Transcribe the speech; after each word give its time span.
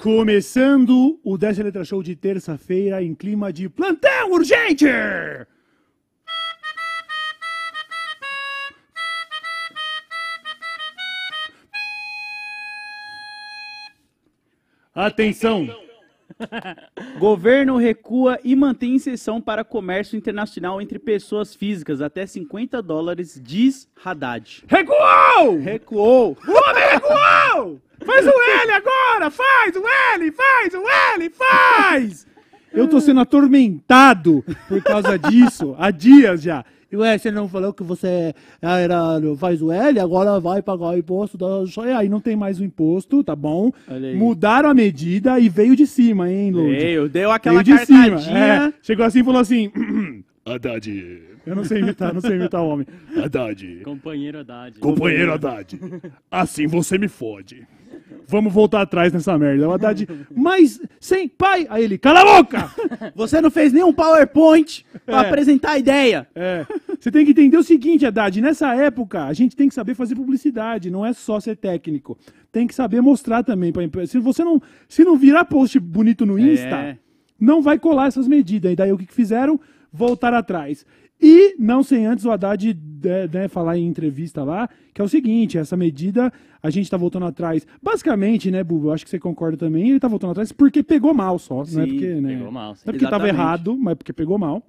Começando 0.00 1.18
o 1.24 1.36
10 1.36 1.58
Letra 1.58 1.84
Show 1.84 2.04
de 2.04 2.14
terça-feira 2.14 3.02
em 3.02 3.14
clima 3.14 3.52
de 3.52 3.68
plantão 3.68 4.30
urgente! 4.30 4.86
Atenção! 14.98 15.68
Governo 17.20 17.76
recua 17.76 18.36
e 18.42 18.56
mantém 18.56 18.96
exceção 18.96 19.40
para 19.40 19.62
comércio 19.62 20.16
internacional 20.16 20.82
entre 20.82 20.98
pessoas 20.98 21.54
físicas 21.54 22.02
até 22.02 22.26
50 22.26 22.82
dólares, 22.82 23.40
diz 23.40 23.88
Haddad. 24.04 24.64
Recuou! 24.66 25.60
Recuou. 25.60 26.36
O 26.44 26.50
homem 26.50 26.88
recuou! 26.90 27.80
Faz 28.04 28.26
o 28.26 28.30
L 28.30 28.72
agora! 28.72 29.30
Faz 29.30 29.76
o 29.76 29.84
L! 30.14 30.32
Faz 30.32 30.74
o 30.74 30.82
L! 31.14 31.30
Faz! 31.30 32.26
Eu 32.72 32.88
tô 32.88 33.00
sendo 33.00 33.20
atormentado 33.20 34.44
por 34.66 34.82
causa 34.82 35.16
disso 35.16 35.76
há 35.78 35.92
dias 35.92 36.42
já. 36.42 36.64
E 36.90 36.96
ué, 36.96 37.18
você 37.18 37.30
não 37.30 37.48
falou 37.48 37.72
que 37.72 37.82
você 37.82 38.34
era, 38.62 39.20
faz 39.36 39.60
o 39.60 39.70
L, 39.70 40.00
agora 40.00 40.40
vai 40.40 40.62
pagar 40.62 40.86
o 40.86 40.96
imposto 40.96 41.36
da. 41.36 41.46
Aí 41.98 42.08
não 42.08 42.18
tem 42.18 42.34
mais 42.34 42.58
o 42.58 42.64
imposto, 42.64 43.22
tá 43.22 43.36
bom? 43.36 43.70
Mudaram 44.16 44.70
a 44.70 44.74
medida 44.74 45.38
e 45.38 45.50
veio 45.50 45.76
de 45.76 45.86
cima, 45.86 46.30
hein, 46.32 46.50
Lud? 46.50 46.70
Veio, 46.70 47.08
deu 47.08 47.30
aquela 47.30 47.62
Veio 47.62 47.76
de 47.76 47.84
cima. 47.84 48.20
É, 48.20 48.72
chegou 48.80 49.04
assim 49.04 49.20
e 49.20 49.24
falou 49.24 49.40
assim: 49.40 49.70
Haddad. 50.46 51.22
Eu 51.46 51.56
não 51.56 51.64
sei 51.64 51.80
imitar, 51.80 52.12
não 52.12 52.22
sei 52.22 52.36
imitar 52.36 52.62
o 52.62 52.68
homem. 52.68 52.86
Haddad. 53.16 53.80
Companheiro 53.84 54.38
Haddad. 54.38 54.78
Companheiro 54.80 55.32
Haddad, 55.32 55.78
assim 56.30 56.66
você 56.66 56.96
me 56.96 57.08
fode. 57.08 57.66
Vamos 58.26 58.52
voltar 58.52 58.82
atrás 58.82 59.12
nessa 59.12 59.38
merda. 59.38 59.66
O 59.68 59.72
Haddad, 59.72 60.06
mas 60.36 60.80
sem 61.00 61.26
pai. 61.28 61.66
Aí 61.70 61.82
ele, 61.84 61.96
cala 61.96 62.20
a 62.20 62.24
boca! 62.42 62.70
Você 63.14 63.40
não 63.40 63.50
fez 63.50 63.72
nenhum 63.72 63.92
PowerPoint 63.92 64.84
pra 65.06 65.22
É. 65.24 65.26
apresentar 65.28 65.72
a 65.72 65.78
ideia. 65.78 66.28
É. 66.34 66.66
Você 66.98 67.10
tem 67.10 67.24
que 67.24 67.30
entender 67.30 67.56
o 67.56 67.62
seguinte, 67.62 68.04
Haddad, 68.04 68.40
nessa 68.42 68.74
época 68.74 69.24
a 69.24 69.32
gente 69.32 69.56
tem 69.56 69.68
que 69.68 69.74
saber 69.74 69.94
fazer 69.94 70.14
publicidade, 70.14 70.90
não 70.90 71.06
é 71.06 71.12
só 71.14 71.40
ser 71.40 71.56
técnico. 71.56 72.18
Tem 72.52 72.66
que 72.66 72.74
saber 72.74 73.00
mostrar 73.00 73.42
também 73.42 73.72
pra 73.72 73.82
empresa. 73.84 74.12
Se 74.12 74.18
você 74.18 74.44
não, 74.44 74.60
se 74.88 75.04
não 75.04 75.16
virar 75.16 75.44
post 75.46 75.78
bonito 75.80 76.26
no 76.26 76.38
Insta, 76.38 76.66
É. 76.76 76.98
não 77.40 77.62
vai 77.62 77.78
colar 77.78 78.08
essas 78.08 78.28
medidas. 78.28 78.72
E 78.72 78.76
daí 78.76 78.92
o 78.92 78.98
que, 78.98 79.06
que 79.06 79.14
fizeram? 79.14 79.58
Voltar 79.90 80.34
atrás. 80.34 80.84
E, 81.20 81.56
não 81.58 81.82
sem 81.82 82.06
antes 82.06 82.24
o 82.24 82.30
Haddad 82.30 82.78
né, 83.02 83.28
né, 83.32 83.48
falar 83.48 83.76
em 83.76 83.86
entrevista 83.86 84.44
lá, 84.44 84.68
que 84.94 85.00
é 85.00 85.04
o 85.04 85.08
seguinte, 85.08 85.58
essa 85.58 85.76
medida 85.76 86.32
a 86.62 86.70
gente 86.70 86.90
tá 86.90 86.96
voltando 86.96 87.26
atrás. 87.26 87.66
Basicamente, 87.82 88.50
né, 88.50 88.62
Bubu, 88.62 88.88
eu 88.88 88.92
acho 88.92 89.04
que 89.04 89.10
você 89.10 89.18
concorda 89.18 89.56
também, 89.56 89.90
ele 89.90 90.00
tá 90.00 90.08
voltando 90.08 90.30
atrás 90.30 90.52
porque 90.52 90.82
pegou 90.82 91.12
mal 91.14 91.38
só. 91.38 91.56
não 91.56 91.62
é 91.62 91.64
Sim, 91.66 91.86
porque, 91.86 92.14
né, 92.14 92.36
pegou 92.36 92.52
mal, 92.52 92.74
sim. 92.74 92.82
Não 92.84 92.90
é 92.90 92.92
porque 92.92 93.04
tava 93.04 93.24
Exatamente. 93.24 93.34
errado, 93.34 93.76
mas 93.78 93.94
porque 93.94 94.12
pegou 94.12 94.38
mal. 94.38 94.62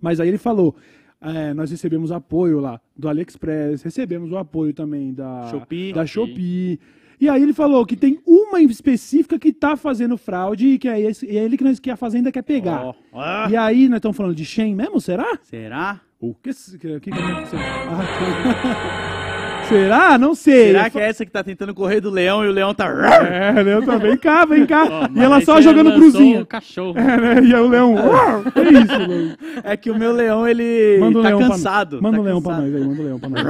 Mas 0.00 0.20
aí 0.20 0.28
ele 0.28 0.38
falou, 0.38 0.76
é, 1.20 1.54
nós 1.54 1.70
recebemos 1.70 2.12
apoio 2.12 2.60
lá 2.60 2.80
do 2.96 3.08
AliExpress, 3.08 3.82
recebemos 3.82 4.30
o 4.30 4.36
apoio 4.36 4.72
também 4.72 5.12
da 5.12 5.48
Shopee. 5.50 5.92
Da 5.92 6.06
Shopee. 6.06 6.78
E 7.20 7.28
aí 7.28 7.42
ele 7.42 7.52
falou 7.52 7.84
que 7.86 7.96
tem 7.96 8.18
uma 8.26 8.60
em 8.60 8.66
específica 8.66 9.38
que 9.38 9.52
tá 9.52 9.76
fazendo 9.76 10.16
fraude 10.18 10.66
e 10.68 10.78
que 10.78 10.88
é, 10.88 11.00
esse, 11.00 11.26
é 11.28 11.42
ele 11.44 11.56
que, 11.56 11.64
nós, 11.64 11.80
que 11.80 11.90
a 11.90 11.96
Fazenda 11.96 12.30
quer 12.30 12.42
pegar. 12.42 12.82
Ó, 12.84 12.94
ó. 13.12 13.48
E 13.48 13.56
aí 13.56 13.88
nós 13.88 13.96
estamos 13.98 14.16
falando 14.16 14.34
de 14.34 14.44
Shen 14.44 14.74
mesmo, 14.74 15.00
será? 15.00 15.38
Será? 15.42 16.00
O 16.20 16.34
que, 16.34 16.50
que, 16.52 17.00
que, 17.00 17.10
ah, 17.12 17.16
que- 17.40 19.16
Será? 19.68 20.16
Não 20.16 20.32
sei. 20.34 20.68
Será 20.68 20.88
que 20.88 20.96
é 20.98 21.08
essa 21.08 21.26
que 21.26 21.32
tá 21.32 21.42
tentando 21.42 21.74
correr 21.74 22.00
do 22.00 22.08
leão 22.08 22.44
e 22.44 22.48
o 22.48 22.52
leão 22.52 22.72
tá... 22.72 22.86
É, 22.86 23.60
Leão 23.62 23.82
também, 23.82 24.10
vem 24.10 24.16
cá, 24.16 24.44
vem 24.44 24.64
cá. 24.64 24.84
Ó, 24.88 25.08
e 25.12 25.18
ela 25.24 25.40
só 25.40 25.56
você 25.56 25.62
jogando 25.62 25.90
brusinha. 25.92 26.42
o 26.42 26.46
cachorro. 26.46 26.96
É, 26.96 27.16
né? 27.16 27.40
E 27.42 27.52
aí 27.54 27.60
o 27.60 27.66
leão. 27.68 27.94
"Uau!" 27.96 28.42
Que 28.44 28.60
isso, 28.60 28.96
leão? 29.08 29.36
É 29.64 29.76
que 29.76 29.90
o 29.90 29.98
meu 29.98 30.12
leão, 30.12 30.46
ele 30.46 30.98
Manda 31.00 31.18
o 31.18 31.22
tá 31.22 31.28
leão 31.28 31.38
pra- 31.40 31.48
cansado. 31.48 32.00
Manda 32.00 32.16
tá 32.16 32.22
o 32.22 32.24
leão 32.24 32.40
pra 32.40 32.52
cansado. 32.54 32.70
nós 32.70 32.80
aí, 32.80 32.86
manda 32.88 33.02
o 33.02 33.04
leão 33.04 33.18
pra 33.18 33.28
nós. 33.28 33.42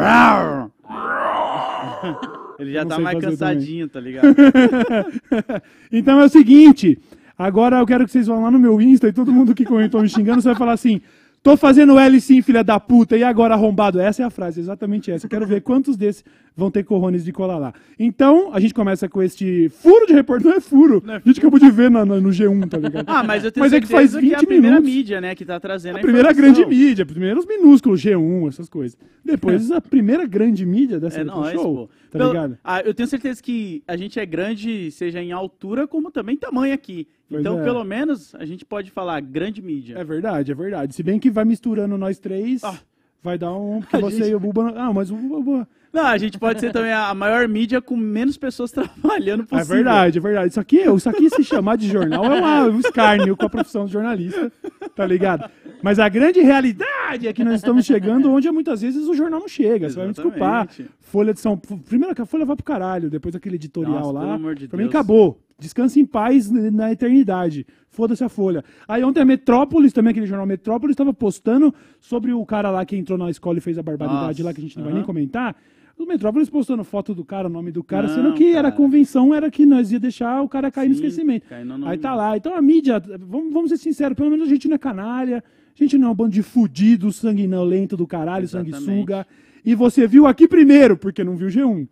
Ele 2.59 2.72
já 2.72 2.84
tá 2.84 2.99
mais 2.99 3.19
cansadinho, 3.19 3.89
tá 3.89 4.00
ligado? 4.00 4.34
então 5.93 6.21
é 6.21 6.25
o 6.25 6.28
seguinte, 6.28 6.99
agora 7.37 7.78
eu 7.78 7.87
quero 7.87 8.05
que 8.05 8.11
vocês 8.11 8.27
vão 8.27 8.43
lá 8.43 8.50
no 8.50 8.59
meu 8.59 8.81
Insta 8.81 9.09
e 9.09 9.12
todo 9.12 9.33
mundo 9.33 9.55
que 9.55 9.65
comentou 9.65 10.00
me 10.00 10.09
xingando, 10.09 10.41
você 10.41 10.49
vai 10.49 10.56
falar 10.56 10.72
assim, 10.72 11.00
tô 11.43 11.57
fazendo 11.57 11.99
L 11.99 12.21
sim, 12.21 12.43
filha 12.43 12.65
da 12.65 12.79
puta, 12.81 13.17
e 13.17 13.23
agora 13.23 13.55
arrombado? 13.55 14.01
Essa 14.01 14.23
é 14.23 14.25
a 14.27 14.31
frase, 14.31 14.61
exatamente 14.61 15.11
essa. 15.11 15.27
Eu 15.27 15.31
quero 15.31 15.47
ver 15.47 15.61
quantos 15.63 15.97
desses 15.97 16.25
vão 16.57 16.71
ter 16.71 16.83
corrones 16.85 17.25
de 17.25 17.33
colar 17.33 17.59
lá. 17.59 17.73
Então, 17.99 18.51
a 18.53 18.59
gente 18.59 18.73
começa 18.75 19.09
com 19.09 19.23
este 19.23 19.69
furo 19.69 20.07
de 20.07 20.13
repórter, 20.15 20.49
não 20.51 20.57
é 20.57 20.61
furo, 20.61 21.03
a 21.07 21.19
gente 21.25 21.39
acabou 21.39 21.61
de 21.61 21.71
ver 21.71 21.91
na- 21.91 22.05
na- 22.05 22.19
no 22.21 22.31
G1, 22.31 22.67
tá 22.69 22.79
ligado? 22.79 23.05
Ah, 23.09 23.23
mas 23.23 23.45
eu 23.45 23.53
tenho 23.53 23.63
Mas 23.65 23.73
é 23.73 23.81
que 23.81 23.87
faz 23.87 24.11
que, 24.11 24.17
é 24.33 24.35
a 24.35 24.39
20 24.39 24.47
primeira 24.47 24.77
minutos. 24.77 24.95
mídia, 24.95 25.21
né, 25.21 25.35
que 25.35 25.45
tá 25.45 25.61
trazendo 25.61 25.97
a, 25.97 25.99
A 25.99 26.03
primeira 26.03 26.33
grande 26.33 26.65
mídia, 26.67 27.05
primeiro 27.07 27.39
os 27.41 27.47
minúsculos, 27.47 28.01
G1, 28.01 28.49
essas 28.49 28.69
coisas. 28.69 28.97
Depois 29.25 29.71
a 29.71 29.81
primeira 29.81 30.27
grande 30.27 30.65
mídia 30.67 30.99
dessa 30.99 31.21
É 31.21 31.25
nóis, 31.25 31.53
show, 31.53 31.75
pô. 31.77 31.87
tá 32.11 32.19
Pelo- 32.19 32.29
ligado? 32.33 32.59
Ah, 32.65 32.81
eu 32.81 32.95
tenho 32.95 33.07
certeza 33.09 33.43
que 33.43 33.83
a 33.87 33.97
gente 33.97 34.19
é 34.19 34.25
grande, 34.27 34.91
seja 34.91 35.23
em 35.23 35.33
altura, 35.33 35.87
como 35.87 36.11
também 36.11 36.37
tamanho 36.37 36.73
aqui. 36.75 37.07
Pois 37.28 37.41
então, 37.41 37.60
é. 37.60 37.64
pelo 37.64 37.82
menos, 37.84 38.34
a 38.37 38.44
gente 38.44 38.64
pode 38.64 38.91
falar 38.91 39.20
grande 39.20 39.60
mídia. 39.60 39.98
É 39.98 40.04
verdade, 40.04 40.53
é 40.53 40.54
verdade. 40.54 40.94
Se 40.94 41.03
bem 41.03 41.19
que 41.19 41.31
vai 41.31 41.44
misturando 41.44 41.98
nós 41.98 42.19
três, 42.19 42.62
Ah. 42.62 42.78
vai 43.22 43.37
dar 43.37 43.53
um. 43.56 43.81
Porque 43.82 43.97
A 43.97 44.00
você 44.00 44.16
gente- 44.19 44.31
e 44.31 44.34
o 44.34 44.41
Buba. 44.41 44.72
Ah, 44.76 44.92
mas 44.92 45.10
o 45.10 45.16
Buba. 45.16 45.66
Não, 45.92 46.04
a 46.06 46.19
gente 46.19 46.38
pode 46.38 46.60
ser 46.60 46.72
também 46.72 46.92
a 46.92 47.14
maior 47.14 47.48
mídia 47.48 47.81
com 47.81 47.97
menos 47.97 48.37
pessoas 48.37 48.70
trabalhando 49.32 49.44
É 49.44 49.47
possível. 49.47 49.75
verdade, 49.76 50.19
é 50.19 50.20
verdade. 50.20 50.50
Isso 50.50 50.60
aqui, 50.60 50.81
isso 50.82 51.09
aqui 51.09 51.31
se 51.31 51.42
chamar 51.42 51.76
de 51.76 51.88
jornal 51.88 52.25
é 52.26 52.38
uma- 52.38 52.64
um 52.64 52.78
escárnio 52.81 53.34
com 53.37 53.47
a 53.47 53.48
profissão 53.48 53.87
de 53.87 53.93
jornalista, 53.93 54.53
tá 54.94 55.06
ligado? 55.06 55.50
Mas 55.82 55.98
a 55.98 56.08
grande 56.08 56.41
realidade 56.41 57.26
é 57.26 57.32
que 57.32 57.43
nós 57.43 57.54
estamos 57.56 57.84
chegando 57.87 58.31
onde 58.31 58.50
muitas 58.50 58.82
vezes 58.82 59.06
o 59.08 59.14
jornal 59.14 59.41
não 59.41 59.48
chega. 59.48 59.88
Você 59.88 59.97
vai 59.97 60.06
me 60.06 60.12
desculpar. 60.12 60.64
Exatamente. 60.69 60.91
Folha 61.00 61.32
de 61.32 61.41
São 61.41 61.56
Primeiro 61.56 62.14
que 62.14 62.20
a 62.22 62.26
Folha 62.26 62.44
vai 62.44 62.56
pro 62.56 62.64
caralho, 62.64 63.08
depois 63.08 63.34
aquele 63.34 63.54
editorial 63.56 63.94
Nossa, 63.94 64.12
lá. 64.12 64.20
pelo 64.20 64.32
amor 64.32 64.54
de 64.54 64.69
pra 64.69 64.76
mim 64.76 64.84
Deus. 64.84 64.94
acabou. 64.94 65.41
Descanse 65.59 65.99
em 65.99 66.05
paz 66.05 66.50
na 66.50 66.93
eternidade. 66.93 67.67
Foda-se 67.89 68.22
a 68.22 68.28
Folha. 68.28 68.62
Aí 68.87 69.03
ontem 69.03 69.21
a 69.21 69.25
Metrópolis, 69.25 69.93
também 69.93 70.11
aquele 70.11 70.27
jornal 70.27 70.47
Metrópolis, 70.47 70.93
estava 70.93 71.15
postando 71.15 71.75
sobre 71.99 72.31
o 72.33 72.44
cara 72.44 72.71
lá 72.71 72.84
que 72.84 72.94
entrou 72.94 73.17
na 73.19 73.31
escola 73.31 73.56
e 73.56 73.61
fez 73.62 73.78
a 73.78 73.83
barbaridade 73.83 74.27
Nossa, 74.28 74.44
lá, 74.44 74.53
que 74.53 74.61
a 74.61 74.62
gente 74.62 74.77
não 74.77 74.84
vai 74.84 74.93
aham. 74.93 74.99
nem 75.00 75.06
comentar. 75.06 75.56
O 75.99 76.05
Metrópolis 76.05 76.50
postando 76.50 76.84
foto 76.84 77.15
do 77.15 77.25
cara, 77.25 77.49
o 77.49 77.50
nome 77.50 77.72
do 77.72 77.83
cara, 77.83 78.06
Não, 78.06 78.15
sendo 78.15 78.34
que 78.34 78.50
era 78.50 78.69
a 78.69 78.71
cara. 78.71 78.72
convenção, 78.72 79.34
era 79.34 79.50
que 79.50 79.65
nós 79.65 79.91
ia 79.91 79.99
deixar 79.99 80.43
o 80.43 80.49
cara 80.49 80.71
cair 80.71 80.91
no 80.91 80.94
Sim, 80.94 81.06
esquecimento. 81.06 81.47
no- 81.65 81.87
Aí 81.88 81.97
tá 81.97 82.15
lá. 82.15 82.37
Então 82.37 82.55
a 82.55 82.61
mídia, 82.61 83.03
vamos, 83.19 83.50
vamos 83.50 83.71
ser 83.71 83.78
sinceros, 83.78 84.15
pelo 84.15 84.28
menos 84.28 84.47
a 84.47 84.50
gente 84.50 84.69
não 84.69 84.75
é 84.75 84.78
canalha, 84.78 85.43
a 85.75 85.83
gente 85.83 85.97
não 85.97 86.09
é 86.09 86.11
um 86.11 86.15
bando 86.15 86.33
de 86.33 86.43
fudido, 86.43 87.11
sanguinolento 87.11 87.97
do 87.97 88.06
caralho, 88.06 88.44
Exatamente. 88.44 88.77
sanguessuga. 88.77 89.27
E 89.65 89.75
você 89.75 90.06
viu 90.06 90.27
aqui 90.27 90.47
primeiro, 90.47 90.99
porque 90.99 91.25
não 91.25 91.34
viu 91.34 91.49
G1. 91.49 91.88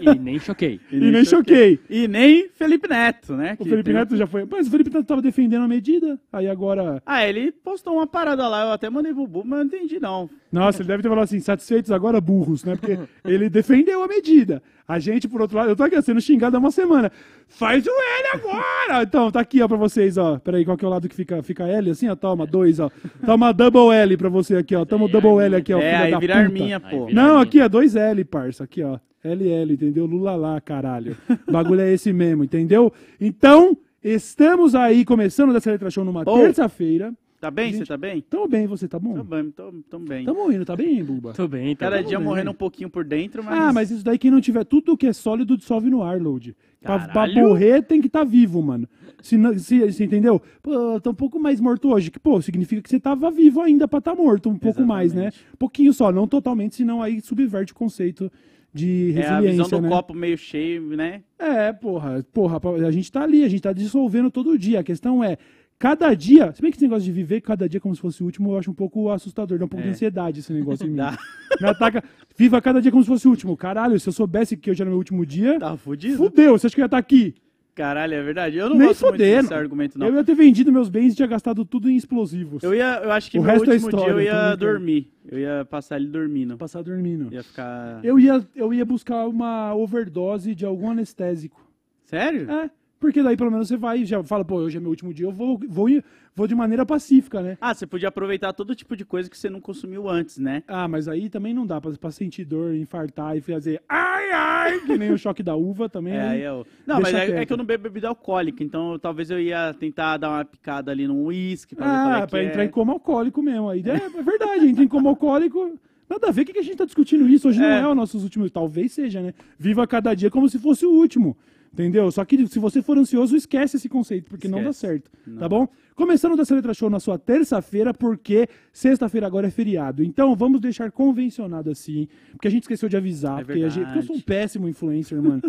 E 0.00 0.18
nem 0.18 0.38
choquei. 0.38 0.80
E 0.90 0.96
nem 0.98 1.24
choquei. 1.24 1.80
E 1.90 2.08
nem 2.08 2.48
Felipe 2.54 2.88
Neto, 2.88 3.34
né? 3.34 3.54
O 3.58 3.64
que 3.64 3.70
Felipe 3.70 3.84
tem- 3.84 3.94
Neto 3.94 4.16
já 4.16 4.26
foi. 4.26 4.46
Mas 4.50 4.66
o 4.66 4.70
Felipe 4.70 4.90
Neto 4.90 5.06
tava 5.06 5.22
defendendo 5.22 5.62
a 5.64 5.68
medida, 5.68 6.18
aí 6.32 6.48
agora. 6.48 7.02
Ah, 7.04 7.26
ele 7.26 7.52
postou 7.52 7.94
uma 7.94 8.06
parada 8.06 8.46
lá, 8.48 8.64
eu 8.66 8.72
até 8.72 8.88
mandei 8.90 9.12
pro 9.12 9.26
Bubu, 9.26 9.42
mas 9.44 9.58
eu 9.60 9.64
não 9.64 9.72
entendi 9.74 10.00
não. 10.00 10.28
Nossa, 10.56 10.80
ele 10.80 10.88
deve 10.88 11.02
ter 11.02 11.08
falado 11.10 11.24
assim, 11.24 11.38
satisfeitos 11.38 11.92
agora 11.92 12.18
burros, 12.18 12.64
né? 12.64 12.76
Porque 12.76 12.98
ele 13.26 13.50
defendeu 13.50 14.02
a 14.02 14.08
medida. 14.08 14.62
A 14.88 14.98
gente, 14.98 15.28
por 15.28 15.42
outro 15.42 15.58
lado, 15.58 15.68
eu 15.68 15.76
tô 15.76 15.82
aqui 15.82 16.00
sendo 16.00 16.18
xingado 16.18 16.56
há 16.56 16.58
uma 16.58 16.70
semana. 16.70 17.12
Faz 17.46 17.84
o 17.86 17.90
L 17.90 18.28
agora! 18.40 19.02
Então, 19.02 19.30
tá 19.30 19.40
aqui, 19.40 19.60
ó, 19.60 19.68
pra 19.68 19.76
vocês, 19.76 20.16
ó. 20.16 20.38
Peraí, 20.38 20.64
qual 20.64 20.74
que 20.74 20.84
é 20.84 20.88
o 20.88 20.90
lado 20.90 21.10
que 21.10 21.14
fica, 21.14 21.42
fica 21.42 21.64
L 21.64 21.90
assim? 21.90 22.08
Ó, 22.08 22.16
toma, 22.16 22.46
dois, 22.46 22.80
ó. 22.80 22.90
Toma 23.26 23.52
double 23.52 23.94
L 23.94 24.16
pra 24.16 24.30
você 24.30 24.56
aqui, 24.56 24.74
ó. 24.74 24.86
Toma 24.86 25.04
o 25.04 25.08
double 25.08 25.44
L 25.44 25.56
aqui, 25.56 25.74
ó. 25.74 25.78
é, 25.78 25.94
aí 25.94 26.10
da 26.12 26.18
vira 26.18 26.34
puta. 26.36 26.46
arminha, 26.46 26.80
pô. 26.80 27.10
Não, 27.12 27.38
aqui 27.38 27.60
é 27.60 27.68
dois 27.68 27.94
L, 27.94 28.24
parça. 28.24 28.64
Aqui, 28.64 28.82
ó. 28.82 28.98
LL, 29.22 29.74
entendeu? 29.74 30.06
Lula 30.06 30.36
lá, 30.36 30.58
caralho. 30.58 31.16
O 31.46 31.52
bagulho 31.52 31.82
é 31.82 31.92
esse 31.92 32.14
mesmo, 32.14 32.44
entendeu? 32.44 32.90
Então, 33.20 33.76
estamos 34.02 34.74
aí 34.74 35.04
começando 35.04 35.52
dessa 35.52 35.70
letra 35.70 35.90
show 35.90 36.04
numa 36.04 36.24
terça-feira. 36.24 37.12
Tá 37.40 37.50
bem? 37.50 37.66
Gente, 37.72 37.78
Você 37.80 37.86
tá 37.86 37.96
bem? 37.96 38.20
Tamo 38.22 38.48
bem, 38.48 38.66
você 38.66 38.88
tá 38.88 38.98
bom? 38.98 39.14
Tô 39.14 39.22
bem, 39.24 39.50
tô, 39.50 39.72
tô 39.90 39.98
bem. 39.98 40.24
Tamo 40.24 40.50
indo, 40.50 40.64
tá 40.64 40.74
bem, 40.74 41.04
Buba? 41.04 41.32
Tô 41.34 41.46
bem, 41.46 41.76
tá 41.76 41.86
Cada 41.90 42.02
dia 42.02 42.18
bem. 42.18 42.26
morrendo 42.26 42.50
um 42.50 42.54
pouquinho 42.54 42.88
por 42.88 43.04
dentro, 43.04 43.44
mas... 43.44 43.58
Ah, 43.58 43.72
mas 43.72 43.90
isso 43.90 44.02
daí 44.04 44.18
quem 44.18 44.30
não 44.30 44.40
tiver 44.40 44.64
tudo 44.64 44.96
que 44.96 45.06
é 45.06 45.12
sólido 45.12 45.56
dissolve 45.56 45.90
no 45.90 46.02
ar, 46.02 46.20
Load. 46.20 46.56
Pra, 46.80 46.98
pra 47.00 47.08
Caralho. 47.08 47.34
morrer 47.48 47.82
tem 47.82 48.00
que 48.00 48.06
estar 48.06 48.24
vivo, 48.24 48.62
mano. 48.62 48.88
Se, 49.20 49.36
não- 49.36 49.58
se, 49.58 49.80
você 49.80 50.04
entendeu? 50.04 50.40
Pô, 50.62 51.00
tá 51.00 51.10
um 51.10 51.14
pouco 51.14 51.38
mais 51.38 51.60
morto 51.60 51.92
hoje. 51.92 52.10
Que, 52.10 52.18
pô, 52.18 52.40
significa 52.40 52.80
que 52.80 52.88
você 52.88 52.98
tava 53.00 53.30
vivo 53.30 53.60
ainda 53.60 53.86
pra 53.88 53.98
estar 53.98 54.14
morto. 54.14 54.48
Um 54.48 54.56
pouco 54.58 54.82
mais, 54.84 55.12
né? 55.12 55.30
Pouquinho 55.58 55.92
só, 55.92 56.10
não 56.12 56.26
totalmente, 56.28 56.76
senão 56.76 57.02
aí 57.02 57.20
subverte 57.20 57.72
o 57.72 57.76
conceito 57.76 58.30
de 58.72 59.12
É 59.16 59.26
a 59.26 59.30
resiliência, 59.40 59.64
visão 59.64 59.80
do 59.80 59.82
né? 59.82 59.88
copo 59.88 60.14
meio 60.14 60.36
cheio, 60.38 60.82
né? 60.96 61.22
É, 61.38 61.72
porra, 61.72 62.24
porra, 62.32 62.60
a 62.86 62.90
gente 62.90 63.10
tá 63.10 63.22
ali, 63.22 63.42
a 63.42 63.48
gente 63.48 63.62
tá 63.62 63.72
dissolvendo 63.72 64.30
todo 64.30 64.56
dia. 64.58 64.80
A 64.80 64.84
questão 64.84 65.24
é, 65.24 65.38
cada 65.78 66.14
dia, 66.14 66.52
se 66.52 66.62
bem 66.62 66.70
que 66.70 66.76
esse 66.76 66.84
negócio 66.84 67.04
de 67.04 67.12
viver 67.12 67.40
cada 67.40 67.68
dia 67.68 67.78
como 67.80 67.94
se 67.94 68.00
fosse 68.00 68.22
o 68.22 68.26
último, 68.26 68.52
eu 68.52 68.58
acho 68.58 68.70
um 68.70 68.74
pouco 68.74 69.10
assustador, 69.10 69.58
dá 69.58 69.64
um 69.64 69.68
pouco 69.68 69.82
É. 69.82 69.86
de 69.88 69.90
ansiedade 69.92 70.40
esse 70.40 70.52
negócio 70.52 70.86
em 70.86 70.90
mim. 70.90 70.96
Dá. 70.96 71.18
Me 71.60 71.68
ataca, 71.68 72.02
viva 72.36 72.60
cada 72.62 72.80
dia 72.80 72.90
como 72.90 73.02
se 73.02 73.08
fosse 73.08 73.26
o 73.26 73.30
último. 73.30 73.56
Caralho, 73.56 73.98
se 74.00 74.08
eu 74.08 74.12
soubesse 74.12 74.56
que 74.56 74.70
hoje 74.70 74.82
era 74.82 74.88
meu 74.90 74.98
último 74.98 75.24
dia, 75.26 75.58
Tá 75.58 75.76
fudido. 75.76 76.16
fudeu, 76.16 76.58
você 76.58 76.66
acha 76.66 76.74
que 76.74 76.80
eu 76.80 76.84
ia 76.84 76.86
estar 76.86 76.98
aqui? 76.98 77.34
Caralho, 77.74 78.14
é 78.14 78.22
verdade. 78.22 78.56
Eu 78.56 78.70
não 78.70 78.78
Nem 78.78 78.88
gosto 78.88 79.02
muito 79.02 79.12
fudendo. 79.16 79.42
desse 79.42 79.52
argumento, 79.52 79.98
não. 79.98 80.06
Eu 80.06 80.14
ia 80.14 80.24
ter 80.24 80.34
vendido 80.34 80.72
meus 80.72 80.88
bens 80.88 81.12
e 81.12 81.16
tinha 81.16 81.28
gastado 81.28 81.62
tudo 81.62 81.90
em 81.90 81.94
explosivos. 81.96 82.62
Eu 82.62 82.74
ia, 82.74 83.02
eu 83.04 83.12
acho 83.12 83.30
que 83.30 83.38
O 83.38 83.42
no 83.42 83.46
resto 83.46 83.70
é 83.70 83.74
último 83.74 83.90
dia 83.90 83.98
história, 83.98 84.12
eu 84.12 84.16
tô 84.16 84.22
ia 84.22 84.54
dormir. 84.56 85.10
Eu 85.28 85.38
ia 85.38 85.62
passar 85.68 85.96
ele 86.00 86.06
dormindo. 86.08 86.56
passar 86.56 86.80
dormindo. 86.82 87.30
Ia 87.30 87.42
ficar. 87.42 88.00
Eu 88.02 88.18
ia, 88.18 88.42
eu 88.56 88.72
ia 88.72 88.82
buscar 88.82 89.26
uma 89.26 89.74
overdose 89.74 90.54
de 90.54 90.64
algum 90.64 90.88
anestésico. 90.90 91.60
Sério? 92.06 92.50
É, 92.50 92.70
porque 93.06 93.22
daí 93.22 93.36
pelo 93.36 93.52
menos 93.52 93.68
você 93.68 93.76
vai 93.76 94.00
e 94.00 94.04
já 94.04 94.20
fala, 94.24 94.44
pô, 94.44 94.56
hoje 94.56 94.78
é 94.78 94.80
meu 94.80 94.90
último 94.90 95.14
dia, 95.14 95.26
eu 95.26 95.30
vou, 95.30 95.56
vou, 95.68 95.86
vou 96.34 96.46
de 96.48 96.56
maneira 96.56 96.84
pacífica, 96.84 97.40
né? 97.40 97.56
Ah, 97.60 97.72
você 97.72 97.86
podia 97.86 98.08
aproveitar 98.08 98.52
todo 98.52 98.74
tipo 98.74 98.96
de 98.96 99.04
coisa 99.04 99.30
que 99.30 99.38
você 99.38 99.48
não 99.48 99.60
consumiu 99.60 100.08
antes, 100.08 100.38
né? 100.38 100.64
Ah, 100.66 100.88
mas 100.88 101.06
aí 101.06 101.30
também 101.30 101.54
não 101.54 101.64
dá 101.64 101.80
pra, 101.80 101.92
pra 101.92 102.10
sentir 102.10 102.44
dor, 102.44 102.74
infartar 102.74 103.36
e 103.36 103.40
fazer 103.40 103.80
ai, 103.88 104.30
ai, 104.32 104.80
que 104.80 104.98
nem 104.98 105.12
o 105.12 105.18
choque 105.18 105.40
da 105.40 105.54
uva 105.54 105.88
também. 105.88 106.14
É, 106.14 106.20
aí- 106.20 106.28
aí 106.38 106.42
eu... 106.42 106.66
Não, 106.84 107.00
mas 107.00 107.14
é, 107.14 107.42
é 107.42 107.46
que 107.46 107.52
eu 107.52 107.56
não 107.56 107.64
bebo 107.64 107.84
bebida 107.84 108.08
alcoólica, 108.08 108.64
então 108.64 108.98
talvez 108.98 109.30
eu 109.30 109.38
ia 109.38 109.72
tentar 109.72 110.16
dar 110.16 110.30
uma 110.30 110.44
picada 110.44 110.90
ali 110.90 111.06
num 111.06 111.26
uísque 111.26 111.76
pra 111.76 111.86
ver 111.86 111.92
qual 112.02 112.08
Ah, 112.12 112.18
é 112.18 112.20
que 112.22 112.26
pra 112.30 112.40
é. 112.42 112.44
entrar 112.46 112.64
em 112.64 112.68
coma 112.70 112.92
alcoólico 112.92 113.40
mesmo. 113.40 113.68
Aí 113.70 113.84
é, 113.86 114.18
é 114.18 114.22
verdade, 114.22 114.66
entra 114.66 114.82
em 114.82 114.88
coma 114.88 115.10
alcoólico. 115.10 115.78
Nada 116.10 116.28
a 116.28 116.30
ver, 116.32 116.42
o 116.42 116.44
que, 116.44 116.52
que 116.52 116.58
a 116.58 116.62
gente 116.62 116.76
tá 116.76 116.84
discutindo 116.84 117.28
isso? 117.28 117.48
Hoje 117.48 117.60
não 117.60 117.66
É. 117.68 117.80
é 117.82 117.86
o 117.88 117.94
nossos 117.94 118.22
últimos. 118.24 118.50
Talvez 118.50 118.92
seja, 118.92 119.20
né? 119.22 119.32
Viva 119.58 119.86
cada 119.86 120.12
dia 120.14 120.30
como 120.30 120.48
se 120.48 120.58
fosse 120.58 120.84
o 120.86 120.90
último. 120.90 121.36
Entendeu? 121.76 122.10
Só 122.10 122.24
que 122.24 122.46
se 122.46 122.58
você 122.58 122.80
for 122.80 122.96
ansioso, 122.96 123.36
esquece 123.36 123.76
esse 123.76 123.86
conceito, 123.86 124.30
porque 124.30 124.48
não 124.48 124.62
dá 124.62 124.70
Esquece. 124.70 124.80
certo. 124.80 125.10
Não. 125.26 125.36
Tá 125.36 125.46
bom? 125.46 125.68
Começando 125.94 126.32
o 126.32 126.36
Dessa 126.36 126.54
Letra 126.54 126.72
Show 126.72 126.88
na 126.88 126.98
sua 126.98 127.18
terça-feira, 127.18 127.92
porque 127.92 128.48
sexta-feira 128.72 129.26
agora 129.26 129.48
é 129.48 129.50
feriado. 129.50 130.02
Então 130.02 130.34
vamos 130.34 130.58
deixar 130.58 130.90
convencionado 130.90 131.70
assim, 131.70 132.08
porque 132.32 132.48
a 132.48 132.50
gente 132.50 132.62
esqueceu 132.62 132.88
de 132.88 132.96
avisar. 132.96 133.42
É 133.42 133.44
porque, 133.44 133.62
a 133.62 133.68
gente, 133.68 133.84
porque 133.84 133.98
eu 133.98 134.02
sou 134.04 134.16
um 134.16 134.20
péssimo 134.20 134.66
influencer, 134.66 135.22
mano. 135.22 135.42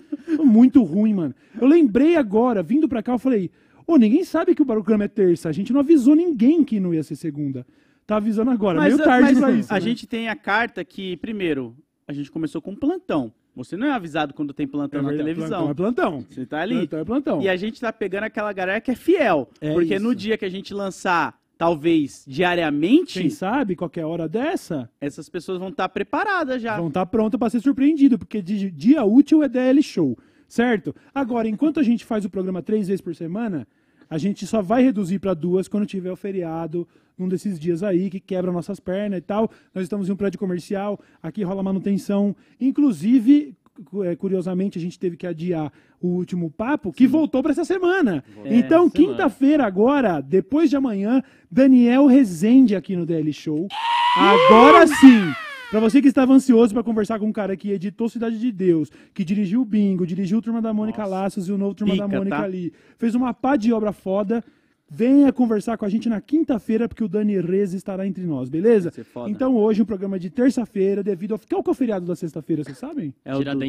Muito 0.43 0.83
ruim, 0.83 1.13
mano. 1.13 1.33
Eu 1.59 1.65
lembrei 1.65 2.17
agora, 2.17 2.61
vindo 2.61 2.89
pra 2.89 3.01
cá, 3.01 3.13
eu 3.13 3.19
falei: 3.19 3.49
Ô, 3.85 3.95
ninguém 3.95 4.25
sabe 4.25 4.53
que 4.53 4.61
o 4.61 4.65
programa 4.65 5.05
é 5.05 5.07
terça. 5.07 5.47
A 5.47 5.53
gente 5.53 5.71
não 5.71 5.79
avisou 5.79 6.13
ninguém 6.13 6.61
que 6.65 6.77
não 6.77 6.93
ia 6.93 7.03
ser 7.03 7.15
segunda. 7.15 7.65
Tá 8.05 8.17
avisando 8.17 8.51
agora, 8.51 8.81
meio 8.81 8.97
tarde 8.97 9.33
mas 9.33 9.39
pra 9.39 9.51
isso. 9.51 9.73
a 9.73 9.75
né? 9.75 9.81
gente 9.81 10.07
tem 10.07 10.29
a 10.29 10.35
carta 10.35 10.83
que, 10.83 11.17
primeiro, 11.17 11.75
a 12.07 12.13
gente 12.13 12.31
começou 12.31 12.61
com 12.61 12.71
um 12.71 12.75
plantão. 12.75 13.33
Você 13.57 13.75
não 13.75 13.87
é 13.87 13.91
avisado 13.91 14.33
quando 14.33 14.53
tem 14.53 14.65
plantão 14.67 14.99
É 14.99 15.03
na 15.03 15.09
verdade, 15.09 15.29
televisão. 15.31 15.65
Plantão 15.65 15.71
é 15.71 15.75
plantão. 15.91 16.25
Você 16.29 16.45
tá 16.45 16.61
ali. 16.61 16.75
Plantão 16.75 16.99
é 16.99 17.03
plantão. 17.05 17.41
E 17.41 17.49
a 17.49 17.55
gente 17.57 17.81
tá 17.81 17.91
pegando 17.91 18.23
aquela 18.25 18.53
galera 18.53 18.79
que 18.79 18.91
é 18.91 18.95
fiel. 18.95 19.49
É 19.59 19.73
porque 19.73 19.95
isso. 19.95 20.03
no 20.03 20.13
dia 20.15 20.37
que 20.37 20.45
a 20.45 20.49
gente 20.49 20.73
lançar, 20.73 21.37
talvez, 21.57 22.23
diariamente, 22.27 23.19
Quem 23.19 23.29
sabe, 23.29 23.75
qualquer 23.75 24.05
hora 24.05 24.27
dessa, 24.29 24.89
essas 25.01 25.27
pessoas 25.27 25.57
vão 25.59 25.69
estar 25.69 25.89
preparadas 25.89 26.61
já. 26.61 26.77
vão 26.77 26.87
estar 26.87 27.05
prontas 27.07 27.37
para 27.39 27.49
ser 27.49 27.59
surpreendido, 27.59 28.17
porque 28.17 28.41
di- 28.41 28.69
dia 28.71 29.03
útil 29.03 29.41
é 29.43 29.49
DL 29.49 29.81
Show, 29.81 30.17
certo? 30.47 30.95
Agora, 31.13 31.47
enquanto 31.49 31.79
a 31.79 31.83
gente 31.83 32.05
faz 32.05 32.23
o 32.25 32.29
programa 32.29 32.61
três 32.61 32.87
vezes 32.87 33.01
por 33.01 33.15
semana, 33.15 33.67
a 34.09 34.17
gente 34.17 34.45
só 34.45 34.61
vai 34.61 34.83
reduzir 34.83 35.19
para 35.19 35.33
duas 35.33 35.67
quando 35.67 35.85
tiver 35.85 36.11
o 36.11 36.15
feriado, 36.15 36.87
num 37.17 37.27
desses 37.27 37.59
dias 37.59 37.83
aí 37.83 38.09
que 38.09 38.19
quebra 38.19 38.51
nossas 38.51 38.79
pernas 38.79 39.19
e 39.19 39.21
tal. 39.21 39.49
Nós 39.73 39.83
estamos 39.83 40.07
em 40.07 40.11
um 40.11 40.15
prédio 40.15 40.39
comercial, 40.39 40.99
aqui 41.21 41.43
rola 41.43 41.63
manutenção. 41.63 42.35
Inclusive, 42.59 43.55
é, 44.03 44.15
curiosamente, 44.15 44.77
a 44.77 44.81
gente 44.81 44.99
teve 44.99 45.17
que 45.17 45.27
adiar 45.27 45.71
o 46.01 46.07
último 46.07 46.49
papo, 46.49 46.91
que 46.91 47.07
voltou 47.07 47.41
para 47.41 47.51
essa 47.51 47.65
semana. 47.65 48.23
É, 48.43 48.55
então, 48.55 48.89
quinta-feira 48.89 49.65
agora, 49.65 50.21
depois 50.21 50.69
de 50.69 50.75
amanhã, 50.75 51.23
Daniel 51.49 52.05
Rezende 52.05 52.75
aqui 52.75 52.95
no 52.95 53.05
DL 53.05 53.31
Show. 53.33 53.67
Agora 54.15 54.85
sim! 54.87 55.46
Pra 55.69 55.81
você 55.81 56.01
que 56.01 56.07
estava 56.07 56.31
ansioso 56.33 56.73
pra 56.73 56.81
conversar 56.81 57.19
com 57.19 57.25
um 57.27 57.31
cara 57.31 57.55
que 57.57 57.71
editou 57.71 58.07
Cidade 58.07 58.39
de 58.39 58.51
Deus, 58.53 58.89
que 59.13 59.23
dirigiu 59.25 59.61
o 59.61 59.65
Bingo, 59.65 60.07
dirigiu 60.07 60.37
o 60.37 60.41
Turma 60.41 60.61
da 60.61 60.73
Mônica 60.73 60.99
Nossa. 61.01 61.11
Laços 61.11 61.49
e 61.49 61.51
o 61.51 61.57
novo 61.57 61.75
Turma 61.75 61.95
da 61.95 62.05
Pica, 62.05 62.17
Mônica 62.17 62.37
tá? 62.37 62.43
ali, 62.43 62.71
fez 62.97 63.13
uma 63.15 63.33
pá 63.33 63.57
de 63.57 63.73
obra 63.73 63.91
foda, 63.91 64.41
venha 64.89 65.31
conversar 65.33 65.77
com 65.77 65.83
a 65.83 65.89
gente 65.89 66.07
na 66.07 66.21
quinta-feira, 66.21 66.87
porque 66.87 67.03
o 67.03 67.07
Dani 67.09 67.41
Rez 67.41 67.73
estará 67.73 68.07
entre 68.07 68.23
nós, 68.25 68.47
beleza? 68.47 68.89
Vai 68.89 68.95
ser 68.95 69.03
foda. 69.03 69.29
Então 69.29 69.57
hoje 69.57 69.81
um 69.81 69.85
programa 69.85 70.17
de 70.17 70.29
terça-feira, 70.29 71.03
devido 71.03 71.33
ao... 71.33 71.39
Qual 71.39 71.61
que 71.61 71.69
é 71.69 71.71
o 71.71 71.75
feriado 71.75 72.05
da 72.05 72.15
sexta-feira, 72.15 72.63
vocês 72.63 72.77
sabem? 72.77 73.13
É 73.25 73.35
o 73.35 73.39
do- 73.43 73.59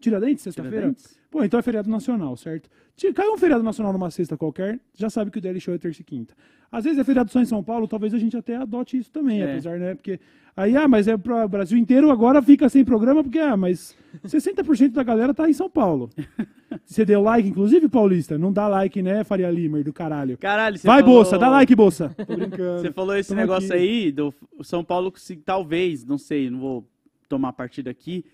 Tiradentes. 0.00 0.42
Sexta-feira? 0.44 0.94
Pô, 1.30 1.44
então 1.44 1.60
é 1.60 1.62
feriado 1.62 1.88
nacional, 1.88 2.36
certo? 2.36 2.68
Caiu 3.14 3.32
um 3.32 3.38
feriado 3.38 3.62
nacional 3.62 3.92
numa 3.92 4.10
sexta 4.10 4.36
qualquer, 4.36 4.78
já 4.94 5.08
sabe 5.08 5.30
que 5.30 5.38
o 5.38 5.40
Daily 5.40 5.60
Show 5.60 5.72
é 5.74 5.78
terça 5.78 6.02
e 6.02 6.04
quinta. 6.04 6.34
Às 6.72 6.84
vezes 6.84 6.98
é 6.98 7.04
feriado 7.04 7.30
só 7.30 7.40
em 7.40 7.44
São 7.44 7.62
Paulo, 7.62 7.86
talvez 7.88 8.12
a 8.12 8.18
gente 8.18 8.36
até 8.36 8.56
adote 8.56 8.96
isso 8.98 9.10
também, 9.10 9.40
É. 9.40 9.50
apesar, 9.52 9.78
né? 9.78 9.94
Porque 9.94 10.20
aí, 10.56 10.76
ah, 10.76 10.86
mas 10.86 11.08
é 11.08 11.16
para 11.16 11.44
o 11.44 11.48
Brasil 11.48 11.78
inteiro, 11.78 12.10
agora 12.10 12.42
fica 12.42 12.68
sem 12.68 12.84
programa, 12.84 13.22
porque, 13.22 13.38
ah, 13.38 13.56
mas 13.56 13.96
60% 14.26 14.92
da 14.92 15.02
galera 15.02 15.32
tá 15.32 15.48
em 15.48 15.52
São 15.52 15.70
Paulo. 15.70 16.10
Você 16.84 17.04
deu 17.04 17.22
like, 17.22 17.48
inclusive, 17.48 17.88
Paulista? 17.88 18.36
Não 18.38 18.52
dá 18.52 18.68
like, 18.68 19.00
né, 19.02 19.24
Faria 19.24 19.50
Limer, 19.50 19.82
do 19.82 19.92
caralho. 19.92 20.36
Caralho, 20.38 20.78
você 20.78 20.86
Vai, 20.86 21.00
falou... 21.00 21.16
Bolsa, 21.16 21.36
dá 21.38 21.48
like, 21.48 21.74
Bolsa. 21.74 22.14
Tô 22.26 22.36
brincando. 22.36 22.80
Você 22.82 22.92
falou 22.92 23.16
esse 23.16 23.34
negócio 23.34 23.72
aqui. 23.72 23.82
aí 23.82 24.12
do 24.12 24.32
São 24.62 24.84
Paulo, 24.84 25.12
se, 25.16 25.36
talvez, 25.36 26.04
não 26.04 26.16
sei, 26.18 26.48
não 26.50 26.60
vou 26.60 26.88
tomar 27.28 27.52
partido 27.54 27.88
aqui, 27.88 28.24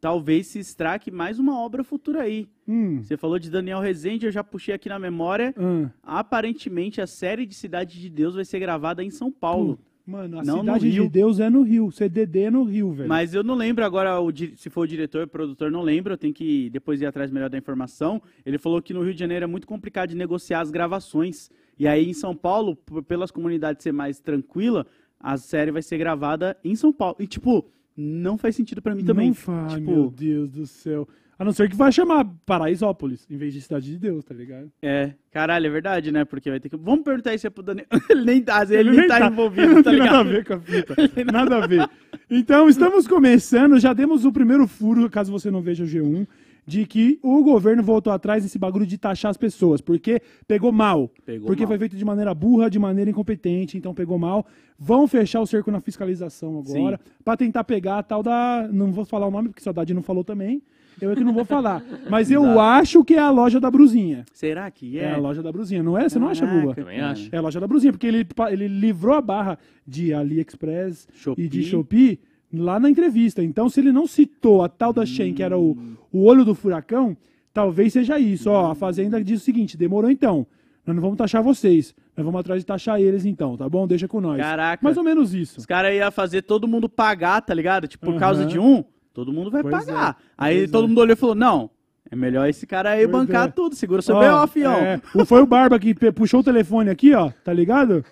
talvez 0.00 0.46
se 0.48 0.58
extraque 0.58 1.10
mais 1.10 1.38
uma 1.38 1.58
obra 1.58 1.82
futura 1.84 2.22
aí. 2.22 2.48
Hum, 2.66 3.02
Você 3.02 3.16
falou 3.16 3.38
de 3.38 3.50
Daniel 3.50 3.80
Rezende, 3.80 4.26
eu 4.26 4.32
já 4.32 4.42
puxei 4.44 4.74
aqui 4.74 4.88
na 4.88 4.98
memória. 4.98 5.54
hum. 5.58 5.88
Aparentemente, 6.02 7.00
a 7.00 7.06
série 7.06 7.46
de 7.46 7.54
Cidade 7.54 8.00
de 8.00 8.08
Deus 8.10 8.34
vai 8.34 8.44
ser 8.44 8.58
gravada 8.60 9.02
em 9.02 9.10
São 9.10 9.30
Paulo. 9.32 9.78
Mano, 10.06 10.40
a 10.40 10.42
Não 10.42 10.60
cidade 10.60 10.90
de. 10.90 11.08
Deus 11.08 11.38
é 11.38 11.48
no 11.48 11.62
Rio. 11.62 11.90
CDD 11.92 12.40
é 12.40 12.50
no 12.50 12.64
Rio, 12.64 12.90
velho. 12.92 13.08
Mas 13.08 13.32
eu 13.32 13.44
não 13.44 13.54
lembro 13.54 13.84
agora 13.84 14.16
se 14.56 14.68
foi 14.68 14.84
o 14.84 14.88
diretor, 14.88 15.24
o 15.24 15.28
produtor, 15.28 15.70
não 15.70 15.82
lembro. 15.82 16.12
Eu 16.14 16.18
tenho 16.18 16.34
que 16.34 16.68
depois 16.70 17.00
ir 17.00 17.06
atrás 17.06 17.30
melhor 17.30 17.48
da 17.48 17.56
informação. 17.56 18.20
Ele 18.44 18.58
falou 18.58 18.82
que 18.82 18.92
no 18.92 19.02
Rio 19.02 19.14
de 19.14 19.20
Janeiro 19.20 19.44
é 19.44 19.46
muito 19.46 19.66
complicado 19.68 20.08
de 20.08 20.16
negociar 20.16 20.60
as 20.62 20.70
gravações. 20.70 21.48
E 21.78 21.86
aí 21.86 22.08
em 22.08 22.12
São 22.12 22.34
Paulo, 22.34 22.74
pelas 23.06 23.30
comunidades 23.30 23.82
ser 23.84 23.92
mais 23.92 24.18
tranquila, 24.20 24.84
a 25.18 25.36
série 25.36 25.70
vai 25.70 25.82
ser 25.82 25.96
gravada 25.98 26.56
em 26.64 26.74
São 26.74 26.92
Paulo. 26.92 27.16
E 27.20 27.26
tipo, 27.26 27.70
não 28.00 28.38
faz 28.38 28.56
sentido 28.56 28.80
pra 28.80 28.94
mim 28.94 29.04
também. 29.04 29.28
Não 29.28 29.34
faz, 29.34 29.74
tipo, 29.74 29.90
meu 29.90 30.10
Deus 30.10 30.50
do 30.50 30.66
céu. 30.66 31.06
A 31.38 31.44
não 31.44 31.52
ser 31.52 31.70
que 31.70 31.76
vai 31.76 31.90
chamar 31.90 32.26
Paraisópolis, 32.44 33.26
em 33.30 33.36
vez 33.38 33.54
de 33.54 33.62
Cidade 33.62 33.86
de 33.86 33.98
Deus, 33.98 34.22
tá 34.26 34.34
ligado? 34.34 34.70
é, 34.82 35.14
caralho, 35.30 35.66
é 35.66 35.70
verdade, 35.70 36.12
né? 36.12 36.22
Porque 36.24 36.50
vai 36.50 36.60
ter 36.60 36.68
que. 36.68 36.76
Vamos 36.76 37.02
perguntar 37.02 37.34
isso 37.34 37.46
aí 37.46 37.50
pro 37.50 37.62
Daniel. 37.62 37.86
ele 38.10 38.24
nem 38.26 38.42
tá, 38.42 38.62
ele, 38.68 38.90
nem 38.90 38.98
nem 39.00 39.08
tá, 39.08 39.18
tá- 39.20 39.26
envolvido, 39.28 39.72
Não 39.74 39.82
tá 39.82 39.90
tem 39.90 39.98
nada 40.00 40.18
a 40.18 40.22
ligado? 40.22 40.28
ver 40.28 40.44
com 40.44 40.52
a 40.52 40.60
fita. 40.60 41.24
Nada 41.32 41.64
a 41.64 41.66
ver. 41.66 41.88
Então, 42.30 42.68
estamos 42.68 43.08
começando, 43.08 43.80
já 43.80 43.92
demos 43.94 44.26
o 44.26 44.32
primeiro 44.32 44.66
furo, 44.66 45.08
caso 45.08 45.32
você 45.32 45.50
não 45.50 45.62
veja 45.62 45.82
o 45.82 45.86
G1, 45.86 46.26
de 46.66 46.86
que 46.86 47.18
o 47.22 47.42
governo 47.42 47.82
voltou 47.82 48.12
atrás 48.12 48.42
desse 48.42 48.58
bagulho 48.58 48.86
de 48.86 48.96
taxar 48.98 49.30
as 49.30 49.36
pessoas, 49.36 49.80
porque 49.80 50.20
pegou 50.46 50.70
mal. 50.72 51.10
Pegou 51.24 51.46
porque 51.46 51.62
mal. 51.62 51.68
foi 51.68 51.78
feito 51.78 51.96
de 51.96 52.04
maneira 52.04 52.34
burra, 52.34 52.68
de 52.70 52.78
maneira 52.78 53.10
incompetente, 53.10 53.76
então 53.76 53.94
pegou 53.94 54.18
mal. 54.18 54.46
Vão 54.78 55.06
fechar 55.08 55.40
o 55.40 55.46
cerco 55.46 55.70
na 55.70 55.80
fiscalização 55.80 56.58
agora, 56.58 56.98
pra 57.24 57.36
tentar 57.36 57.64
pegar 57.64 57.98
a 57.98 58.02
tal 58.02 58.22
da. 58.22 58.68
Não 58.72 58.92
vou 58.92 59.04
falar 59.04 59.26
o 59.26 59.30
nome, 59.30 59.48
porque 59.48 59.62
Saudade 59.62 59.92
não 59.92 60.02
falou 60.02 60.24
também. 60.24 60.62
Eu 61.00 61.12
é 61.12 61.16
que 61.16 61.24
não 61.24 61.32
vou 61.32 61.46
falar. 61.46 61.82
Mas 62.10 62.30
eu 62.30 62.42
Dá. 62.42 62.74
acho 62.76 63.02
que 63.02 63.14
é 63.14 63.18
a 63.18 63.30
loja 63.30 63.58
da 63.58 63.70
Bruzinha. 63.70 64.26
Será 64.34 64.70
que 64.70 64.98
É, 64.98 65.04
é? 65.04 65.12
a 65.14 65.16
loja 65.16 65.42
da 65.42 65.50
Bruzinha, 65.50 65.82
não 65.82 65.96
é? 65.96 66.06
Você 66.06 66.18
não 66.18 66.28
acha, 66.28 66.44
Lula? 66.44 66.74
Também 66.74 67.00
acho. 67.00 67.28
É 67.32 67.38
a 67.38 67.40
loja 67.40 67.58
da 67.58 67.66
Bruzinha, 67.66 67.90
porque 67.90 68.06
ele, 68.06 68.26
ele 68.50 68.68
livrou 68.68 69.14
a 69.14 69.20
barra 69.22 69.58
de 69.86 70.12
AliExpress 70.12 71.08
Shopee. 71.14 71.42
e 71.44 71.48
de 71.48 71.62
Shopee 71.62 72.18
lá 72.52 72.78
na 72.80 72.88
entrevista. 72.90 73.42
Então, 73.42 73.68
se 73.68 73.80
ele 73.80 73.92
não 73.92 74.06
citou 74.06 74.62
a 74.62 74.68
tal 74.68 74.92
da 74.92 75.04
Shen, 75.06 75.32
que 75.34 75.42
era 75.42 75.58
o, 75.58 75.76
o 76.12 76.24
olho 76.24 76.44
do 76.44 76.54
furacão, 76.54 77.16
talvez 77.52 77.92
seja 77.92 78.18
isso. 78.18 78.50
Ó, 78.50 78.70
a 78.70 78.74
Fazenda 78.74 79.22
diz 79.22 79.40
o 79.40 79.44
seguinte: 79.44 79.76
demorou 79.76 80.10
então. 80.10 80.46
Nós 80.86 80.96
não 80.96 81.02
vamos 81.02 81.18
taxar 81.18 81.42
vocês. 81.42 81.94
Nós 82.16 82.24
vamos 82.24 82.40
atrás 82.40 82.60
de 82.62 82.66
taxar 82.66 83.00
eles 83.00 83.24
então, 83.24 83.56
tá 83.56 83.68
bom? 83.68 83.86
Deixa 83.86 84.08
com 84.08 84.20
nós. 84.20 84.38
Caraca. 84.40 84.82
Mais 84.82 84.96
ou 84.96 85.04
menos 85.04 85.32
isso. 85.34 85.60
Os 85.60 85.66
caras 85.66 85.94
iam 85.94 86.10
fazer 86.10 86.42
todo 86.42 86.66
mundo 86.66 86.88
pagar, 86.88 87.40
tá 87.42 87.54
ligado? 87.54 87.86
Tipo, 87.86 88.06
por 88.06 88.12
Aham. 88.12 88.18
causa 88.20 88.46
de 88.46 88.58
um, 88.58 88.82
todo 89.12 89.32
mundo 89.32 89.50
vai 89.50 89.62
Pois 89.62 89.84
pagar. 89.84 90.16
é, 90.18 90.24
Aí 90.36 90.58
pois 90.60 90.70
todo 90.70 90.84
é. 90.84 90.88
mundo 90.88 90.98
olhou 90.98 91.12
e 91.12 91.16
falou: 91.16 91.34
não, 91.34 91.70
é 92.10 92.16
melhor 92.16 92.48
esse 92.48 92.66
cara 92.66 92.90
aí 92.90 93.06
Pois 93.06 93.26
bancar 93.26 93.48
é. 93.48 93.52
tudo, 93.52 93.74
segura 93.76 94.02
seu 94.02 94.16
Ó, 94.16 94.20
B.O., 94.20 94.46
fião. 94.48 94.72
é, 94.74 95.00
foi 95.26 95.42
o 95.42 95.46
Barba 95.46 95.78
que 95.78 95.94
puxou 96.12 96.40
o 96.40 96.44
telefone 96.44 96.90
aqui, 96.90 97.14
ó, 97.14 97.30
tá 97.44 97.52
ligado? 97.52 98.04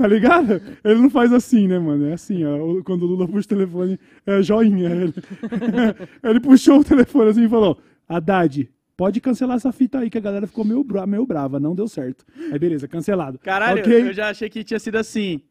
Tá 0.00 0.06
ligado? 0.08 0.62
Ele 0.82 0.94
não 0.98 1.10
faz 1.10 1.30
assim, 1.30 1.68
né, 1.68 1.78
mano? 1.78 2.06
É 2.06 2.14
assim, 2.14 2.42
ó. 2.42 2.82
Quando 2.82 3.02
o 3.02 3.06
Lula 3.06 3.28
puxa 3.28 3.44
o 3.44 3.48
telefone, 3.48 4.00
é 4.26 4.40
joinha. 4.42 4.88
Ele, 4.88 5.14
ele 6.24 6.40
puxou 6.40 6.78
o 6.80 6.84
telefone 6.84 7.28
assim 7.30 7.44
e 7.44 7.48
falou: 7.50 7.78
Haddad, 8.08 8.66
pode 8.96 9.20
cancelar 9.20 9.56
essa 9.58 9.70
fita 9.72 9.98
aí, 9.98 10.08
que 10.08 10.16
a 10.16 10.20
galera 10.22 10.46
ficou 10.46 10.64
meio, 10.64 10.82
bra 10.82 11.06
meio 11.06 11.26
brava, 11.26 11.60
não 11.60 11.74
deu 11.74 11.86
certo. 11.86 12.24
Aí 12.50 12.58
beleza, 12.58 12.88
cancelado. 12.88 13.38
Caralho, 13.40 13.80
Ok? 13.82 14.08
eu 14.08 14.14
já 14.14 14.30
achei 14.30 14.48
que 14.48 14.64
tinha 14.64 14.78
sido 14.80 14.96
assim. 14.96 15.42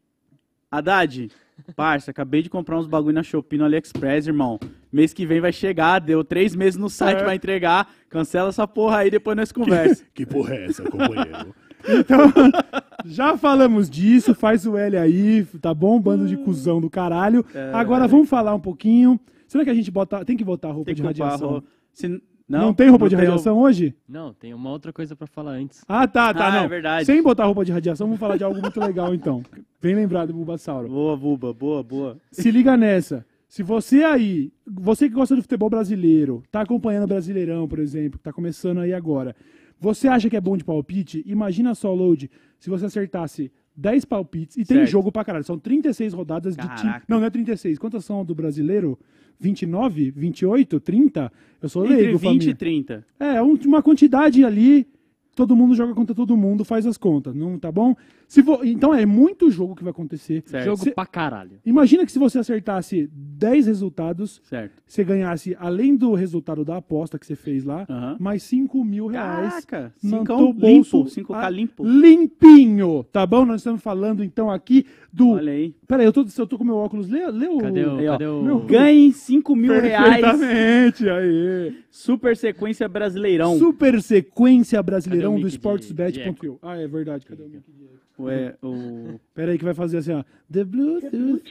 Haddad, 0.68 1.30
Parça, 1.76 2.10
acabei 2.10 2.42
de 2.42 2.50
comprar 2.50 2.76
uns 2.78 2.86
bagulho 2.88 3.14
na 3.14 3.22
Shopee 3.22 3.56
no 3.58 3.64
AliExpress, 3.66 4.26
irmão. 4.26 4.58
Mês 4.92 5.12
que 5.12 5.26
vem 5.26 5.40
vai 5.40 5.52
chegar, 5.52 6.00
deu 6.00 6.24
três 6.24 6.56
meses 6.56 6.76
no 6.76 6.90
site 6.90 7.18
É. 7.20 7.22
pra 7.22 7.34
entregar. 7.36 7.88
Cancela 8.08 8.48
essa 8.48 8.66
porra 8.66 8.98
aí, 8.98 9.10
depois 9.10 9.36
nós 9.36 9.52
conversa. 9.52 10.02
Que 10.12 10.26
porra 10.26 10.54
é 10.54 10.64
essa, 10.66 10.82
companheiro? 10.84 11.54
Então, 11.88 12.32
já 13.04 13.36
falamos 13.36 13.88
disso, 13.88 14.34
faz 14.34 14.66
o 14.66 14.76
L 14.76 14.96
aí, 14.96 15.44
tá 15.60 15.72
bom? 15.74 16.00
Bando 16.00 16.26
de 16.26 16.36
cuzão 16.36 16.80
do 16.80 16.90
caralho. 16.90 17.44
Agora 17.72 18.06
vamos 18.06 18.28
falar 18.28 18.54
um 18.54 18.60
pouquinho. 18.60 19.18
Será 19.46 19.64
que 19.64 19.70
a 19.70 19.74
gente 19.74 19.90
bota, 19.90 20.24
tem 20.24 20.36
que 20.36 20.44
botar 20.44 20.68
roupa 20.70 20.86
Tem 20.86 20.94
de 20.94 21.02
radiação? 21.02 21.48
roupa. 21.50 21.66
Se- 21.92 22.08
Não, 22.48 22.66
não, 22.66 22.74
tem 22.74 22.88
roupa 22.88 23.08
de 23.08 23.16
tem 23.16 23.24
radiação 23.24 23.58
hoje? 23.58 23.94
Não, 24.08 24.32
tem 24.32 24.52
uma 24.54 24.70
outra 24.70 24.92
coisa 24.92 25.14
pra 25.16 25.26
falar 25.26 25.52
antes. 25.52 25.82
Ah, 25.88 26.06
tá, 26.06 26.32
tá, 26.34 26.46
Ah, 26.48 26.52
não. 26.52 26.64
é 26.64 26.68
verdade. 26.68 27.04
Sem 27.06 27.22
botar 27.22 27.44
roupa 27.46 27.64
de 27.64 27.72
radiação, 27.72 28.06
vamos 28.06 28.20
falar 28.20 28.36
de 28.36 28.44
algo 28.44 28.60
muito 28.60 28.78
legal 28.80 29.12
então. 29.14 29.42
Bem 29.82 29.94
lembrado, 29.94 30.32
Bulbasauro. 30.32 30.88
Boa, 30.88 31.16
Buba, 31.16 31.52
boa, 31.52 31.82
boa. 31.82 32.16
Se 32.30 32.50
liga 32.50 32.76
nessa. 32.76 33.24
Se 33.48 33.64
você 33.64 34.04
aí, 34.04 34.52
você 34.64 35.08
que 35.08 35.14
gosta 35.16 35.34
do 35.34 35.42
futebol 35.42 35.68
brasileiro, 35.68 36.40
tá 36.52 36.60
acompanhando 36.60 37.02
o 37.02 37.08
Brasileirão, 37.08 37.66
por 37.66 37.80
exemplo, 37.80 38.16
que 38.16 38.22
tá 38.22 38.32
começando 38.32 38.78
aí 38.78 38.92
agora, 38.94 39.34
você 39.80 40.06
acha 40.08 40.28
que 40.28 40.36
é 40.36 40.40
bom 40.40 40.56
de 40.56 40.64
palpite? 40.64 41.22
Imagina 41.26 41.74
só, 41.74 41.92
Load, 41.94 42.30
se 42.58 42.68
você 42.68 42.84
acertasse 42.86 43.50
10 43.76 44.04
palpites, 44.04 44.56
e 44.56 44.64
tem 44.64 44.76
Certo. 44.78 44.90
jogo 44.90 45.10
pra 45.10 45.24
caralho, 45.24 45.44
são 45.44 45.58
36 45.58 46.12
rodadas 46.12 46.54
de 46.54 46.62
time. 46.62 46.76
Caraca. 46.76 47.04
Não, 47.08 47.18
não 47.20 47.26
é 47.26 47.30
36. 47.30 47.78
Quantas 47.78 48.04
são 48.04 48.24
do 48.24 48.34
brasileiro? 48.34 48.98
29? 49.38 50.10
28? 50.10 50.78
30? 50.80 51.32
Eu 51.62 51.68
sou 51.68 51.84
Entre 51.84 51.96
leigo, 51.96 52.18
20 52.18 52.28
família. 52.28 52.50
e 52.50 52.54
30. 52.54 53.04
É, 53.18 53.42
um- 53.42 53.58
uma 53.66 53.82
quantidade 53.82 54.44
ali, 54.44 54.86
todo 55.34 55.56
mundo 55.56 55.74
joga 55.74 55.94
contra 55.94 56.14
todo 56.14 56.36
mundo, 56.36 56.64
faz 56.64 56.84
as 56.86 56.98
contas, 56.98 57.34
não 57.34 57.58
tá 57.58 57.72
bom? 57.72 57.94
Se 58.30 58.42
vo- 58.42 58.60
Então 58.64 58.94
é 58.94 59.04
muito 59.04 59.50
jogo 59.50 59.74
que 59.74 59.82
vai 59.82 59.90
acontecer. 59.90 60.44
Certo. 60.46 60.64
Jogo 60.64 60.84
Cê- 60.84 60.92
pra 60.92 61.04
caralho. 61.04 61.58
Imagina 61.66 62.06
que 62.06 62.12
se 62.12 62.18
você 62.18 62.38
acertasse 62.38 63.10
10 63.12 63.66
resultados, 63.66 64.40
Certo. 64.44 64.80
você 64.86 65.02
ganhasse, 65.02 65.56
além 65.58 65.96
do 65.96 66.14
resultado 66.14 66.64
da 66.64 66.76
aposta 66.76 67.18
que 67.18 67.26
você 67.26 67.34
fez 67.34 67.64
lá, 67.64 67.84
mais 68.20 68.44
5 68.44 68.84
mil 68.84 69.08
reais. 69.08 69.64
Caraca, 69.64 69.92
no 70.00 70.18
cincão 70.18 70.36
teu 70.38 70.52
bolso, 70.52 70.98
limpo, 70.98 71.10
5k 71.10 71.34
ah, 71.44 71.50
limpo. 71.50 71.84
Limpinho, 71.84 73.04
tá 73.10 73.26
bom? 73.26 73.44
Nós 73.44 73.62
estamos 73.62 73.82
falando 73.82 74.22
então 74.22 74.48
aqui 74.48 74.86
do... 75.12 75.30
Olha 75.30 75.52
aí. 75.52 75.74
Peraí, 75.88 76.06
eu 76.06 76.12
tô, 76.12 76.24
eu 76.38 76.46
tô 76.46 76.56
com 76.56 76.62
meu 76.62 76.76
óculos. 76.76 77.08
Lê, 77.08 77.26
lê 77.32 77.48
o... 77.48 77.58
Cadê 77.58 77.84
o. 77.84 77.96
Aí, 77.98 78.08
ó. 78.08 78.12
Cadê 78.12 78.26
o... 78.26 78.42
Meu- 78.42 78.60
Ganhe 78.60 79.12
5 79.12 79.56
mil 79.56 79.72
reais. 79.72 80.20
Perfeitamente, 80.20 81.08
aí. 81.10 81.74
Super 81.90 82.36
sequência 82.36 82.88
brasileirão. 82.88 83.58
Super 83.58 84.00
sequência 84.00 84.80
brasileirão 84.80 85.32
do 85.32 85.38
mic 85.38 85.48
de- 85.48 85.54
sportsbet.io. 85.56 86.58
Ah, 86.62 86.76
é 86.76 86.86
verdade. 86.86 87.26
Cadê 87.26 87.42
o 87.42 87.48
mic 87.48 87.64
de 87.72 87.84
eco? 87.86 87.99
Ué, 88.24 88.54
o... 88.62 89.18
Pera 89.34 89.52
aí 89.52 89.58
que 89.58 89.64
vai 89.64 89.74
fazer 89.74 89.98
assim, 89.98 90.12
ó. 90.12 90.22
The 90.52 90.64
Bluetooth 90.64 91.42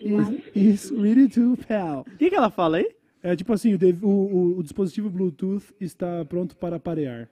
is, 0.00 0.28
is 0.54 0.90
ready 0.90 1.28
to 1.28 1.56
pal. 1.66 2.04
O 2.12 2.16
que, 2.18 2.28
que 2.30 2.34
ela 2.36 2.50
fala 2.50 2.78
aí? 2.78 2.88
É 3.22 3.36
tipo 3.36 3.52
assim, 3.52 3.74
o, 4.02 4.06
o- 4.06 4.58
o- 4.58 4.62
dispositivo 4.62 5.10
Bluetooth 5.10 5.64
está 5.80 6.24
pronto 6.24 6.56
para 6.56 6.78
parear. 6.80 7.28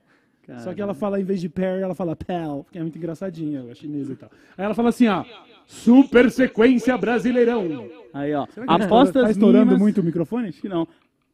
Só 0.59 0.73
que 0.73 0.81
ela 0.81 0.95
fala, 0.95 1.19
em 1.21 1.23
vez 1.23 1.39
de 1.39 1.47
pair, 1.47 1.79
ela 1.81 1.93
fala 1.93 2.15
pal, 2.15 2.65
que 2.71 2.77
é 2.79 2.81
muito 2.81 2.97
engraçadinha, 2.97 3.59
ela 3.59 3.71
é 3.71 3.75
chinesa 3.75 4.13
e 4.13 4.15
tal. 4.15 4.31
Aí 4.57 4.65
ela 4.65 4.73
fala 4.73 4.89
assim, 4.89 5.07
ó, 5.07 5.23
super 5.67 6.31
sequência 6.31 6.97
brasileirão. 6.97 7.87
Aí, 8.11 8.33
ó. 8.33 8.47
Tá 8.47 8.63
Apostas 8.67 9.23
tá 9.23 9.29
estourando 9.31 9.65
mínimas... 9.65 9.79
muito 9.79 10.01
o 10.01 10.03
microfone? 10.03 10.47
Acho 10.49 10.59
que 10.59 10.67
não. 10.69 10.87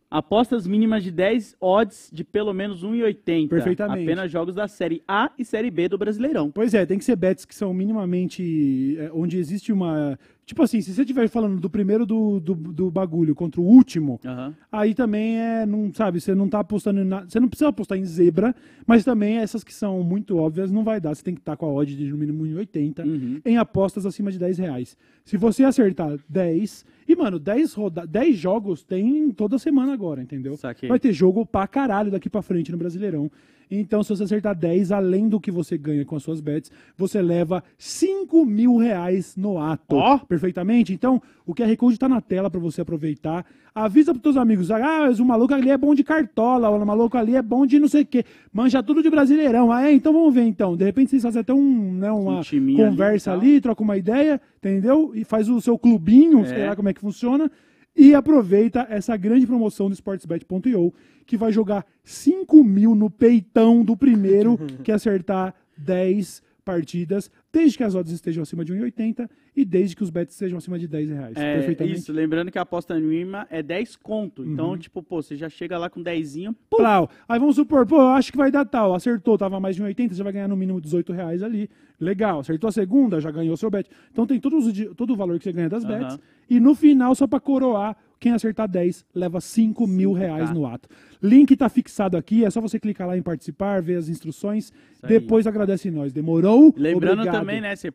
Apostas 0.09 0.67
mínimas 0.67 1.03
de 1.03 1.11
10 1.11 1.55
odds 1.59 2.09
de 2.13 2.23
pelo 2.23 2.53
menos 2.53 2.83
1,80. 2.83 3.49
Perfeitamente. 3.49 4.03
Apenas 4.03 4.31
jogos 4.31 4.55
da 4.55 4.67
Série 4.67 5.03
A 5.07 5.31
e 5.37 5.43
Série 5.43 5.71
B 5.71 5.89
do 5.89 5.97
Brasileirão. 5.97 6.51
Pois 6.51 6.73
é, 6.73 6.85
tem 6.85 6.97
que 6.97 7.05
ser 7.05 7.15
bets 7.15 7.43
que 7.43 7.55
são 7.55 7.73
minimamente. 7.73 8.97
é, 8.99 9.09
onde 9.13 9.37
existe 9.37 9.73
uma. 9.73 10.17
Tipo 10.45 10.61
assim, 10.61 10.79
se 10.79 10.93
você 10.93 11.01
estiver 11.01 11.27
falando 11.27 11.59
do 11.59 11.67
primeiro 11.69 12.05
do, 12.05 12.39
do, 12.39 12.53
do 12.53 12.91
bagulho 12.91 13.33
contra 13.33 13.59
o 13.59 13.63
último, 13.63 14.19
Aham. 14.23 14.53
aí 14.71 14.93
também 14.93 15.39
é. 15.39 15.65
Não, 15.65 15.91
sabe, 15.91 16.21
você 16.21 16.35
não 16.35 16.47
tá 16.47 16.59
apostando 16.59 16.99
em 16.99 17.03
nada. 17.03 17.25
Você 17.27 17.39
não 17.39 17.47
precisa 17.47 17.69
apostar 17.69 17.97
em 17.97 18.05
zebra, 18.05 18.55
mas 18.85 19.03
também 19.03 19.37
essas 19.37 19.63
que 19.63 19.73
são 19.73 20.03
muito 20.03 20.37
óbvias 20.37 20.71
não 20.71 20.83
vai 20.83 21.01
dar. 21.01 21.15
Você 21.15 21.23
tem 21.23 21.33
que 21.33 21.41
estar 21.41 21.57
com 21.57 21.65
a 21.65 21.73
odd 21.73 21.95
de 21.95 22.11
no 22.11 22.17
mínimo 22.17 22.43
1,80 22.45 23.03
Uhum. 23.03 23.41
em 23.43 23.57
apostas 23.57 24.05
acima 24.05 24.31
de 24.31 24.37
10 24.37 24.59
reais. 24.59 24.95
Se 25.23 25.35
você 25.35 25.63
acertar 25.63 26.15
10. 26.29 26.85
E, 27.07 27.15
mano, 27.15 27.39
10, 27.39 27.73
roda 27.73 28.05
10 28.05 28.37
jogos 28.37 28.83
tem 28.83 29.31
toda 29.31 29.57
semana 29.57 29.93
agora, 29.93 30.21
entendeu? 30.21 30.55
Saquei. 30.57 30.87
Vai 30.87 30.99
ter 30.99 31.11
jogo 31.11 31.43
pra 31.43 31.65
caralho 31.67 32.11
daqui 32.11 32.29
pra 32.29 32.43
frente 32.43 32.71
no 32.71 32.77
Brasileirão. 32.77 33.31
Então, 33.69 34.03
se 34.03 34.09
você 34.09 34.23
acertar 34.23 34.55
10, 34.55 34.91
além 34.91 35.27
do 35.27 35.39
que 35.39 35.51
você 35.51 35.77
ganha 35.77 36.05
com 36.05 36.15
as 36.15 36.23
suas 36.23 36.39
bets, 36.41 36.71
você 36.97 37.21
leva 37.21 37.63
5 37.77 38.45
mil 38.45 38.77
reais 38.77 39.35
no 39.35 39.57
ato. 39.57 39.95
Ó. 39.95 40.17
Perfeitamente? 40.19 40.93
Então, 40.93 41.21
o 41.45 41.53
QR 41.53 41.75
Code 41.77 41.97
tá 41.97 42.07
na 42.09 42.21
tela 42.21 42.49
pra 42.49 42.59
você 42.59 42.81
aproveitar. 42.81 43.45
Avisa 43.73 44.13
pros 44.13 44.21
teus 44.23 44.37
amigos. 44.37 44.71
Ah, 44.71 44.79
mas 45.01 45.19
o 45.19 45.25
maluco 45.25 45.53
ali 45.53 45.69
é 45.69 45.77
bom 45.77 45.93
de 45.93 46.03
cartola, 46.03 46.69
o 46.69 46.85
maluco 46.85 47.17
ali 47.17 47.35
é 47.35 47.41
bom 47.41 47.65
de 47.65 47.77
não 47.79 47.87
sei 47.89 48.03
o 48.03 48.05
quê. 48.05 48.23
Manja 48.53 48.81
tudo 48.81 49.03
de 49.03 49.09
Brasileirão. 49.09 49.71
Ah, 49.71 49.83
é? 49.89 49.91
Então 49.93 50.13
vamos 50.13 50.33
ver 50.33 50.43
então. 50.43 50.77
De 50.77 50.85
repente 50.85 51.09
vocês 51.11 51.21
fazem 51.23 51.41
até 51.41 51.53
um, 51.53 51.93
né, 51.95 52.09
uma 52.11 52.35
Um 52.35 52.39
ali 52.39 52.75
conversa 52.77 53.31
tal. 53.31 53.39
ali, 53.41 53.59
troca 53.59 53.83
uma 53.83 53.97
ideia, 53.97 54.39
entendeu? 54.59 55.11
E 55.13 55.25
faz 55.25 55.49
o 55.49 55.59
seu 55.59 55.77
clubinho, 55.77 56.39
É. 56.41 56.45
sei 56.45 56.65
lá 56.67 56.75
como 56.75 56.87
é 56.87 56.93
que 56.93 57.01
funciona. 57.01 57.51
E 57.95 58.13
aproveita 58.13 58.85
essa 58.89 59.15
grande 59.15 59.47
promoção 59.47 59.87
do 59.87 59.93
sportsbet.io, 59.93 60.93
que 61.25 61.37
vai 61.37 61.51
jogar 61.51 61.85
5 62.03 62.63
mil 62.63 62.93
no 62.93 63.09
peitão 63.09 63.83
do 63.83 63.95
primeiro 63.95 64.57
que 64.83 64.91
acertar 64.91 65.53
10 65.77 66.43
partidas, 66.65 67.31
desde 67.53 67.77
que 67.77 67.83
as 67.83 67.93
odds 67.93 68.11
estejam 68.11 68.41
acima 68.41 68.65
de 68.65 68.73
1,80 68.73 69.29
e 69.55 69.63
desde 69.63 69.95
que 69.95 70.03
os 70.03 70.09
bets 70.09 70.33
estejam 70.33 70.57
acima 70.57 70.79
de 70.79 70.87
10 70.87 71.09
reais. 71.09 71.37
É, 71.37 71.53
Perfeitamente. 71.57 71.99
isso, 71.99 72.11
lembrando 72.11 72.51
que 72.51 72.57
a 72.57 72.63
aposta 72.63 72.99
mínima 72.99 73.47
é 73.51 73.61
10 73.61 73.95
conto. 73.97 74.41
Uhum. 74.41 74.51
Então, 74.51 74.77
tipo, 74.77 75.03
pô, 75.03 75.21
você 75.21 75.35
já 75.35 75.47
chega 75.47 75.77
lá 75.77 75.89
com 75.89 76.01
10, 76.01 76.35
pum, 76.69 76.77
Plau. 76.77 77.09
Aí 77.29 77.39
vamos 77.39 77.55
supor, 77.55 77.85
pô, 77.85 77.97
eu 77.97 78.07
acho 78.09 78.31
que 78.31 78.37
vai 78.37 78.51
dar 78.51 78.65
tal. 78.65 78.95
Acertou, 78.95 79.37
tava 79.37 79.59
mais 79.59 79.75
de 79.75 79.83
1,80, 79.83 80.13
você 80.13 80.23
vai 80.23 80.33
ganhar 80.33 80.47
no 80.47 80.57
mínimo 80.57 80.81
18 80.81 81.13
reais 81.13 81.43
ali. 81.43 81.69
Legal. 81.99 82.39
Acertou 82.39 82.67
a 82.67 82.71
segunda, 82.71 83.21
já 83.21 83.29
ganhou 83.29 83.55
seu 83.55 83.69
bet. 83.69 83.89
Então 84.11 84.25
tem 84.25 84.39
todos 84.39 84.65
todo 84.97 85.13
o 85.13 85.15
valor 85.15 85.37
que 85.37 85.43
você 85.43 85.53
ganha 85.53 85.69
das 85.69 85.85
bets. 85.85 86.19
E 86.49 86.59
no 86.59 86.73
final, 86.73 87.13
só 87.15 87.27
pra 87.27 87.39
coroar, 87.39 87.95
quem 88.19 88.31
acertar 88.31 88.67
10 88.67 89.05
leva 89.13 89.39
5 89.41 89.85
mil 89.87 90.11
5K. 90.11 90.17
reais 90.17 90.51
no 90.51 90.65
ato. 90.65 90.89
Link 91.21 91.55
tá 91.55 91.69
fixado 91.69 92.17
aqui, 92.17 92.45
é 92.45 92.49
só 92.49 92.61
você 92.61 92.79
clicar 92.79 93.07
lá 93.07 93.17
em 93.17 93.21
participar, 93.21 93.81
ver 93.81 93.97
as 93.97 94.09
instruções. 94.09 94.71
Depois 95.07 95.47
agradece 95.47 95.89
nós. 95.91 96.13
Demorou? 96.13 96.73
Lembrando 96.75 97.19
Obrigado. 97.19 97.39
também, 97.39 97.61
né? 97.61 97.75
Você, 97.75 97.91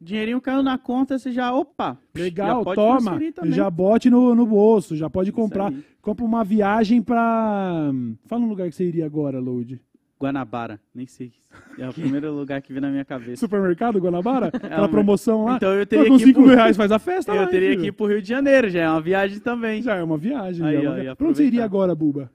dinheirinho 0.00 0.40
caiu 0.40 0.62
na 0.62 0.78
conta, 0.78 1.18
você 1.18 1.32
já, 1.32 1.52
opa, 1.52 1.98
Legal, 2.14 2.64
já 2.64 2.74
toma. 2.74 3.18
Já 3.44 3.70
bote 3.70 4.10
no, 4.10 4.34
no 4.34 4.46
bolso, 4.46 4.96
já 4.96 5.08
pode 5.08 5.32
comprar. 5.32 5.72
Compra 6.00 6.24
uma 6.24 6.44
viagem 6.44 7.02
pra. 7.02 7.90
Fala 8.26 8.44
um 8.44 8.48
lugar 8.48 8.68
que 8.68 8.74
você 8.74 8.84
iria 8.84 9.06
agora, 9.06 9.38
Load. 9.40 9.80
Guanabara, 10.20 10.80
nem 10.94 11.06
sei. 11.06 11.32
É 11.78 11.88
o 11.88 11.92
primeiro 11.92 12.32
lugar 12.32 12.62
que 12.62 12.72
veio 12.72 12.80
na 12.80 12.88
minha 12.90 13.04
cabeça. 13.04 13.36
Supermercado 13.36 13.98
Guanabara? 13.98 14.46
Aquela 14.54 14.82
uma- 14.82 14.88
promoção 14.88 15.44
lá? 15.44 15.56
Então 15.56 15.72
eu 15.74 15.80
Pô, 15.80 15.86
teria 15.86 16.08
com 16.08 16.16
que 16.16 16.22
ir 16.22 16.26
5 16.26 16.38
pro- 16.40 16.46
mil 16.48 16.56
reais 16.56 16.76
faz 16.76 16.90
a 16.90 16.98
festa 16.98 17.32
lá, 17.32 17.38
Eu 17.40 17.44
hein, 17.44 17.50
teria 17.50 17.76
que 17.76 17.86
ir 17.86 17.92
pro 17.92 18.06
Rio 18.06 18.22
de 18.22 18.28
Janeiro, 18.28 18.68
já 18.70 18.80
é 18.82 18.88
uma 18.90 19.00
viagem 19.00 19.38
também. 19.40 19.82
Já 19.82 19.96
é 19.96 20.02
uma 20.02 20.16
viagem. 20.16 20.64
Aí, 20.66 20.76
é 20.76 20.90
uma 20.90 21.12
ó, 21.12 21.14
Pra 21.14 21.28
onde 21.28 21.36
você 21.36 21.44
iria 21.44 21.64
agora, 21.64 21.94
Buba? 21.94 22.30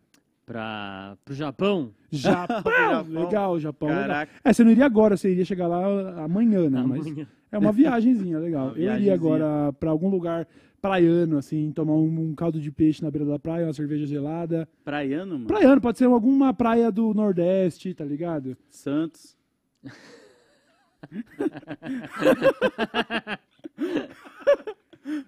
Pra... 0.45 1.15
Pro 1.23 1.33
Japão. 1.33 1.91
Japão. 2.11 2.61
Japão. 2.63 3.05
legal, 3.09 3.59
Japão. 3.59 3.89
legal. 3.89 4.03
Caraca. 4.07 4.31
É, 4.43 4.53
você 4.53 4.63
não 4.63 4.71
iria 4.71 4.85
agora, 4.85 5.15
você 5.17 5.31
iria 5.31 5.45
chegar 5.45 5.67
lá 5.67 6.23
amanhã, 6.23 6.69
né? 6.69 6.83
Mas 6.85 7.07
Amanhã. 7.07 7.27
é 7.51 7.57
uma 7.57 7.71
viagenzinha, 7.71 8.37
legal. 8.37 8.67
Uma 8.75 8.77
Eu 8.77 8.95
iria 8.95 9.13
agora 9.13 9.71
pra 9.79 9.89
algum 9.91 10.09
lugar 10.09 10.47
praiano, 10.81 11.37
assim, 11.37 11.71
tomar 11.71 11.93
um, 11.93 12.31
um 12.31 12.35
caldo 12.35 12.59
de 12.59 12.71
peixe 12.71 13.03
na 13.03 13.11
beira 13.11 13.25
da 13.25 13.37
praia, 13.37 13.67
uma 13.67 13.73
cerveja 13.73 14.05
gelada. 14.05 14.67
Praiano, 14.83 15.33
mano. 15.33 15.45
Praiano, 15.47 15.79
pode 15.79 15.97
ser 15.97 16.05
alguma 16.05 16.53
praia 16.53 16.91
do 16.91 17.13
Nordeste, 17.13 17.93
tá 17.93 18.03
ligado? 18.03 18.57
Santos. 18.69 19.37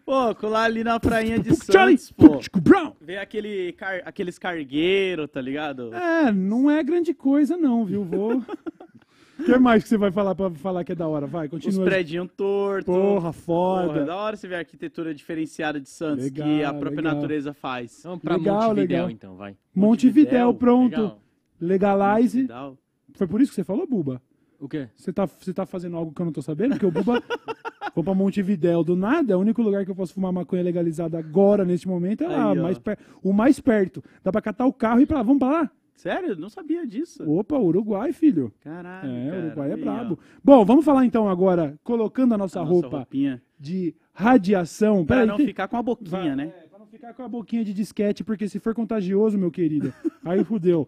pô, 0.06 0.36
colar 0.36 0.64
ali 0.66 0.84
na 0.84 1.00
prainha 1.00 1.40
de! 1.40 1.56
Santos, 1.56 2.12
pô. 2.12 2.40
Brown! 2.62 2.94
Ver 3.02 3.18
aquele 3.18 3.74
car- 3.74 4.02
aqueles 4.06 4.38
cargueiros, 4.40 5.30
tá 5.30 5.42
ligado? 5.42 5.94
É, 5.94 6.32
não 6.32 6.70
é 6.70 6.84
grande 6.84 7.14
coisa, 7.14 7.58
não, 7.58 7.86
viu? 7.86 8.04
Vou. 8.04 8.44
O 9.40 9.44
que 9.44 9.58
mais 9.58 9.82
que 9.84 9.90
você 9.90 9.98
vai 9.98 10.12
falar 10.12 10.36
pra 10.36 10.50
falar 10.52 10.84
que 10.84 10.92
é 10.92 10.96
da 10.96 11.08
hora? 11.08 11.26
Vai, 11.26 11.46
Os 11.48 11.52
continua. 11.52 11.86
predinhos 11.86 12.30
tortos. 12.38 12.86
Porra, 12.86 13.34
Porra, 13.34 13.34
foda. 13.34 14.06
da 14.06 14.16
hora 14.16 14.36
você 14.38 14.48
ver 14.48 14.56
a 14.56 14.60
arquitetura 14.60 15.14
diferenciada 15.14 15.80
de 15.82 15.90
Santos 15.90 16.26
Legal, 16.26 16.48
que 16.48 16.64
a 16.64 16.72
própria 16.74 17.02
legal. 17.02 17.16
natureza 17.16 17.54
faz. 17.54 18.02
Vamos 18.04 18.20
pra 18.22 18.36
Legal, 18.36 18.56
Montevidéu, 18.70 18.86
legal. 18.98 19.10
então, 19.10 19.36
vai. 19.36 19.56
Montevidéu, 19.76 20.48
Montevidéu, 20.48 20.54
pronto. 20.54 20.92
Legal. 21.02 21.20
Legalize. 21.60 22.42
Montevidéu. 22.44 22.78
Foi 23.16 23.28
por 23.28 23.42
isso 23.42 23.52
que 23.52 23.56
você 23.56 23.64
falou, 23.64 23.88
Buba? 23.88 24.22
O 24.60 24.68
quê? 24.70 24.88
Você 24.96 25.12
tá, 25.12 25.26
você 25.26 25.54
tá 25.54 25.66
fazendo 25.66 25.98
algo 25.98 26.14
que 26.14 26.22
eu 26.22 26.26
não 26.26 26.32
tô 26.34 26.42
sabendo? 26.42 26.72
Porque 26.72 26.86
o 26.86 26.92
Buba 26.92 27.22
foi 27.94 28.04
pra 28.04 28.14
Montevidéu 28.14 28.84
do 28.84 28.96
nada. 28.96 29.34
É 29.34 29.36
o 29.36 29.40
único 29.40 29.62
lugar 29.62 29.84
que 29.84 29.92
eu 29.92 29.96
posso 29.96 30.14
fumar 30.14 30.32
maconha 30.32 30.64
legalizada 30.64 31.18
agora, 31.18 31.66
neste 31.66 31.88
momento, 31.88 32.24
é 32.24 32.28
lá. 32.28 32.52
Aí, 32.52 32.60
mais 32.60 32.80
per- 32.80 32.98
o 33.22 33.34
mais 33.34 33.60
perto. 33.60 34.04
Dá 34.24 34.32
pra 34.32 34.42
catar 34.42 34.66
o 34.66 34.74
carro 34.74 35.00
e 35.00 35.04
ir 35.04 35.06
pra 35.06 35.18
lá. 35.18 35.24
Vamos 35.24 35.40
pra 35.40 35.50
lá? 35.50 35.72
Sério? 35.96 36.36
Não 36.36 36.50
sabia 36.50 36.86
disso. 36.86 37.24
Opa, 37.30 37.58
Uruguai, 37.58 38.12
filho. 38.12 38.52
Caralho. 38.62 39.10
É, 39.12 39.30
cara. 39.30 39.46
Uruguai 39.46 39.72
é 39.72 39.74
Aí, 39.76 39.82
brabo. 39.82 40.20
ó, 40.20 40.40
Bom, 40.44 40.66
vamos 40.66 40.84
falar 40.84 41.06
então 41.06 41.30
agora, 41.30 41.78
colocando 41.84 42.34
a 42.34 42.38
nossa, 42.38 42.60
a 42.60 42.64
nossa 42.64 42.74
roupa 42.74 42.98
roupinha. 42.98 43.42
de 43.60 43.96
radiação. 44.14 45.06
Pra 45.06 45.18
Peraí, 45.18 45.28
não 45.30 45.38
tem- 45.38 45.46
ficar 45.48 45.68
com 45.68 45.78
a 45.78 45.84
boquinha, 45.84 46.10
Vai, 46.12 46.36
né? 46.36 46.54
É, 46.64 46.68
pra 46.68 46.80
não 46.80 46.88
ficar 46.88 47.14
com 47.14 47.24
a 47.24 47.28
boquinha 47.28 47.64
de 47.64 47.74
disquete, 47.74 48.24
porque 48.24 48.50
se 48.50 48.60
for 48.60 48.74
contagioso, 48.74 49.38
meu 49.38 49.52
querido, 49.52 49.94
aí 50.26 50.44
fudeu. 50.44 50.88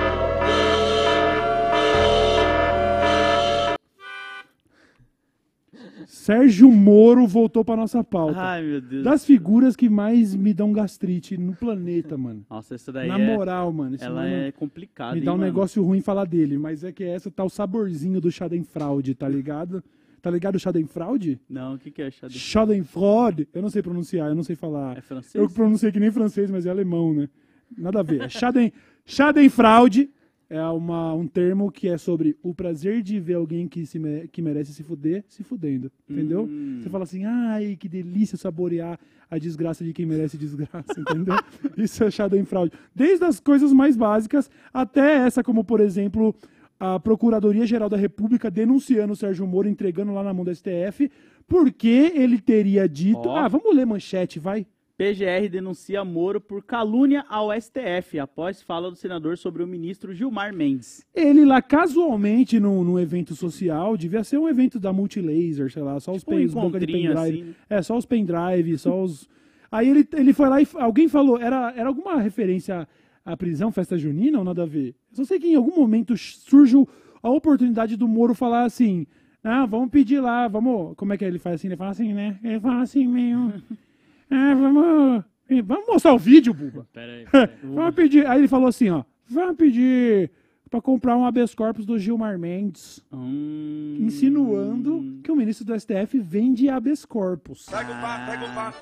Sérgio 6.07 6.71
Moro 6.71 7.27
voltou 7.27 7.65
pra 7.65 7.77
nossa 7.77 8.03
pauta. 8.05 8.41
Ai, 8.41 8.63
meu 8.63 8.81
Deus. 8.81 9.05
Das 9.05 9.25
figuras 9.25 9.75
que 9.77 9.89
mais 9.89 10.35
me 10.35 10.53
dão 10.55 10.73
gastrite 10.73 11.37
no 11.37 11.55
planeta, 11.55 12.17
mano. 12.17 12.45
Nossa, 12.49 12.75
essa 12.75 12.93
daí 12.93 13.09
Na 13.09 13.19
é... 13.19 13.35
moral, 13.37 13.73
mano. 13.73 13.97
Ela 14.01 14.23
mano 14.23 14.35
é 14.35 14.53
complicada, 14.53 15.13
me 15.15 15.21
hein, 15.21 15.25
dá 15.25 15.33
um 15.33 15.37
mano? 15.37 15.47
negócio 15.47 15.83
ruim 15.83 16.01
falar 16.01 16.25
dele, 16.27 16.57
mas 16.59 16.85
é 16.85 16.93
que 16.93 17.05
essa 17.05 17.31
tá 17.31 17.45
o 17.45 17.49
saborzinho 17.51 18.21
do 18.21 18.31
Schadenfraude, 18.31 19.15
tá 19.15 19.29
ligado? 19.29 19.83
Tá 20.23 20.31
ligado 20.31 20.55
o 20.55 20.59
Schadenfraude? 20.59 21.39
Não, 21.49 21.75
o 21.75 21.79
que 21.79 21.91
que 21.91 22.01
é 22.01 22.11
xadrez? 22.11 22.41
Schadenfraude. 22.41 23.47
Eu 23.53 23.61
não 23.61 23.69
sei 23.69 23.83
pronunciar, 23.83 24.29
eu 24.29 24.35
não 24.35 24.43
sei 24.43 24.57
falar. 24.57 24.95
É 24.95 24.99
Eu 24.99 25.03
francês? 25.03 25.53
pronunciei 25.53 25.93
que 25.93 26.01
nem 26.01 26.11
francês, 26.11 26.51
mas 26.51 26.65
é 26.65 26.71
alemão, 26.71 27.13
né? 27.13 27.29
Nada 27.77 28.01
a 28.01 28.03
ver. 28.03 28.23
É 28.23 28.29
Schaden, 28.29 28.73
Schadenfraude 29.05 30.11
é 30.49 30.63
uma, 30.63 31.15
um 31.15 31.27
termo 31.27 31.71
que 31.71 31.89
é 31.89 31.97
sobre 31.97 32.37
o 32.43 32.55
prazer 32.55 33.03
de 33.03 33.19
ver 33.19 33.35
alguém 33.35 33.67
que, 33.67 33.87
se 33.87 33.99
que 34.31 34.43
merece 34.43 34.73
se 34.73 34.83
fuder, 34.83 35.25
se 35.29 35.43
fudendo. 35.43 35.91
Entendeu? 36.09 36.45
Hum. 36.45 36.81
Você 36.83 36.91
fala 36.91 37.05
assim, 37.05 37.25
ai, 37.25 37.77
que 37.79 37.89
delícia 37.89 38.37
saborear 38.37 38.99
a 39.31 39.39
desgraça 39.39 39.85
de 39.85 39.93
quem 39.93 40.07
merece 40.07 40.37
desgraça, 40.37 40.95
entendeu? 40.99 41.35
Isso 41.77 42.05
é 42.05 42.11
Schadenfraude. 42.11 42.73
Desde 42.95 43.25
as 43.25 43.41
coisas 43.41 43.73
mais 43.73 43.97
básicas 43.97 44.51
até 44.73 45.17
essa, 45.27 45.43
como 45.43 45.65
por 45.65 45.81
exemplo, 45.81 46.35
a 46.79 47.01
Procuradoria-Geral 47.01 47.89
da 47.89 47.97
República 47.97 48.51
denunciando 48.51 49.13
o 49.13 49.17
Sérgio 49.17 49.47
Moro, 49.47 49.69
entregando 49.69 50.13
lá 50.13 50.23
na 50.23 50.35
mão 50.35 50.45
do 50.45 50.55
STF, 50.55 51.11
porque 51.47 52.13
ele 52.15 52.41
teria 52.41 52.89
dito. 52.89 53.29
Ó. 53.29 53.37
Ah, 53.37 53.49
vamos 53.49 53.75
ler 53.75 53.87
manchete, 53.87 54.39
vai. 54.39 54.67
PGR 54.97 55.49
denuncia 55.51 56.05
Moro 56.05 56.41
por 56.41 56.63
calúnia 56.63 57.25
ao 57.29 57.51
STF 57.53 58.19
após 58.21 58.63
fala 58.63 58.91
do 58.91 58.97
senador 58.97 59.37
sobre 59.37 59.63
o 59.63 59.67
ministro 59.67 60.15
Gilmar 60.15 60.55
Mendes. 60.55 61.05
Ele 61.13 61.45
lá 61.45 61.61
casualmente 61.61 62.61
num, 62.61 62.85
num 62.85 62.99
evento 62.99 63.35
social, 63.35 63.97
devia 63.97 64.23
ser 64.23 64.39
um 64.39 64.49
evento 64.49 64.79
da 64.79 64.93
Multilaser, 64.93 65.71
sei 65.73 65.83
lá, 65.83 65.99
só 65.99 66.13
os, 66.13 66.21
Tipo 66.21 66.33
um 66.33 66.37
pen, 66.37 66.47
os 66.47 66.55
boca 66.55 66.79
de 66.79 66.87
pendrive. 66.87 67.19
assim, 67.19 67.43
né? 67.43 67.55
É, 67.69 67.83
só 67.83 67.97
os 67.97 68.07
pendrive, 68.07 68.79
só 68.79 69.03
os. 69.03 69.29
Aí 69.71 69.89
ele, 69.89 70.09
ele 70.13 70.33
foi 70.33 70.49
lá 70.49 70.63
e 70.63 70.69
alguém 70.75 71.09
falou, 71.09 71.41
era, 71.41 71.73
era 71.77 71.89
alguma 71.89 72.21
referência 72.21 72.87
à 73.25 73.37
prisão, 73.37 73.73
festa 73.73 73.99
junina 73.99 74.39
ou 74.39 74.45
nada 74.45 74.63
a 74.63 74.67
ver? 74.67 74.95
Eu 75.11 75.17
só 75.17 75.25
sei 75.25 75.41
que 75.41 75.49
em 75.49 75.57
algum 75.57 75.75
momento 75.75 76.17
surge 76.17 76.77
a 77.21 77.31
oportunidade 77.31 77.97
do 77.97 78.07
Moro 78.07 78.35
falar 78.35 78.63
assim: 78.63 79.07
ah, 79.43 79.67
vamos 79.67 79.91
pedir 79.91 80.21
lá, 80.21 80.47
vamos. 80.47 80.95
Como 80.97 81.13
é 81.13 81.17
que 81.17 81.25
ele 81.25 81.39
faz 81.39 81.57
assim? 81.57 81.67
Ele 81.67 81.77
fala 81.77 81.91
assim, 81.91 82.13
né? 82.13 82.39
Ele 82.45 82.61
fala 82.61 82.83
assim 82.83 83.09
meio. 83.09 83.53
Ah, 84.31 84.55
vamos. 84.55 85.25
Vamos 85.67 85.87
mostrar 85.87 86.15
o 86.15 86.19
vídeo, 86.19 86.53
Buba. 86.55 86.87
Pera 86.93 87.13
aí, 87.13 87.25
pera 87.31 87.45
aí. 87.45 87.59
Vamos 87.75 87.95
pedir. 87.95 88.27
Aí 88.27 88.39
ele 88.41 88.49
falou 88.49 88.67
assim, 88.69 88.91
ó. 88.91 89.05
Vamos 89.27 89.57
pedir 89.57 90.31
pra 90.71 90.81
comprar 90.81 91.17
um 91.17 91.25
habeas 91.25 91.55
corpus 91.55 91.87
do 91.87 91.99
Gilmar 91.99 92.37
Mendes, 92.39 93.01
Hum, 93.13 93.97
insinuando 94.01 95.21
que 95.23 95.31
o 95.31 95.37
ministro 95.37 95.65
do 95.65 95.79
STF 95.79 96.19
vende 96.19 96.69
habeas 96.69 97.05
corpus. 97.05 97.67
Pega 97.67 97.93
o 97.93 98.01
papo, 98.01 98.31
pega 98.31 98.45
o 98.45 98.55
papo. 98.55 98.79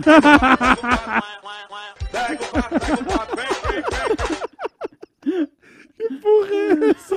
Pega 2.10 2.42
o 2.42 2.48
papo, 2.52 2.80
pega 2.80 3.00
o 3.00 3.04
papo. 3.04 3.36
Vem, 3.36 3.46
vem, 3.46 3.82
vem. 3.82 4.49
Que 6.00 6.14
porra 6.14 6.50
é 6.50 6.90
essa? 6.90 7.14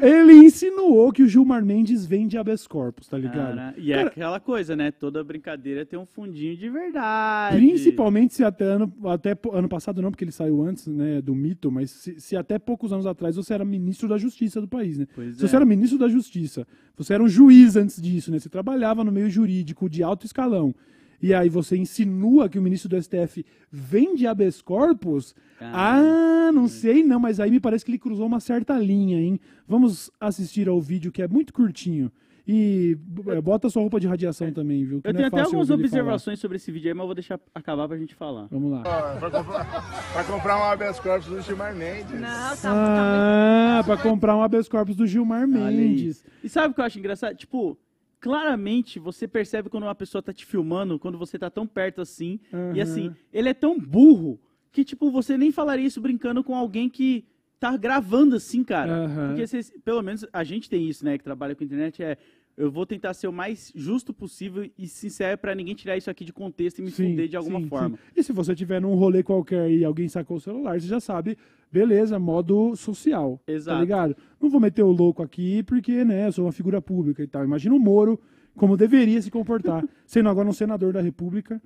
Ele 0.00 0.32
insinuou 0.32 1.12
que 1.12 1.22
o 1.22 1.28
Gilmar 1.28 1.62
Mendes 1.64 2.06
vende 2.06 2.38
habeas 2.38 2.66
corpus, 2.66 3.06
tá 3.06 3.18
ligado? 3.18 3.56
Cara, 3.56 3.74
e 3.76 3.92
é 3.92 3.96
Cara, 3.96 4.08
aquela 4.08 4.40
coisa, 4.40 4.74
né? 4.74 4.90
Toda 4.90 5.22
brincadeira 5.22 5.84
tem 5.84 5.98
um 5.98 6.06
fundinho 6.06 6.56
de 6.56 6.70
verdade. 6.70 7.56
Principalmente 7.56 8.34
se 8.34 8.42
até 8.42 8.64
ano, 8.64 8.92
até 9.04 9.36
ano 9.52 9.68
passado 9.68 10.00
não, 10.00 10.10
porque 10.10 10.24
ele 10.24 10.32
saiu 10.32 10.62
antes, 10.62 10.86
né, 10.86 11.20
do 11.20 11.34
mito, 11.34 11.70
mas 11.70 11.90
se, 11.90 12.18
se 12.18 12.36
até 12.36 12.58
poucos 12.58 12.92
anos 12.92 13.04
atrás 13.04 13.36
você 13.36 13.52
era 13.52 13.64
ministro 13.64 14.08
da 14.08 14.16
Justiça 14.16 14.60
do 14.60 14.68
país, 14.68 14.96
né? 14.96 15.06
Pois 15.14 15.36
se 15.36 15.44
é. 15.44 15.48
você 15.48 15.56
era 15.56 15.64
ministro 15.64 15.98
da 15.98 16.08
Justiça, 16.08 16.66
você 16.96 17.12
era 17.12 17.22
um 17.22 17.28
juiz 17.28 17.76
antes 17.76 18.00
disso, 18.00 18.30
né? 18.30 18.38
Você 18.38 18.48
trabalhava 18.48 19.04
no 19.04 19.12
meio 19.12 19.28
jurídico 19.28 19.90
de 19.90 20.02
alto 20.02 20.24
escalão. 20.24 20.74
E 21.22 21.32
aí 21.32 21.48
você 21.48 21.76
insinua 21.76 22.48
que 22.48 22.58
o 22.58 22.62
ministro 22.62 22.88
do 22.88 23.00
STF 23.00 23.44
vende 23.70 24.26
habeas 24.26 24.60
corpus? 24.60 25.34
Caramba. 25.58 25.78
Ah, 25.78 26.50
não 26.52 26.66
sei 26.66 27.04
não, 27.04 27.20
mas 27.20 27.38
aí 27.38 27.50
me 27.50 27.60
parece 27.60 27.84
que 27.84 27.92
ele 27.92 27.98
cruzou 27.98 28.26
uma 28.26 28.40
certa 28.40 28.76
linha, 28.78 29.20
hein? 29.20 29.38
Vamos 29.68 30.10
assistir 30.20 30.68
ao 30.68 30.80
vídeo 30.80 31.12
que 31.12 31.22
é 31.22 31.28
muito 31.28 31.52
curtinho. 31.52 32.10
E 32.44 32.96
bota 33.40 33.70
sua 33.70 33.82
roupa 33.82 34.00
de 34.00 34.08
radiação 34.08 34.50
também, 34.52 34.84
viu? 34.84 35.00
que 35.00 35.06
Eu 35.06 35.10
é 35.12 35.14
tenho 35.14 35.28
até 35.28 35.36
fácil 35.36 35.58
algumas 35.58 35.70
ele 35.70 35.76
falar. 35.88 36.00
observações 36.00 36.40
sobre 36.40 36.56
esse 36.56 36.72
vídeo 36.72 36.88
aí, 36.88 36.94
mas 36.94 37.02
eu 37.02 37.06
vou 37.06 37.14
deixar 37.14 37.38
acabar 37.54 37.86
pra 37.86 37.96
gente 37.96 38.16
falar. 38.16 38.48
Vamos 38.50 38.72
lá. 38.72 38.82
Pra 38.82 39.30
comprar, 39.30 40.12
pra 40.12 40.24
comprar 40.24 40.58
um 40.58 40.64
habeas 40.64 40.98
corpus 40.98 41.28
do 41.28 41.40
Gilmar 41.40 41.72
Mendes. 41.72 42.10
Não, 42.20 42.56
tá, 42.56 43.78
Ah, 43.78 43.82
pra 43.86 43.96
comprar 43.96 44.36
um 44.36 44.42
habeas 44.42 44.68
corpus 44.68 44.96
do 44.96 45.06
Gilmar. 45.06 45.46
Mendes. 45.46 46.24
E 46.42 46.48
sabe 46.48 46.72
o 46.72 46.74
que 46.74 46.80
eu 46.80 46.84
acho 46.84 46.98
engraçado? 46.98 47.36
Tipo, 47.36 47.78
claramente 48.22 49.00
você 49.00 49.26
percebe 49.26 49.68
quando 49.68 49.82
uma 49.82 49.96
pessoa 49.96 50.22
tá 50.22 50.32
te 50.32 50.46
filmando, 50.46 50.96
quando 50.96 51.18
você 51.18 51.36
tá 51.36 51.50
tão 51.50 51.66
perto 51.66 52.00
assim. 52.00 52.38
E 52.52 52.56
Aham. 52.56 52.82
assim, 52.82 53.10
ele 53.32 53.48
é 53.48 53.54
tão 53.54 53.78
burro 53.78 54.40
que, 54.70 54.84
tipo, 54.84 55.10
você 55.10 55.36
nem 55.36 55.50
falaria 55.50 55.84
isso 55.84 56.00
brincando 56.00 56.42
com 56.44 56.54
alguém 56.54 56.88
que 56.88 57.24
tá 57.58 57.76
gravando 57.76 58.36
assim, 58.36 58.62
cara. 58.62 58.92
Aham. 58.92 59.26
Porque 59.26 59.44
vocês, 59.44 59.72
pelo 59.84 60.00
menos 60.02 60.24
a 60.32 60.44
gente 60.44 60.70
tem 60.70 60.88
isso, 60.88 61.04
né, 61.04 61.18
que 61.18 61.24
trabalha 61.24 61.56
com 61.56 61.64
internet, 61.64 62.00
é. 62.00 62.16
Eu 62.54 62.70
vou 62.70 62.84
tentar 62.84 63.14
ser 63.14 63.26
o 63.28 63.32
mais 63.32 63.72
justo 63.74 64.12
possível 64.12 64.70
e 64.76 64.86
sincero 64.86 65.38
pra 65.38 65.54
ninguém 65.54 65.74
tirar 65.74 65.96
isso 65.96 66.10
aqui 66.10 66.22
de 66.22 66.34
contexto 66.34 66.80
e 66.80 66.82
me 66.82 66.90
fuder 66.90 67.26
de 67.26 67.34
alguma 67.34 67.58
sim, 67.60 67.66
forma. 67.66 67.96
sim. 67.96 68.02
E 68.14 68.22
se 68.22 68.30
você 68.30 68.54
tiver 68.54 68.78
num 68.78 68.94
rolê 68.94 69.22
qualquer 69.22 69.70
e 69.70 69.82
alguém 69.82 70.06
sacou 70.06 70.36
o 70.36 70.40
celular, 70.40 70.78
você 70.78 70.86
já 70.86 71.00
sabe, 71.00 71.38
beleza, 71.72 72.18
modo 72.18 72.76
social. 72.76 73.40
Exato. 73.46 73.76
Tá 73.76 73.80
ligado? 73.80 74.16
Não 74.40 74.50
vou 74.50 74.60
meter 74.60 74.82
o 74.82 74.92
louco 74.92 75.22
aqui 75.22 75.62
porque, 75.62 76.04
né, 76.04 76.26
eu 76.26 76.32
sou 76.32 76.44
uma 76.44 76.52
figura 76.52 76.82
pública 76.82 77.22
e 77.22 77.26
tal. 77.26 77.44
Imagina 77.44 77.74
o 77.74 77.80
Moro 77.80 78.20
como 78.54 78.76
deveria 78.76 79.20
se 79.22 79.30
comportar, 79.30 79.82
sendo 80.06 80.28
agora 80.28 80.48
um 80.48 80.52
senador 80.52 80.92
da 80.92 81.00
República, 81.00 81.60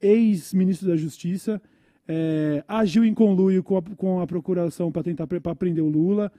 ex-ministro 0.00 0.88
da 0.88 0.96
Justiça, 0.96 1.60
é, 2.06 2.64
agiu 2.68 3.04
em 3.04 3.12
conluio 3.12 3.62
com 3.62 3.76
a, 3.76 3.82
com 3.82 4.20
a 4.20 4.26
procuração 4.26 4.90
para 4.92 5.02
tentar 5.02 5.26
pra 5.26 5.54
prender 5.54 5.82
o 5.82 5.88
Lula. 5.88 6.32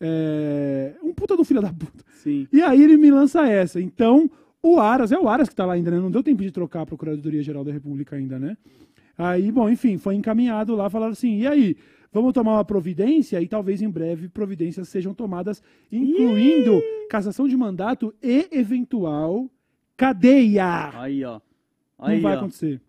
É, 0.00 0.94
um 1.02 1.14
puta 1.14 1.36
do 1.36 1.44
filho 1.44 1.62
da 1.62 1.72
puta. 1.72 2.04
Sim. 2.22 2.46
E 2.52 2.60
aí 2.60 2.82
ele 2.82 2.96
me 2.96 3.10
lança 3.10 3.46
essa. 3.46 3.80
Então, 3.80 4.30
o 4.62 4.78
Aras, 4.78 5.10
é 5.10 5.18
o 5.18 5.28
Aras 5.28 5.48
que 5.48 5.54
tá 5.54 5.64
lá 5.64 5.74
ainda, 5.74 5.90
né? 5.90 5.98
Não 5.98 6.10
deu 6.10 6.22
tempo 6.22 6.42
de 6.42 6.50
trocar 6.50 6.82
a 6.82 6.86
Procuradoria-Geral 6.86 7.64
da 7.64 7.72
República 7.72 8.16
ainda, 8.16 8.38
né? 8.38 8.56
Aí, 9.16 9.50
bom, 9.50 9.68
enfim, 9.68 9.98
foi 9.98 10.14
encaminhado 10.14 10.76
lá, 10.76 10.88
falaram 10.88 11.12
assim, 11.12 11.40
e 11.40 11.46
aí, 11.46 11.76
vamos 12.12 12.32
tomar 12.32 12.54
uma 12.54 12.64
providência? 12.64 13.40
E 13.40 13.48
talvez 13.48 13.82
em 13.82 13.90
breve 13.90 14.28
providências 14.28 14.88
sejam 14.88 15.14
tomadas, 15.14 15.62
incluindo 15.90 16.82
cassação 17.08 17.48
de 17.48 17.56
mandato 17.56 18.14
e 18.22 18.48
eventual 18.52 19.50
cadeia. 19.96 20.90
Aí, 21.00 21.24
ó. 21.24 21.40
Não 21.98 22.06
Aí, 22.06 22.20
vai 22.20 22.34
ó. 22.34 22.38
acontecer. 22.38 22.80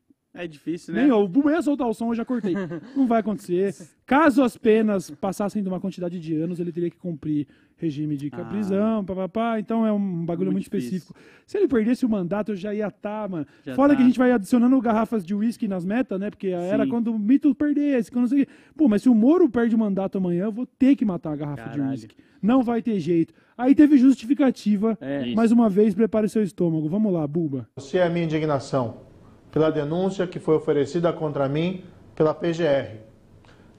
É 0.41 0.47
difícil, 0.47 0.93
né? 0.93 1.02
Nem 1.02 1.10
eu, 1.10 1.30
eu 1.36 1.49
ia 1.52 1.62
soltar 1.62 1.86
o 1.88 1.93
som, 1.93 2.08
eu 2.12 2.15
já 2.15 2.23
cortei. 2.23 2.54
Não 2.95 3.06
vai 3.06 3.19
acontecer. 3.19 3.75
Caso 4.06 4.41
as 4.41 4.56
penas 4.56 5.12
passassem 5.12 5.62
de 5.62 5.67
uma 5.67 5.80
quantidade 5.82 6.17
de 6.17 6.34
anos, 6.36 6.60
ele 6.62 6.71
teria 6.71 6.89
que 6.89 6.97
cumprir 6.97 7.45
regime 7.75 8.15
de 8.15 8.30
Ah. 8.32 8.45
prisão, 8.45 9.04
papapá. 9.04 9.60
Então 9.60 9.86
é 9.86 9.91
um 9.91 10.25
bagulho 10.25 10.52
muito, 10.52 10.69
Muito 10.71 10.82
específico. 10.84 11.13
Se 11.45 11.58
ele 11.58 11.67
perdesse 11.67 12.06
o 12.06 12.10
mandato, 12.10 12.54
eu 12.54 12.56
já 12.56 12.73
ia 12.73 12.88
estar, 12.88 13.28
mano. 13.28 13.45
Já 13.65 13.75
Foda 13.75 13.89
tá. 13.93 13.97
que 13.97 14.04
a 14.04 14.06
gente 14.06 14.17
vai 14.17 14.32
adicionando 14.32 14.80
garrafas 14.80 15.25
de 15.25 15.36
uísque 15.36 15.67
nas 15.67 15.84
metas, 15.84 16.17
né? 16.19 16.30
Porque 16.30 16.47
era 16.47 16.84
Sim. 16.86 16.89
quando 16.89 17.10
o 17.12 17.19
mito 17.19 17.54
perdesse, 17.54 18.10
quando 18.10 18.21
não 18.21 18.28
sei 18.30 18.43
o 18.43 18.45
quê. 18.45 18.52
Pô, 18.78 18.88
mas 18.88 19.02
se 19.02 19.10
o 19.10 19.15
Moro 19.15 19.49
perde 19.49 19.75
o 19.75 19.78
mandato 19.78 20.17
amanhã, 20.17 20.45
eu 20.45 20.52
vou 20.54 20.65
ter 20.65 20.95
que 20.95 21.04
matar 21.04 21.34
a 21.34 21.36
garrafa 21.36 21.63
de 21.69 21.69
Caralho. 21.78 21.91
uísque. 21.91 22.15
Não 22.41 22.63
vai 22.63 22.82
ter 22.82 22.97
jeito. 22.99 23.34
Aí 23.58 23.75
teve 23.75 23.97
justificativa. 23.97 24.97
É. 25.02 25.34
Mais 25.36 25.52
uma 25.52 25.69
vez, 25.69 25.93
prepare 25.93 26.30
seu 26.30 26.41
estômago. 26.41 26.88
Vamos 26.88 27.12
lá, 27.12 27.28
Buba. 27.28 27.67
Você 27.75 27.97
é 27.97 28.04
a 28.06 28.10
minha 28.10 28.23
indignação 28.23 29.09
pela 29.52 29.72
denúncia 29.72 30.28
que 30.28 30.40
foi 30.40 30.56
oferecida 30.56 31.12
contra 31.14 31.48
mim 31.50 31.84
pela 32.16 32.34
PGR. 32.34 32.98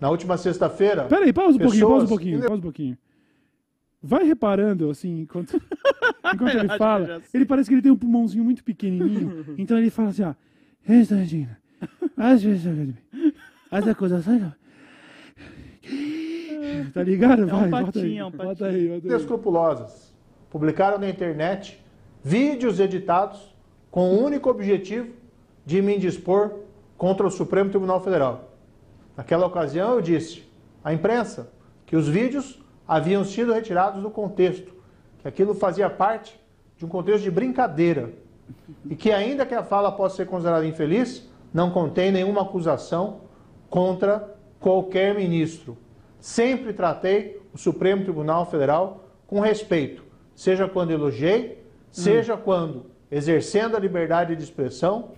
Na 0.01 0.09
última 0.11 0.37
sexta-feira. 0.39 1.05
Pera 1.05 1.25
aí, 1.27 1.33
pausa 1.33 1.57
um 1.57 1.61
pouquinho, 1.61 1.87
pausa 1.87 1.97
um 1.97 2.01
pessoas- 2.07 2.09
pouquinho, 2.09 2.39
pausa 2.41 2.55
um 2.55 2.61
pouquinho. 2.61 2.99
Vai 4.03 4.25
reparando, 4.25 4.89
assim, 4.89 5.21
enquanto, 5.21 5.61
enquanto 6.35 6.55
ele 6.57 6.69
fala, 6.79 7.21
ele 7.35 7.45
parece 7.45 7.69
que 7.69 7.75
ele 7.75 7.83
tem 7.83 7.93
um 7.93 7.97
pulmãozinho 7.97 8.43
muito 8.43 8.65
pequenininho, 8.65 9.55
então 9.59 9.77
ele 9.77 9.91
fala 9.91 10.09
assim, 10.09 10.23
ó, 10.23 10.33
Regina, 10.83 11.59
as 12.17 12.43
pessoas, 12.43 12.95
as 13.71 13.87
acusações, 13.87 14.43
tá 16.95 17.03
ligado? 17.03 17.43
É 17.43 17.45
um 17.45 17.49
Vai, 17.59 17.69
bota 17.71 17.85
patinho, 17.87 18.05
aí, 18.07 18.17
é 18.19 18.25
um 18.25 18.31
bota 18.31 18.67
aí, 18.69 18.89
bota 18.89 19.07
aí. 19.07 19.13
inescrupulosas 19.13 20.15
publicaram 20.49 20.99
na 20.99 21.09
internet 21.09 21.79
vídeos 22.25 22.81
editados 22.81 23.55
com 23.91 24.15
o 24.15 24.25
único 24.25 24.49
objetivo 24.49 25.13
de 25.71 25.81
me 25.81 25.95
indispor 25.95 26.51
contra 26.99 27.25
o 27.25 27.31
Supremo 27.31 27.71
Tribunal 27.71 28.01
Federal. 28.01 28.51
Naquela 29.17 29.47
ocasião 29.47 29.95
eu 29.95 30.01
disse 30.01 30.43
à 30.83 30.93
imprensa 30.93 31.53
que 31.87 31.95
os 31.95 32.09
vídeos 32.09 32.61
haviam 32.89 33.25
sido 33.25 33.53
retirados 33.53 34.03
do 34.03 34.11
contexto, 34.11 34.75
que 35.21 35.29
aquilo 35.29 35.55
fazia 35.55 35.89
parte 35.89 36.41
de 36.77 36.85
um 36.85 36.89
contexto 36.89 37.23
de 37.23 37.31
brincadeira 37.31 38.11
e 38.85 38.97
que 38.97 39.13
ainda 39.13 39.47
que 39.47 39.55
a 39.55 39.63
fala 39.63 39.93
possa 39.93 40.17
ser 40.17 40.27
considerada 40.27 40.67
infeliz, 40.67 41.31
não 41.55 41.71
contém 41.71 42.11
nenhuma 42.11 42.43
acusação 42.43 43.21
contra 43.69 44.37
qualquer 44.59 45.15
ministro. 45.15 45.79
Sempre 46.19 46.73
tratei 46.73 47.41
o 47.55 47.59
Supremo 47.59 48.03
Tribunal 48.03 48.45
Federal 48.45 49.05
com 49.25 49.39
respeito, 49.39 50.03
seja 50.35 50.67
quando 50.67 50.91
elogiei, 50.91 51.65
seja 51.93 52.37
quando, 52.37 52.87
exercendo 53.11 53.77
a 53.77 53.81
liberdade 53.81 54.37
de 54.37 54.43
expressão, 54.45 55.11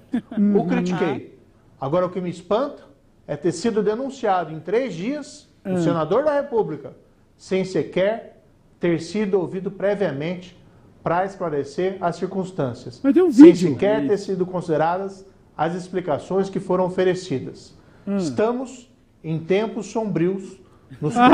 o 0.56 0.66
critiquei. 0.66 1.38
Agora, 1.80 2.06
o 2.06 2.10
que 2.10 2.20
me 2.20 2.30
espanta 2.30 2.82
é 3.26 3.36
ter 3.36 3.52
sido 3.52 3.82
denunciado 3.82 4.52
em 4.52 4.60
três 4.60 4.94
dias, 4.94 5.48
o 5.64 5.78
senador 5.78 6.24
da 6.24 6.34
República, 6.34 6.92
sem 7.36 7.64
sequer 7.64 8.42
ter 8.80 9.00
sido 9.00 9.38
ouvido 9.38 9.70
previamente 9.70 10.56
para 11.02 11.24
esclarecer 11.24 11.96
as 12.00 12.16
circunstâncias, 12.16 13.00
Mas 13.02 13.12
tem 13.14 13.22
um 13.22 13.32
sem 13.32 13.46
vídeo. 13.46 13.70
sequer 13.72 14.06
ter 14.06 14.16
sido 14.18 14.46
consideradas 14.46 15.24
as 15.56 15.74
explicações 15.74 16.48
que 16.48 16.58
foram 16.60 16.84
oferecidas. 16.86 17.74
Estamos 18.16 18.90
em 19.22 19.38
tempos 19.38 19.86
sombrios 19.86 20.56
no 21.00 21.10
Supremo. 21.10 21.30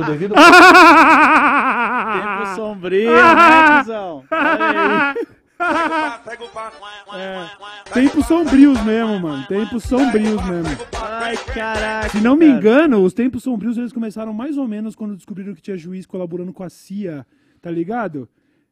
no 0.00 0.04
devido 0.06 0.34
Tempo 2.12 2.46
sombrio, 2.56 3.10
né, 3.10 3.78
cuzão? 3.80 4.24
Olha 7.08 7.40
aí. 7.40 7.92
Tempos 7.92 8.26
sombrios 8.26 8.82
mesmo, 8.84 9.20
mano. 9.20 9.46
Tempos 9.46 9.82
sombrios 9.84 10.44
mesmo. 10.46 10.86
Ai, 11.00 11.36
caraca. 11.36 12.08
Se 12.10 12.20
não 12.20 12.36
me 12.36 12.46
engano, 12.46 13.02
os 13.02 13.12
tempos 13.12 13.42
sombrios 13.42 13.76
eles 13.76 13.92
começaram 13.92 14.32
mais 14.32 14.56
ou 14.56 14.68
menos 14.68 14.94
quando 14.94 15.16
descobriram 15.16 15.54
que 15.54 15.62
tinha 15.62 15.76
juiz 15.76 16.06
colaborando 16.06 16.52
com 16.52 16.62
a 16.62 16.68
CIA, 16.68 17.26
tá 17.60 17.70
ligado? 17.70 18.28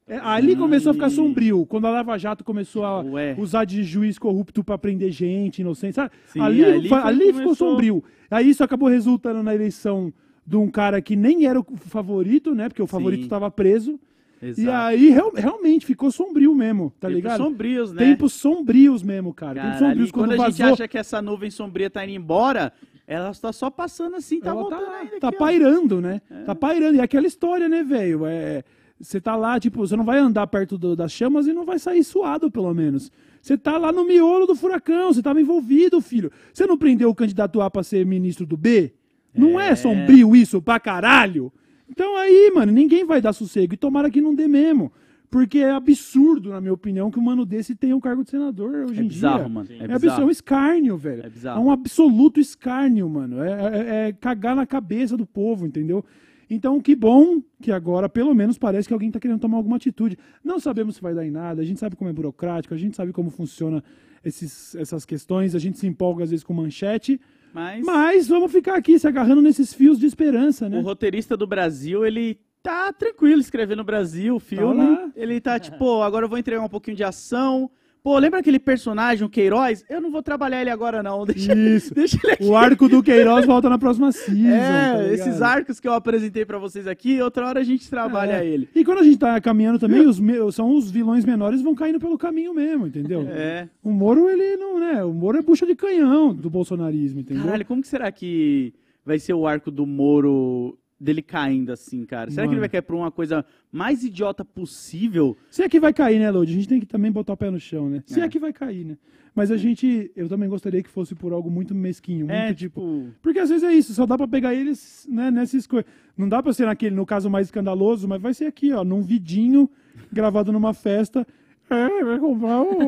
É, 0.09 0.19
ali 0.19 0.55
começou 0.55 0.91
a 0.91 0.95
ficar 0.95 1.11
sombrio, 1.11 1.67
quando 1.67 1.89
a 1.89 1.91
Lava 1.91 2.17
Jato 2.17 2.45
começou 2.45 2.85
a 2.85 3.01
Ué. 3.03 3.35
usar 3.37 3.65
de 3.65 3.83
juiz 3.83 4.17
corrupto 4.21 4.63
pra 4.63 4.79
prender 4.79 5.11
gente, 5.11 5.63
inocente, 5.63 5.97
sabe? 5.97 6.13
Sim, 6.27 6.41
ali 6.41 6.65
ali 6.65 6.89
ali 6.93 7.27
ficou 7.27 7.43
começou. 7.43 7.55
sombrio. 7.71 8.05
Aí 8.31 8.49
isso 8.49 8.63
acabou 8.63 8.89
resultando 8.89 9.43
na 9.43 9.53
eleição 9.53 10.13
de 10.47 10.57
um 10.57 10.69
cara 10.71 11.01
que 11.03 11.17
nem 11.17 11.45
era 11.47 11.59
o 11.61 11.67
favorito, 11.87 12.55
né? 12.55 12.69
Porque 12.69 12.83
o 12.83 12.87
favorito 12.87 13.25
Sim. 13.25 13.29
tava 13.29 13.51
preso. 13.51 13.99
E 14.43 14.47
Exato. 14.49 14.71
aí 14.89 15.09
real- 15.09 15.33
realmente 15.35 15.87
ficou 15.87 16.11
sombrio 16.11 16.55
mesmo, 16.55 16.93
tá 17.01 17.09
Tempos 17.09 17.15
ligado? 17.17 17.43
sombrios, 17.43 17.93
né? 17.93 18.05
Tempos 18.05 18.33
sombrios 18.35 19.03
mesmo, 19.03 19.33
cara. 19.33 19.63
Tempos 19.63 19.79
sombrios 19.79 20.09
e 20.09 20.13
quando, 20.13 20.31
a 20.33 20.37
gente 20.37 20.59
vazou. 20.59 20.75
acha 20.75 20.87
que 20.89 20.99
essa 20.99 21.23
nuvem 21.23 21.51
sombria 21.51 21.89
tá 21.89 22.05
indo 22.05 22.13
embora, 22.13 22.71
ela 23.07 23.31
está 23.31 23.51
só 23.53 23.71
passando 23.71 24.15
assim, 24.17 24.39
tá 24.41 24.51
ela 24.51 24.61
voltando 24.61 24.85
tá, 24.85 24.97
ainda. 24.99 25.21
tá 25.21 25.29
aqui, 25.29 25.37
ó. 25.37 25.39
pairando, 25.39 26.01
né? 26.03 26.21
Tá 26.45 26.55
pairando. 26.55 26.97
E 26.97 27.01
é 27.01 27.03
aquela 27.03 27.27
história, 27.27 27.67
né, 27.69 27.83
velho? 27.83 28.27
É, 28.27 28.63
você 29.01 29.21
tá 29.21 29.35
lá, 29.37 29.59
tipo, 29.59 29.79
você 29.79 29.97
não 29.97 30.05
vai 30.05 30.19
andar 30.19 30.47
perto 30.49 30.77
do- 30.77 30.95
das 30.95 31.13
chamas 31.13 31.47
e 31.47 31.53
não 31.55 31.65
vai 31.65 31.79
sair 31.79 32.05
suado, 32.05 32.51
pelo 32.51 32.73
menos. 32.75 33.11
Você 33.41 33.57
tá 33.57 33.79
lá 33.79 33.91
no 33.91 34.05
miolo 34.05 34.47
do 34.47 34.55
furacão, 34.55 35.13
você 35.15 35.23
tava 35.23 35.41
envolvido, 35.41 35.99
filho. 36.01 36.31
Você 36.53 36.67
não 36.67 36.77
prendeu 36.77 37.09
o 37.09 37.15
candidato 37.15 37.61
A 37.63 37.71
pra 37.71 37.83
ser 37.83 38.05
ministro 38.05 38.45
do 38.45 38.57
B? 38.57 38.93
Não 39.37 39.61
é, 39.61 39.71
É. 39.71 39.75
sombrio 39.77 40.35
isso 40.35 40.61
pra 40.63 40.79
caralho? 40.81 41.53
Então 41.89 42.17
aí, 42.17 42.51
mano, 42.55 42.73
ninguém 42.73 43.05
vai 43.05 43.21
dar 43.21 43.33
sossego. 43.33 43.75
E 43.75 43.77
tomara 43.77 44.11
que 44.11 44.21
não 44.21 44.35
dê 44.35 44.49
mesmo. 44.49 44.93
Porque 45.29 45.59
é 45.59 45.71
absurdo, 45.73 46.51
na 46.51 46.61
minha 46.61 46.73
opinião, 46.73 47.11
que 47.11 47.19
um 47.19 47.23
mano 47.23 47.45
desse 47.45 47.75
tenha 47.75 47.97
um 47.97 48.01
cargo 48.01 48.23
de 48.23 48.31
senador 48.31 48.87
hoje 48.89 49.01
É 49.01 49.03
em 49.03 49.09
bizarro, 49.09 49.39
dia. 49.41 49.49
mano. 49.49 49.69
É, 49.71 49.73
É 49.73 49.77
absurdo, 49.77 49.93
é 49.95 49.99
bizarro. 49.99 50.27
um 50.27 50.31
escárnio, 50.31 50.97
velho. 50.97 51.27
É 51.27 51.29
bizarro. 51.29 51.65
um 51.65 51.71
absoluto 51.71 52.39
escárnio, 52.41 53.09
mano. 53.11 53.43
É, 53.43 53.51
é- 53.51 54.09
é 54.09 54.13
cagar 54.13 54.55
na 54.55 54.65
cabeça 54.65 55.17
do 55.17 55.27
povo, 55.27 55.67
entendeu? 55.67 56.05
Então, 56.49 56.81
que 56.81 56.95
bom 56.95 57.43
que 57.61 57.73
agora, 57.73 58.09
pelo 58.09 58.33
menos, 58.33 58.57
parece 58.57 58.87
que 58.87 58.95
alguém 58.95 59.11
tá 59.11 59.19
querendo 59.19 59.41
tomar 59.41 59.57
alguma 59.57 59.77
atitude. 59.77 60.17
Não 60.45 60.61
sabemos 60.61 60.95
se 60.95 61.03
vai 61.03 61.13
dar 61.13 61.27
em 61.27 61.31
nada, 61.31 61.61
a 61.61 61.65
gente 61.65 61.81
sabe 61.81 61.97
como 61.97 62.09
é 62.09 62.13
burocrático, 62.13 62.73
a 62.73 62.77
gente 62.77 62.95
sabe 62.97 63.13
como 63.13 63.29
funciona 63.31 63.83
esses, 64.25 64.77
essas 64.77 65.05
questões, 65.05 65.57
a 65.57 65.59
gente 65.59 65.77
se 65.77 65.89
empolga 65.89 66.23
às 66.23 66.31
vezes 66.31 66.45
com 66.45 66.55
manchete, 66.55 67.21
Mas, 67.57 67.85
mas 67.85 68.29
vamos 68.29 68.53
ficar 68.53 68.77
aqui 68.77 68.99
se 68.99 69.09
agarrando 69.09 69.41
nesses 69.41 69.73
fios 69.73 69.99
de 69.99 70.05
esperança, 70.05 70.67
o 70.67 70.69
né? 70.69 70.81
roteirista 70.81 71.37
do 71.37 71.47
Brasil, 71.47 72.05
ele 72.05 72.39
tá 72.63 72.93
tranquilo 72.93 73.41
escrevendo 73.41 73.81
o 73.81 73.85
Brasil, 73.85 74.37
o 74.37 74.41
filme. 74.41 75.11
ele 75.17 75.41
tá 75.41 75.59
tipo, 75.59 75.79
pô, 75.79 76.03
agora 76.03 76.27
eu 76.27 76.29
vou 76.29 76.37
entregar 76.37 76.63
um 76.63 76.69
pouquinho 76.69 76.97
de 76.97 77.05
ação. 77.05 77.71
Pô, 78.07 78.17
lembra 78.21 78.39
aquele 78.39 78.61
personagem, 78.61 79.27
o 79.27 79.29
Queiroz? 79.29 79.85
Eu 79.91 80.01
não 80.01 80.13
vou 80.13 80.23
trabalhar 80.23 80.61
ele 80.61 80.71
agora, 80.71 81.03
não. 81.03 81.25
Deixa, 81.27 81.53
Isso. 81.57 81.93
deixa 81.93 82.17
ele 82.23 82.35
aqui. 82.35 82.45
O 82.45 82.57
arco 82.57 82.89
do 82.89 83.03
Queiroz 83.03 83.45
volta 83.45 83.69
na 83.69 83.81
próxima 83.81 84.13
season. 84.13 84.47
É, 84.49 84.93
tá 85.09 85.13
esses 85.13 85.43
arcos 85.43 85.81
que 85.81 85.89
eu 85.89 85.93
apresentei 85.93 86.45
pra 86.45 86.57
vocês 86.57 86.87
aqui, 86.87 87.21
outra 87.21 87.49
hora 87.49 87.59
a 87.59 87.65
gente 87.65 87.91
trabalha 87.91 88.45
É. 88.45 88.47
ele. 88.47 88.69
E 88.77 88.85
quando 88.85 88.99
a 88.99 89.03
gente 89.03 89.19
tá 89.19 89.41
caminhando 89.41 89.81
também, 89.81 90.07
os 90.07 90.21
são 90.55 90.73
os 90.77 90.89
vilões 90.89 91.25
menores 91.25 91.61
vão 91.61 91.75
caindo 91.75 91.99
pelo 91.99 92.17
caminho 92.17 92.55
mesmo, 92.55 92.87
entendeu? 92.87 93.27
É. 93.29 93.69
O 93.83 93.91
Moro, 93.91 94.29
ele 94.31 94.57
não, 94.57 94.79
né? 94.79 95.03
O 95.03 95.13
Moro 95.13 95.39
é 95.39 95.43
bucha 95.43 95.67
de 95.67 95.75
canhão 95.75 96.33
do 96.33 96.49
bolsonarismo, 96.49 97.19
entendeu? 97.19 97.43
Caralho, 97.43 97.67
como 97.67 97.83
que 97.83 97.89
será 97.89 98.13
que 98.13 98.73
vai 99.05 99.19
ser 99.19 99.35
o 99.35 99.49
arco 99.49 99.69
do 99.69 99.85
Moro 99.85 100.79
dele 100.99 101.21
caindo 101.23 101.71
assim, 101.73 102.05
cara? 102.07 102.31
Será 102.31 102.43
que 102.45 102.49
ele 102.49 102.57
Mano. 102.57 102.61
vai 102.61 102.69
cair 102.69 102.83
por 102.83 102.95
uma 102.97 103.11
coisa 103.11 103.45
mais 103.71 104.03
idiota 104.03 104.45
possível? 104.45 105.37
Se 105.51 105.63
é 105.63 105.69
que 105.69 105.79
vai 105.81 105.93
cair, 105.93 106.19
né, 106.19 106.31
Lodi? 106.31 106.53
A 106.53 106.55
gente 106.55 106.69
tem 106.69 106.81
que 106.81 106.87
também 106.87 107.11
botar 107.13 107.33
o 107.35 107.37
pé 107.37 107.51
no 107.51 107.61
chão, 107.61 107.89
né? 107.91 108.03
Se 108.07 108.21
é, 108.21 108.25
É. 108.25 108.29
que 108.29 108.39
vai 108.39 108.53
cair, 108.53 108.85
né? 108.85 108.97
Mas 109.35 109.51
a 109.51 109.57
gente, 109.59 110.11
eu 110.17 110.29
também 110.29 110.49
gostaria 110.49 110.83
que 110.83 110.89
fosse 110.89 111.15
por 111.15 111.33
algo 111.33 111.51
muito 111.51 111.75
mesquinho, 111.75 112.21
muito 112.21 112.33
É, 112.33 112.55
tipo... 112.55 112.81
tipo. 112.81 113.15
Porque 113.21 113.39
às 113.39 113.51
vezes 113.51 113.63
é 113.65 113.73
isso, 113.75 113.93
só 113.93 114.07
dá 114.07 114.17
pra 114.17 114.27
pegar 114.27 114.55
eles, 114.55 115.07
né, 115.11 115.31
nessas 115.31 115.67
coisas. 115.67 115.91
Não 116.17 116.27
dá 116.27 116.43
pra 116.43 116.55
ser 116.55 116.65
naquele, 116.65 116.97
no 116.97 117.05
caso 117.05 117.29
mais 117.29 117.49
escandaloso, 117.49 118.09
mas 118.09 118.21
vai 118.23 118.33
ser 118.33 118.47
aqui, 118.47 118.73
ó, 118.73 118.83
num 118.83 119.03
vidinho 119.03 119.69
gravado 120.11 120.51
numa 120.53 120.73
festa. 120.73 121.27
É, 121.69 122.05
vai 122.05 122.19
comprar 122.19 122.63
o. 122.63 122.79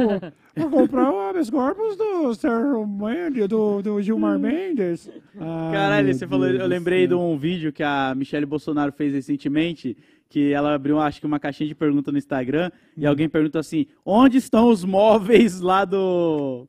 vai 0.56 0.70
comprar 0.70 1.10
o 1.12 1.18
habeas 1.20 1.50
corpus 1.50 1.96
do 1.96 2.34
Sérgio 2.34 2.86
Mendes, 2.86 3.48
do, 3.48 3.82
do 3.82 4.00
Gilmar 4.00 4.38
Mendes. 4.38 5.10
Ah, 5.40 5.70
Caralho, 5.72 6.14
você 6.14 6.26
falou, 6.26 6.46
Deus 6.46 6.60
eu 6.60 6.66
do 6.66 6.70
lembrei 6.70 7.06
de 7.06 7.14
céu. 7.14 7.20
um 7.20 7.36
vídeo 7.36 7.72
que 7.72 7.82
a 7.82 8.14
Michelle 8.16 8.46
Bolsonaro 8.46 8.92
fez 8.92 9.12
recentemente, 9.12 9.96
que 10.28 10.52
ela 10.52 10.74
abriu, 10.74 11.00
acho 11.00 11.20
que 11.20 11.26
uma 11.26 11.40
caixinha 11.40 11.68
de 11.68 11.74
pergunta 11.74 12.12
no 12.12 12.18
Instagram, 12.18 12.70
e 12.96 13.04
Hum. 13.04 13.08
alguém 13.08 13.28
pergunta 13.28 13.58
assim: 13.58 13.86
onde 14.06 14.38
estão 14.38 14.68
os 14.70 14.84
móveis 14.84 15.60
lá 15.60 15.84
do. 15.84 16.66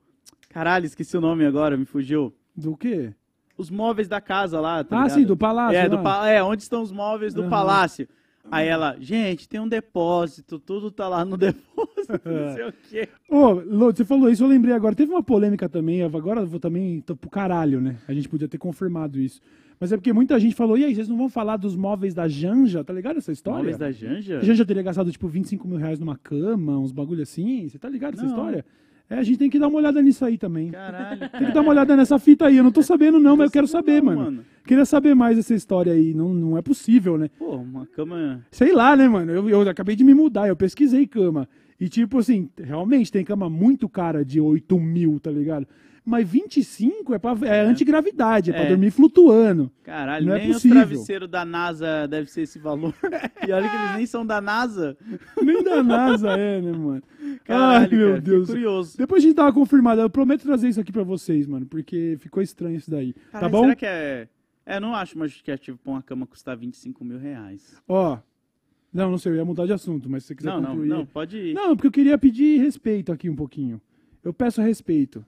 Caralho, 0.49 0.85
esqueci 0.85 1.15
o 1.15 1.21
nome 1.21 1.45
agora, 1.45 1.77
me 1.77 1.85
fugiu. 1.85 2.33
Do 2.55 2.75
quê? 2.75 3.13
Os 3.55 3.69
móveis 3.69 4.07
da 4.07 4.19
casa 4.21 4.59
lá, 4.59 4.83
tá 4.83 4.95
ah, 4.97 5.03
ligado? 5.03 5.15
sim, 5.19 5.25
do 5.25 5.37
palácio. 5.37 5.77
É, 5.77 5.87
do 5.87 5.99
pa- 5.99 6.27
é, 6.29 6.41
onde 6.41 6.63
estão 6.63 6.81
os 6.81 6.91
móveis 6.91 7.33
do 7.33 7.41
Aham. 7.41 7.49
palácio? 7.49 8.07
Aí 8.51 8.67
ela, 8.67 8.95
gente, 8.99 9.47
tem 9.47 9.59
um 9.59 9.67
depósito, 9.67 10.57
tudo 10.59 10.89
tá 10.89 11.07
lá 11.07 11.23
no 11.23 11.37
depósito, 11.37 12.21
não 12.25 12.55
sei 12.55 12.67
o 12.67 12.73
quê. 12.89 13.09
Ô, 13.29 13.51
Lô, 13.51 13.91
você 13.91 14.03
falou 14.03 14.29
isso, 14.29 14.43
eu 14.43 14.47
lembrei 14.47 14.73
agora. 14.73 14.95
Teve 14.95 15.11
uma 15.11 15.23
polêmica 15.23 15.69
também, 15.69 16.01
agora 16.03 16.41
eu 16.41 16.47
vou 16.47 16.59
também 16.59 17.01
tô 17.01 17.15
pro 17.15 17.29
caralho, 17.29 17.79
né? 17.79 17.97
A 18.07 18.13
gente 18.13 18.27
podia 18.27 18.47
ter 18.47 18.57
confirmado 18.57 19.19
isso. 19.19 19.39
Mas 19.79 19.93
é 19.93 19.97
porque 19.97 20.11
muita 20.11 20.37
gente 20.39 20.55
falou, 20.55 20.77
e 20.77 20.83
aí, 20.83 20.93
vocês 20.93 21.07
não 21.07 21.15
vão 21.15 21.29
falar 21.29 21.55
dos 21.55 21.73
móveis 21.75 22.13
da 22.13 22.27
Janja? 22.27 22.83
Tá 22.83 22.91
ligado 22.91 23.17
essa 23.17 23.31
história? 23.31 23.59
Móveis 23.59 23.77
da 23.77 23.91
Janja? 23.91 24.39
A 24.39 24.43
Janja 24.43 24.65
teria 24.65 24.83
gastado, 24.83 25.09
tipo, 25.09 25.27
25 25.27 25.65
mil 25.67 25.77
reais 25.77 25.99
numa 25.99 26.17
cama, 26.17 26.77
uns 26.77 26.91
bagulho 26.91 27.23
assim. 27.23 27.69
Você 27.69 27.79
tá 27.79 27.87
ligado 27.87 28.15
essa 28.15 28.23
Não. 28.23 28.29
história? 28.29 28.65
É, 29.09 29.17
a 29.17 29.23
gente 29.23 29.39
tem 29.39 29.49
que 29.49 29.57
dar 29.57 29.67
uma 29.67 29.79
olhada 29.79 30.01
nisso 30.01 30.23
aí 30.23 30.37
também. 30.37 30.69
Caralho. 30.69 31.29
Tem 31.29 31.47
que 31.47 31.51
dar 31.51 31.61
uma 31.61 31.71
olhada 31.71 31.95
nessa 31.95 32.19
fita 32.19 32.45
aí. 32.45 32.57
Eu 32.57 32.63
não 32.63 32.71
tô 32.71 32.83
sabendo, 32.83 33.19
não, 33.19 33.35
mas 33.35 33.47
eu 33.47 33.51
quero 33.51 33.67
saber, 33.67 34.03
Não, 34.03 34.15
mano. 34.15 34.45
Queria 34.65 34.85
saber 34.85 35.15
mais 35.15 35.35
dessa 35.35 35.55
história 35.55 35.91
aí. 35.93 36.13
Não, 36.13 36.31
não 36.31 36.57
é 36.57 36.61
possível, 36.61 37.17
né? 37.17 37.29
Pô, 37.39 37.55
uma 37.55 37.87
cama. 37.87 38.45
Sei 38.51 38.71
lá, 38.71 38.95
né, 38.95 39.07
mano? 39.07 39.31
Eu, 39.31 39.49
eu 39.49 39.61
acabei 39.67 39.95
de 39.95 40.03
me 40.03 40.13
mudar, 40.13 40.47
eu 40.47 40.55
pesquisei 40.55 41.07
cama. 41.07 41.49
E, 41.79 41.89
tipo 41.89 42.19
assim, 42.19 42.49
realmente 42.55 43.11
tem 43.11 43.25
cama 43.25 43.49
muito 43.49 43.89
cara 43.89 44.23
de 44.23 44.39
8 44.39 44.79
mil, 44.79 45.19
tá 45.19 45.31
ligado? 45.31 45.65
Mas 46.09 46.27
25 46.27 47.13
é, 47.13 47.19
pra, 47.19 47.37
é 47.43 47.61
antigravidade, 47.61 48.49
é 48.49 48.53
pra 48.53 48.63
É. 48.63 48.67
dormir 48.69 48.89
flutuando. 48.89 49.71
Caralho, 49.83 50.25
Não 50.25 50.33
é 50.35 50.39
nem 50.39 50.49
os 50.49 50.55
possível. 50.55 50.77
travesseiros 50.77 51.29
da 51.29 51.45
NASA 51.45 52.07
deve 52.07 52.29
ser 52.31 52.41
esse 52.41 52.57
valor. 52.57 52.93
e 53.47 53.51
olha 53.51 53.69
que 53.69 53.75
eles 53.75 53.95
nem 53.97 54.05
são 54.07 54.25
da 54.25 54.41
NASA. 54.41 54.97
Nem 55.41 55.63
da 55.63 55.83
NASA 55.83 56.29
é, 56.31 56.59
né, 56.61 56.71
mano? 56.71 57.03
Caralho, 57.45 57.83
Ai, 57.91 57.97
meu 57.97 58.09
cara, 58.09 58.21
Deus. 58.21 58.49
curioso. 58.49 58.97
Depois 58.97 59.23
a 59.23 59.27
gente 59.27 59.35
dá 59.35 59.43
uma 59.43 59.53
confirmada. 59.53 60.01
Eu 60.01 60.09
prometo 60.09 60.41
trazer 60.43 60.69
isso 60.69 60.79
aqui 60.81 60.91
pra 60.91 61.03
vocês, 61.03 61.45
mano, 61.45 61.65
porque 61.67 62.17
ficou 62.19 62.41
estranho 62.41 62.77
isso 62.77 62.89
daí. 62.89 63.13
tá 63.13 63.19
Caralho, 63.33 63.51
bom? 63.51 63.61
Será 63.63 63.75
que 63.75 63.85
é. 63.85 64.27
É, 64.65 64.79
não 64.79 64.95
acho 64.95 65.17
mais 65.17 65.31
justificativo 65.31 65.77
pra 65.77 65.91
uma 65.91 66.01
cama 66.01 66.25
custar 66.25 66.57
25 66.57 67.05
mil 67.05 67.17
reais. 67.19 67.79
Ó. 67.87 68.17
Não, 68.91 69.11
não 69.11 69.17
sei, 69.19 69.31
eu 69.31 69.35
ia 69.35 69.45
mudar 69.45 69.67
de 69.67 69.73
assunto, 69.73 70.09
mas 70.09 70.23
se 70.23 70.29
você 70.29 70.35
quiser 70.35 70.49
Não, 70.49 70.61
não, 70.61 70.69
concluir. 70.71 70.87
não, 70.89 71.05
pode 71.05 71.37
ir. 71.37 71.53
Não, 71.53 71.75
porque 71.75 71.87
eu 71.87 71.91
queria 71.91 72.17
pedir 72.17 72.59
respeito 72.59 73.11
aqui 73.11 73.29
um 73.29 73.35
pouquinho. 73.35 73.79
Eu 74.23 74.33
peço 74.33 74.61
respeito. 74.61 75.23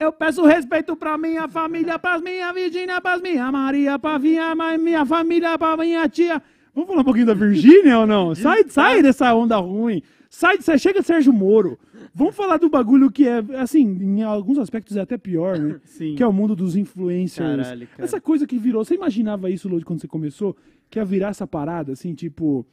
Eu 0.00 0.12
peço 0.12 0.44
respeito 0.46 0.94
pra 0.94 1.18
minha 1.18 1.48
família, 1.48 1.98
pras 1.98 2.22
minha 2.22 2.52
Virgínia, 2.52 3.00
pras 3.00 3.20
minha 3.20 3.50
Maria, 3.50 3.98
pra 3.98 4.16
minha, 4.16 4.54
minha 4.78 5.04
família, 5.04 5.58
pra 5.58 5.76
minha 5.76 6.08
tia. 6.08 6.40
Vamos 6.72 6.88
falar 6.88 7.00
um 7.00 7.04
pouquinho 7.04 7.26
da 7.26 7.34
Virgínia 7.34 7.98
ou 7.98 8.06
não? 8.06 8.32
Sai, 8.32 8.62
sai 8.68 9.02
dessa 9.02 9.34
onda 9.34 9.56
ruim. 9.56 10.00
Sai, 10.30 10.60
sai, 10.60 10.78
chega 10.78 11.02
Sérgio 11.02 11.32
Moro. 11.32 11.76
Vamos 12.14 12.36
falar 12.36 12.58
do 12.58 12.68
bagulho 12.68 13.10
que 13.10 13.26
é, 13.26 13.38
assim, 13.56 13.80
em 13.80 14.22
alguns 14.22 14.58
aspectos 14.58 14.96
é 14.96 15.00
até 15.00 15.18
pior, 15.18 15.58
né? 15.58 15.80
Sim. 15.82 16.14
Que 16.14 16.22
é 16.22 16.26
o 16.28 16.32
mundo 16.32 16.54
dos 16.54 16.76
influencers. 16.76 17.56
Caralho, 17.56 17.88
cara. 17.88 18.04
Essa 18.04 18.20
coisa 18.20 18.46
que 18.46 18.56
virou. 18.56 18.84
Você 18.84 18.94
imaginava 18.94 19.50
isso, 19.50 19.68
Lodi, 19.68 19.84
quando 19.84 20.00
você 20.00 20.06
começou? 20.06 20.56
Que 20.88 21.00
ia 21.00 21.04
virar 21.04 21.30
essa 21.30 21.46
parada, 21.46 21.90
assim, 21.90 22.14
tipo. 22.14 22.64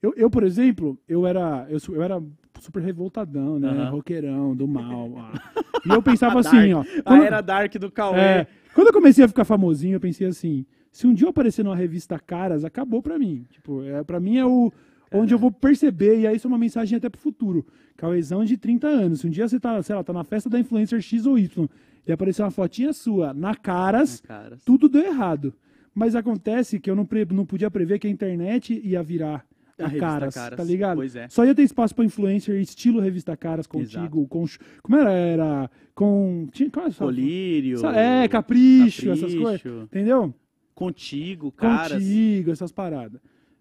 Eu, 0.00 0.14
eu 0.16 0.30
por 0.30 0.44
exemplo, 0.44 0.96
eu 1.08 1.26
era, 1.26 1.66
eu, 1.68 1.78
eu 1.92 2.02
era 2.02 2.22
super 2.60 2.80
revoltadão, 2.80 3.58
né? 3.58 3.68
Aham. 3.68 3.90
Roqueirão, 3.90 4.54
do 4.54 4.68
mal. 4.68 5.32
E 5.84 5.88
eu 5.90 6.02
pensava 6.02 6.40
assim, 6.40 6.72
ó. 6.72 6.80
A 6.80 7.02
quando- 7.02 7.22
era 7.24 7.40
Dark 7.40 7.74
do 7.76 7.90
Cauê. 7.90 8.18
é, 8.20 8.46
quando 8.74 8.88
eu 8.88 8.92
comecei 8.92 9.24
a 9.24 9.28
ficar 9.28 9.44
famosinho, 9.44 9.96
eu 9.96 10.00
pensei 10.00 10.26
assim: 10.26 10.64
se 10.92 11.06
um 11.06 11.14
dia 11.14 11.26
eu 11.26 11.30
aparecer 11.30 11.64
numa 11.64 11.76
revista 11.76 12.18
Caras, 12.18 12.64
acabou 12.64 13.02
pra 13.02 13.18
mim. 13.18 13.44
Tipo, 13.50 13.82
é, 13.84 14.02
pra 14.02 14.18
mim 14.20 14.36
é 14.38 14.44
o. 14.46 14.72
Onde 15.10 15.32
eu 15.32 15.38
vou 15.38 15.50
perceber, 15.50 16.20
e 16.20 16.26
aí 16.26 16.36
isso 16.36 16.46
é 16.46 16.50
uma 16.50 16.58
mensagem 16.58 16.96
até 16.98 17.08
pro 17.08 17.18
futuro. 17.18 17.66
Cauezão 17.96 18.44
de 18.44 18.58
30 18.58 18.86
anos. 18.88 19.20
Se 19.20 19.26
um 19.26 19.30
dia 19.30 19.48
você 19.48 19.58
tá, 19.58 19.82
sei 19.82 19.96
lá, 19.96 20.04
tá 20.04 20.12
na 20.12 20.22
festa 20.22 20.50
da 20.50 20.60
influencer 20.60 21.00
X 21.00 21.24
ou 21.24 21.38
Y 21.38 21.66
e 22.06 22.12
aparecer 22.12 22.42
uma 22.42 22.50
fotinha 22.50 22.92
sua 22.92 23.32
na 23.32 23.54
Caras, 23.54 24.20
Caras. 24.20 24.62
tudo 24.64 24.86
deu 24.86 25.02
errado. 25.06 25.54
Mas 25.94 26.14
acontece 26.14 26.78
que 26.78 26.90
eu 26.90 26.94
não, 26.94 27.06
pre- 27.06 27.26
não 27.30 27.46
podia 27.46 27.70
prever 27.70 27.98
que 27.98 28.06
a 28.06 28.10
internet 28.10 28.78
ia 28.84 29.02
virar 29.02 29.46
A 29.84 29.88
revista 29.88 30.06
Caras, 30.06 30.34
Caras, 30.34 30.56
tá 30.56 30.64
ligado? 30.64 30.96
pois 30.96 31.14
é. 31.16 31.28
Só 31.28 31.44
ia 31.44 31.54
ter 31.54 31.62
espaço 31.62 31.94
pra 31.94 32.04
influencer 32.04 32.60
estilo 32.60 33.00
revista 33.00 33.36
Caras 33.36 33.66
contigo, 33.66 34.26
com 34.26 34.44
como 34.82 34.96
era, 34.98 35.10
era 35.12 35.70
com 35.94 36.48
tinha, 36.52 36.70
qual 36.70 36.86
é 36.86 36.88
essa- 36.88 37.04
Colírio. 37.04 37.86
É, 37.86 38.26
capricho, 38.28 39.10
essas 39.10 39.20
Capricho. 39.32 39.42
coisas. 39.42 39.82
Entendeu? 39.84 40.34
Contigo, 40.74 41.50
caras. 41.52 41.92
Contigo, 42.02 42.50
essas 42.50 42.70
paradas. 42.72 43.20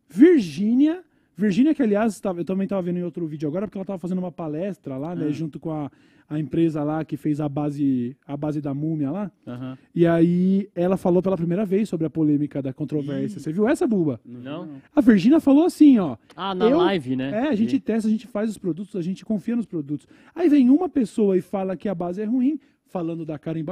Virgínia. 0.09 1.03
Virgínia, 1.37 1.73
que 1.75 1.83
aliás, 1.83 2.19
tava- 2.19 2.39
eu 2.41 2.45
também 2.45 2.67
tava 2.67 2.81
vendo 2.81 2.97
em 2.97 3.03
outro 3.03 3.25
vídeo 3.27 3.47
agora, 3.47 3.67
porque 3.67 3.77
ela 3.77 3.85
tava 3.85 3.99
fazendo 3.99 4.17
uma 4.17 4.31
palestra 4.31 4.97
lá, 4.97 5.15
né? 5.15 5.25
Junto 5.31 5.59
com 5.59 5.69
a, 5.71 5.91
a 6.27 6.39
empresa 6.39 6.83
lá 6.83 7.05
que 7.05 7.15
fez 7.15 7.39
a 7.39 7.47
base, 7.47 8.17
a 8.25 8.35
base 8.35 8.59
da 8.59 8.73
múmia 8.73 9.11
lá. 9.11 9.31
Aham. 9.45 9.77
E 9.93 10.07
aí 10.07 10.67
ela 10.73 10.97
falou 10.97 11.21
pela 11.21 11.37
primeira 11.37 11.63
vez 11.65 11.87
sobre 11.87 12.07
a 12.07 12.09
polêmica 12.09 12.61
da 12.61 12.73
controvérsia. 12.73 13.39
Você 13.39 13.51
viu 13.53 13.67
essa, 13.67 13.85
Buba? 13.85 14.19
Não? 14.25 14.67
A 14.95 14.99
Virgínia 14.99 15.39
falou 15.39 15.65
assim, 15.65 15.99
ó. 15.99 16.17
Ah, 16.35 16.55
na 16.55 16.69
Eu- 16.69 16.77
live, 16.79 17.15
né? 17.15 17.29
É, 17.45 17.49
a 17.49 17.55
gente 17.55 17.79
testa, 17.79 18.07
a 18.07 18.11
gente 18.11 18.25
faz 18.27 18.49
os 18.49 18.57
produtos, 18.57 18.95
a 18.95 19.01
gente 19.01 19.23
confia 19.23 19.55
nos 19.55 19.65
produtos. 19.67 20.07
Aí 20.33 20.49
vem 20.49 20.69
uma 20.71 20.89
pessoa 20.89 21.37
e 21.37 21.41
fala 21.41 21.77
que 21.77 21.87
a 21.87 21.93
base 21.95 22.19
é 22.21 22.25
ruim, 22.25 22.59
falando 22.89 23.25
da 23.25 23.37
Karen. 23.37 23.63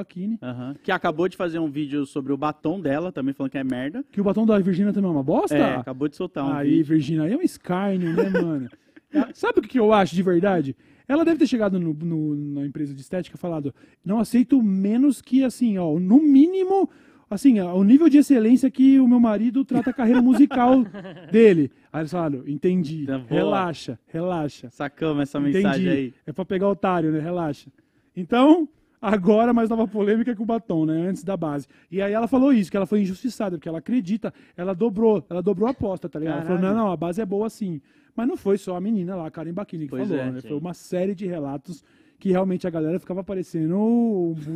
Aham. 0.42 0.76
Que 0.84 0.92
acabou 0.92 1.28
de 1.28 1.36
fazer 1.38 1.60
um 1.60 1.70
vídeo 1.70 2.06
sobre 2.06 2.32
o 2.34 2.38
batom 2.38 2.80
dela, 2.80 3.12
também 3.12 3.34
falando 3.34 3.52
que 3.52 3.58
é 3.58 3.64
merda. 3.64 4.04
Que 4.12 4.22
o 4.22 4.24
batom 4.24 4.46
da 4.46 4.58
Virgínia 4.60 4.92
também 4.94 5.10
é 5.10 5.14
uma 5.14 5.24
bosta? 5.24 5.56
É, 5.58 5.76
acabou 5.76 6.08
de 6.08 6.16
soltar 6.16 6.46
um 6.46 6.54
Aí, 6.54 6.70
vídeo. 6.70 6.86
Virgínia, 6.86 7.24
aí 7.24 7.34
é 7.34 7.38
um 7.38 7.42
escárnio, 7.42 8.14
né, 8.14 8.30
mano? 8.30 8.70
Sabe 9.34 9.60
o 9.60 9.62
que 9.62 9.80
eu 9.80 9.94
acho 9.94 10.14
de 10.16 10.22
verdade? 10.24 10.76
Ela 11.08 11.24
deve 11.24 11.38
ter 11.40 11.48
chegado 11.48 11.80
no- 11.80 11.94
no- 11.94 12.36
na 12.36 12.66
empresa 12.66 12.94
de 12.94 13.00
estética 13.02 13.36
e 13.36 13.40
falado: 13.40 13.74
não 14.04 14.20
aceito 14.20 14.62
menos 14.62 15.22
que, 15.22 15.44
assim, 15.44 15.78
ó, 15.78 15.98
no 16.00 16.20
mínimo, 16.22 16.90
assim, 17.30 17.60
ó, 17.60 17.76
o 17.76 17.84
nível 17.84 18.10
de 18.10 18.18
excelência 18.18 18.70
que 18.72 19.00
o 19.00 19.08
meu 19.08 19.20
marido 19.20 19.64
trata 19.64 19.92
a 19.92 19.94
carreira 19.94 20.22
musical 20.22 20.84
dele. 21.32 21.72
Aí 21.94 22.02
eles 22.02 22.12
falaram: 22.12 22.44
entendi, 22.48 23.06
Tá 23.06 23.22
relaxa, 23.30 23.98
relaxa. 24.08 24.70
Sacamos 24.72 25.22
essa 25.24 25.40
mensagem 25.40 25.70
Entendi. 25.86 25.90
aí. 25.90 26.14
É 26.26 26.34
pra 26.34 26.44
pegar 26.44 26.68
otário, 26.68 27.12
né? 27.12 27.20
Relaxa. 27.20 27.70
Então, 28.18 28.68
agora 29.02 29.54
mais 29.54 29.70
nova 29.70 29.88
polêmica 29.88 30.36
com 30.36 30.44
o 30.44 30.46
batom, 30.46 30.86
né? 30.86 31.08
Antes 31.10 31.24
da 31.24 31.36
base. 31.38 31.68
E 31.92 32.02
aí 32.02 32.14
ela 32.14 32.28
falou 32.28 32.52
isso, 32.54 32.70
que 32.72 32.78
ela 32.78 32.86
foi 32.86 33.02
injustiçada, 33.02 33.58
porque 33.58 33.70
ela 33.70 33.80
acredita, 33.80 34.34
ela 34.58 34.74
dobrou, 34.74 35.24
ela 35.30 35.42
dobrou 35.42 35.68
a 35.68 35.72
aposta, 35.72 36.08
tá 36.10 36.20
ligado? 36.20 36.36
Ela 36.38 36.46
falou, 36.46 36.60
Caralho. 36.62 36.78
não, 36.78 36.86
não, 36.86 36.92
a 36.92 36.98
base 36.98 37.22
é 37.22 37.26
boa 37.26 37.50
sim. 37.50 37.82
Mas 38.16 38.28
não 38.28 38.38
foi 38.38 38.58
só 38.58 38.76
a 38.78 38.82
menina 38.82 39.16
lá, 39.16 39.28
a 39.28 39.32
Karen 39.32 39.54
Bakini, 39.54 39.86
que 39.86 39.90
Pois 39.92 40.08
falou, 40.08 40.24
é, 40.24 40.32
né? 40.32 40.42
sim. 40.42 40.48
Foi 40.48 40.58
uma 40.58 40.74
série 40.74 41.14
de 41.14 41.28
relatos 41.28 41.84
que 42.18 42.30
realmente 42.32 42.66
a 42.66 42.70
galera 42.70 42.98
ficava 42.98 43.22
parecendo 43.24 43.78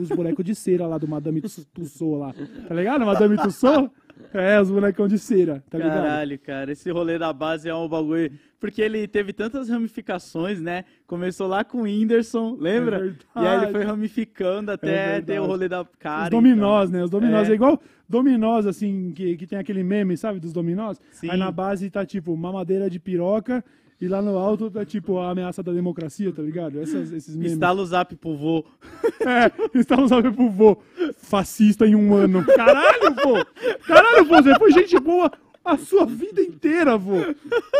os 0.01 0.09
bonecos 0.09 0.45
de 0.45 0.55
cera 0.55 0.87
lá 0.87 0.97
do 0.97 1.07
Madame 1.07 1.41
Tuss- 1.41 1.67
Tussauds 1.73 2.19
lá. 2.19 2.33
Tá 2.67 2.73
ligado? 2.73 3.05
Madame 3.05 3.35
Tussauds? 3.37 3.91
É, 4.33 4.59
os 4.59 4.69
bonecão 4.69 5.07
de 5.07 5.17
cera, 5.17 5.63
tá 5.69 5.77
ligado? 5.77 6.03
Caralho, 6.03 6.39
cara, 6.39 6.71
esse 6.71 6.91
rolê 6.91 7.17
da 7.17 7.31
base 7.33 7.67
é 7.67 7.73
um 7.73 7.87
bagulho. 7.87 8.31
Porque 8.59 8.81
ele 8.81 9.07
teve 9.07 9.31
tantas 9.31 9.69
ramificações, 9.69 10.59
né? 10.61 10.83
Começou 11.07 11.47
lá 11.47 11.63
com 11.63 11.79
o 11.79 11.81
Whindersson, 11.83 12.57
lembra? 12.59 13.15
É 13.35 13.41
e 13.41 13.47
aí 13.47 13.63
ele 13.63 13.71
foi 13.71 13.83
ramificando 13.83 14.71
É 14.71 14.73
até 14.73 14.87
verdade. 14.87 15.25
ter 15.25 15.39
o 15.39 15.45
rolê 15.45 15.69
da 15.69 15.85
cara. 15.97 16.25
Os 16.25 16.29
dominós, 16.29 16.89
né? 16.89 17.03
Os 17.03 17.09
dominós. 17.09 17.47
É. 17.47 17.51
É, 17.53 17.55
igual 17.55 17.81
dominós, 18.07 18.65
assim, 18.65 19.11
que, 19.15 19.37
que 19.37 19.47
tem 19.47 19.57
aquele 19.57 19.83
meme, 19.83 20.17
sabe, 20.17 20.39
dos 20.39 20.51
dominós. 20.51 20.99
Sim. 21.11 21.29
Aí 21.29 21.37
na 21.37 21.51
base 21.51 21.89
tá, 21.89 22.05
tipo, 22.05 22.35
mamadeira 22.35 22.89
de 22.89 22.99
piroca 22.99 23.63
e 24.01 24.07
lá 24.07 24.21
no 24.21 24.37
alto 24.37 24.69
tá, 24.71 24.85
tipo, 24.85 25.17
a 25.19 25.31
ameaça 25.31 25.61
da 25.61 25.71
democracia, 25.73 26.31
tá 26.31 26.41
ligado? 26.41 26.79
Essas, 26.79 27.11
esses 27.11 27.35
memes. 27.35 27.53
Instala 27.53 27.81
o 27.81 27.85
zap 27.85 28.15
pro 28.15 28.35
vô. 28.35 28.65
É, 29.21 29.77
instala 29.77 30.03
um 30.03 30.07
salve 30.07 30.31
pro 30.31 30.49
vô. 30.49 30.77
Fascista 31.17 31.85
em 31.85 31.93
um 31.95 32.13
ano. 32.15 32.43
Caralho, 32.45 33.13
vô! 33.23 33.45
Caralho, 33.85 34.25
vô, 34.25 34.35
você 34.41 34.55
foi 34.57 34.71
gente 34.71 34.97
boa 34.99 35.29
a 35.65 35.77
sua 35.77 36.05
vida 36.05 36.41
inteira, 36.41 36.97
vô. 36.97 37.17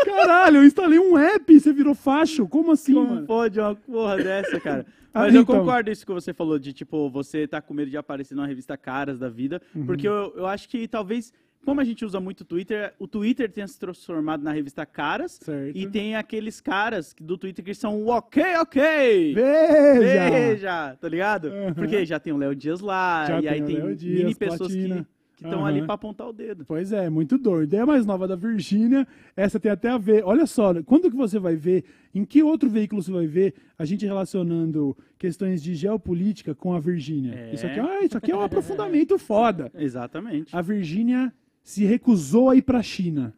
Caralho, 0.04 0.58
eu 0.58 0.64
instalei 0.64 0.98
um 0.98 1.16
app 1.16 1.52
e 1.52 1.58
você 1.58 1.72
virou 1.72 1.94
facho. 1.94 2.46
Como 2.46 2.72
assim, 2.72 2.92
Como 2.94 3.08
mano? 3.14 3.26
pode 3.26 3.58
uma 3.58 3.74
porra 3.74 4.16
dessa, 4.18 4.60
cara? 4.60 4.86
Ah, 5.12 5.22
Mas 5.22 5.34
eu 5.34 5.40
então. 5.42 5.56
concordo 5.58 5.90
isso 5.90 6.06
que 6.06 6.12
você 6.12 6.32
falou, 6.32 6.56
de 6.56 6.72
tipo, 6.72 7.10
você 7.10 7.44
tá 7.44 7.60
com 7.60 7.74
medo 7.74 7.90
de 7.90 7.96
aparecer 7.96 8.32
numa 8.36 8.46
revista 8.46 8.76
Caras 8.76 9.18
da 9.18 9.28
vida, 9.28 9.60
Uhum. 9.74 9.84
porque 9.84 10.06
eu, 10.06 10.32
eu 10.36 10.46
acho 10.46 10.68
que 10.68 10.86
talvez, 10.86 11.32
como 11.64 11.80
a 11.80 11.84
gente 11.84 12.04
usa 12.04 12.18
muito 12.20 12.40
o 12.40 12.44
Twitter, 12.44 12.92
o 12.98 13.06
Twitter 13.06 13.50
tenha 13.50 13.66
se 13.68 13.78
transformado 13.78 14.42
na 14.42 14.52
revista 14.52 14.84
Caras, 14.86 15.38
Certo. 15.42 15.76
e 15.76 15.86
tem 15.86 16.16
aqueles 16.16 16.60
caras 16.60 17.14
do 17.20 17.36
Twitter 17.38 17.64
que 17.64 17.74
são 17.74 18.02
o 18.02 18.08
ok, 18.08 18.42
ok! 18.60 19.34
Veja! 19.34 20.30
Veja, 20.30 20.96
tá 21.00 21.08
ligado? 21.08 21.48
Aham. 21.48 21.74
Porque 21.74 22.04
já 22.04 22.18
tem 22.18 22.32
o 22.32 22.36
Léo 22.36 22.54
Dias 22.54 22.80
lá, 22.80 23.26
Já 23.26 23.40
e 23.40 23.48
aí 23.48 23.62
tem 23.62 23.76
tem 23.80 23.94
Dias, 23.94 24.18
mini 24.18 24.34
pessoas 24.34 24.72
que 24.72 24.78
Platina. 24.86 25.06
estão 25.36 25.58
Aham. 25.60 25.68
ali 25.68 25.82
pra 25.84 25.94
apontar 25.94 26.28
o 26.28 26.32
dedo. 26.32 26.64
Pois 26.66 26.92
é, 26.92 27.08
muito 27.10 27.38
doido. 27.38 27.64
Ideia 27.64 27.86
mais 27.86 28.04
nova 28.06 28.26
da 28.26 28.36
Virgínia, 28.36 29.06
essa 29.36 29.60
tem 29.60 29.70
até 29.70 29.88
a 29.90 29.98
ver. 29.98 30.22
Olha 30.24 30.46
só, 30.46 30.82
quando 30.82 31.10
que 31.10 31.16
você 31.16 31.38
vai 31.38 31.56
ver, 31.56 31.84
em 32.14 32.24
que 32.24 32.42
outro 32.42 32.68
veículo 32.68 33.02
você 33.02 33.12
vai 33.12 33.26
ver 33.26 33.54
a 33.78 33.84
gente 33.84 34.04
relacionando 34.06 34.96
questões 35.18 35.62
de 35.62 35.74
geopolítica 35.74 36.54
com 36.54 36.74
a 36.74 36.80
Virgínia? 36.80 37.34
É. 37.34 37.54
Isso, 37.54 37.66
aqui 37.66 37.78
é, 37.78 37.82
uma- 37.82 38.00
isso 38.00 38.16
aqui 38.18 38.32
é 38.32 38.36
um 38.36 38.40
aprofundamento 38.42 39.18
foda. 39.18 39.70
Exatamente. 39.74 40.54
A 40.54 40.60
Virgínia 40.62 41.32
se 41.70 41.84
recusou 41.84 42.50
a 42.50 42.56
ir 42.56 42.62
pra 42.62 42.82
China. 42.82 43.32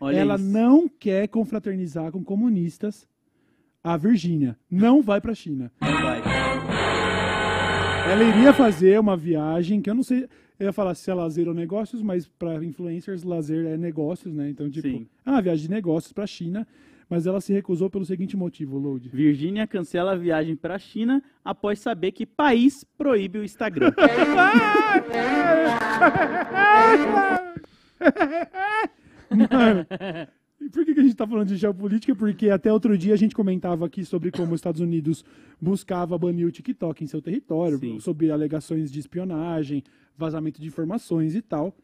Olha 0.00 0.16
Ela 0.16 0.34
isso. 0.34 0.44
não 0.44 0.88
quer 0.88 1.28
confraternizar 1.28 2.10
com 2.10 2.24
comunistas. 2.24 3.06
A 3.84 3.96
Virgínia 3.96 4.58
não 4.68 5.00
vai 5.00 5.20
pra 5.20 5.32
China. 5.32 5.70
Não 5.80 6.02
vai. 6.02 6.20
Ela 8.10 8.24
iria 8.24 8.52
fazer 8.52 8.98
uma 8.98 9.16
viagem 9.16 9.80
que 9.80 9.88
eu 9.88 9.94
não 9.94 10.02
sei, 10.02 10.28
eu 10.58 10.66
ia 10.66 10.72
falar 10.72 10.94
se 10.96 11.08
é 11.08 11.14
lazer 11.14 11.46
ou 11.46 11.54
negócios, 11.54 12.02
mas 12.02 12.26
para 12.26 12.64
influencers 12.64 13.22
lazer 13.22 13.64
é 13.64 13.76
negócios, 13.76 14.34
né? 14.34 14.50
Então, 14.50 14.68
tipo, 14.68 14.88
Sim. 14.88 15.06
é 15.24 15.30
uma 15.30 15.40
viagem 15.42 15.66
de 15.68 15.70
negócios 15.70 16.12
para 16.12 16.26
China, 16.26 16.66
mas 17.08 17.26
ela 17.26 17.40
se 17.40 17.52
recusou 17.52 17.88
pelo 17.88 18.04
seguinte 18.04 18.36
motivo, 18.36 18.78
Load. 18.78 19.08
Virgínia 19.08 19.66
cancela 19.66 20.12
a 20.12 20.16
viagem 20.16 20.56
pra 20.56 20.78
China 20.78 21.22
após 21.44 21.78
saber 21.78 22.12
que 22.12 22.26
país 22.26 22.84
proíbe 22.96 23.38
o 23.38 23.44
Instagram. 23.44 23.92
Mano, 29.30 29.86
e 30.60 30.68
por 30.70 30.84
que, 30.84 30.94
que 30.94 31.00
a 31.00 31.02
gente 31.02 31.14
tá 31.14 31.26
falando 31.26 31.48
de 31.48 31.56
geopolítica? 31.56 32.14
Porque 32.14 32.50
até 32.50 32.72
outro 32.72 32.96
dia 32.96 33.14
a 33.14 33.16
gente 33.16 33.34
comentava 33.34 33.86
aqui 33.86 34.04
sobre 34.04 34.30
como 34.30 34.52
os 34.52 34.58
Estados 34.58 34.80
Unidos 34.80 35.24
buscava 35.60 36.16
banir 36.18 36.46
o 36.46 36.50
TikTok 36.50 37.04
em 37.04 37.06
seu 37.06 37.20
território, 37.22 37.78
Sim. 37.78 38.00
sobre 38.00 38.30
alegações 38.30 38.90
de 38.90 38.98
espionagem, 38.98 39.84
vazamento 40.16 40.60
de 40.60 40.66
informações 40.66 41.34
e 41.34 41.42
tal. 41.42 41.76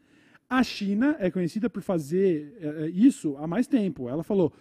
A 0.49 0.61
China 0.63 1.15
é 1.19 1.31
conhecida 1.31 1.69
por 1.69 1.81
fazer 1.81 2.57
é, 2.59 2.85
é, 2.85 2.89
isso 2.89 3.35
há 3.37 3.47
mais 3.47 3.67
tempo. 3.67 4.09
Ela 4.09 4.23
falou: 4.23 4.53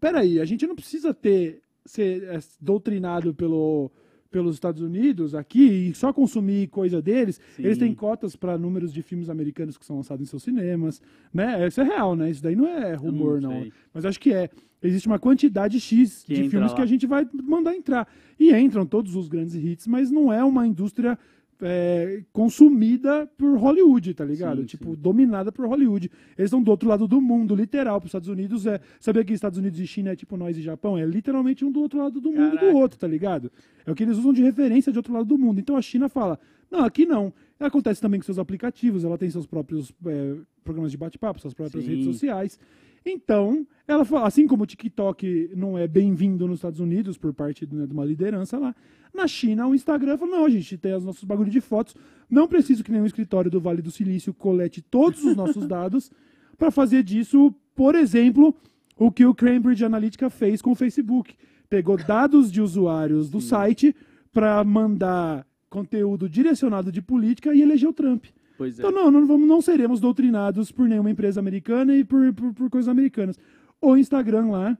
peraí, 0.00 0.40
a 0.40 0.44
gente 0.44 0.66
não 0.66 0.74
precisa 0.74 1.12
ter 1.14 1.62
ser 1.86 2.24
é, 2.24 2.38
doutrinado 2.60 3.34
pelo, 3.34 3.90
pelos 4.30 4.54
Estados 4.56 4.80
Unidos 4.82 5.34
aqui 5.34 5.90
e 5.90 5.94
só 5.94 6.12
consumir 6.12 6.68
coisa 6.68 7.00
deles. 7.02 7.40
Sim. 7.56 7.64
Eles 7.64 7.78
têm 7.78 7.94
cotas 7.94 8.34
para 8.34 8.56
números 8.56 8.92
de 8.92 9.02
filmes 9.02 9.28
americanos 9.28 9.76
que 9.76 9.84
são 9.84 9.96
lançados 9.96 10.26
em 10.26 10.30
seus 10.30 10.42
cinemas, 10.42 11.00
né? 11.32 11.66
Isso 11.66 11.80
é 11.80 11.84
real, 11.84 12.16
né? 12.16 12.30
Isso 12.30 12.42
daí 12.42 12.56
não 12.56 12.66
é 12.66 12.94
rumor, 12.94 13.40
não 13.40 13.50
não. 13.50 13.72
Mas 13.92 14.04
acho 14.04 14.18
que 14.18 14.32
é. 14.32 14.48
Existe 14.82 15.06
uma 15.06 15.18
quantidade 15.18 15.80
X 15.80 16.24
Que 16.24 16.34
de 16.34 16.50
filmes 16.50 16.70
lá. 16.72 16.76
que 16.76 16.82
a 16.82 16.86
gente 16.86 17.06
vai 17.06 17.26
mandar 17.42 17.74
entrar. 17.74 18.06
E 18.38 18.54
entram 18.54 18.84
todos 18.84 19.16
os 19.16 19.28
grandes 19.28 19.54
hits, 19.54 19.86
mas 19.86 20.10
não 20.10 20.30
é 20.30 20.44
uma 20.44 20.66
indústria 20.66 21.18
é, 21.60 22.22
consumida 22.32 23.26
por 23.36 23.56
Hollywood, 23.58 24.14
tá 24.14 24.24
ligado? 24.24 24.60
Sim, 24.60 24.66
tipo, 24.66 24.94
sim. 24.94 25.00
dominada 25.00 25.52
por 25.52 25.66
Hollywood. 25.66 26.10
Eles 26.36 26.48
estão 26.48 26.62
do 26.62 26.70
outro 26.70 26.88
lado 26.88 27.06
do 27.06 27.20
mundo, 27.20 27.54
literal. 27.54 28.00
Para 28.00 28.06
os 28.06 28.10
Estados 28.10 28.28
Unidos 28.28 28.66
é. 28.66 28.80
Sabia 29.00 29.24
que 29.24 29.32
Estados 29.32 29.58
Unidos 29.58 29.78
e 29.78 29.86
China 29.86 30.10
é 30.10 30.16
tipo 30.16 30.36
nós 30.36 30.56
e 30.56 30.62
Japão? 30.62 30.96
É 30.98 31.04
literalmente 31.04 31.64
um 31.64 31.70
do 31.70 31.80
outro 31.80 31.98
lado 31.98 32.20
do 32.20 32.30
mundo 32.30 32.56
Caraca. 32.56 32.70
do 32.70 32.76
outro, 32.76 32.98
tá 32.98 33.06
ligado? 33.06 33.50
É 33.86 33.90
o 33.90 33.94
que 33.94 34.02
eles 34.02 34.18
usam 34.18 34.32
de 34.32 34.42
referência 34.42 34.90
de 34.90 34.98
outro 34.98 35.12
lado 35.12 35.26
do 35.26 35.38
mundo. 35.38 35.60
Então 35.60 35.76
a 35.76 35.82
China 35.82 36.08
fala: 36.08 36.38
não, 36.70 36.84
aqui 36.84 37.06
não. 37.06 37.32
Acontece 37.58 38.00
também 38.00 38.20
com 38.20 38.26
seus 38.26 38.38
aplicativos, 38.38 39.04
ela 39.04 39.16
tem 39.16 39.30
seus 39.30 39.46
próprios 39.46 39.92
é, 40.06 40.34
programas 40.62 40.90
de 40.90 40.98
bate-papo, 40.98 41.40
suas 41.40 41.54
próprias 41.54 41.84
Sim. 41.84 41.90
redes 41.90 42.04
sociais. 42.04 42.58
Então, 43.04 43.66
ela 43.86 44.04
fala, 44.04 44.26
assim 44.26 44.46
como 44.46 44.62
o 44.62 44.66
TikTok 44.66 45.50
não 45.54 45.76
é 45.76 45.86
bem-vindo 45.86 46.46
nos 46.46 46.58
Estados 46.58 46.80
Unidos 46.80 47.18
por 47.18 47.34
parte 47.34 47.68
né, 47.70 47.86
de 47.86 47.92
uma 47.92 48.04
liderança 48.04 48.58
lá, 48.58 48.74
na 49.12 49.28
China 49.28 49.66
o 49.66 49.74
Instagram 49.74 50.16
falou, 50.16 50.36
não, 50.36 50.44
a 50.46 50.50
gente 50.50 50.78
tem 50.78 50.94
os 50.94 51.04
nossos 51.04 51.24
bagulhos 51.24 51.52
de 51.52 51.60
fotos, 51.60 51.94
não 52.30 52.48
preciso 52.48 52.82
que 52.82 52.90
nenhum 52.90 53.04
escritório 53.04 53.50
do 53.50 53.60
Vale 53.60 53.82
do 53.82 53.90
Silício 53.90 54.32
colete 54.32 54.80
todos 54.80 55.22
os 55.22 55.36
nossos 55.36 55.66
dados 55.66 56.10
para 56.56 56.70
fazer 56.70 57.02
disso, 57.02 57.54
por 57.74 57.94
exemplo, 57.94 58.54
o 58.96 59.12
que 59.12 59.26
o 59.26 59.34
Cambridge 59.34 59.84
Analytica 59.84 60.30
fez 60.30 60.62
com 60.62 60.72
o 60.72 60.74
Facebook. 60.74 61.34
Pegou 61.68 61.96
dados 61.96 62.50
de 62.50 62.60
usuários 62.60 63.28
do 63.28 63.40
site 63.40 63.94
para 64.32 64.62
mandar 64.64 65.46
conteúdo 65.68 66.28
direcionado 66.28 66.92
de 66.92 67.02
política 67.02 67.52
e 67.52 67.60
elegeu 67.60 67.92
Trump. 67.92 68.26
Pois 68.56 68.78
é. 68.78 68.82
Então, 68.82 68.90
não, 68.92 69.10
não, 69.10 69.26
vamos, 69.26 69.46
não 69.48 69.60
seremos 69.60 70.00
doutrinados 70.00 70.70
por 70.72 70.88
nenhuma 70.88 71.10
empresa 71.10 71.40
americana 71.40 71.94
e 71.96 72.04
por, 72.04 72.32
por, 72.32 72.54
por 72.54 72.70
coisas 72.70 72.88
americanas. 72.88 73.38
O 73.80 73.96
Instagram 73.96 74.50
lá, 74.50 74.78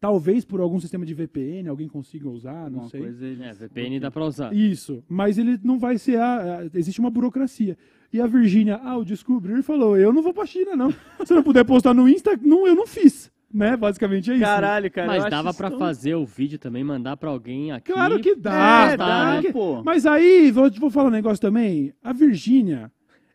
talvez 0.00 0.44
por 0.44 0.60
algum 0.60 0.78
sistema 0.80 1.04
de 1.06 1.14
VPN, 1.14 1.68
alguém 1.68 1.88
consiga 1.88 2.28
usar, 2.28 2.70
não 2.70 2.80
Alguma 2.82 2.88
sei. 2.88 3.00
coisa 3.00 3.26
É, 3.26 3.52
VPN 3.52 4.00
dá 4.00 4.10
pra 4.10 4.24
usar. 4.24 4.54
Isso, 4.54 5.02
mas 5.08 5.38
ele 5.38 5.58
não 5.62 5.78
vai 5.78 5.98
ser 5.98 6.18
a, 6.18 6.58
a- 6.60 6.64
existe 6.74 7.00
uma 7.00 7.10
burocracia. 7.10 7.76
E 8.12 8.20
a 8.20 8.26
Virgínia, 8.26 8.76
ao 8.76 9.04
descobrir, 9.04 9.62
falou: 9.62 9.96
"Eu 9.98 10.12
não 10.12 10.22
vou 10.22 10.32
pra 10.32 10.46
China 10.46 10.76
não. 10.76 10.90
Se 11.24 11.32
eu 11.32 11.36
não 11.36 11.42
puder 11.42 11.64
postar 11.64 11.92
no 11.92 12.08
Insta, 12.08 12.38
não, 12.42 12.66
eu 12.66 12.74
não 12.74 12.86
fiz", 12.86 13.30
né? 13.56 13.76
Basicamente 13.76 14.30
é 14.30 14.34
isso. 14.34 14.40
né? 14.42 14.46
Caralho, 14.46 14.90
cara. 14.90 15.06
eu 15.16 15.20
Mas 15.22 15.30
dava 15.30 15.54
pra 15.54 15.70
tão- 15.70 15.78
fazer 15.78 16.14
o 16.14 16.24
vídeo 16.26 16.58
também, 16.58 16.84
mandar 16.84 17.16
pra 17.16 17.30
alguém 17.30 17.72
aqui. 17.72 17.92
Claro 17.92 18.20
que 18.20 18.34
dá, 18.36 18.90
É, 18.92 18.96
dá, 18.96 19.34
dá, 19.36 19.42
que- 19.42 19.52
pô. 19.52 19.82
Mas 19.82 20.04
aí, 20.06 20.50
vou, 20.50 20.70
vou 20.72 20.90
falar 20.90 21.08
um 21.08 21.12
negócio 21.12 21.40
também. 21.40 21.92
A 22.02 22.12
Virgínia, 22.12 22.90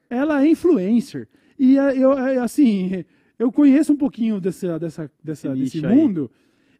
ela 0.09 0.43
é 0.43 0.47
influencer. 0.49 1.27
E 1.57 1.77
é, 1.77 1.97
eu, 1.97 2.13
é, 2.17 2.37
assim, 2.37 3.03
eu 3.37 3.51
conheço 3.51 3.93
um 3.93 3.97
pouquinho 3.97 4.39
dessa, 4.39 4.77
dessa, 4.79 5.11
dessa, 5.23 5.47
Esse 5.49 5.57
desse 5.59 5.77
nicho 5.77 5.87
aí. 5.87 5.95
mundo. 5.95 6.31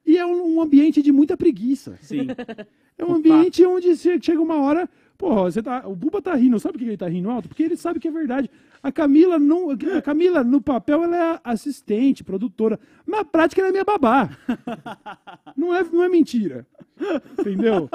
E 0.05 0.17
é 0.17 0.25
um, 0.25 0.55
um 0.57 0.61
ambiente 0.61 1.01
de 1.01 1.11
muita 1.11 1.35
preguiça. 1.35 1.97
Sim. 2.01 2.27
É 2.97 3.03
um 3.03 3.07
Opa. 3.13 3.17
ambiente 3.17 3.65
onde 3.65 3.95
che- 3.97 4.19
chega 4.21 4.39
uma 4.39 4.61
hora. 4.61 4.87
Porra, 5.17 5.43
você 5.49 5.63
tá, 5.63 5.87
o 5.87 5.95
Buba 5.95 6.21
tá 6.21 6.35
rindo. 6.35 6.59
Sabe 6.59 6.73
por 6.73 6.79
que 6.79 6.85
ele 6.85 6.97
tá 6.97 7.07
rindo 7.07 7.31
alto? 7.31 7.47
Porque 7.47 7.63
ele 7.63 7.75
sabe 7.75 7.99
que 7.99 8.07
é 8.07 8.11
verdade. 8.11 8.47
A 8.83 8.91
Camila, 8.91 9.37
não, 9.37 9.69
a 9.69 10.01
Camila 10.01 10.43
no 10.43 10.59
papel, 10.59 11.03
ela 11.03 11.33
é 11.35 11.39
assistente, 11.43 12.23
produtora. 12.23 12.79
Na 13.05 13.23
prática, 13.23 13.61
ela 13.61 13.69
é 13.69 13.71
minha 13.71 13.83
babá. 13.83 14.29
Não 15.55 15.75
é, 15.75 15.83
não 15.83 16.03
é 16.03 16.09
mentira. 16.09 16.65
Entendeu? 17.37 17.89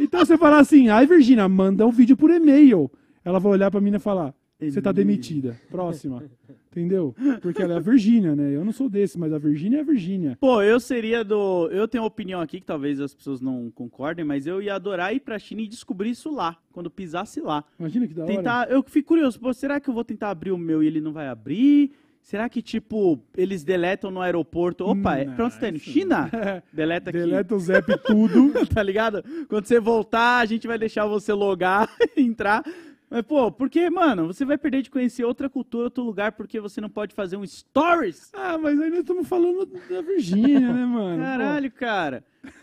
Então 0.00 0.24
você 0.24 0.38
fala 0.38 0.58
assim, 0.58 0.88
ai 0.88 1.06
Virgínia, 1.06 1.46
manda 1.48 1.86
um 1.86 1.90
vídeo 1.90 2.16
por 2.16 2.30
e-mail. 2.30 2.90
Ela 3.24 3.38
vai 3.38 3.52
olhar 3.52 3.70
pra 3.70 3.80
mim 3.80 3.94
e 3.94 3.98
falar, 3.98 4.32
você 4.60 4.82
tá 4.82 4.92
demitida. 4.92 5.58
Próxima. 5.70 6.22
Entendeu? 6.70 7.14
Porque 7.42 7.60
ela 7.60 7.74
é 7.74 7.76
a 7.78 7.80
Virgínia, 7.80 8.36
né? 8.36 8.54
Eu 8.54 8.64
não 8.64 8.70
sou 8.70 8.88
desse, 8.88 9.18
mas 9.18 9.32
a 9.32 9.38
Virgínia 9.38 9.78
é 9.78 9.80
a 9.80 9.84
Virgínia. 9.84 10.38
Pô, 10.40 10.62
eu 10.62 10.78
seria 10.78 11.24
do. 11.24 11.68
Eu 11.72 11.88
tenho 11.88 12.04
uma 12.04 12.08
opinião 12.08 12.40
aqui 12.40 12.60
que 12.60 12.66
talvez 12.66 13.00
as 13.00 13.12
pessoas 13.12 13.40
não 13.40 13.72
concordem, 13.72 14.24
mas 14.24 14.46
eu 14.46 14.62
ia 14.62 14.76
adorar 14.76 15.12
ir 15.12 15.20
pra 15.20 15.36
China 15.36 15.62
e 15.62 15.66
descobrir 15.66 16.10
isso 16.10 16.32
lá, 16.32 16.56
quando 16.72 16.88
pisasse 16.88 17.40
lá. 17.40 17.64
Imagina 17.76 18.06
que 18.06 18.14
da 18.14 18.22
hora. 18.22 18.32
Tentar. 18.32 18.70
Eu 18.70 18.84
fico 18.84 19.08
curioso, 19.08 19.40
pô, 19.40 19.52
será 19.52 19.80
que 19.80 19.90
eu 19.90 19.94
vou 19.94 20.04
tentar 20.04 20.30
abrir 20.30 20.52
o 20.52 20.58
meu 20.58 20.80
e 20.80 20.86
ele 20.86 21.00
não 21.00 21.12
vai 21.12 21.26
abrir? 21.26 21.90
Será 22.22 22.48
que, 22.48 22.60
tipo, 22.62 23.18
eles 23.36 23.64
deletam 23.64 24.10
no 24.10 24.20
aeroporto? 24.20 24.84
Opa, 24.84 25.16
é, 25.16 25.22
onde 25.22 25.36
você 25.36 25.58
tá 25.58 25.68
isso 25.70 25.90
China? 25.90 26.30
não. 26.32 26.62
Deleta 26.72 27.10
aqui. 27.10 27.18
Deleta 27.18 27.54
o 27.54 27.58
Zep 27.58 27.86
tudo. 28.04 28.52
tá 28.72 28.82
ligado? 28.82 29.24
Quando 29.48 29.64
você 29.64 29.80
voltar, 29.80 30.38
a 30.38 30.44
gente 30.44 30.66
vai 30.66 30.78
deixar 30.78 31.06
você 31.06 31.32
logar, 31.32 31.90
entrar. 32.16 32.62
Mas, 33.10 33.22
pô, 33.22 33.50
porque, 33.50 33.90
mano, 33.90 34.28
você 34.28 34.44
vai 34.44 34.56
perder 34.56 34.82
de 34.82 34.90
conhecer 34.90 35.24
outra 35.24 35.50
cultura, 35.50 35.84
outro 35.84 36.04
lugar, 36.04 36.30
porque 36.32 36.60
você 36.60 36.80
não 36.80 36.88
pode 36.88 37.12
fazer 37.12 37.36
um 37.36 37.44
stories? 37.44 38.30
Ah, 38.32 38.56
mas 38.56 38.80
aí 38.80 38.88
nós 38.88 39.00
estamos 39.00 39.26
falando 39.26 39.66
da 39.90 40.00
Virgínia, 40.00 40.72
né, 40.72 40.84
mano? 40.86 41.20
Caralho, 41.20 41.72
cara. 41.72 42.24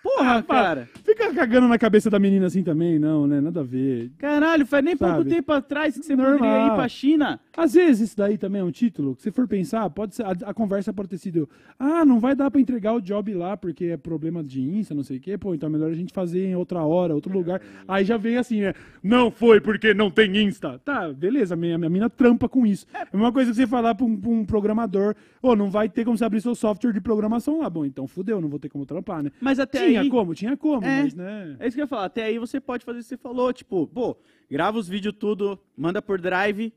Porra, 0.00 0.40
Pô, 0.40 0.46
pá, 0.48 0.62
cara. 0.62 0.88
Fica 1.04 1.34
cagando 1.34 1.66
na 1.66 1.76
cabeça 1.76 2.08
da 2.08 2.20
menina 2.20 2.46
assim 2.46 2.62
também, 2.62 2.96
não, 3.00 3.26
né? 3.26 3.40
Nada 3.40 3.60
a 3.60 3.64
ver. 3.64 4.12
Caralho, 4.18 4.64
faz 4.64 4.84
nem 4.84 4.96
pouco 4.96 5.16
Sabe? 5.16 5.30
tempo 5.30 5.52
atrás 5.52 5.98
que 5.98 6.04
você 6.06 6.14
Normal. 6.14 6.38
poderia 6.38 6.66
ir 6.68 6.76
pra 6.76 6.88
China. 6.88 7.40
Às 7.58 7.74
vezes 7.74 8.10
isso 8.10 8.16
daí 8.16 8.38
também 8.38 8.60
é 8.60 8.64
um 8.64 8.70
título, 8.70 9.16
que 9.16 9.22
se 9.22 9.32
for 9.32 9.48
pensar, 9.48 9.90
pode 9.90 10.14
ser, 10.14 10.24
a, 10.24 10.30
a 10.30 10.54
conversa 10.54 10.92
pode 10.92 11.08
ter 11.08 11.18
sido, 11.18 11.50
ah, 11.76 12.04
não 12.04 12.20
vai 12.20 12.32
dar 12.36 12.52
pra 12.52 12.60
entregar 12.60 12.92
o 12.94 13.00
job 13.00 13.34
lá 13.34 13.56
porque 13.56 13.86
é 13.86 13.96
problema 13.96 14.44
de 14.44 14.62
Insta, 14.62 14.94
não 14.94 15.02
sei 15.02 15.16
o 15.16 15.20
quê, 15.20 15.36
pô, 15.36 15.52
então 15.52 15.68
é 15.68 15.72
melhor 15.72 15.90
a 15.90 15.94
gente 15.94 16.12
fazer 16.12 16.46
em 16.46 16.54
outra 16.54 16.84
hora, 16.84 17.16
outro 17.16 17.32
lugar. 17.32 17.60
Aí 17.88 18.04
já 18.04 18.16
vem 18.16 18.36
assim, 18.36 18.60
né? 18.60 18.74
Não 19.02 19.28
foi 19.28 19.60
porque 19.60 19.92
não 19.92 20.08
tem 20.08 20.36
Insta. 20.36 20.78
Tá, 20.84 21.12
beleza, 21.12 21.56
minha, 21.56 21.76
minha 21.76 21.90
mina 21.90 22.08
trampa 22.08 22.48
com 22.48 22.64
isso. 22.64 22.86
É 22.94 23.16
uma 23.16 23.32
coisa 23.32 23.50
que 23.50 23.56
você 23.56 23.66
falar 23.66 23.92
pra 23.96 24.06
um, 24.06 24.20
um 24.24 24.44
programador, 24.44 25.16
ô, 25.42 25.56
não 25.56 25.68
vai 25.68 25.88
ter 25.88 26.04
como 26.04 26.16
você 26.16 26.24
abrir 26.24 26.40
seu 26.40 26.54
software 26.54 26.92
de 26.92 27.00
programação 27.00 27.58
lá. 27.58 27.68
Bom, 27.68 27.84
então 27.84 28.06
fudeu, 28.06 28.40
não 28.40 28.48
vou 28.48 28.60
ter 28.60 28.68
como 28.68 28.86
trampar, 28.86 29.20
né? 29.20 29.32
Mas 29.40 29.58
até 29.58 29.84
Tinha 29.84 30.02
aí... 30.02 30.08
como, 30.08 30.32
tinha 30.32 30.56
como, 30.56 30.86
É. 30.86 31.02
mas 31.02 31.12
né. 31.12 31.56
É 31.58 31.66
isso 31.66 31.76
que 31.76 31.80
eu 31.80 31.86
ia 31.86 31.88
falar. 31.88 32.04
Até 32.04 32.22
aí 32.22 32.38
você 32.38 32.60
pode 32.60 32.84
fazer 32.84 33.00
o 33.00 33.02
que 33.02 33.08
você 33.08 33.16
falou. 33.16 33.52
Tipo, 33.52 33.88
pô, 33.88 34.16
grava 34.48 34.78
os 34.78 34.88
vídeos 34.88 35.12
tudo, 35.18 35.58
manda 35.76 36.00
por 36.00 36.20
drive. 36.20 36.72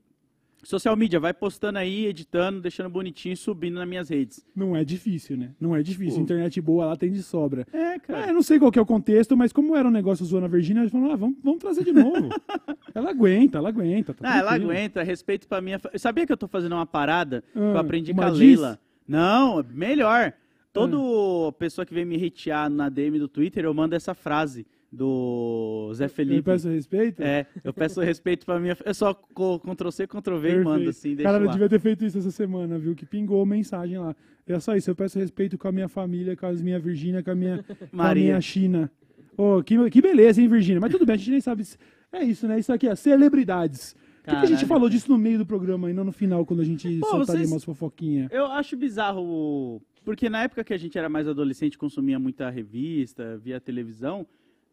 Social 0.63 0.95
media, 0.95 1.19
vai 1.19 1.33
postando 1.33 1.79
aí, 1.79 2.05
editando, 2.05 2.61
deixando 2.61 2.87
bonitinho 2.89 3.33
e 3.33 3.35
subindo 3.35 3.75
nas 3.75 3.87
minhas 3.87 4.09
redes. 4.09 4.45
Não 4.55 4.75
é 4.75 4.83
difícil, 4.83 5.35
né? 5.35 5.51
Não 5.59 5.75
é 5.75 5.81
difícil. 5.81 6.17
Pô. 6.17 6.21
Internet 6.21 6.61
boa 6.61 6.85
lá 6.85 6.95
tem 6.95 7.11
de 7.11 7.23
sobra. 7.23 7.65
É, 7.73 7.95
É, 7.95 7.99
cara. 7.99 8.27
eu 8.27 8.33
não 8.33 8.43
sei 8.43 8.59
qual 8.59 8.71
que 8.71 8.77
é 8.77 8.81
o 8.81 8.85
contexto, 8.85 9.35
mas 9.35 9.51
como 9.51 9.75
era 9.75 9.87
um 9.87 9.91
negócio 9.91 10.23
zoando 10.23 10.45
a 10.45 10.49
Virgínia, 10.49 10.81
eles 10.81 10.91
falaram, 10.91 11.13
ah, 11.13 11.15
vamos, 11.15 11.37
vamos 11.43 11.59
trazer 11.59 11.83
de 11.83 11.91
novo. 11.91 12.29
ela 12.93 13.09
aguenta, 13.09 13.57
ela 13.57 13.69
aguenta. 13.69 14.13
Tá 14.13 14.29
Ah, 14.35 14.37
ela 14.39 14.53
aguenta, 14.53 15.01
respeito 15.01 15.47
pra 15.47 15.59
minha. 15.61 15.79
fa- 15.79 15.91
Sabia 15.97 16.25
que 16.27 16.31
eu 16.31 16.37
tô 16.37 16.47
fazendo 16.47 16.73
uma 16.73 16.85
parada 16.85 17.43
que 17.51 17.57
eu 17.59 17.77
Ah, 17.77 17.81
aprendi 17.81 18.13
com 18.13 18.21
a? 18.21 18.29
Leila? 18.29 18.79
Não, 19.07 19.65
melhor. 19.73 20.33
Toda 20.71 21.51
pessoa 21.59 21.85
que 21.85 21.93
vem 21.93 22.05
me 22.05 22.15
hatear 22.23 22.69
na 22.69 22.87
DM 22.87 23.19
do 23.19 23.27
Twitter, 23.27 23.65
eu 23.65 23.73
mando 23.73 23.93
essa 23.95 24.13
frase 24.13 24.65
do 24.91 25.91
Zé 25.93 26.05
Eu 26.05 26.09
Felipe. 26.09 26.41
peço 26.43 26.67
respeito. 26.69 27.21
É, 27.23 27.45
eu 27.63 27.73
peço 27.73 28.01
respeito 28.01 28.45
pra 28.45 28.59
minha. 28.59 28.75
É 28.83 28.93
só 28.93 29.13
Ctrl-C, 29.13 30.05
Ctrl-V 30.07 30.49
e 30.49 30.63
mando 30.63 30.89
assim, 30.89 31.15
deixa 31.15 31.23
Cara, 31.31 31.43
eu 31.43 31.47
lá. 31.47 31.51
devia 31.53 31.69
ter 31.69 31.79
feito 31.79 32.03
isso 32.05 32.17
essa 32.17 32.31
semana, 32.31 32.77
viu? 32.77 32.93
Que 32.93 33.05
pingou 33.05 33.45
mensagem 33.45 33.97
lá. 33.97 34.15
É 34.45 34.59
só 34.59 34.75
isso, 34.75 34.89
eu 34.91 34.95
peço 34.95 35.17
respeito 35.17 35.57
com 35.57 35.67
a 35.67 35.71
minha 35.71 35.87
família, 35.87 36.35
com 36.35 36.45
as 36.45 36.61
minha 36.61 36.77
Virgínia, 36.79 37.23
com 37.23 37.31
a 37.31 37.35
minha, 37.35 37.63
com 37.89 38.01
a 38.01 38.13
minha 38.13 38.41
China. 38.41 38.91
Ô, 39.37 39.63
que, 39.63 39.89
que 39.89 40.01
beleza, 40.01 40.41
hein, 40.41 40.47
Virgínia? 40.49 40.81
Mas 40.81 40.91
tudo 40.91 41.05
bem, 41.05 41.13
a 41.15 41.17
gente 41.17 41.31
nem 41.31 41.41
sabe. 41.41 41.63
se- 41.63 41.77
É 42.11 42.21
isso, 42.23 42.45
né? 42.47 42.59
Isso 42.59 42.73
aqui 42.73 42.87
é 42.87 42.95
celebridades. 42.95 43.95
Por 44.25 44.31
que, 44.39 44.45
a 44.45 44.45
gente 44.45 44.65
falou 44.67 44.87
disso 44.89 45.09
no 45.09 45.17
meio 45.17 45.37
do 45.39 45.45
programa 45.45 45.89
e 45.89 45.93
não 45.93 46.03
no 46.03 46.11
final, 46.11 46.45
quando 46.45 46.59
a 46.59 46.65
gente 46.65 46.99
Pô, 46.99 47.07
soltaria 47.07 47.39
vocês- 47.39 47.51
umas 47.51 47.63
fofoquinhas? 47.63 48.29
Eu 48.31 48.45
acho 48.47 48.75
bizarro, 48.77 49.81
porque 50.05 50.29
na 50.29 50.43
época 50.43 50.63
que 50.63 50.73
a 50.73 50.77
gente 50.77 50.95
era 50.97 51.09
mais 51.09 51.27
adolescente, 51.27 51.75
consumia 51.77 52.19
muita 52.19 52.47
revista, 52.49 53.37
via 53.37 53.59
televisão, 53.59 54.27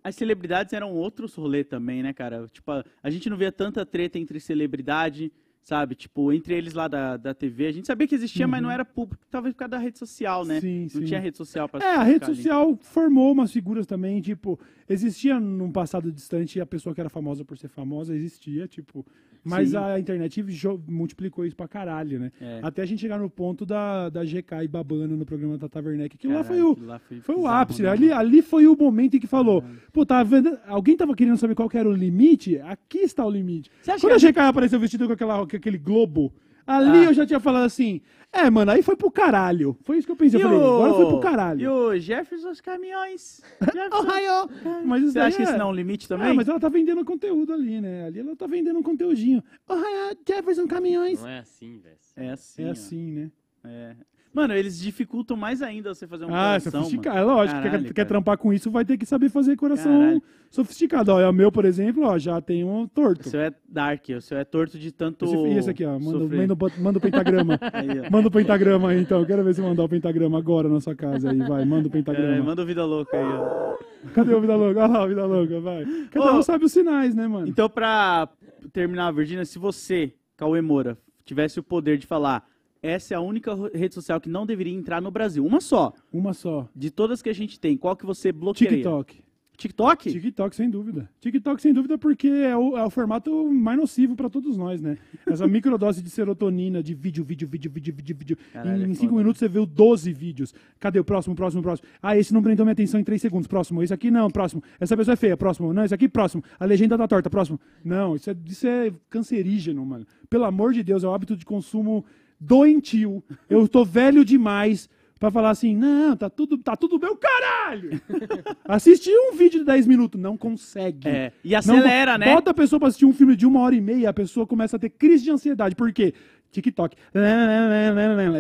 as 0.09 0.15
celebridades 0.17 0.73
eram 0.73 0.93
outros 0.93 1.35
rolê 1.35 1.63
também, 1.65 2.03
né, 2.03 2.13
cara? 2.13 2.47
Tipo, 2.53 2.71
a, 2.73 2.85
a 3.03 3.11
gente 3.11 3.29
não 3.31 3.37
via 3.37 3.53
tanta 3.53 3.85
treta 3.87 4.19
entre 4.19 4.41
celebridade, 4.41 5.33
sabe? 5.63 5.95
Tipo, 5.95 6.33
entre 6.33 6.55
eles 6.55 6.73
lá 6.73 6.89
da, 6.89 7.17
da 7.17 7.35
TV. 7.35 7.67
A 7.67 7.73
gente 7.73 7.87
sabia 7.87 8.09
que 8.09 8.15
existia, 8.15 8.47
mas 8.49 8.63
não 8.63 8.71
era 8.71 8.85
público, 8.85 9.25
talvez 9.31 9.55
por 9.55 9.59
causa 9.61 9.71
da 9.71 9.79
rede 9.79 9.99
social, 9.99 10.45
né? 10.45 10.55
Uhum. 10.57 10.61
Sim, 10.61 10.81
não 10.83 10.89
sim. 10.89 11.05
tinha 11.05 11.21
rede 11.21 11.37
social 11.37 11.69
pra 11.69 11.85
É, 11.85 11.95
a 11.97 12.03
rede 12.03 12.15
ficar 12.15 12.27
ali. 12.29 12.37
social 12.37 12.79
formou 12.81 13.33
umas 13.33 13.53
figuras 13.53 13.87
também, 13.87 14.21
tipo, 14.21 14.59
existia 14.89 15.39
num 15.39 15.71
passado 15.71 16.11
distante 16.11 16.61
a 16.61 16.67
pessoa 16.67 16.95
que 16.95 17.01
era 17.01 17.11
famosa 17.11 17.45
por 17.45 17.59
ser 17.59 17.69
famosa, 17.69 18.15
existia, 18.17 18.67
tipo, 18.67 19.05
mas 19.49 19.71
Sim. 19.71 19.77
a 19.77 19.99
internet 19.99 20.45
multiplicou 20.87 21.45
isso 21.45 21.57
pra 21.57 21.67
caralho, 21.67 22.19
né? 22.19 22.33
É. 22.41 22.61
Até 22.63 22.83
a 22.83 22.87
gente 22.87 23.01
chegar 23.01 23.19
no 23.19 23.31
ponto 23.31 23.65
da, 23.65 24.09
da 24.09 24.25
GK 24.25 24.65
e 24.65 24.69
babando 24.69 25.17
no 25.17 25.25
programa 25.25 25.57
da 25.57 25.69
Tata 25.69 25.89
Werneck, 25.89 26.17
aquilo 26.17 26.35
lá 26.35 26.45
foi 26.45 26.61
o, 26.61 26.77
lá 26.81 26.99
foi 26.99 27.21
foi 27.21 27.35
o 27.37 27.47
ápice, 27.47 27.83
né, 27.83 27.89
ali, 27.89 28.13
ali 28.13 28.43
foi 28.43 28.67
o 28.67 28.77
momento 28.77 29.17
em 29.17 29.21
que 29.21 29.27
falou, 29.27 29.65
pô, 29.93 30.05
tá 30.05 30.23
vendo, 30.23 30.59
alguém 30.67 30.97
tava 30.97 31.15
querendo 31.15 31.37
saber 31.37 31.55
qual 31.55 31.69
que 31.69 31.79
era 31.79 31.89
o 31.89 31.93
limite? 31.93 32.59
Aqui 32.61 32.99
está 32.99 33.25
o 33.25 33.31
limite. 33.31 33.71
Quando 34.01 34.13
a 34.15 34.19
GK 34.19 34.39
apareceu 34.41 34.79
vestido 34.79 35.07
com, 35.07 35.13
aquela, 35.13 35.47
com 35.47 35.57
aquele 35.57 35.79
globo, 35.79 36.33
ali 36.67 36.99
Ah. 36.99 37.05
eu 37.05 37.15
já 37.15 37.25
tinha 37.27 37.41
falado 37.41 37.65
assim, 37.65 38.01
é, 38.33 38.51
mano, 38.51 38.71
aí 38.71 38.83
foi 38.83 38.97
pro 38.97 39.11
caralho. 39.11 39.77
Foi 39.83 39.97
isso 39.99 40.07
que 40.07 40.13
eu 40.13 40.17
pensei, 40.17 40.39
E 40.39 40.43
eu 40.43 40.49
falei, 40.49 40.63
agora 40.65 40.95
foi 40.95 41.07
pro 41.07 41.17
o- 41.17 41.21
caralho. 41.21 41.61
E 41.61 41.67
o 41.69 41.99
Jefferson 41.99 42.51
os 42.51 42.61
caminhões. 42.61 43.41
Jefferson- 43.73 43.97
Ohio! 43.99 44.85
Mas 44.85 45.03
isso 45.03 45.13
Você 45.13 45.19
acha 45.21 45.37
que 45.37 45.43
é- 45.43 45.45
isso 45.47 45.57
não 45.59 45.67
é 45.67 45.71
um 45.71 45.75
limite 45.75 46.07
também? 46.09 46.29
É, 46.29 46.33
mas 46.33 46.49
ela 46.49 46.61
tá 46.61 46.69
vendendo 46.69 47.05
conteúdo 47.05 47.53
ali, 47.53 47.81
né? 47.81 48.07
Ali 48.07 48.21
ela 48.21 48.37
tá 48.37 48.47
vendendo 48.47 48.79
um 48.79 48.83
conteúdinho. 48.83 49.43
Ohio, 49.69 50.17
Jefferson 50.27 50.67
Caminhões. 50.67 51.21
Não 51.21 51.29
é 51.29 51.39
assim, 51.39 51.79
velho. 51.79 51.97
É 52.17 52.31
assim. 52.31 52.63
É 52.65 52.69
ó. 52.69 52.71
assim, 52.73 53.11
né? 53.13 53.31
É. 53.65 53.97
Mano, 54.33 54.55
eles 54.55 54.79
dificultam 54.79 55.37
mais 55.37 55.63
ainda 55.63 55.95
você 55.95 56.07
fazer 56.07 56.25
um 56.25 56.29
Ah, 56.29 56.59
coração, 56.61 56.73
sofisticado. 56.83 57.17
mano. 57.17 57.31
É 57.31 57.35
lógico, 57.35 57.63
Caralho, 57.63 57.85
quer, 57.87 57.95
quer 57.95 58.05
trampar 58.05 58.39
com 58.39 58.53
isso, 58.53 58.71
vai 58.71 58.85
ter 58.85 58.97
que 58.99 59.07
saber 59.07 59.29
fazer 59.31 59.57
coração 59.57 59.99
Caralho. 59.99 60.23
sofisticado. 60.51 61.13
Ó, 61.13 61.21
é 61.21 61.29
o 61.29 61.33
meu, 61.33 61.51
por 61.51 61.65
exemplo, 61.65 62.05
ó, 62.05 62.19
já 62.19 62.41
tem 62.41 62.63
um 62.65 62.87
torto. 62.87 63.27
O 63.27 63.31
seu 63.31 63.41
é 63.41 63.53
dark, 63.69 64.05
o 64.17 64.21
seu 64.21 64.39
é 64.39 64.45
torto 64.45 64.79
de 64.79 64.93
tanto. 64.93 65.25
Esse, 65.25 65.37
e 65.37 65.59
esse 65.59 65.71
aqui, 65.71 65.85
ó, 65.85 65.99
manda, 65.99 66.19
manda, 66.37 66.55
o- 66.55 66.81
manda 66.83 66.99
o 66.99 67.01
pentagrama. 67.01 67.59
Aí, 67.73 68.11
manda 68.11 68.29
o 68.29 68.31
pentagrama 68.31 68.91
aí, 68.91 69.01
então. 69.01 69.25
Quero 69.25 69.43
ver 69.43 69.55
se 69.55 69.61
mandar 69.61 69.85
o 69.85 69.89
pentagrama 69.89 70.39
agora 70.39 70.69
na 70.69 70.81
sua 70.81 70.95
casa 70.95 71.31
aí, 71.31 71.39
vai. 71.39 71.65
Manda 71.65 71.89
o 71.89 71.91
É, 71.91 71.93
pentagrama. 71.93 72.45
manda 72.45 72.63
o 72.63 72.67
vida 72.67 72.85
louca 72.85 73.17
aí, 73.17 73.25
ó. 73.25 73.77
Cadê 74.15 74.33
o 74.33 74.41
Vida 74.41 74.55
Louca? 74.55 74.81
Olha 74.85 74.93
lá 74.93 75.05
o 75.05 75.09
Vida 75.09 75.27
Louca, 75.27 75.61
vai. 75.61 75.85
Cada 76.13 76.33
Ô. 76.33 76.39
um 76.39 76.43
sabe 76.43 76.65
os 76.65 76.71
sinais, 76.73 77.15
né, 77.17 77.27
mano? 77.27 77.49
Então, 77.49 77.69
pra 77.69 78.29
terminar, 78.73 79.11
Virginia, 79.13 79.45
se 79.45 79.59
você, 79.59 80.15
Cauê 80.37 80.61
Moura, 80.61 80.97
tivesse 81.25 81.59
o 81.59 81.63
poder 81.65 81.99
de 81.99 82.07
falar 82.07 82.47
essa 82.83 83.15
é 83.15 83.17
a 83.17 83.21
única 83.21 83.55
rede 83.75 83.95
social 83.95 84.21
que 84.21 84.29
não 84.29 84.47
deveria 84.47 84.75
entrar 84.75 85.01
no 85.01 85.11
Brasil. 85.11 85.45
Uma 85.45 85.61
só. 85.61 85.93
Uma 86.13 86.33
só. 86.33 86.69
De 86.75 86.91
todas 86.91 87.23
que 87.23 87.29
a 87.29 87.35
gente 87.35 87.59
tem, 87.59 87.77
qual 87.77 87.97
que 87.97 88.07
você 88.07 88.33
bloqueia? 88.33 88.71
TikTok. 88.71 89.29
TikTok? 89.59 90.13
TikTok, 90.13 90.55
sem 90.55 90.71
dúvida. 90.71 91.11
TikTok, 91.21 91.61
sem 91.61 91.73
dúvida, 91.73 91.99
porque 91.99 92.29
é 92.29 92.57
o, 92.57 92.79
é 92.79 92.85
o 92.85 92.91
formato 92.91 93.53
mais 93.53 93.77
nocivo 93.77 94.15
pra 94.15 94.31
todos 94.31 94.57
nós, 94.57 94.81
né? 94.81 94.97
Essa 95.27 95.49
microdose 95.49 96.01
de 96.01 96.09
serotonina, 96.09 96.81
de 96.81 96.95
vídeo, 96.95 97.25
vídeo, 97.25 97.49
vídeo, 97.49 97.69
vídeo, 97.69 97.93
vídeo, 97.93 98.17
vídeo. 98.17 98.39
Caralho, 98.53 98.87
em 98.87 98.93
é 98.93 98.95
5 98.95 99.09
foda. 99.09 99.17
minutos 99.17 99.41
você 99.41 99.49
viu 99.49 99.67
12 99.67 100.13
vídeos. 100.13 100.55
Cadê 100.79 101.01
o 101.01 101.05
próximo, 101.05 101.35
próximo, 101.35 101.61
próximo? 101.61 101.89
Ah, 102.01 102.17
esse 102.17 102.33
não 102.33 102.41
prendeu 102.41 102.65
minha 102.65 102.73
atenção 102.73 103.01
em 103.01 103.05
3 103.05 103.21
segundos. 103.21 103.49
Próximo. 103.49 103.83
Esse 103.83 103.93
aqui 103.93 104.13
não, 104.13 104.31
próximo. 104.31 104.63
Essa 104.79 104.97
pessoa 104.97 105.15
é 105.15 105.17
feia, 105.17 105.37
próximo. 105.37 105.73
Não, 105.73 105.85
esse 105.85 105.93
aqui, 105.93 106.09
próximo. 106.09 106.45
A 106.61 106.65
legenda 106.65 106.97
tá 106.97 107.09
torta, 107.09 107.29
próximo. 107.29 107.59
Não, 107.85 108.15
isso 108.15 108.31
é, 108.31 108.37
isso 108.47 108.65
é 108.65 108.93
cancerígeno, 109.11 109.85
mano. 109.85 110.07
Pelo 110.31 110.45
amor 110.45 110.73
de 110.73 110.85
Deus, 110.85 111.03
é 111.03 111.09
o 111.09 111.13
hábito 111.13 111.37
de 111.37 111.45
consumo 111.45 112.05
doentio. 112.41 113.23
Eu 113.49 113.67
tô 113.69 113.85
velho 113.85 114.25
demais 114.25 114.89
pra 115.19 115.31
falar 115.31 115.51
assim, 115.51 115.75
não, 115.75 116.17
tá 116.17 116.31
tudo, 116.31 116.57
tá 116.59 116.77
tudo 116.77 116.99
meu 116.99 117.17
caralho. 117.17 118.01
Assistir 118.65 119.11
um 119.13 119.35
vídeo 119.37 119.61
de 119.61 119.67
10 119.67 119.87
minutos, 119.87 120.21
não 120.21 120.37
consegue. 120.37 121.09
É, 121.09 121.33
e 121.43 121.55
acelera, 121.55 122.17
Não- 122.17 122.27
né? 122.27 122.35
Bota 122.35 122.51
a 122.53 122.55
pessoa 122.55 122.79
pra 122.79 122.89
assistir 122.89 123.05
um 123.07 123.13
filme 123.13 123.35
de 123.35 123.45
uma 123.47 123.61
hora 123.61 123.75
e 123.75 123.81
meia, 123.81 124.11
a 124.11 124.13
pessoa 124.13 124.47
começa 124.47 124.77
a 124.77 124.79
ter 124.79 124.91
crise 124.91 125.25
de 125.25 125.31
ansiedade. 125.31 125.75
Por 125.75 125.93
quê? 125.93 126.15
TikTok. 126.51 126.97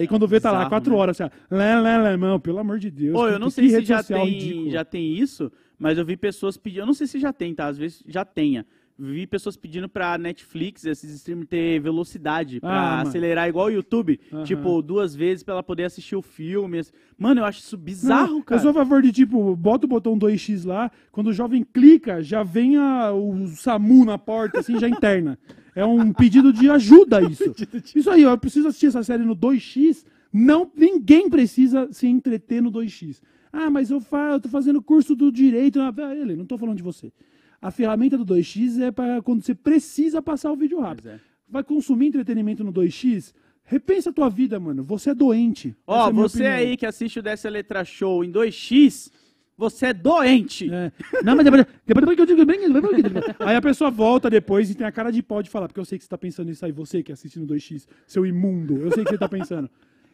E 0.00 0.06
quando 0.06 0.26
vê, 0.26 0.40
tá 0.40 0.50
lá, 0.50 0.66
quatro 0.68 0.92
né? 0.92 0.98
horas. 0.98 1.20
Assim, 1.20 2.16
mano, 2.18 2.40
pelo 2.40 2.58
amor 2.58 2.78
de 2.78 2.90
Deus. 2.90 3.14
Ô, 3.18 3.26
que- 3.26 3.32
eu 3.34 3.38
não 3.38 3.48
que 3.48 3.54
sei 3.54 3.68
se 3.68 3.74
rede 3.74 3.88
já 3.88 4.02
tem, 4.02 4.24
ridícula. 4.28 4.70
já 4.70 4.84
tem 4.84 5.12
isso, 5.18 5.52
mas 5.78 5.98
eu 5.98 6.04
vi 6.04 6.16
pessoas 6.16 6.56
pedindo. 6.56 6.80
Eu 6.82 6.86
não 6.86 6.94
sei 6.94 7.06
se 7.06 7.18
já 7.18 7.32
tem, 7.32 7.54
tá? 7.54 7.66
Às 7.66 7.76
vezes 7.76 8.02
já 8.06 8.24
tenha. 8.24 8.64
Vi 9.00 9.28
pessoas 9.28 9.56
pedindo 9.56 9.88
pra 9.88 10.18
Netflix, 10.18 10.84
esses 10.84 11.08
streamers, 11.14 11.48
ter 11.48 11.78
velocidade, 11.80 12.58
pra 12.58 12.68
Ah, 12.70 12.96
mano. 12.96 13.08
acelerar 13.08 13.48
igual 13.48 13.66
o 13.66 13.70
YouTube. 13.70 14.18
Aham. 14.32 14.42
Tipo, 14.42 14.82
duas 14.82 15.14
vezes 15.14 15.44
pra 15.44 15.54
ela 15.54 15.62
poder 15.62 15.84
assistir 15.84 16.16
o 16.16 16.22
filme. 16.22 16.80
Mano, 17.16 17.40
eu 17.40 17.44
acho 17.44 17.60
isso 17.60 17.76
bizarro, 17.76 18.34
Não, 18.34 18.42
cara. 18.42 18.58
Eu 18.58 18.62
sou 18.62 18.70
a 18.72 18.74
favor 18.74 19.00
de, 19.00 19.12
tipo, 19.12 19.54
bota 19.54 19.86
o 19.86 19.88
botão 19.88 20.18
2x 20.18 20.64
lá, 20.64 20.90
quando 21.12 21.28
o 21.28 21.32
jovem 21.32 21.62
clica, 21.62 22.20
já 22.24 22.42
vem 22.42 22.76
a- 22.76 23.12
o 23.12 23.46
SAMU 23.46 24.04
na 24.04 24.18
porta, 24.18 24.58
assim, 24.58 24.78
já 24.80 24.88
interna. 24.88 25.38
É 25.76 25.84
um 25.86 26.12
pedido 26.12 26.52
de 26.52 26.68
ajuda 26.68 27.20
isso. 27.30 27.54
Isso 27.94 28.10
aí, 28.10 28.22
eu 28.22 28.36
preciso 28.36 28.66
assistir 28.66 28.86
essa 28.86 29.04
série 29.04 29.22
no 29.24 29.36
2x, 29.36 30.04
não, 30.32 30.68
ninguém 30.76 31.30
precisa 31.30 31.88
se 31.92 32.08
entreter 32.08 32.60
no 32.60 32.70
2x. 32.72 33.20
Ah, 33.52 33.70
mas 33.70 33.90
eu, 33.92 34.00
fa 34.00 34.32
eu 34.32 34.40
tô 34.40 34.48
fazendo 34.48 34.82
curso 34.82 35.14
do 35.14 35.30
direito. 35.30 35.78
Ele, 36.20 36.34
não 36.34 36.44
tô 36.44 36.58
falando 36.58 36.76
de 36.76 36.82
você. 36.82 37.12
A 37.60 37.70
ferramenta 37.70 38.16
do 38.16 38.24
2x 38.24 38.80
é 38.80 38.90
para 38.90 39.20
quando 39.22 39.42
você 39.42 39.54
precisa 39.54 40.22
passar 40.22 40.52
o 40.52 40.56
vídeo 40.56 40.78
rápido. 40.80 41.08
É. 41.10 41.20
Vai 41.48 41.64
consumir 41.64 42.06
entretenimento 42.08 42.62
no 42.62 42.72
2x? 42.72 43.32
Repensa 43.64 44.10
a 44.10 44.12
tua 44.12 44.28
vida, 44.30 44.58
mano. 44.60 44.82
Você 44.84 45.10
é 45.10 45.14
doente. 45.14 45.76
Ó, 45.86 46.08
é 46.08 46.12
minha 46.12 46.22
você 46.28 46.36
opinião. 46.38 46.54
aí 46.56 46.76
que 46.76 46.86
assiste 46.86 47.18
o 47.18 47.22
Dessa 47.22 47.48
Letra 47.50 47.84
Show 47.84 48.24
em 48.24 48.30
2x, 48.30 49.10
você 49.56 49.86
é 49.86 49.92
doente. 49.92 50.70
É. 50.72 50.92
Não, 51.24 51.34
mas 51.34 51.44
depois, 51.44 51.66
depois, 51.84 52.00
depois 52.02 52.16
que 52.16 52.22
eu 52.22 52.26
digo 52.26 52.46
bem, 52.46 52.60
depois 52.72 52.94
que 52.94 53.00
eu 53.00 53.10
digo- 53.10 53.20
Aí 53.40 53.56
a 53.56 53.60
pessoa 53.60 53.90
volta 53.90 54.30
depois 54.30 54.70
e 54.70 54.74
tem 54.74 54.86
a 54.86 54.92
cara 54.92 55.10
de 55.10 55.22
pau 55.22 55.42
de 55.42 55.50
falar, 55.50 55.66
porque 55.66 55.80
eu 55.80 55.84
sei 55.84 55.98
que 55.98 56.04
você 56.04 56.08
tá 56.10 56.16
pensando 56.16 56.46
nisso 56.48 56.64
aí, 56.64 56.70
você 56.72 57.02
que 57.02 57.10
assiste 57.12 57.38
no 57.40 57.46
2x, 57.46 57.86
seu 58.06 58.24
imundo. 58.24 58.76
Eu 58.78 58.92
sei 58.92 59.02
que 59.04 59.10
você 59.10 59.18
tá 59.18 59.28
pensando. 59.28 59.68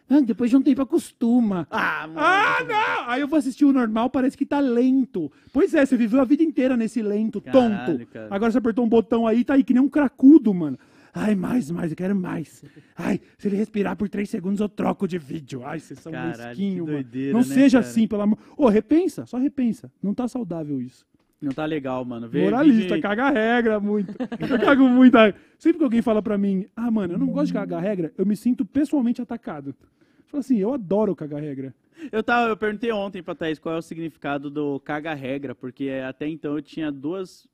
Ah, 0.08 0.20
depois 0.20 0.50
de 0.50 0.56
um 0.56 0.62
tempo 0.62 0.82
acostuma. 0.82 1.66
Ah, 1.70 2.06
mano. 2.06 2.20
Ah, 2.20 2.56
não! 2.66 3.10
Aí 3.10 3.20
eu 3.20 3.28
vou 3.28 3.38
assistir 3.38 3.64
o 3.64 3.72
normal, 3.72 4.10
parece 4.10 4.36
que 4.36 4.44
tá 4.44 4.60
lento. 4.60 5.32
Pois 5.52 5.72
é, 5.74 5.84
você 5.86 5.96
viveu 5.96 6.20
a 6.20 6.24
vida 6.24 6.42
inteira 6.42 6.76
nesse 6.76 7.00
lento, 7.02 7.40
Caralho, 7.40 7.98
tonto. 7.98 8.06
cara. 8.12 8.28
Agora 8.30 8.52
você 8.52 8.58
apertou 8.58 8.84
um 8.84 8.88
botão 8.88 9.26
aí, 9.26 9.42
tá 9.44 9.54
aí 9.54 9.64
que 9.64 9.72
nem 9.72 9.82
um 9.82 9.88
cracudo, 9.88 10.52
mano. 10.52 10.78
Ai, 11.16 11.34
mais, 11.36 11.70
mais, 11.70 11.90
eu 11.92 11.96
quero 11.96 12.14
mais. 12.14 12.62
Ai, 12.96 13.20
se 13.38 13.46
ele 13.48 13.56
respirar 13.56 13.96
por 13.96 14.08
três 14.08 14.28
segundos, 14.28 14.60
eu 14.60 14.68
troco 14.68 15.06
de 15.06 15.16
vídeo. 15.16 15.62
Ai, 15.64 15.78
vocês 15.78 16.00
são 16.00 16.10
mesquinhos, 16.12 16.80
mano. 16.86 16.92
doideira, 16.98 17.32
Não 17.32 17.38
né, 17.40 17.46
seja 17.46 17.78
cara? 17.78 17.88
assim, 17.90 18.06
pelo 18.08 18.22
amor. 18.22 18.38
Ô, 18.56 18.68
repensa, 18.68 19.24
só 19.24 19.38
repensa. 19.38 19.90
Não 20.02 20.12
tá 20.12 20.26
saudável 20.28 20.82
isso. 20.82 21.06
Não 21.40 21.52
tá 21.52 21.64
legal, 21.66 22.04
mano. 22.04 22.28
Vê 22.28 22.42
Moralista, 22.44 22.98
caga 23.00 23.30
regra 23.30 23.78
muito. 23.80 24.14
Eu 24.48 24.58
cago 24.60 24.88
muito. 24.88 25.14
a- 25.16 25.34
Sempre 25.58 25.78
que 25.78 25.84
alguém 25.84 26.00
fala 26.02 26.22
pra 26.22 26.38
mim, 26.38 26.66
ah, 26.74 26.90
mano, 26.90 27.14
eu 27.14 27.18
não 27.18 27.26
gosto 27.26 27.48
de 27.48 27.52
cagar 27.54 27.82
regra, 27.82 28.12
eu 28.16 28.24
me 28.24 28.36
sinto 28.36 28.64
pessoalmente 28.64 29.20
atacado. 29.20 29.74
Fala 30.26 30.40
assim, 30.40 30.58
eu 30.58 30.72
adoro 30.72 31.14
cagar 31.14 31.40
regra. 31.40 31.74
Eu, 32.10 32.22
tava, 32.22 32.48
eu 32.48 32.56
perguntei 32.56 32.90
ontem 32.92 33.22
pra 33.22 33.34
Thaís 33.34 33.58
qual 33.58 33.74
é 33.74 33.78
o 33.78 33.82
significado 33.82 34.50
do 34.50 34.80
caga-regra, 34.80 35.54
porque 35.54 35.90
até 36.06 36.26
então 36.28 36.56
eu 36.56 36.62
tinha 36.62 36.90
duas 36.90 37.46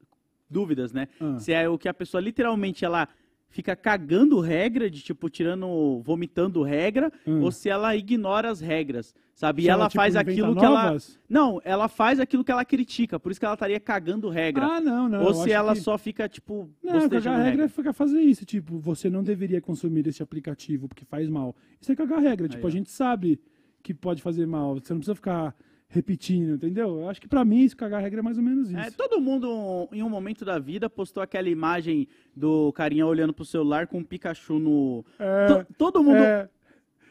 dúvidas, 0.48 0.92
né? 0.92 1.08
Ah. 1.20 1.38
Se 1.38 1.52
é 1.52 1.68
o 1.68 1.76
que 1.78 1.88
a 1.88 1.94
pessoa 1.94 2.20
literalmente 2.20 2.84
ela 2.84 3.08
fica 3.50 3.74
cagando 3.76 4.40
regra, 4.40 4.88
de 4.88 5.02
tipo, 5.02 5.28
tirando, 5.28 6.00
vomitando 6.02 6.62
regra, 6.62 7.12
Hum. 7.26 7.42
ou 7.42 7.50
se 7.50 7.68
ela 7.68 7.94
ignora 7.96 8.48
as 8.50 8.60
regras, 8.60 9.12
sabe? 9.34 9.62
E 9.62 9.64
Se 9.64 9.70
ela, 9.70 9.82
ela, 9.82 9.88
tipo, 9.90 10.00
faz 10.00 10.14
aquilo 10.16 10.54
que 10.56 10.64
ela. 10.64 10.84
novas? 10.84 11.18
Não, 11.28 11.60
ela 11.64 11.88
faz 11.88 12.20
aquilo 12.20 12.44
que 12.44 12.52
ela 12.52 12.64
critica, 12.64 13.18
por 13.18 13.30
isso 13.32 13.40
que 13.40 13.44
ela 13.44 13.54
estaria 13.54 13.80
cagando 13.80 14.28
regra. 14.28 14.64
Ah, 14.64 14.80
não, 14.80 15.08
não. 15.08 15.24
ou 15.24 15.34
se 15.34 15.50
ela 15.50 15.74
que- 15.74 15.80
só 15.80 15.98
fica, 15.98 16.28
tipo, 16.28 16.70
Não, 16.82 17.08
cagar 17.08 17.22
regra 17.38 17.44
regra. 17.44 17.64
é 17.64 17.68
ficar 17.68 17.92
fazer 17.92 18.20
isso. 18.20 18.44
Tipo, 18.46 18.78
você 18.78 19.10
não 19.10 19.22
deveria 19.22 19.60
consumir 19.60 20.06
esse 20.06 20.22
aplicativo 20.22 20.88
porque 20.88 21.04
faz 21.04 21.28
mal. 21.28 21.54
Isso 21.80 21.90
é 21.90 21.96
cagar 21.96 22.20
regra. 22.20 22.48
Tipo, 22.48 22.64
ó. 22.64 22.68
a 22.68 22.72
gente 22.72 22.90
sabe 22.90 23.40
que 23.82 23.92
pode 23.92 24.22
fazer 24.22 24.46
mal. 24.46 24.74
Você 24.76 24.92
não 24.92 25.00
precisa 25.00 25.14
ficar 25.14 25.54
repetindo, 25.92 26.54
entendeu? 26.54 27.00
Eu 27.00 27.08
acho 27.10 27.20
que 27.20 27.26
pra 27.28 27.44
mim, 27.44 27.64
isso 27.64 27.76
cagar 27.76 28.00
regra 28.00 28.20
é 28.20 28.22
mais 28.22 28.38
ou 28.38 28.44
menos 28.44 28.68
isso. 28.70 28.78
É, 28.78 28.90
todo 28.92 29.20
mundo, 29.20 29.88
em 29.92 30.02
um 30.02 30.08
momento 30.08 30.44
da 30.44 30.58
vida, 30.58 30.88
postou 30.88 31.20
aquela 31.22 31.48
imagem 31.48 32.06
do 32.34 32.72
carinha 32.72 33.04
olhando 33.04 33.32
pro 33.32 33.44
celular 33.44 33.88
com 33.88 33.98
um 33.98 34.04
Pikachu 34.04 34.58
no. 34.60 35.04
É, 35.18 35.46
To- 35.48 35.66
todo 35.76 36.02
mundo. 36.02 36.16
é, 36.16 36.48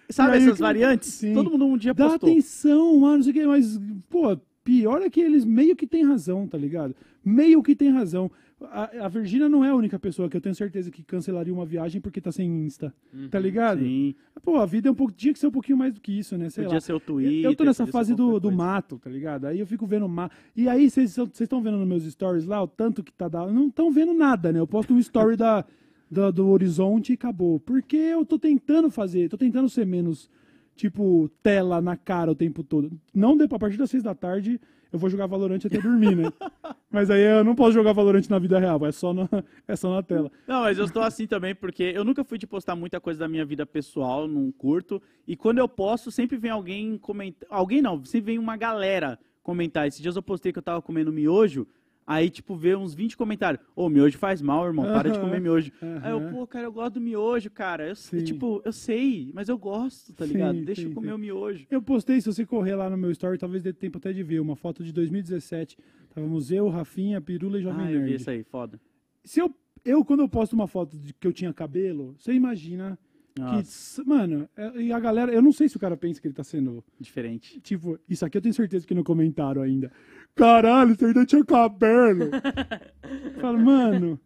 sabe 0.09 0.37
essas 0.37 0.53
que- 0.53 0.61
variantes? 0.61 1.09
sim. 1.09 1.33
Todo 1.33 1.51
mundo 1.51 1.65
um 1.65 1.77
dia 1.77 1.93
Dá 1.93 2.07
postou. 2.09 2.29
atenção, 2.29 2.99
mano, 3.01 3.17
não 3.17 3.23
sei 3.23 3.31
o 3.31 3.35
que, 3.35 3.45
mas, 3.45 3.79
pô, 4.09 4.37
pior 4.63 5.01
é 5.01 5.09
que 5.09 5.19
eles 5.19 5.43
meio 5.43 5.75
que 5.75 5.85
têm 5.85 6.05
razão, 6.05 6.47
tá 6.47 6.57
ligado? 6.57 6.95
Meio 7.23 7.61
que 7.61 7.75
tem 7.75 7.89
razão. 7.91 8.31
A, 8.61 9.05
a 9.05 9.07
Virgínia 9.07 9.47
não 9.47 9.63
é 9.63 9.69
a 9.69 9.75
única 9.75 9.97
pessoa 9.97 10.27
que 10.29 10.35
eu 10.35 10.41
tenho 10.41 10.53
certeza 10.53 10.91
que 10.91 11.01
cancelaria 11.01 11.53
uma 11.53 11.65
viagem 11.65 12.01
porque 12.01 12.19
tá 12.19 12.29
sem 12.31 12.65
Insta, 12.65 12.93
tá 13.31 13.39
ligado? 13.39 13.79
Sim. 13.81 14.13
Pô, 14.43 14.57
a 14.57 14.65
vida 14.65 14.89
é 14.89 14.91
um 14.91 14.95
pouco, 14.95 15.13
tinha 15.13 15.31
que 15.31 15.39
ser 15.39 15.47
um 15.47 15.51
pouquinho 15.51 15.77
mais 15.77 15.93
do 15.93 16.01
que 16.01 16.11
isso, 16.11 16.37
né? 16.37 16.49
Sei 16.49 16.63
Podia 16.65 16.75
lá. 16.75 16.81
ser 16.81 16.93
o 16.93 16.99
Twitter. 16.99 17.43
eu 17.45 17.55
tô 17.55 17.63
nessa 17.63 17.87
fase 17.87 18.13
do, 18.13 18.37
do 18.39 18.51
mato, 18.51 18.99
tá 18.99 19.09
ligado? 19.09 19.45
Aí 19.45 19.59
eu 19.59 19.65
fico 19.65 19.85
vendo 19.87 20.09
mato. 20.09 20.35
E 20.55 20.67
aí, 20.67 20.89
vocês 20.89 21.17
estão 21.39 21.61
vendo 21.61 21.77
nos 21.77 21.87
meus 21.87 22.03
stories 22.03 22.45
lá, 22.45 22.61
o 22.61 22.67
tanto 22.67 23.01
que 23.01 23.13
tá 23.13 23.27
dando. 23.29 23.53
Não 23.53 23.67
estão 23.67 23.89
vendo 23.91 24.13
nada, 24.13 24.51
né? 24.51 24.59
Eu 24.59 24.67
posto 24.67 24.93
um 24.93 24.99
story 24.99 25.37
da, 25.37 25.63
da- 26.11 26.29
do 26.31 26.47
horizonte 26.49 27.11
e 27.11 27.15
acabou. 27.15 27.59
Porque 27.61 27.95
eu 27.95 28.25
tô 28.25 28.37
tentando 28.37 28.91
fazer, 28.91 29.29
tô 29.29 29.37
tentando 29.37 29.69
ser 29.69 29.85
menos, 29.85 30.29
tipo, 30.75 31.29
tela 31.41 31.81
na 31.81 31.95
cara 31.95 32.31
o 32.31 32.35
tempo 32.35 32.61
todo. 32.61 32.91
Não 33.13 33.37
dê 33.37 33.45
a 33.45 33.59
partir 33.59 33.77
das 33.77 33.89
seis 33.89 34.03
da 34.03 34.13
tarde, 34.13 34.59
eu 34.91 34.99
vou 34.99 35.09
jogar 35.09 35.27
Valorante 35.27 35.67
até 35.67 35.79
dormir, 35.79 36.15
né? 36.15 36.31
Mas 36.91 37.11
aí 37.11 37.21
eu 37.21 37.43
não 37.43 37.55
posso 37.55 37.73
jogar 37.73 37.93
Valorante 37.93 38.29
na 38.29 38.39
vida 38.39 38.59
real, 38.59 38.83
é 38.85 38.91
só 38.91 39.13
na, 39.13 39.29
é 39.67 39.75
só 39.75 39.93
na 39.93 40.01
tela. 40.01 40.31
Não, 40.47 40.61
mas 40.61 40.79
eu 40.79 40.85
estou 40.85 41.03
assim 41.03 41.27
também 41.27 41.53
porque 41.53 41.83
eu 41.83 42.03
nunca 42.03 42.23
fui 42.23 42.39
de 42.39 42.47
postar 42.47 42.75
muita 42.75 42.99
coisa 42.99 43.19
da 43.19 43.27
minha 43.27 43.45
vida 43.45 43.63
pessoal, 43.63 44.27
não 44.27 44.51
curto. 44.51 44.99
E 45.27 45.35
quando 45.35 45.59
eu 45.59 45.69
posto, 45.69 46.09
sempre 46.09 46.35
vem 46.37 46.49
alguém 46.49 46.97
comentar. 46.97 47.47
Alguém 47.51 47.79
não, 47.79 48.03
sempre 48.03 48.31
vem 48.31 48.39
uma 48.39 48.57
galera 48.57 49.19
comentar. 49.43 49.87
Esses 49.87 50.01
dias 50.01 50.15
eu 50.15 50.23
postei 50.23 50.51
que 50.51 50.57
eu 50.57 50.63
tava 50.63 50.81
comendo 50.81 51.13
miojo. 51.13 51.67
Aí, 52.11 52.27
tipo, 52.27 52.55
vê 52.55 52.75
uns 52.75 52.95
20 52.95 53.15
comentários. 53.15 53.63
Ô, 53.75 53.87
miojo 53.87 54.17
faz 54.17 54.41
mal, 54.41 54.65
irmão. 54.65 54.83
Para 54.91 55.11
de 55.11 55.17
Aham, 55.19 55.27
comer 55.27 55.39
miojo. 55.39 55.71
Aí 56.01 56.11
eu, 56.11 56.19
pô, 56.31 56.47
cara, 56.47 56.65
eu 56.65 56.71
gosto 56.71 56.95
do 56.95 57.01
miojo, 57.01 57.51
cara. 57.51 57.87
Eu, 57.89 57.95
sei- 57.95 58.21
Sim. 58.21 58.25
tipo, 58.25 58.59
eu 58.65 58.73
sei, 58.73 59.29
mas 59.31 59.47
eu 59.47 59.55
gosto, 59.59 60.11
tá 60.13 60.25
Sim, 60.25 60.33
ligado? 60.33 60.59
Deixa 60.65 60.81
sim, 60.81 60.87
eu 60.87 60.93
comer 60.95 61.09
sim. 61.09 61.13
o 61.13 61.17
miojo. 61.19 61.67
Eu 61.69 61.79
postei, 61.83 62.19
se 62.19 62.25
você 62.25 62.47
correr 62.47 62.73
lá 62.73 62.89
no 62.89 62.97
meu 62.97 63.11
story, 63.11 63.37
talvez 63.37 63.61
dê 63.61 63.71
tempo 63.71 63.99
até 63.99 64.11
de 64.11 64.23
ver, 64.23 64.39
uma 64.39 64.55
foto 64.55 64.83
de 64.83 64.91
2017. 64.91 65.77
Estávamos 66.09 66.51
eu, 66.51 66.67
Rafinha, 66.67 67.21
Pirula 67.21 67.59
e 67.59 67.61
Jovem 67.61 67.85
Ah, 67.85 67.91
eu 67.91 67.99
vi 67.99 68.05
Nerd. 68.07 68.15
isso 68.21 68.29
aí, 68.31 68.43
foda. 68.43 68.81
Se 69.23 69.39
eu, 69.39 69.53
eu, 69.85 70.03
quando 70.03 70.21
eu 70.21 70.27
posto 70.27 70.53
uma 70.53 70.65
foto 70.67 70.97
de 70.97 71.13
que 71.13 71.27
eu 71.27 71.31
tinha 71.31 71.53
cabelo, 71.53 72.15
você 72.17 72.33
imagina 72.33 72.97
Nossa, 73.37 73.59
s- 73.59 74.03
mano, 74.05 74.49
é- 74.57 74.81
e 74.81 74.91
a 74.91 74.99
galera, 74.99 75.31
eu 75.31 75.41
não 75.41 75.51
sei 75.51 75.69
se 75.69 75.77
o 75.77 75.79
cara 75.79 75.95
pensa 75.95 76.19
que 76.21 76.27
ele 76.27 76.33
tá 76.33 76.43
sendo, 76.43 76.83
diferente. 76.99 77.59
tipo, 77.61 77.97
isso 78.09 78.25
aqui 78.25 78.37
eu 78.37 78.41
tenho 78.41 78.53
certeza 78.53 78.85
que 78.87 78.93
não 78.93 79.03
comentaram 79.03 79.61
ainda. 79.61 79.91
Caralho, 80.35 80.95
você 80.95 81.05
ainda 81.05 81.25
tinha 81.25 81.43
cabelo. 81.45 82.29
Fala, 83.39 83.57
mano, 83.57 84.19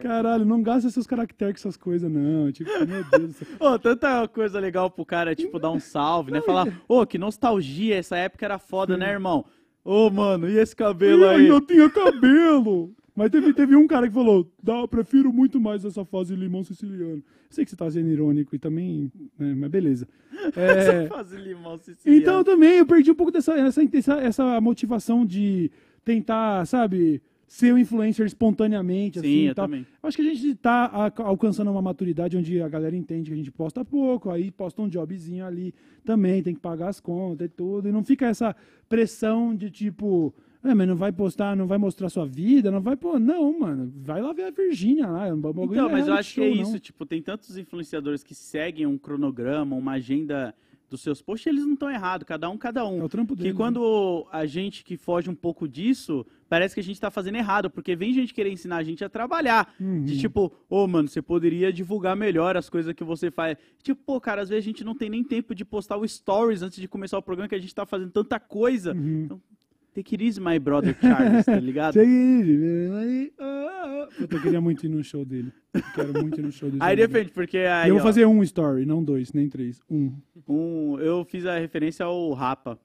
caralho, 0.00 0.44
não 0.44 0.62
gasta 0.62 0.90
seus 0.90 1.06
caracteres 1.06 1.54
com 1.62 1.68
essas 1.68 1.76
coisas, 1.76 2.10
não. 2.10 2.50
Tipo, 2.52 2.70
meu 2.86 3.04
Deus 3.10 3.28
do 3.28 3.32
céu. 3.32 3.48
Ô, 3.60 3.78
tanta 3.78 4.26
coisa 4.28 4.58
legal 4.60 4.90
pro 4.90 5.04
cara, 5.04 5.34
tipo, 5.34 5.58
dar 5.58 5.70
um 5.70 5.80
salve, 5.80 6.30
né? 6.32 6.40
Falar, 6.40 6.66
ô, 6.88 7.04
que 7.06 7.18
nostalgia, 7.18 7.96
essa 7.96 8.16
época 8.16 8.44
era 8.44 8.58
foda, 8.58 8.96
né, 8.96 9.10
irmão? 9.10 9.44
Ô, 9.84 10.08
mano, 10.10 10.48
e 10.48 10.56
esse 10.58 10.76
cabelo 10.76 11.24
Eu 11.24 11.30
aí? 11.30 11.40
ainda 11.50 11.60
tinha 11.66 11.90
cabelo. 11.90 12.94
Mas 13.14 13.30
teve, 13.30 13.52
teve 13.52 13.76
um 13.76 13.86
cara 13.86 14.08
que 14.08 14.14
falou: 14.14 14.50
Dá, 14.62 14.86
prefiro 14.88 15.32
muito 15.32 15.60
mais 15.60 15.84
essa 15.84 16.04
fase 16.04 16.34
limão 16.34 16.64
siciliano. 16.64 17.22
Sei 17.50 17.64
que 17.64 17.70
você 17.70 17.76
tá 17.76 17.90
sendo 17.90 18.08
irônico 18.08 18.54
e 18.56 18.58
também. 18.58 19.12
né, 19.38 19.54
mas 19.54 19.70
beleza. 19.70 20.08
É, 20.56 21.06
Fazer 21.08 21.38
limão 21.40 21.76
siciliano. 21.78 22.20
então 22.22 22.42
também 22.42 22.78
eu 22.78 22.86
perdi 22.86 23.10
um 23.10 23.14
pouco 23.14 23.30
dessa 23.30 23.52
essa, 23.54 23.82
essa, 23.92 24.14
essa 24.14 24.60
motivação 24.60 25.24
de 25.26 25.70
tentar, 26.04 26.66
sabe, 26.66 27.22
ser 27.46 27.72
um 27.74 27.78
influencer 27.78 28.24
espontaneamente, 28.26 29.18
assim, 29.18 29.28
Sim, 29.28 29.42
e 29.42 29.46
eu 29.48 29.54
tal. 29.54 29.66
também. 29.66 29.86
Acho 30.02 30.16
que 30.16 30.22
a 30.22 30.34
gente 30.34 30.54
tá 30.56 30.86
a- 30.86 31.12
alcançando 31.22 31.70
uma 31.70 31.82
maturidade 31.82 32.36
onde 32.36 32.60
a 32.62 32.68
galera 32.68 32.96
entende 32.96 33.28
que 33.30 33.34
a 33.34 33.36
gente 33.36 33.52
posta 33.52 33.84
pouco, 33.84 34.30
aí 34.30 34.50
posta 34.50 34.80
um 34.82 34.88
jobzinho 34.88 35.44
ali 35.44 35.74
também, 36.04 36.42
tem 36.42 36.54
que 36.54 36.60
pagar 36.60 36.88
as 36.88 36.98
contas 36.98 37.44
e 37.46 37.48
tudo, 37.50 37.88
e 37.88 37.92
não 37.92 38.02
fica 38.02 38.26
essa 38.26 38.56
pressão 38.88 39.54
de 39.54 39.70
tipo, 39.70 40.34
é, 40.64 40.74
mas 40.74 40.86
não 40.86 40.96
vai 40.96 41.10
postar, 41.10 41.56
não 41.56 41.66
vai 41.66 41.78
mostrar 41.78 42.08
sua 42.08 42.26
vida, 42.26 42.70
não 42.70 42.80
vai, 42.80 42.96
pô, 42.96 43.18
não, 43.18 43.58
mano, 43.58 43.92
vai 43.96 44.22
lá 44.22 44.32
ver 44.32 44.44
a 44.44 44.50
Virgínia 44.50 45.08
lá. 45.08 45.26
é 45.26 45.34
um 45.34 45.40
bagulho 45.40 45.72
Então, 45.72 45.90
mas 45.90 46.06
eu 46.06 46.14
acho 46.14 46.34
que 46.34 46.40
é 46.40 46.54
não. 46.54 46.62
isso, 46.62 46.78
tipo, 46.78 47.04
tem 47.04 47.20
tantos 47.20 47.56
influenciadores 47.56 48.22
que 48.22 48.34
seguem 48.34 48.86
um 48.86 48.96
cronograma, 48.96 49.74
uma 49.74 49.92
agenda 49.92 50.54
dos 50.92 51.00
seus 51.00 51.20
posts, 51.22 51.46
eles 51.46 51.64
não 51.64 51.72
estão 51.72 51.90
errados, 51.90 52.26
cada 52.26 52.48
um, 52.48 52.56
cada 52.56 52.86
um. 52.86 53.00
É 53.00 53.04
o 53.04 53.08
trampo 53.08 53.34
Que 53.34 53.44
deles, 53.44 53.56
quando 53.56 54.26
a 54.30 54.46
gente 54.46 54.84
que 54.84 54.96
foge 54.96 55.28
um 55.28 55.34
pouco 55.34 55.66
disso, 55.66 56.24
parece 56.48 56.74
que 56.74 56.80
a 56.80 56.84
gente 56.84 57.00
tá 57.00 57.10
fazendo 57.10 57.36
errado, 57.36 57.70
porque 57.70 57.96
vem 57.96 58.12
gente 58.12 58.32
querer 58.32 58.52
ensinar 58.52 58.76
a 58.76 58.82
gente 58.82 59.02
a 59.02 59.08
trabalhar. 59.08 59.74
Uhum. 59.80 60.04
De 60.04 60.18
tipo, 60.18 60.52
ô, 60.68 60.86
mano, 60.86 61.08
você 61.08 61.22
poderia 61.22 61.72
divulgar 61.72 62.14
melhor 62.14 62.56
as 62.56 62.68
coisas 62.68 62.92
que 62.94 63.02
você 63.02 63.30
faz. 63.30 63.56
Tipo, 63.82 64.00
pô, 64.04 64.20
cara, 64.20 64.42
às 64.42 64.50
vezes 64.50 64.64
a 64.64 64.68
gente 64.68 64.84
não 64.84 64.94
tem 64.94 65.08
nem 65.08 65.24
tempo 65.24 65.54
de 65.54 65.64
postar 65.64 65.96
o 65.96 66.06
stories 66.06 66.62
antes 66.62 66.78
de 66.78 66.86
começar 66.86 67.18
o 67.18 67.22
programa, 67.22 67.48
que 67.48 67.54
a 67.54 67.58
gente 67.58 67.74
tá 67.74 67.86
fazendo 67.86 68.10
tanta 68.10 68.38
coisa. 68.38 68.92
Uhum. 68.92 69.22
Então, 69.24 69.40
take 69.94 70.14
it 70.14 70.22
easy, 70.22 70.40
my 70.40 70.58
brother 70.58 70.96
Charles, 71.00 71.44
tá 71.44 71.58
ligado? 71.60 71.94
Take 71.98 72.08
it 72.08 72.48
easy, 72.48 73.32
ah, 73.38 73.44
ah. 73.44 74.08
Puta, 74.16 74.36
Eu 74.36 74.42
queria 74.42 74.60
muito 74.60 74.84
ir 74.84 74.88
no 74.88 75.02
show 75.02 75.24
dele. 75.24 75.52
Quero 75.94 76.12
muito 76.12 76.40
ir 76.40 76.42
no 76.42 76.52
show 76.52 76.68
dele. 76.68 76.82
Aí 76.82 76.96
depende, 76.96 77.30
porque 77.30 77.58
aí, 77.58 77.88
eu 77.88 77.94
vou 77.94 78.02
ó, 78.02 78.06
fazer 78.06 78.26
um 78.26 78.42
story, 78.42 78.84
não 78.84 79.02
dois, 79.02 79.32
nem 79.32 79.48
três. 79.48 79.80
Um. 79.90 80.12
um, 80.48 80.98
eu 80.98 81.24
fiz 81.24 81.46
a 81.46 81.58
referência 81.58 82.04
ao 82.04 82.32
Rapa. 82.32 82.78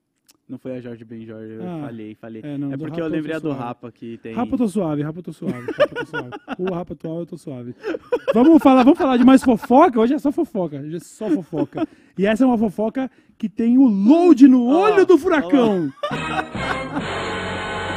Não 0.50 0.58
foi 0.58 0.78
a 0.78 0.80
Jorge 0.80 1.04
Ben 1.04 1.26
Jorge, 1.26 1.56
eu 1.56 1.62
Ah, 1.62 1.82
falei, 1.88 2.16
falei. 2.16 2.42
é, 2.42 2.58
não, 2.58 2.72
é 2.72 2.78
porque 2.78 3.02
eu 3.02 3.06
eu 3.06 3.12
lembrei 3.12 3.34
tô 3.38 3.52
a 3.52 3.54
do. 3.54 3.60
Rapa 3.60 3.92
que 3.92 4.18
tem. 4.20 4.34
Rapa 4.34 4.54
eu 4.54 4.58
tô 4.58 4.68
suave, 4.70 5.02
rapa 5.02 5.20
eu 5.20 5.24
tô 5.24 5.34
suave, 5.34 5.54
rapa 5.72 5.84
eu 5.92 5.96
tô 5.98 6.06
suave. 6.06 6.30
O 6.58 6.74
rapa 6.74 6.94
atual 6.94 7.20
eu 7.20 7.26
tô 7.26 7.38
suave. 7.38 7.76
Vamos 8.34 8.64
falar, 8.64 8.84
vamos 8.84 8.98
falar 8.98 9.18
de 9.18 9.26
mais 9.26 9.44
fofoca? 9.44 10.00
Hoje 10.00 10.14
é 10.14 10.20
só 10.20 10.32
fofoca, 10.32 10.78
hoje 10.80 10.96
é 10.96 11.00
só 11.00 11.30
fofoca. 11.30 11.86
E 12.18 12.26
essa 12.26 12.46
é 12.46 12.48
uma 12.48 12.58
fofoca 12.58 13.12
que 13.38 13.50
tem 13.50 13.78
o 13.78 13.84
load 13.88 14.48
no 14.48 14.68
Ó, 14.68 14.84
olho 14.86 15.06
do 15.06 15.18
furacão. 15.18 15.92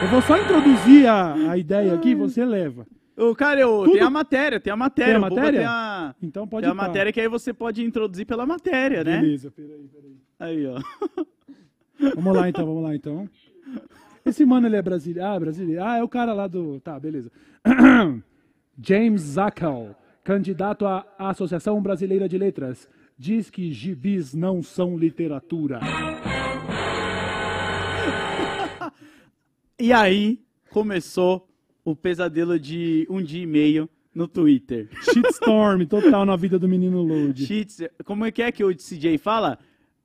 Eu 0.03 0.09
vou 0.09 0.22
só 0.22 0.36
introduzir 0.36 1.07
a, 1.07 1.34
a 1.53 1.57
ideia 1.59 1.94
aqui, 1.94 2.14
você 2.16 2.44
leva. 2.44 2.84
Ô, 3.16 3.34
cara, 3.34 3.61
eu, 3.61 3.82
Tudo- 3.84 3.92
tem 3.92 4.03
a 4.03 4.11
matéria, 4.11 4.59
tem 4.59 4.72
a 4.72 4.76
matéria. 4.76 5.14
Tem 5.14 5.14
a 5.14 5.18
o 5.18 5.22
matéria? 5.30 5.59
Tem 5.61 5.66
a, 5.68 6.14
Então 6.22 6.48
pode 6.48 6.62
tem 6.62 6.70
a 6.70 6.74
matéria 6.74 7.12
que 7.12 7.20
aí 7.20 7.28
você 7.28 7.53
pode 7.53 7.84
introduzir 7.84 8.26
pela 8.26 8.44
matéria, 8.46 9.05
né? 9.05 9.20
Beleza, 9.20 9.51
peraí, 9.51 9.88
peraí. 9.92 10.16
Aí, 10.40 10.66
ó. 10.66 10.80
Vamos 12.14 12.36
lá 12.36 12.48
então, 12.48 12.66
vamos 12.66 12.82
lá 12.82 12.94
então. 12.94 13.28
Esse 14.24 14.44
mano 14.44 14.66
ele 14.66 14.76
é 14.76 14.82
brasileiro. 14.82 15.28
Ah, 15.28 15.38
brasileiro. 15.38 15.82
Ah, 15.82 15.98
é 15.98 16.03
o 16.03 16.09
cara 16.09 16.32
lá 16.32 16.46
do. 16.46 16.80
Tá, 16.80 16.98
beleza. 16.98 17.30
James 18.82 19.20
Zackel, 19.20 19.94
candidato 20.24 20.86
à 20.86 21.05
Associação 21.18 21.80
Brasileira 21.82 22.28
de 22.28 22.38
Letras, 22.38 22.88
diz 23.18 23.51
que 23.51 23.72
gibis 23.72 24.34
não 24.34 24.62
são 24.62 24.96
literatura. 24.96 25.80
E 29.78 29.92
aí 29.92 30.40
começou 30.70 31.48
o 31.84 31.96
pesadelo 31.96 32.59
de 32.59 33.07
um 33.11 33.22
dia 33.22 33.42
e 33.42 33.46
meio 33.46 33.88
no 34.14 34.26
Twitter. 34.28 34.88
Shitstorm 35.03 35.84
total 35.86 36.24
na 36.24 36.36
vida 36.36 36.59
do 36.59 36.68
menino 36.68 37.03
Load. 37.03 37.46
Cheats, 37.46 37.82
como 38.05 38.24
é 38.24 38.30
que 38.30 38.42
é 38.42 38.53
que 38.53 38.64
o 38.64 38.74
CJ 38.74 39.18
fala? 39.18 39.59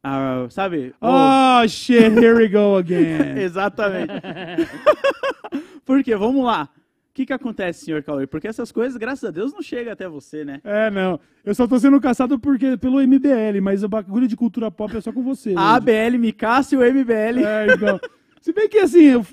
Ah, 0.08 0.46
sabe? 0.52 0.94
Oh, 1.02 1.68
shit, 1.68 2.14
here 2.20 2.36
we 2.36 2.48
go 2.48 2.76
again. 2.78 3.38
Exatamente. 3.42 4.14
Porque, 5.86 6.16
vamos 6.16 6.46
lá. 6.46 6.70
O 7.10 7.14
que, 7.16 7.26
que 7.26 7.34
acontece, 7.34 7.86
senhor 7.86 8.04
Cauê? 8.04 8.28
Porque 8.28 8.48
essas 8.48 8.72
coisas, 8.72 8.98
graças 8.98 9.24
a 9.24 9.32
Deus, 9.32 9.54
não 9.54 9.62
chegam 9.62 9.94
até 9.94 10.08
você, 10.08 10.44
né? 10.44 10.60
É, 10.64 10.92
não. 10.92 11.20
Eu 11.46 11.56
só 11.56 11.66
tô 11.66 11.80
sendo 11.80 12.00
caçado 12.02 12.38
porque, 12.38 12.76
pelo 12.76 13.00
MBL, 13.02 13.62
mas 13.64 13.84
o 13.84 13.88
bagulho 13.90 14.28
de 14.28 14.36
cultura 14.36 14.70
pop 14.70 14.96
é 14.98 15.00
só 15.02 15.14
com 15.14 15.24
você. 15.24 15.54
A 15.56 15.78
Load. 15.78 15.90
ABL 15.90 16.18
me 16.20 16.34
caça 16.34 16.76
e 16.76 16.78
o 16.78 16.82
MBL 16.82 17.40
É, 17.46 17.68
então. 17.74 18.00
Se 18.42 18.52
bem 18.54 18.68
que, 18.70 18.78
assim, 18.80 19.16
o, 19.16 19.26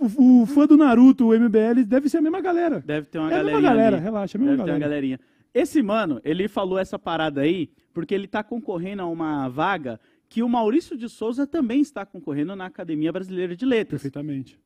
o 0.42 0.46
fã 0.46 0.64
do 0.66 0.76
Naruto, 0.76 1.28
o 1.28 1.38
MBL, 1.38 1.84
deve 1.84 2.08
ser 2.08 2.18
a 2.18 2.22
mesma 2.22 2.40
galera. 2.40 2.80
deve 2.86 3.08
ter 3.08 3.18
uma 3.18 3.30
É 3.32 3.40
a 3.40 3.44
mesma 3.44 3.60
galerinha 3.60 3.70
galera, 3.70 3.96
ali. 3.96 4.04
relaxa, 4.04 4.38
é 4.38 4.40
a 4.40 4.40
mesma 4.40 4.56
Deve 4.56 4.64
ter 4.64 4.70
uma 4.72 4.78
galera. 4.78 4.88
galerinha. 4.90 5.20
Esse 5.52 5.82
mano, 5.82 6.20
ele 6.24 6.48
falou 6.48 6.78
essa 6.78 6.98
parada 6.98 7.40
aí 7.42 7.68
porque 7.92 8.14
ele 8.14 8.26
tá 8.26 8.42
concorrendo 8.42 9.02
a 9.02 9.06
uma 9.06 9.48
vaga 9.48 10.00
que 10.32 10.42
o 10.42 10.48
Maurício 10.48 10.96
de 10.96 11.10
Souza 11.10 11.46
também 11.46 11.82
está 11.82 12.06
concorrendo 12.06 12.56
na 12.56 12.64
Academia 12.64 13.12
Brasileira 13.12 13.54
de 13.54 13.66
Letras. 13.66 14.00
Perfeitamente. 14.00 14.58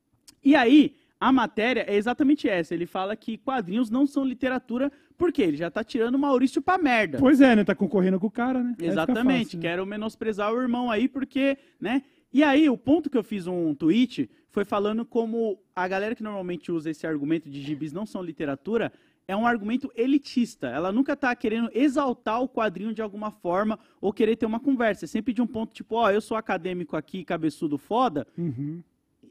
E 0.45 0.55
aí, 0.55 0.95
a 1.19 1.33
matéria 1.33 1.85
é 1.89 1.97
exatamente 1.97 2.49
essa. 2.49 2.73
Ele 2.73 2.87
fala 2.87 3.17
que 3.17 3.37
quadrinhos 3.37 3.91
não 3.91 4.07
são 4.07 4.25
literatura, 4.25 4.93
porque 5.19 5.43
ele 5.43 5.57
já 5.57 5.69
tá 5.69 5.83
tirando 5.83 6.15
o 6.15 6.19
Maurício 6.21 6.63
pra 6.63 6.79
merda. 6.79 7.19
Pois 7.19 7.41
é, 7.41 7.57
né? 7.57 7.65
Tá 7.65 7.75
concorrendo 7.75 8.21
com 8.21 8.29
o 8.29 8.31
cara, 8.31 8.63
né? 8.63 8.69
Aí 8.69 8.75
fica 8.77 8.93
Exatamente. 8.93 9.45
fácil, 9.45 9.59
né? 9.59 9.63
Quero 9.63 9.85
menosprezar 9.85 10.55
o 10.55 10.63
irmão 10.63 10.89
aí, 10.89 11.09
porque, 11.09 11.59
né? 11.81 12.05
E 12.33 12.45
aí, 12.45 12.71
o 12.71 12.79
ponto 12.79 13.11
que 13.11 13.19
eu 13.19 13.25
fiz 13.25 13.49
um 13.49 13.75
tweet 13.75 14.31
foi 14.51 14.65
falando 14.65 15.05
como 15.05 15.59
a 15.75 15.89
galera 15.89 16.15
que 16.15 16.23
normalmente 16.23 16.71
usa 16.71 16.91
esse 16.91 17.05
argumento 17.09 17.51
de 17.51 17.61
gibis 17.61 17.93
não 17.93 18.07
são 18.07 18.23
literatura 18.23 18.93
é 19.29 19.37
um 19.37 19.47
argumento 19.47 19.91
elitista. 19.95 20.69
Ela 20.69 20.93
nunca 20.93 21.17
tá 21.17 21.35
querendo 21.35 21.71
exaltar 21.75 22.41
o 22.43 22.49
quadrinho 22.49 22.95
de 22.95 23.03
alguma 23.03 23.31
forma 23.31 23.79
ou 24.01 24.13
querer 24.13 24.37
ter 24.37 24.47
uma 24.47 24.61
conversa. 24.61 25.05
É 25.05 25.09
sempre 25.09 25.33
de 25.35 25.43
um 25.43 25.47
ponto 25.47 25.73
tipo, 25.73 25.97
ó, 25.97 26.11
eu 26.11 26.21
sou 26.21 26.37
acadêmico 26.37 26.97
aqui, 26.97 27.25
cabeçudo 27.25 27.77
foda, 27.77 28.27
Uhum. 28.39 28.83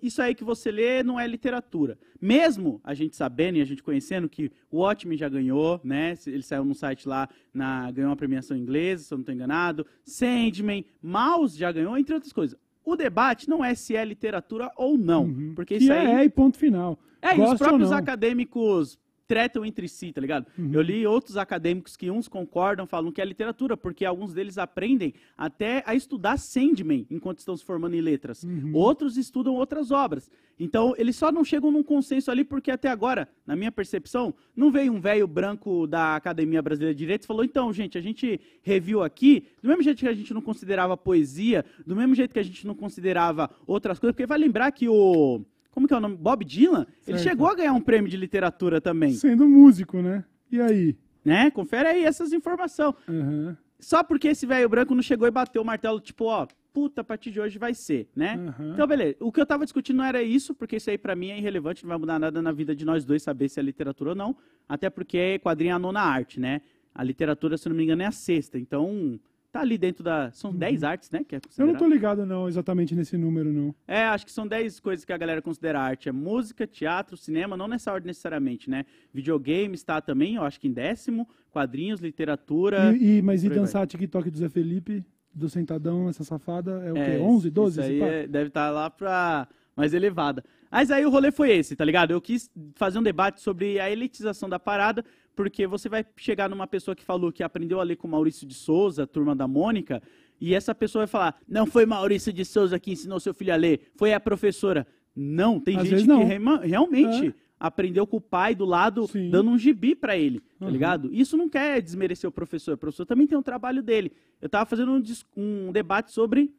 isso 0.02 0.22
aí 0.22 0.36
que 0.36 0.44
você 0.44 0.70
lê 0.70 1.02
não 1.02 1.18
é 1.20 1.26
literatura. 1.26 1.98
Mesmo 2.22 2.82
a 2.84 2.94
gente 2.94 3.16
sabendo 3.16 3.58
e 3.58 3.62
a 3.62 3.66
gente 3.66 3.82
conhecendo 3.82 4.28
que 4.28 4.52
o 4.70 4.80
Watchmen 4.80 5.18
já 5.18 5.30
ganhou, 5.30 5.80
né? 5.84 6.14
Ele 6.28 6.44
saiu 6.44 6.66
no 6.66 6.76
site 6.76 7.08
lá, 7.08 7.30
na, 7.54 7.90
ganhou 7.92 8.10
uma 8.10 8.18
premiação 8.18 8.58
inglesa, 8.58 9.04
se 9.04 9.14
eu 9.14 9.18
não 9.18 9.22
estou 9.22 9.34
enganado. 9.34 9.86
Sandman, 10.04 10.86
Mouse 11.02 11.58
já 11.58 11.72
ganhou, 11.72 11.98
entre 11.98 12.14
outras 12.14 12.34
coisas. 12.34 12.60
O 12.84 12.96
debate 12.98 13.50
não 13.50 13.64
é 13.66 13.74
se 13.74 13.96
é 13.96 14.04
literatura 14.06 14.70
ou 14.76 14.98
não. 14.98 15.24
Uhum. 15.24 15.54
Porque 15.56 15.78
que 15.78 15.84
isso 15.86 15.94
aí. 15.94 16.06
é, 16.06 16.24
e 16.26 16.30
ponto 16.30 16.58
final. 16.58 17.00
É, 17.22 17.36
e 17.36 17.42
os 17.42 17.58
próprios 17.58 17.92
acadêmicos 17.92 19.00
tretam 19.28 19.66
entre 19.66 19.88
si, 19.88 20.12
tá 20.12 20.22
ligado? 20.22 20.48
Uhum. 20.58 20.72
Eu 20.74 20.82
li 20.82 21.06
outros 21.06 21.38
acadêmicos 21.38 21.96
que 21.98 22.12
uns 22.12 22.28
concordam, 22.28 22.86
falam 22.86 23.12
que 23.12 23.22
é 23.22 23.26
literatura, 23.26 23.76
porque 23.76 24.06
alguns 24.06 24.34
deles 24.34 24.58
aprendem 24.58 25.14
até 25.38 25.84
a 25.86 25.96
estudar 25.96 26.38
Sandman 26.38 27.06
enquanto 27.10 27.40
estão 27.40 27.56
se 27.58 27.64
formando 27.64 27.96
em 27.96 28.02
letras. 28.02 28.44
Uhum. 28.44 28.72
Outros 28.74 29.18
estudam 29.18 29.56
outras 29.56 29.92
obras. 29.92 30.30
Então, 30.60 30.94
eles 30.98 31.16
só 31.16 31.32
não 31.32 31.44
chegam 31.44 31.72
num 31.72 31.84
consenso 31.84 32.32
ali 32.32 32.44
porque 32.44 32.72
até 32.72 32.88
agora, 32.88 33.28
na 33.46 33.56
minha 33.56 33.72
percepção, 33.72 34.34
não 34.56 34.72
veio 34.72 34.94
um 34.94 35.02
velho 35.02 35.28
branco 35.28 35.86
da 35.86 36.16
Academia 36.16 36.62
Brasileira 36.62 36.94
de 36.94 37.00
Direito 37.00 37.24
e 37.24 37.28
falou: 37.28 37.44
então, 37.44 37.74
gente, 37.74 37.98
a 37.98 38.02
gente 38.02 38.40
reviu 38.62 39.04
aqui, 39.04 39.48
do 39.62 39.68
mesmo 39.68 39.84
jeito 39.84 40.00
que 40.00 40.08
a 40.08 40.14
gente 40.14 40.34
não 40.34 40.42
considerava 40.42 40.96
poesia, 40.96 41.66
do 41.86 41.96
mesmo 41.96 42.16
jeito 42.16 42.34
que 42.34 42.40
a 42.40 42.44
gente 42.44 42.66
não 42.66 42.76
considerava 42.76 43.50
outras 43.68 44.00
coisas, 44.00 44.14
porque 44.14 44.26
vai 44.26 44.38
lembrar 44.38 44.72
que 44.72 44.88
o. 44.88 45.42
Como 45.76 45.90
que 45.90 45.94
é 45.94 45.98
o 45.98 46.00
nome? 46.00 46.16
Bob 46.16 46.46
Dylan? 46.46 46.88
Ele 47.06 47.18
Certo. 47.18 47.30
chegou 47.30 47.48
a 47.50 47.54
ganhar 47.54 47.74
um 47.74 47.82
prêmio 47.82 48.10
de 48.10 48.16
literatura 48.16 48.80
também. 48.80 49.12
Sendo 49.12 49.48
músico, 49.48 50.02
né? 50.02 50.24
E 50.50 50.62
aí? 50.62 50.96
Né? 51.24 51.52
Confere 51.52 51.90
aí 51.90 52.06
essas 52.06 52.32
informações. 52.32 52.96
Aham. 53.10 53.58
Só 53.78 54.02
porque 54.02 54.30
esse 54.30 54.46
velho 54.46 54.70
branco 54.70 54.96
não 54.96 55.04
chegou 55.04 55.28
e 55.28 55.32
bateu 55.32 55.62
o 55.62 55.66
martelo, 55.66 56.00
tipo, 56.00 56.26
ó, 56.26 56.48
puta, 56.74 57.02
a 57.02 57.04
partir 57.04 57.30
de 57.30 57.42
hoje 57.42 57.60
vai 57.60 57.74
ser, 57.74 58.08
né? 58.16 58.36
Aham. 58.48 58.72
Então, 58.74 58.88
beleza. 58.88 59.18
O 59.20 59.34
que 59.34 59.42
eu 59.42 59.46
tava 59.46 59.66
discutindo 59.66 59.98
não 59.98 60.06
era 60.06 60.24
isso, 60.24 60.56
porque 60.56 60.78
isso 60.78 60.90
aí 60.90 60.98
pra 60.98 61.14
mim 61.14 61.30
é 61.32 61.38
irrelevante, 61.38 61.84
não 61.84 61.90
vai 61.90 61.98
mudar 61.98 62.18
nada 62.20 62.42
na 62.42 62.54
vida 62.54 62.74
de 62.74 62.86
nós 62.86 63.04
dois 63.04 63.22
saber 63.22 63.50
se 63.50 63.60
é 63.60 63.64
literatura 63.64 64.12
ou 64.12 64.16
não. 64.16 64.34
Até 64.70 64.90
porque 64.90 65.40
quadrinho 65.40 65.72
é 65.72 65.74
a 65.74 65.80
nona 65.80 66.00
arte, 66.00 66.40
né? 66.40 66.62
A 66.94 67.04
literatura, 67.04 67.58
se 67.58 67.68
não 67.68 67.76
me 67.76 67.84
engano, 67.84 68.02
é 68.02 68.06
a 68.06 68.12
sexta. 68.12 68.58
Então, 68.58 69.20
tá 69.56 69.62
ali 69.62 69.78
dentro 69.78 70.04
da. 70.04 70.32
São 70.32 70.54
10 70.54 70.84
artes, 70.84 71.10
né? 71.12 71.24
Que 71.28 71.36
é 71.36 71.38
Uhum. 71.38 71.42
Eu 71.60 71.68
não 71.68 71.76
tô 71.76 71.88
ligado, 71.88 72.26
não, 72.26 72.48
exatamente 72.48 72.94
nesse 72.96 73.18
número, 73.18 73.52
não. 73.52 73.74
É, 73.88 74.04
acho 74.06 74.26
que 74.26 74.32
são 74.32 74.46
10 74.48 74.80
coisas 74.80 75.04
que 75.06 75.14
a 75.14 75.18
galera 75.18 75.42
considera 75.42 75.80
arte. 75.80 76.10
É 76.10 76.12
música, 76.12 76.68
teatro, 76.68 77.16
cinema, 77.18 77.56
não 77.58 77.68
nessa 77.68 77.92
ordem 77.94 78.08
necessariamente, 78.08 78.70
né? 78.70 78.86
Videogame 79.14 79.74
está 79.76 80.02
também, 80.02 80.36
eu 80.36 80.44
acho 80.44 80.60
que 80.60 80.68
em 80.68 80.74
décimo. 80.74 81.28
Quadrinhos, 81.52 82.00
literatura. 82.02 82.94
E, 82.96 83.18
e- 83.18 83.22
mas 83.22 83.44
e 83.44 83.46
aí 83.46 83.50
vai. 83.50 83.60
dançar 83.60 83.88
TikTok 83.88 84.30
do 84.30 84.38
Zé 84.38 84.50
Felipe, 84.50 85.06
do 85.34 85.50
Sentadão, 85.50 86.10
essa 86.10 86.24
safada, 86.24 86.82
é 86.86 86.92
o 86.94 86.98
É, 86.98 87.18
quê? 87.18 87.22
11, 87.22 87.50
12? 87.50 87.80
Isso 87.82 87.90
aí 87.90 88.02
é- 88.02 88.28
deve 88.28 88.48
estar 88.48 88.70
lá 88.72 88.90
pra 88.90 89.48
mais 89.76 89.94
elevada. 89.94 90.44
Mas 90.72 90.92
aí 90.92 91.06
o 91.06 91.10
rolê 91.10 91.32
foi 91.32 91.52
esse, 91.52 91.76
tá 91.76 91.86
ligado? 91.86 92.12
Eu 92.12 92.20
quis 92.20 92.50
fazer 92.76 92.98
um 93.00 93.04
debate 93.04 93.40
sobre 93.42 93.80
a 93.80 93.90
elitização 93.90 94.50
da 94.50 94.60
parada, 94.60 95.06
porque 95.36 95.68
você 95.68 95.90
vai 95.90 96.06
chegar 96.16 96.50
numa 96.50 96.66
pessoa 96.68 96.96
que 96.96 97.04
falou 97.04 97.32
que 97.32 97.44
aprendeu 97.44 97.80
a 97.80 97.84
ler 97.84 97.96
com 97.98 98.08
Maurício 98.08 98.48
de 98.48 98.54
Souza, 98.54 99.06
turma 99.06 99.36
da 99.36 99.48
Mônica, 99.48 100.02
e 100.40 100.54
essa 100.54 100.74
pessoa 100.74 101.02
vai 101.02 101.08
falar: 101.08 101.40
não 101.48 101.66
foi 101.66 101.86
Maurício 101.86 102.32
de 102.32 102.46
Souza 102.46 102.80
que 102.80 102.92
ensinou 102.92 103.20
seu 103.20 103.34
filho 103.34 103.54
a 103.54 103.56
ler, 103.58 103.92
foi 103.96 104.14
a 104.14 104.20
professora. 104.20 104.88
Não, 105.16 105.60
tem 105.60 105.76
Às 105.78 105.84
gente 105.84 105.92
vezes 105.92 106.06
que 106.06 106.12
não. 106.12 106.26
rema- 106.26 106.60
realmente 106.62 107.28
É. 107.28 107.34
aprendeu 107.60 108.06
com 108.06 108.18
o 108.18 108.22
pai 108.22 108.54
do 108.54 108.66
lado, 108.66 109.08
Sim. 109.08 109.30
dando 109.30 109.50
um 109.50 109.58
gibi 109.58 109.96
pra 109.96 110.18
ele, 110.18 110.42
tá 110.60 110.66
Uhum. 110.66 110.72
ligado? 110.72 111.14
Isso 111.14 111.38
não 111.38 111.48
quer 111.48 111.82
desmerecer 111.82 112.30
o 112.30 112.34
professor, 112.34 112.74
o 112.74 112.78
professor 112.78 113.06
também 113.06 113.26
tem 113.28 113.38
um 113.38 113.42
trabalho 113.44 113.82
dele. 113.82 114.12
Eu 114.42 114.50
tava 114.50 114.66
fazendo 114.66 114.92
um, 114.92 115.02
um 115.38 115.72
debate 115.72 116.12
sobre 116.12 116.54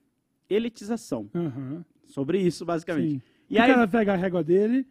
elitização. 0.48 1.28
Aham, 1.34 1.84
Sobre 2.06 2.38
isso, 2.40 2.64
basicamente. 2.64 3.10
sim. 3.14 3.22
E 3.50 3.58
o 3.58 3.62
aí, 3.62 3.72
cara 3.72 3.86
pega 3.88 4.12
a 4.12 4.16
régua 4.16 4.42
dele, 4.42 4.86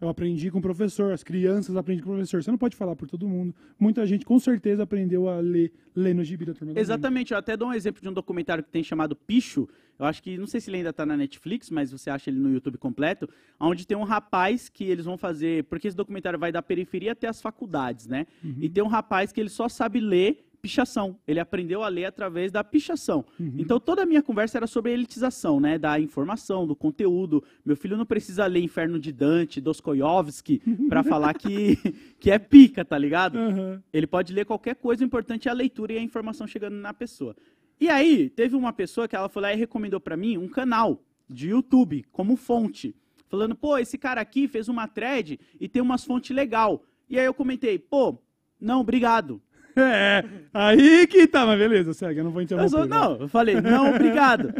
Eu 0.00 0.08
aprendi 0.08 0.50
com 0.50 0.58
o 0.58 0.62
professor, 0.62 1.12
as 1.12 1.22
crianças 1.22 1.76
aprendem 1.76 2.02
com 2.04 2.10
o 2.10 2.14
professor. 2.14 2.42
Você 2.42 2.50
não 2.50 2.58
pode 2.58 2.76
falar 2.76 2.96
por 2.96 3.08
todo 3.08 3.28
mundo. 3.28 3.54
Muita 3.78 4.04
gente 4.06 4.26
com 4.26 4.38
certeza 4.38 4.82
aprendeu 4.82 5.28
a 5.28 5.38
ler, 5.40 5.72
ler 5.94 6.14
no 6.14 6.24
gibi 6.24 6.44
da 6.44 6.52
turma 6.52 6.74
da. 6.74 6.80
Exatamente, 6.80 7.32
eu 7.32 7.38
até 7.38 7.56
dou 7.56 7.68
um 7.68 7.72
exemplo 7.72 8.02
de 8.02 8.08
um 8.08 8.12
documentário 8.12 8.62
que 8.62 8.70
tem 8.70 8.82
chamado 8.82 9.14
Picho. 9.14 9.68
Eu 9.98 10.06
acho 10.06 10.22
que, 10.22 10.36
não 10.36 10.46
sei 10.46 10.60
se 10.60 10.68
ele 10.68 10.78
ainda 10.78 10.92
tá 10.92 11.06
na 11.06 11.16
Netflix, 11.16 11.70
mas 11.70 11.92
você 11.92 12.10
acha 12.10 12.28
ele 12.28 12.38
no 12.38 12.52
YouTube 12.52 12.76
completo, 12.78 13.28
onde 13.60 13.86
tem 13.86 13.96
um 13.96 14.02
rapaz 14.02 14.68
que 14.68 14.84
eles 14.84 15.04
vão 15.04 15.16
fazer, 15.16 15.64
porque 15.64 15.86
esse 15.86 15.96
documentário 15.96 16.38
vai 16.38 16.50
da 16.50 16.60
periferia 16.60 17.12
até 17.12 17.28
as 17.28 17.40
faculdades, 17.40 18.08
né? 18.08 18.26
E 18.60 18.68
tem 18.68 18.82
um 18.82 18.88
rapaz 18.88 19.30
que 19.30 19.40
ele 19.40 19.48
só 19.48 19.68
sabe 19.68 20.00
ler 20.00 20.44
pichação. 20.64 21.18
Ele 21.28 21.38
aprendeu 21.38 21.82
a 21.82 21.88
ler 21.88 22.06
através 22.06 22.50
da 22.50 22.64
pichação. 22.64 23.22
Então 23.58 23.78
toda 23.78 24.02
a 24.02 24.06
minha 24.06 24.22
conversa 24.22 24.56
era 24.56 24.66
sobre 24.66 24.92
a 24.92 24.94
elitização, 24.94 25.60
né? 25.60 25.76
Da 25.76 26.00
informação, 26.00 26.66
do 26.66 26.74
conteúdo. 26.74 27.44
Meu 27.62 27.76
filho 27.76 27.98
não 27.98 28.06
precisa 28.06 28.46
ler 28.46 28.60
Inferno 28.60 28.98
de 28.98 29.12
Dante, 29.12 29.60
Dostoiévski, 29.60 30.62
pra 30.88 31.02
falar 31.02 31.34
que, 31.34 31.76
que 32.18 32.30
é 32.30 32.38
pica, 32.38 32.82
tá 32.82 32.96
ligado? 32.96 33.36
Aham. 33.36 33.82
Ele 33.92 34.06
pode 34.06 34.32
ler 34.32 34.46
qualquer 34.46 34.74
coisa, 34.76 35.04
o 35.04 35.06
importante 35.06 35.48
é 35.48 35.50
a 35.50 35.54
leitura 35.54 35.92
e 35.92 35.98
a 35.98 36.02
informação 36.02 36.46
chegando 36.46 36.76
na 36.76 36.94
pessoa. 36.94 37.36
E 37.78 37.90
aí, 37.90 38.30
teve 38.30 38.56
uma 38.56 38.72
pessoa 38.72 39.06
que 39.06 39.14
ela 39.14 39.28
foi 39.28 39.42
lá 39.42 39.52
e 39.52 39.56
recomendou 39.56 40.00
pra 40.00 40.16
mim 40.16 40.38
um 40.38 40.48
canal 40.48 41.02
de 41.28 41.50
YouTube 41.50 42.06
como 42.10 42.36
fonte, 42.36 42.96
falando: 43.28 43.54
"Pô, 43.54 43.76
esse 43.76 43.98
cara 43.98 44.22
aqui 44.22 44.48
fez 44.48 44.66
uma 44.66 44.88
thread 44.88 45.38
e 45.60 45.68
tem 45.68 45.82
umas 45.82 46.04
fontes 46.06 46.34
legal". 46.34 46.82
E 47.10 47.18
aí 47.18 47.26
eu 47.26 47.34
comentei: 47.34 47.78
"Pô, 47.78 48.18
não, 48.58 48.80
obrigado". 48.80 49.42
É, 49.76 50.24
aí 50.52 51.06
que 51.06 51.26
tá, 51.26 51.44
mas 51.46 51.58
beleza, 51.58 51.92
segue, 51.92 52.20
eu 52.20 52.24
não 52.24 52.30
vou 52.30 52.40
Eu 52.40 52.44
interromper. 52.44 52.70
sou, 52.70 52.80
vai. 52.80 52.88
não, 52.88 53.16
eu 53.20 53.28
falei: 53.28 53.60
"Não, 53.60 53.90
obrigado". 53.90 54.54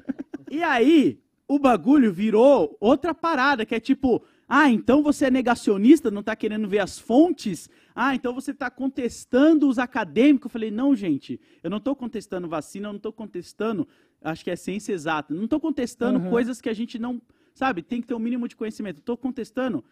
e 0.50 0.62
aí, 0.62 1.20
o 1.46 1.58
bagulho 1.58 2.12
virou 2.12 2.76
outra 2.80 3.14
parada 3.14 3.64
que 3.64 3.74
é 3.74 3.80
tipo: 3.80 4.24
"Ah, 4.48 4.68
então 4.70 5.02
você 5.02 5.26
é 5.26 5.30
negacionista, 5.30 6.10
não 6.10 6.22
tá 6.22 6.34
querendo 6.34 6.68
ver 6.68 6.80
as 6.80 6.98
fontes?" 6.98 7.68
Ah, 7.94 8.12
então 8.14 8.34
você 8.34 8.50
está 8.50 8.68
contestando 8.70 9.68
os 9.68 9.78
acadêmicos. 9.78 10.46
Eu 10.46 10.50
falei, 10.50 10.68
não, 10.68 10.96
gente, 10.96 11.40
eu 11.62 11.70
não 11.70 11.78
estou 11.78 11.94
contestando 11.94 12.48
vacina, 12.48 12.88
eu 12.88 12.92
não 12.92 12.96
estou 12.96 13.12
contestando, 13.12 13.86
acho 14.20 14.42
que 14.42 14.50
é 14.50 14.56
ciência 14.56 14.92
exata, 14.92 15.32
não 15.32 15.44
estou 15.44 15.60
contestando 15.60 16.18
Aham. 16.18 16.28
coisas 16.28 16.60
que 16.60 16.68
a 16.68 16.74
gente 16.74 16.98
não, 16.98 17.22
sabe, 17.54 17.82
tem 17.82 18.00
que 18.00 18.08
ter 18.08 18.14
um 18.14 18.18
mínimo 18.18 18.48
de 18.48 18.56
conhecimento. 18.56 18.98
Estou 18.98 19.16
contestando, 19.16 19.84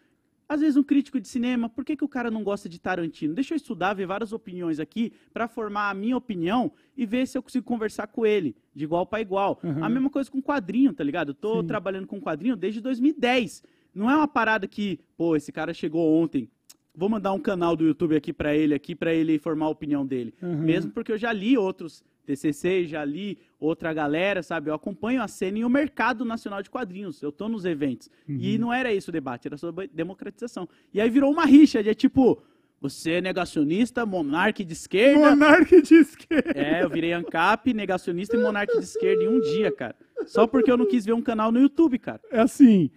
às 0.53 0.61
vezes, 0.61 0.77
um 0.77 0.83
crítico 0.83 1.19
de 1.19 1.27
cinema, 1.27 1.67
por 1.67 1.83
que, 1.83 1.95
que 1.95 2.05
o 2.05 2.07
cara 2.07 2.29
não 2.29 2.43
gosta 2.43 2.69
de 2.69 2.79
Tarantino? 2.79 3.33
Deixa 3.33 3.53
eu 3.53 3.57
estudar, 3.57 3.93
ver 3.93 4.05
várias 4.05 4.31
opiniões 4.31 4.79
aqui, 4.79 5.11
para 5.33 5.47
formar 5.47 5.89
a 5.89 5.93
minha 5.93 6.15
opinião 6.15 6.71
e 6.95 7.05
ver 7.05 7.27
se 7.27 7.37
eu 7.37 7.43
consigo 7.43 7.65
conversar 7.65 8.07
com 8.07 8.25
ele, 8.25 8.55
de 8.73 8.83
igual 8.83 9.05
para 9.05 9.21
igual. 9.21 9.59
Aham. 9.63 9.83
A 9.83 9.89
mesma 9.89 10.09
coisa 10.09 10.29
com 10.29 10.41
quadrinho, 10.41 10.93
tá 10.93 11.03
ligado? 11.03 11.29
Eu 11.29 11.35
tô 11.35 11.61
Sim. 11.61 11.67
trabalhando 11.67 12.07
com 12.07 12.21
quadrinho 12.21 12.55
desde 12.55 12.81
2010. 12.81 13.63
Não 13.93 14.09
é 14.09 14.15
uma 14.15 14.27
parada 14.27 14.67
que, 14.67 14.99
pô, 15.17 15.35
esse 15.35 15.51
cara 15.51 15.73
chegou 15.73 16.21
ontem, 16.21 16.49
vou 16.95 17.09
mandar 17.09 17.33
um 17.33 17.39
canal 17.39 17.75
do 17.75 17.83
YouTube 17.85 18.15
aqui 18.15 18.31
pra 18.31 18.55
ele 18.55 18.73
aqui 18.73 18.95
para 18.95 19.13
ele 19.13 19.39
formar 19.39 19.65
a 19.65 19.69
opinião 19.69 20.05
dele. 20.05 20.33
Uhum. 20.41 20.57
Mesmo 20.59 20.91
porque 20.91 21.11
eu 21.11 21.17
já 21.17 21.33
li 21.33 21.57
outros 21.57 22.03
TCC, 22.25 22.85
já 22.85 23.03
li 23.03 23.37
outra 23.59 23.93
galera, 23.93 24.41
sabe? 24.41 24.69
Eu 24.69 24.73
acompanho 24.73 25.21
a 25.21 25.27
cena 25.27 25.59
e 25.59 25.65
o 25.65 25.69
mercado 25.69 26.25
nacional 26.25 26.61
de 26.61 26.69
quadrinhos. 26.69 27.21
Eu 27.21 27.31
tô 27.31 27.47
nos 27.47 27.65
eventos. 27.65 28.09
Uhum. 28.27 28.37
E 28.39 28.57
não 28.57 28.73
era 28.73 28.93
isso 28.93 29.09
o 29.09 29.13
debate, 29.13 29.47
era 29.47 29.57
sobre 29.57 29.87
democratização. 29.87 30.67
E 30.93 30.99
aí 30.99 31.09
virou 31.09 31.31
uma 31.31 31.45
rixa 31.45 31.83
de 31.83 31.93
tipo, 31.93 32.41
você 32.83 33.13
é 33.13 33.21
negacionista, 33.21 34.05
monarca 34.05 34.63
de 34.63 34.73
esquerda. 34.73 35.29
Monarque 35.29 35.81
de 35.81 35.95
esquerda. 35.95 36.51
É, 36.53 36.83
eu 36.83 36.89
virei 36.89 37.13
ANCAP, 37.13 37.73
negacionista 37.73 38.35
e 38.35 38.41
monarca 38.41 38.77
de 38.77 38.83
esquerda 38.83 39.23
em 39.23 39.27
um 39.29 39.39
dia, 39.39 39.71
cara. 39.71 39.95
Só 40.25 40.45
porque 40.45 40.71
eu 40.71 40.77
não 40.77 40.85
quis 40.85 41.05
ver 41.05 41.13
um 41.13 41.21
canal 41.21 41.51
no 41.51 41.59
YouTube, 41.59 41.97
cara. 41.97 42.19
É 42.29 42.41
assim, 42.41 42.89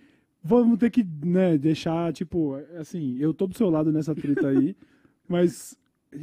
vamos 0.43 0.79
ter 0.79 0.91
que, 0.91 1.07
né, 1.25 1.57
deixar, 1.57 2.13
tipo, 2.13 2.55
assim, 2.79 3.17
eu 3.21 3.35
tô 3.35 3.47
do 3.47 3.57
seu 3.57 3.71
lado 3.71 3.93
nessa 3.93 4.15
treta 4.15 4.49
aí, 4.49 4.77
mas 5.29 5.77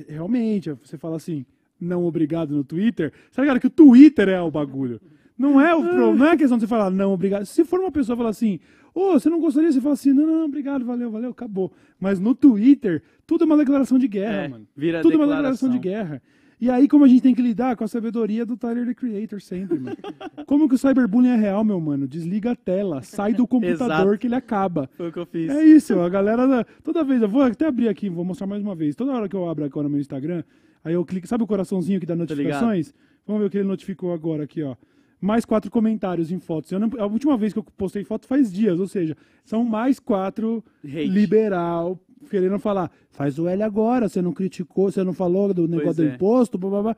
realmente, 0.07 0.71
você 0.71 0.97
fala 0.97 1.17
assim, 1.17 1.45
não 1.79 2.03
obrigado 2.05 2.55
no 2.55 2.63
Twitter, 2.63 3.11
tá 3.35 3.41
ligado 3.41 3.59
que 3.59 3.67
o 3.67 3.69
Twitter 3.69 4.29
é 4.29 4.41
o 4.41 4.49
bagulho. 4.51 5.01
Não 5.37 5.59
é, 5.59 5.73
o 5.75 5.83
pro, 5.83 6.15
não 6.15 6.25
é 6.27 6.31
a 6.31 6.37
questão 6.37 6.57
de 6.57 6.63
você 6.63 6.67
falar 6.67 6.89
não 6.91 7.11
obrigado. 7.11 7.45
Se 7.45 7.65
for 7.65 7.79
uma 7.79 7.91
pessoa 7.91 8.15
falar 8.15 8.29
assim, 8.29 8.59
ô, 8.93 9.13
você 9.13 9.29
não 9.29 9.39
gostaria, 9.39 9.71
você 9.71 9.81
fala 9.81 9.93
assim, 9.93 10.13
não, 10.13 10.25
não, 10.27 10.45
obrigado, 10.45 10.85
valeu, 10.85 11.09
valeu, 11.09 11.31
acabou. 11.31 11.71
Mas 11.99 12.19
no 12.19 12.35
Twitter, 12.35 13.01
tudo 13.25 13.43
é 13.43 13.47
uma 13.47 13.57
declaração 13.57 13.97
de 13.97 14.07
guerra, 14.07 14.43
É, 14.43 14.47
mano. 14.47 14.67
vira 14.77 15.01
tudo 15.01 15.13
é 15.13 15.17
uma 15.17 15.25
declaração 15.27 15.69
de 15.69 15.79
guerra. 15.79 16.21
E 16.61 16.69
aí, 16.69 16.87
como 16.87 17.03
a 17.03 17.07
gente 17.09 17.21
tem 17.21 17.35
que 17.35 17.41
lidar 17.41 17.75
com 17.75 17.83
a 17.83 17.87
sabedoria 17.89 18.45
do 18.45 18.55
Tyler, 18.55 18.85
the 18.85 18.93
Creator, 18.93 19.41
sempre, 19.41 19.77
mano. 19.77 19.97
Como 20.47 20.69
que 20.69 20.75
o 20.75 20.77
cyberbullying 20.77 21.31
é 21.31 21.35
real, 21.35 21.61
meu 21.61 21.77
mano? 21.81 22.07
Desliga 22.07 22.51
a 22.51 22.55
tela, 22.55 23.01
sai 23.01 23.33
do 23.33 23.45
computador 23.45 24.17
que 24.17 24.27
ele 24.27 24.35
acaba. 24.35 24.89
Foi 24.95 25.09
o 25.09 25.11
que 25.11 25.19
eu 25.19 25.25
fiz. 25.25 25.49
É 25.49 25.65
isso, 25.65 25.99
a 25.99 26.07
galera. 26.07 26.47
da- 26.47 26.63
Toda 26.81 27.03
vez, 27.03 27.21
eu 27.21 27.27
vou 27.27 27.41
até 27.41 27.65
abrir 27.65 27.89
aqui, 27.89 28.07
vou 28.07 28.23
mostrar 28.23 28.47
mais 28.47 28.61
uma 28.61 28.75
vez. 28.75 28.95
Toda 28.95 29.11
hora 29.11 29.27
que 29.27 29.35
eu 29.35 29.49
abro 29.49 29.65
agora 29.65 29.83
no 29.85 29.89
meu 29.89 29.99
Instagram, 29.99 30.41
aí 30.83 30.93
eu 30.93 31.05
clico, 31.05 31.27
sabe 31.27 31.43
o 31.43 31.47
coraçãozinho 31.47 31.99
que 31.99 32.05
dá 32.05 32.15
notificações? 32.15 32.93
Vamos 33.25 33.41
ver 33.41 33.47
o 33.47 33.49
que 33.49 33.57
ele 33.57 33.67
notificou 33.67 34.13
agora 34.13 34.43
aqui, 34.43 34.61
ó. 34.63 34.75
Mais 35.21 35.45
quatro 35.45 35.71
comentários 35.71 36.31
em 36.31 36.39
fotos. 36.39 36.71
Eu 36.71 36.79
não- 36.79 36.89
a 36.99 37.05
última 37.05 37.37
vez 37.37 37.53
que 37.53 37.59
eu 37.59 37.63
postei 37.63 38.03
foto 38.03 38.27
faz 38.27 38.51
dias, 38.51 38.79
ou 38.79 38.87
seja, 38.87 39.15
são 39.45 39.63
mais 39.63 39.97
quatro 39.99 40.61
Hate. 40.83 41.07
liberal 41.07 41.97
querendo 42.29 42.57
falar, 42.59 42.89
faz 43.09 43.37
o 43.39 43.47
L 43.47 43.61
agora, 43.63 44.07
você 44.09 44.21
não 44.21 44.31
criticou, 44.33 44.89
você 44.91 45.03
não 45.03 45.13
falou 45.13 45.53
do 45.53 45.67
negócio 45.67 46.03
do 46.03 46.09
é. 46.09 46.15
imposto, 46.15 46.57
blá, 46.57 46.69
blá, 46.69 46.81
blá. 46.83 46.97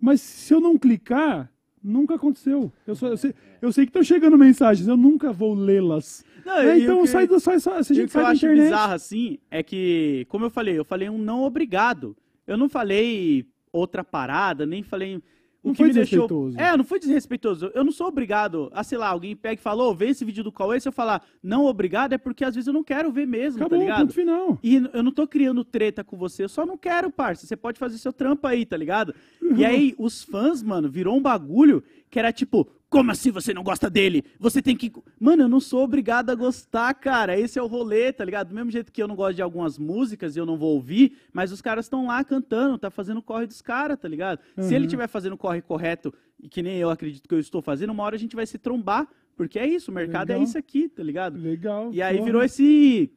Mas 0.00 0.20
se 0.20 0.52
eu 0.52 0.60
não 0.60 0.76
clicar, 0.78 1.50
nunca 1.82 2.14
aconteceu. 2.16 2.72
Eu, 2.86 2.94
só- 2.94 3.08
eu 3.08 3.16
sei, 3.16 3.34
eu 3.62 3.72
sei 3.72 3.84
que 3.86 3.90
estão 3.90 4.02
chegando 4.02 4.36
mensagens, 4.38 4.86
eu 4.88 4.96
nunca 4.96 5.32
vou 5.32 5.54
lê-las. 5.54 6.24
É, 6.46 6.78
então 6.78 7.02
que- 7.02 7.08
sai 7.08 7.26
do 7.26 7.38
sai, 7.40 7.58
sai, 7.60 7.82
se 7.84 7.92
a 7.92 7.96
E 7.96 8.04
o 8.04 8.08
que 8.08 8.16
eu 8.16 8.22
da 8.22 8.28
acho 8.28 8.44
internet. 8.46 8.64
bizarro 8.64 8.92
assim 8.94 9.38
é 9.50 9.62
que, 9.62 10.26
como 10.28 10.44
eu 10.44 10.50
falei, 10.50 10.78
eu 10.78 10.84
falei 10.84 11.08
um 11.08 11.18
não 11.18 11.42
obrigado. 11.42 12.16
Eu 12.46 12.56
não 12.56 12.68
falei 12.68 13.46
outra 13.72 14.04
parada, 14.04 14.64
nem 14.66 14.82
falei. 14.82 15.20
O 15.62 15.68
Não 15.68 15.72
que 15.72 15.78
foi 15.78 15.88
me 15.88 15.94
deixou. 15.94 16.28
desrespeitoso. 16.28 16.60
É, 16.60 16.76
não 16.76 16.84
foi 16.84 16.98
desrespeitoso. 17.00 17.70
Eu 17.74 17.82
não 17.82 17.90
sou 17.90 18.06
obrigado 18.06 18.70
a, 18.74 18.84
sei 18.84 18.98
lá, 18.98 19.08
alguém 19.08 19.34
pega 19.34 19.54
e 19.58 19.62
fala, 19.62 19.82
ô, 19.84 19.94
vê 19.94 20.08
esse 20.08 20.22
vídeo 20.22 20.44
do 20.44 20.52
Cauê, 20.52 20.78
se 20.78 20.86
eu 20.86 20.92
falar 20.92 21.24
não 21.42 21.64
obrigado, 21.64 22.12
é 22.12 22.18
porque 22.18 22.44
às 22.44 22.54
vezes 22.54 22.68
eu 22.68 22.74
não 22.74 22.84
quero 22.84 23.10
ver 23.10 23.26
mesmo, 23.26 23.60
Acabou, 23.60 23.78
tá 23.78 23.82
ligado? 23.82 24.00
ponto 24.02 24.12
final. 24.12 24.58
E 24.62 24.76
eu 24.92 25.02
não 25.02 25.10
tô 25.10 25.26
criando 25.26 25.64
treta 25.64 26.04
com 26.04 26.18
você, 26.18 26.44
eu 26.44 26.50
só 26.50 26.66
não 26.66 26.76
quero, 26.76 27.10
parça. 27.10 27.46
Você 27.46 27.56
pode 27.56 27.78
fazer 27.78 27.96
seu 27.96 28.12
trampo 28.12 28.46
aí, 28.46 28.66
tá 28.66 28.76
ligado? 28.76 29.14
E 29.56 29.64
aí, 29.64 29.94
os 29.96 30.22
fãs, 30.22 30.62
mano, 30.62 30.90
virou 30.90 31.16
um 31.16 31.22
bagulho 31.22 31.82
que 32.10 32.18
era 32.18 32.30
tipo, 32.30 32.68
como 32.94 33.10
assim 33.10 33.30
você 33.32 33.52
não 33.52 33.62
gosta 33.64 33.90
dele? 33.90 34.22
Você 34.38 34.62
tem 34.62 34.76
que. 34.76 34.92
Mano, 35.18 35.42
eu 35.42 35.48
não 35.48 35.58
sou 35.60 35.82
obrigado 35.82 36.30
a 36.30 36.34
gostar, 36.34 36.94
cara. 36.94 37.38
Esse 37.38 37.58
é 37.58 37.62
o 37.62 37.66
rolê, 37.66 38.12
tá 38.12 38.24
ligado? 38.24 38.48
Do 38.48 38.54
mesmo 38.54 38.70
jeito 38.70 38.92
que 38.92 39.02
eu 39.02 39.08
não 39.08 39.16
gosto 39.16 39.34
de 39.34 39.42
algumas 39.42 39.78
músicas 39.78 40.36
e 40.36 40.38
eu 40.38 40.46
não 40.46 40.56
vou 40.56 40.74
ouvir, 40.74 41.16
mas 41.32 41.50
os 41.50 41.60
caras 41.60 41.86
estão 41.86 42.06
lá 42.06 42.22
cantando, 42.22 42.78
tá 42.78 42.90
fazendo 42.90 43.18
o 43.18 43.22
corre 43.22 43.46
dos 43.46 43.60
caras, 43.60 43.98
tá 43.98 44.06
ligado? 44.08 44.38
Se 44.58 44.68
ele 44.68 44.78
Uhum. 44.78 44.84
estiver 44.84 45.08
fazendo 45.08 45.32
o 45.32 45.38
corre 45.38 45.60
correto, 45.60 46.14
e 46.42 46.48
que 46.48 46.62
nem 46.62 46.76
eu 46.78 46.90
acredito 46.90 47.28
que 47.28 47.34
eu 47.34 47.40
estou 47.40 47.60
fazendo, 47.60 47.90
uma 47.90 48.04
hora 48.04 48.14
a 48.16 48.18
gente 48.18 48.36
vai 48.36 48.46
se 48.46 48.58
trombar, 48.58 49.08
porque 49.36 49.58
é 49.58 49.66
isso, 49.66 49.90
o 49.90 49.94
mercado 49.94 50.30
é 50.30 50.34
Legal. 50.34 50.44
isso 50.48 50.56
aqui, 50.56 50.88
tá 50.88 51.02
ligado? 51.02 51.36
Legal. 51.38 51.90
E 51.92 52.00
aí 52.00 52.14
porra. 52.18 52.24
virou 52.26 52.42
esse 52.44 53.10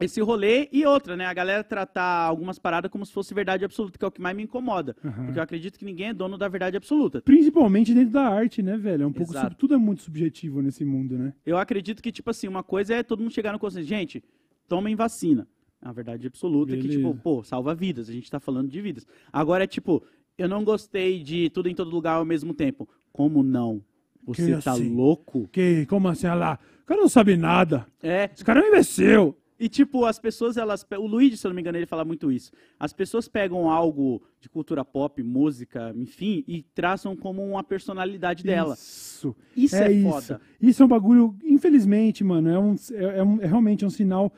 esse 0.00 0.20
rolê 0.20 0.68
e 0.72 0.84
outra, 0.84 1.16
né? 1.16 1.24
A 1.26 1.32
galera 1.34 1.64
tratar 1.64 2.24
algumas 2.26 2.58
paradas 2.58 2.90
como 2.90 3.04
se 3.06 3.12
fosse 3.12 3.32
verdade 3.32 3.64
absoluta, 3.64 3.98
que 3.98 4.04
é 4.04 4.08
o 4.08 4.10
que 4.10 4.20
mais 4.20 4.36
me 4.36 4.42
incomoda. 4.42 4.94
Aham. 5.04 5.24
Porque 5.24 5.38
eu 5.38 5.42
acredito 5.42 5.78
que 5.78 5.84
ninguém 5.84 6.08
é 6.08 6.14
dono 6.14 6.36
da 6.36 6.48
verdade 6.48 6.76
absoluta. 6.76 7.22
Principalmente 7.22 7.94
dentro 7.94 8.10
da 8.12 8.28
arte, 8.28 8.62
né, 8.62 8.76
velho? 8.76 9.04
É 9.04 9.06
um 9.06 9.12
pouco 9.12 9.32
sub- 9.32 9.54
tudo 9.56 9.74
é 9.74 9.78
muito 9.78 10.02
subjetivo 10.02 10.60
nesse 10.60 10.84
mundo, 10.84 11.16
né? 11.16 11.32
Eu 11.44 11.56
acredito 11.58 12.02
que, 12.02 12.12
tipo 12.12 12.28
assim, 12.30 12.46
uma 12.48 12.62
coisa 12.62 12.94
é 12.94 13.02
todo 13.02 13.20
mundo 13.22 13.32
chegar 13.32 13.52
no 13.52 13.58
consenso, 13.58 13.86
gente, 13.88 14.22
tomem 14.68 14.94
vacina. 14.94 15.46
É 15.80 15.86
uma 15.86 15.94
verdade 15.94 16.26
absoluta 16.26 16.72
que, 16.76 16.82
Beleza. 16.82 16.98
tipo, 16.98 17.14
pô, 17.22 17.42
salva 17.44 17.74
vidas. 17.74 18.08
A 18.08 18.12
gente 18.12 18.30
tá 18.30 18.40
falando 18.40 18.68
de 18.68 18.80
vidas. 18.80 19.06
Agora 19.32 19.64
é 19.64 19.66
tipo, 19.66 20.02
eu 20.38 20.48
não 20.48 20.64
gostei 20.64 21.22
de 21.22 21.48
tudo 21.50 21.68
em 21.68 21.74
todo 21.74 21.90
lugar 21.90 22.14
ao 22.16 22.24
mesmo 22.24 22.52
tempo. 22.54 22.88
Como 23.12 23.42
não? 23.42 23.82
Você 24.26 24.56
Que 24.56 24.62
tá 24.64 24.72
assim? 24.72 24.92
louco? 24.94 25.48
Que, 25.52 25.86
como 25.86 26.08
assim, 26.08 26.26
olha 26.26 26.34
lá? 26.34 26.58
O 26.82 26.86
cara 26.86 27.00
não 27.00 27.08
sabe 27.08 27.36
nada. 27.36 27.86
É, 28.02 28.30
Esse 28.34 28.44
cara 28.44 28.60
é 28.60 28.64
um 28.64 28.68
imbecil. 28.68 29.36
E, 29.58 29.68
tipo, 29.68 30.04
as 30.04 30.18
pessoas, 30.18 30.56
elas. 30.56 30.86
O 30.98 31.06
Luigi, 31.06 31.36
se 31.36 31.46
eu 31.46 31.50
não 31.50 31.54
me 31.54 31.60
engano, 31.62 31.78
ele 31.78 31.86
fala 31.86 32.04
muito 32.04 32.30
isso. 32.30 32.52
As 32.78 32.92
pessoas 32.92 33.26
pegam 33.26 33.70
algo 33.70 34.22
de 34.40 34.48
cultura 34.48 34.84
pop, 34.84 35.22
música, 35.22 35.92
enfim, 35.96 36.44
e 36.46 36.62
traçam 36.74 37.16
como 37.16 37.42
uma 37.42 37.64
personalidade 37.64 38.44
dela. 38.44 38.74
Isso. 38.74 39.34
Isso 39.56 39.76
é, 39.76 39.90
isso. 39.92 40.08
foda. 40.10 40.40
Isso 40.60 40.82
é 40.82 40.86
um 40.86 40.88
bagulho, 40.88 41.34
infelizmente, 41.42 42.22
mano, 42.22 42.48
é, 42.50 42.58
um, 42.58 42.74
é, 42.92 43.18
é 43.18 43.22
um- 43.22 43.40
é 43.40 43.46
realmente 43.46 43.84
um 43.84 43.90
sinal. 43.90 44.32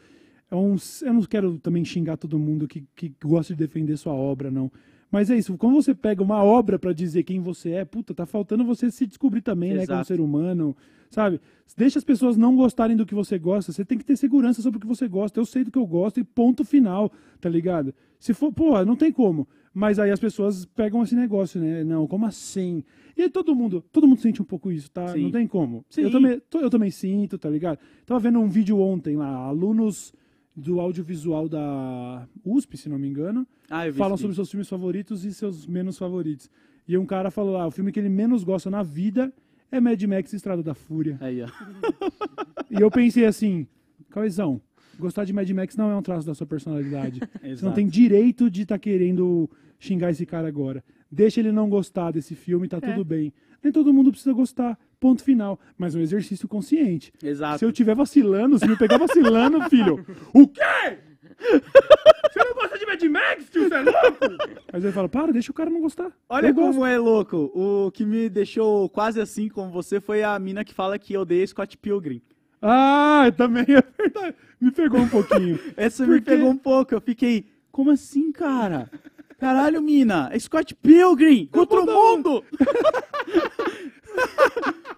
É 0.51 0.55
um, 0.57 0.77
eu 1.03 1.13
não 1.13 1.23
quero 1.23 1.59
também 1.59 1.85
xingar 1.85 2.17
todo 2.17 2.39
mundo 2.39 2.67
que, 2.67 2.85
que 2.95 3.13
gosta 3.23 3.53
de 3.55 3.59
defender 3.59 3.97
sua 3.99 4.15
obra, 4.15 4.51
não. 4.51 4.71
Mas 5.11 5.31
é 5.31 5.37
isso, 5.37 5.57
quando 5.57 5.75
você 5.75 5.95
pega 5.95 6.23
uma 6.23 6.43
obra 6.43 6.79
pra 6.79 6.93
dizer 6.93 7.23
quem 7.23 7.41
você 7.41 7.71
é, 7.71 7.85
puta, 7.85 8.15
tá 8.15 8.27
faltando 8.27 8.65
você 8.65 8.91
se 8.91 9.07
descobrir 9.07 9.41
também, 9.41 9.71
né, 9.71 9.87
como 9.87 9.99
Exato. 9.99 10.07
ser 10.07 10.21
humano, 10.21 10.77
sabe? 11.11 11.41
Deixa 11.77 11.99
as 11.99 12.05
pessoas 12.05 12.37
não 12.37 12.55
gostarem 12.55 12.97
do 12.97 13.07
que 13.07 13.15
você 13.15 13.39
gosta, 13.39 13.73
você 13.73 13.85
tem 13.85 13.97
que 13.97 14.05
ter 14.05 14.17
segurança 14.17 14.61
sobre 14.61 14.77
o 14.77 14.81
que 14.81 14.87
você 14.87 15.09
gosta. 15.09 15.41
Eu 15.41 15.47
sei 15.47 15.65
do 15.65 15.71
que 15.71 15.79
eu 15.79 15.87
gosto 15.87 16.21
e 16.21 16.25
ponto 16.25 16.65
final, 16.65 17.11
tá 17.41 17.49
ligado? 17.49 17.95
Se 18.19 18.35
for, 18.35 18.53
pô, 18.53 18.85
não 18.85 18.97
tem 18.97 19.11
como. 19.11 19.49
Mas 19.73 19.99
aí 19.99 20.11
as 20.11 20.19
pessoas 20.19 20.65
pegam 20.65 21.03
esse 21.03 21.15
negócio, 21.15 21.61
né? 21.61 21.85
Não, 21.85 22.07
como 22.07 22.27
assim? 22.27 22.83
E 23.17 23.29
todo 23.29 23.55
mundo, 23.55 23.85
todo 23.93 24.09
mundo 24.09 24.21
sente 24.21 24.43
um 24.43 24.45
pouco 24.45 24.73
isso, 24.73 24.91
tá? 24.91 25.09
Sim. 25.09 25.25
Não 25.25 25.31
tem 25.31 25.47
como. 25.47 25.85
Sim. 25.89 26.03
Eu 26.03 26.11
também, 26.11 26.43
eu 26.55 26.71
também 26.71 26.91
sinto, 26.91 27.39
tá 27.39 27.49
ligado? 27.49 27.79
Tava 28.05 28.19
vendo 28.21 28.41
um 28.41 28.49
vídeo 28.49 28.79
ontem 28.81 29.17
lá, 29.17 29.29
alunos 29.29 30.13
do 30.61 30.81
audiovisual 30.81 31.49
da 31.49 32.27
USP, 32.45 32.77
se 32.77 32.89
não 32.89 32.99
me 32.99 33.07
engano. 33.09 33.47
Ah, 33.71 33.91
Falam 33.93 34.17
sobre 34.17 34.35
seus 34.35 34.51
filmes 34.51 34.69
favoritos 34.69 35.25
e 35.25 35.33
seus 35.33 35.67
menos 35.67 35.97
favoritos. 35.97 36.51
E 36.87 36.99
um 36.99 37.07
cara 37.07 37.31
falou 37.31 37.53
lá, 37.53 37.67
o 37.67 37.71
filme 37.71 37.93
que 37.93 38.01
ele 38.01 38.09
menos 38.09 38.43
gosta 38.43 38.69
na 38.71 38.83
vida 38.83 39.33
é 39.71 39.81
Mad 39.81 40.03
Max 40.05 40.33
Estrada 40.33 40.63
da 40.63 40.75
Fúria. 40.75 41.17
Aí, 41.21 41.43
ó. 41.43 41.47
E 42.71 42.83
eu 42.83 42.91
pensei 42.91 43.25
assim, 43.25 43.67
Cauizão, 44.11 44.61
gostar 44.99 45.25
de 45.25 45.33
Mad 45.33 45.49
Max 45.51 45.75
não 45.77 45.91
é 45.91 45.97
um 45.97 46.03
traço 46.03 46.27
da 46.27 46.35
sua 46.35 46.47
personalidade. 46.47 47.21
Você 47.43 47.65
não 47.65 47.73
tem 47.73 47.87
direito 47.87 48.51
de 48.51 48.63
estar 48.63 48.79
querendo 48.79 49.49
xingar 49.79 50.11
esse 50.11 50.27
cara 50.27 50.49
agora. 50.49 50.85
Deixa 51.11 51.41
ele 51.41 51.51
não 51.53 51.69
gostar 51.71 52.11
desse 52.11 52.35
filme, 52.35 52.69
tá 52.69 52.77
É. 52.77 52.81
tudo 52.81 53.05
bem. 53.05 53.33
Nem 53.63 53.73
todo 53.73 53.93
mundo 53.95 54.11
precisa 54.11 54.33
gostar, 54.35 54.79
ponto 55.01 55.23
final. 55.23 55.59
Mas 55.77 55.95
é 55.95 55.99
um 55.99 56.03
exercício 56.03 56.49
consciente. 56.49 57.13
Exato. 57.23 57.59
Se 57.59 57.65
eu 57.65 57.71
estiver 57.71 57.95
vacilando, 57.95 58.59
se 58.59 58.67
me 58.67 58.77
pegar 58.77 58.99
vacilando, 58.99 59.61
filho, 59.71 60.05
o 60.35 60.47
quê? 60.49 60.99
Você 61.39 62.39
não 62.45 62.55
gosta 62.55 62.79
de 62.79 62.87
Mad 62.87 63.03
Max, 63.05 63.49
tio? 63.51 63.69
Você 63.69 63.75
é 63.75 63.81
louco? 63.81 64.55
Mas 64.73 64.85
eu 64.85 64.93
falo, 64.93 65.09
para, 65.09 65.33
deixa 65.33 65.51
o 65.51 65.55
cara 65.55 65.71
não 65.71 65.81
gostar. 65.81 66.11
Olha 66.29 66.49
Eu 66.49 66.55
como 66.55 66.67
gosto. 66.75 66.87
é 66.87 66.99
louco. 66.99 67.51
O 67.55 67.91
que 67.93 68.05
me 68.05 68.29
deixou 68.29 68.89
quase 68.89 69.21
assim 69.21 69.49
como 69.49 69.71
você 69.71 70.01
foi 70.01 70.23
a 70.23 70.39
mina 70.39 70.65
que 70.65 70.75
fala 70.75 70.99
que 70.99 71.17
odeia 71.17 71.47
Scott 71.47 71.77
Pilgrim. 71.79 72.21
Ah, 72.61 73.31
também 73.37 73.65
é 73.71 73.83
verdade. 74.03 74.35
Me 74.61 74.73
pegou 74.73 75.01
um 75.01 75.09
pouquinho. 75.09 75.59
Essa 75.77 76.05
Por 76.05 76.15
me 76.15 76.21
pegou 76.21 76.51
um 76.51 76.57
pouco. 76.57 76.93
Eu 76.95 77.01
fiquei, 77.01 77.47
como 77.71 77.91
assim, 77.93 78.33
cara? 78.33 78.91
Caralho, 79.39 79.81
mina, 79.81 80.29
é 80.33 80.39
Scott 80.41 80.75
Pilgrim 80.75 81.47
contra 81.47 81.81
o 81.81 81.87
mundo! 81.87 82.45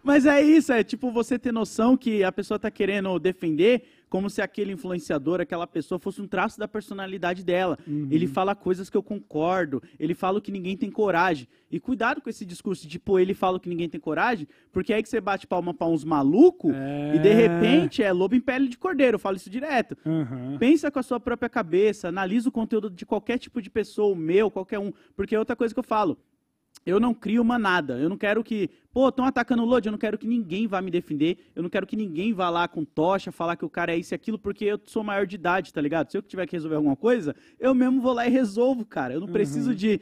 Mas 0.02 0.24
é 0.26 0.40
isso, 0.40 0.72
é 0.72 0.82
tipo 0.82 1.10
você 1.10 1.38
ter 1.38 1.52
noção 1.52 1.96
que 1.96 2.24
a 2.24 2.32
pessoa 2.32 2.58
tá 2.58 2.70
querendo 2.70 3.18
defender 3.18 3.82
como 4.08 4.28
se 4.28 4.42
aquele 4.42 4.72
influenciador, 4.72 5.40
aquela 5.40 5.66
pessoa 5.68 5.96
fosse 6.00 6.20
um 6.20 6.26
traço 6.26 6.58
da 6.58 6.66
personalidade 6.66 7.44
dela. 7.44 7.78
Ele 7.86 8.26
fala 8.26 8.56
coisas 8.56 8.90
que 8.90 8.96
eu 8.96 9.02
concordo, 9.04 9.80
ele 10.00 10.14
fala 10.14 10.38
o 10.38 10.42
que 10.42 10.50
ninguém 10.50 10.76
tem 10.76 10.90
coragem. 10.90 11.46
E 11.70 11.78
cuidado 11.78 12.20
com 12.20 12.28
esse 12.28 12.44
discurso 12.44 12.82
de, 12.82 12.88
tipo, 12.88 13.20
ele 13.20 13.34
fala 13.34 13.58
o 13.58 13.60
que 13.60 13.68
ninguém 13.68 13.88
tem 13.88 14.00
coragem, 14.00 14.48
porque 14.72 14.92
é 14.92 14.96
aí 14.96 15.02
que 15.02 15.08
você 15.08 15.20
bate 15.20 15.46
palma 15.46 15.72
pra 15.72 15.86
uns 15.86 16.02
malucos 16.02 16.74
É. 16.74 17.14
e 17.14 17.18
de 17.20 17.32
repente 17.32 18.02
é 18.02 18.10
lobo 18.12 18.34
em 18.34 18.40
pele 18.40 18.66
de 18.68 18.76
cordeiro, 18.76 19.14
eu 19.14 19.18
falo 19.20 19.36
isso 19.36 19.48
direto. 19.50 19.96
Aham. 20.04 20.56
Pensa 20.58 20.90
com 20.90 20.98
a 20.98 21.02
sua 21.04 21.20
própria 21.20 21.48
cabeça, 21.48 22.08
analisa 22.08 22.48
o 22.48 22.52
conteúdo 22.52 22.90
de 22.90 23.06
qualquer 23.06 23.38
tipo 23.38 23.62
de 23.62 23.70
pessoa, 23.70 24.12
o 24.12 24.16
meu, 24.16 24.50
qualquer 24.50 24.80
um. 24.80 24.92
Porque 25.14 25.36
é 25.36 25.38
outra 25.38 25.54
coisa 25.54 25.72
que 25.72 25.78
eu 25.78 25.84
falo. 25.84 26.18
Eu 26.84 26.98
não 26.98 27.12
crio 27.12 27.42
uma 27.42 27.58
nada. 27.58 27.98
Eu 27.98 28.08
não 28.08 28.16
quero 28.16 28.42
que. 28.42 28.70
Pô, 28.92 29.08
estão 29.08 29.24
atacando 29.24 29.62
o 29.62 29.66
Lodi, 29.66 29.88
eu 29.88 29.92
não 29.92 29.98
quero 29.98 30.18
que 30.18 30.26
ninguém 30.26 30.66
vá 30.66 30.80
me 30.80 30.90
defender. 30.90 31.38
Eu 31.54 31.62
não 31.62 31.70
quero 31.70 31.86
que 31.86 31.96
ninguém 31.96 32.32
vá 32.32 32.50
lá 32.50 32.66
com 32.66 32.84
tocha, 32.84 33.30
falar 33.30 33.56
que 33.56 33.64
o 33.64 33.70
cara 33.70 33.92
é 33.92 33.96
isso 33.96 34.14
e 34.14 34.16
aquilo, 34.16 34.38
porque 34.38 34.64
eu 34.64 34.80
sou 34.84 35.04
maior 35.04 35.26
de 35.26 35.36
idade, 35.36 35.72
tá 35.72 35.80
ligado? 35.80 36.10
Se 36.10 36.16
eu 36.18 36.22
tiver 36.22 36.46
que 36.46 36.56
resolver 36.56 36.76
alguma 36.76 36.96
coisa, 36.96 37.34
eu 37.58 37.74
mesmo 37.74 38.00
vou 38.00 38.12
lá 38.12 38.26
e 38.26 38.30
resolvo, 38.30 38.84
cara. 38.84 39.14
Eu 39.14 39.20
não 39.20 39.28
preciso 39.28 39.74
de 39.74 40.00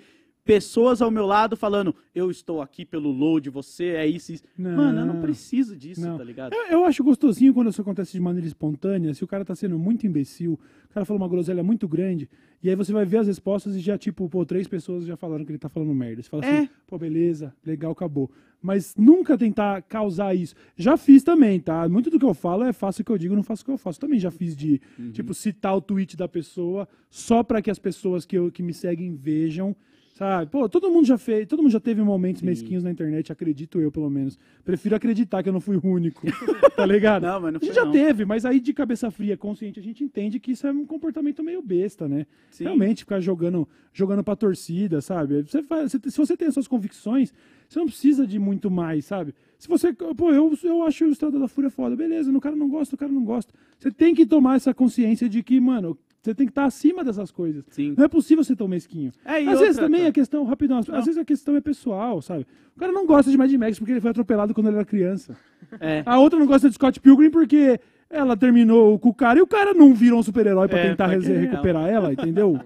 pessoas 0.49 1.03
ao 1.03 1.11
meu 1.11 1.27
lado 1.27 1.59
falando, 1.59 1.95
eu 2.15 2.31
estou 2.31 2.63
aqui 2.63 2.83
pelo 2.83 3.11
load, 3.13 3.51
você 3.51 3.89
é 3.89 4.07
isso, 4.07 4.33
isso. 4.33 4.43
Não. 4.57 4.75
Mano, 4.79 5.01
eu 5.01 5.05
não 5.07 5.21
preciso 5.21 5.77
disso, 5.77 6.01
Não. 6.01 6.17
tá 6.17 6.25
ligado? 6.25 6.55
Eu, 6.55 6.63
eu 6.71 6.85
acho 6.87 7.05
gostosinho 7.05 7.53
quando 7.53 7.69
isso 7.69 7.83
acontece 7.83 8.13
de 8.13 8.21
maneira 8.21 8.47
espontânea. 8.47 9.13
Se 9.13 9.23
o 9.23 9.27
cara 9.27 9.45
tá 9.45 9.55
sendo 9.55 9.79
muito 9.79 10.07
imbecil, 10.07 10.59
o 10.89 10.95
cara 10.95 11.05
falou 11.05 11.21
uma 11.21 11.29
groselha 11.29 11.63
muito 11.63 11.87
grande, 11.87 12.31
e 12.63 12.71
aí 12.71 12.75
você 12.75 12.95
vai 12.95 13.05
ver 13.05 13.19
as 13.19 13.27
respostas 13.27 13.77
e 13.77 13.81
já, 13.81 13.99
tipo, 13.99 14.27
pô, 14.27 14.43
três 14.47 14.67
pessoas 14.67 15.05
já 15.05 15.19
falaram 15.19 15.45
que 15.45 15.51
ele 15.51 15.59
tá 15.59 15.69
falando 15.69 15.93
merda. 15.95 16.23
Você 16.23 16.31
fala 16.31 16.47
É. 16.47 16.61
assim, 16.61 16.69
pô, 16.87 16.97
beleza, 16.97 17.55
legal, 17.63 17.93
acabou. 17.93 18.31
Mas 18.63 18.95
nunca 18.97 19.37
tentar 19.37 19.83
causar 19.83 20.35
isso. 20.35 20.55
Já 20.79 20.97
fiz 20.97 21.23
também, 21.23 21.61
tá? 21.61 21.87
Muito 21.91 22.09
do 22.09 22.19
que 22.19 22.25
eu 22.25 22.33
falo 22.33 22.65
é 22.65 22.73
faço 22.73 23.03
o 23.03 23.05
que 23.05 23.13
eu 23.13 23.19
digo, 23.19 23.37
não 23.37 23.43
faço 23.43 23.63
o 23.63 23.65
que 23.67 23.71
eu 23.71 23.77
faço. 23.77 24.01
Também 24.01 24.19
já 24.19 24.31
fiz 24.31 24.57
de, 24.57 24.81
tipo, 25.13 25.35
citar 25.35 25.77
o 25.77 25.81
tweet 25.83 26.17
da 26.17 26.27
pessoa 26.27 26.89
só 27.11 27.43
pra 27.43 27.61
que 27.61 27.71
as 27.71 27.79
pessoas 27.79 28.25
que, 28.25 28.37
eu, 28.39 28.51
que 28.51 28.63
me 28.63 28.73
seguem 28.73 29.15
vejam. 29.15 29.77
Sabe? 30.19 30.51
Pô, 30.51 30.69
todo 30.69 30.91
mundo 30.91 31.07
já 31.07 31.17
fez, 31.17 31.47
todo 31.47 31.63
mundo 31.63 31.71
já 31.71 31.79
teve 31.79 32.03
momentos 32.03 32.43
mesquinhos 32.43 32.83
na 32.83 32.91
internet, 32.91 33.31
acredito 33.31 33.81
eu, 33.81 33.89
pelo 33.93 34.11
menos. 34.11 34.37
Prefiro 34.65 34.97
acreditar 34.97 35.45
que 35.45 35.49
eu 35.49 35.53
não 35.53 35.61
fui 35.61 35.77
o 35.77 35.87
único. 35.87 36.23
tá 36.75 36.85
ligado? 36.85 37.23
Não, 37.23 37.41
mas 37.41 37.53
não 37.53 37.61
a 37.63 37.65
gente 37.65 37.73
já 37.73 37.85
não. 37.85 37.93
teve, 37.93 38.25
mas 38.25 38.45
aí 38.45 38.59
de 38.59 38.73
cabeça 38.73 39.13
fria, 39.13 39.37
consciente, 39.37 39.79
a 39.79 39.83
gente 39.83 40.03
entende 40.03 40.41
que 40.41 40.51
isso 40.51 40.67
é 40.67 40.73
um 40.73 40.85
comportamento 40.85 41.41
meio 41.41 41.63
besta, 41.63 42.09
né? 42.09 42.27
Sim. 42.51 42.65
Realmente, 42.65 43.05
ficar 43.05 43.21
jogando, 43.21 43.69
jogando 43.93 44.25
pra 44.25 44.35
torcida, 44.35 45.01
sabe? 45.01 45.41
Você 45.43 45.63
faz- 45.63 45.93
se 45.93 46.17
você 46.19 46.37
tem 46.37 46.49
as 46.49 46.55
suas 46.55 46.67
convicções, 46.67 47.33
você 47.69 47.79
não 47.79 47.87
precisa 47.87 48.27
de 48.27 48.41
muito 48.41 48.69
mais, 48.69 49.05
sabe? 49.05 49.33
Se 49.57 49.69
você. 49.69 49.93
Pô, 49.93 50.33
eu, 50.33 50.53
eu 50.65 50.83
acho 50.83 51.05
o 51.05 51.11
Estrada 51.11 51.39
da 51.39 51.47
Fúria 51.47 51.71
foda, 51.71 51.95
beleza, 51.95 52.33
o 52.33 52.41
cara 52.41 52.57
não 52.57 52.69
gosta, 52.69 52.97
o 52.97 52.99
cara 52.99 53.13
não 53.13 53.23
gosta. 53.23 53.55
Você 53.79 53.93
tem 53.93 54.17
que 54.17 54.27
tomar 54.27 54.57
essa 54.57 54.75
consciência 54.75 55.29
de 55.29 55.45
que, 55.45 55.61
mano, 55.61 55.97
você 56.21 56.35
tem 56.35 56.47
que 56.47 56.51
estar 56.51 56.65
acima 56.65 57.05
dessas 57.05 57.31
coisas. 57.31 57.65
Sim. 57.71 57.95
Não 57.97 58.05
é 58.05 58.09
possível 58.09 58.43
ser 58.43 58.57
tão 58.57 58.69
mesquinho. 58.69 59.13
É, 59.25 59.39
às 59.39 59.45
vezes 59.61 59.77
outra, 59.77 59.83
também 59.85 60.01
cara. 60.01 60.11
a 60.11 60.13
questão, 60.13 60.45
rapidão, 60.45 60.79
às 60.79 61.05
vezes 61.05 61.19
a 61.19 61.25
questão 61.25 61.57
é 61.57 61.61
pessoal, 61.61 62.21
sabe? 62.21 62.47
O 62.77 62.79
cara 62.81 62.93
não 62.93 63.07
gosta 63.07 63.31
de 63.31 63.37
Mad 63.37 63.53
Max 63.53 63.79
porque 63.79 63.93
ele 63.93 64.01
foi 64.01 64.11
atropelado 64.11 64.53
quando 64.53 64.67
ele 64.67 64.77
era 64.77 64.85
criança. 64.85 65.37
É. 65.81 66.03
A 66.05 66.19
outra 66.19 66.39
não 66.39 66.47
gosta 66.47 66.69
de 66.69 66.75
Scott 66.75 67.01
Pilgrim 67.01 67.31
porque 67.31 67.81
ela 68.11 68.37
terminou 68.37 68.99
com 68.99 69.11
o 69.11 69.15
cara 69.15 69.39
e 69.39 69.43
o 69.43 69.47
cara 69.47 69.75
não 69.75 69.95
virou 69.95 70.19
um 70.21 70.23
super-herói 70.23 70.67
pra 70.67 70.79
É, 70.79 70.89
tentar 70.91 71.09
que 71.19 71.31
é 71.31 71.39
recuperar 71.39 71.89
ela, 71.89 72.13
entendeu? 72.13 72.59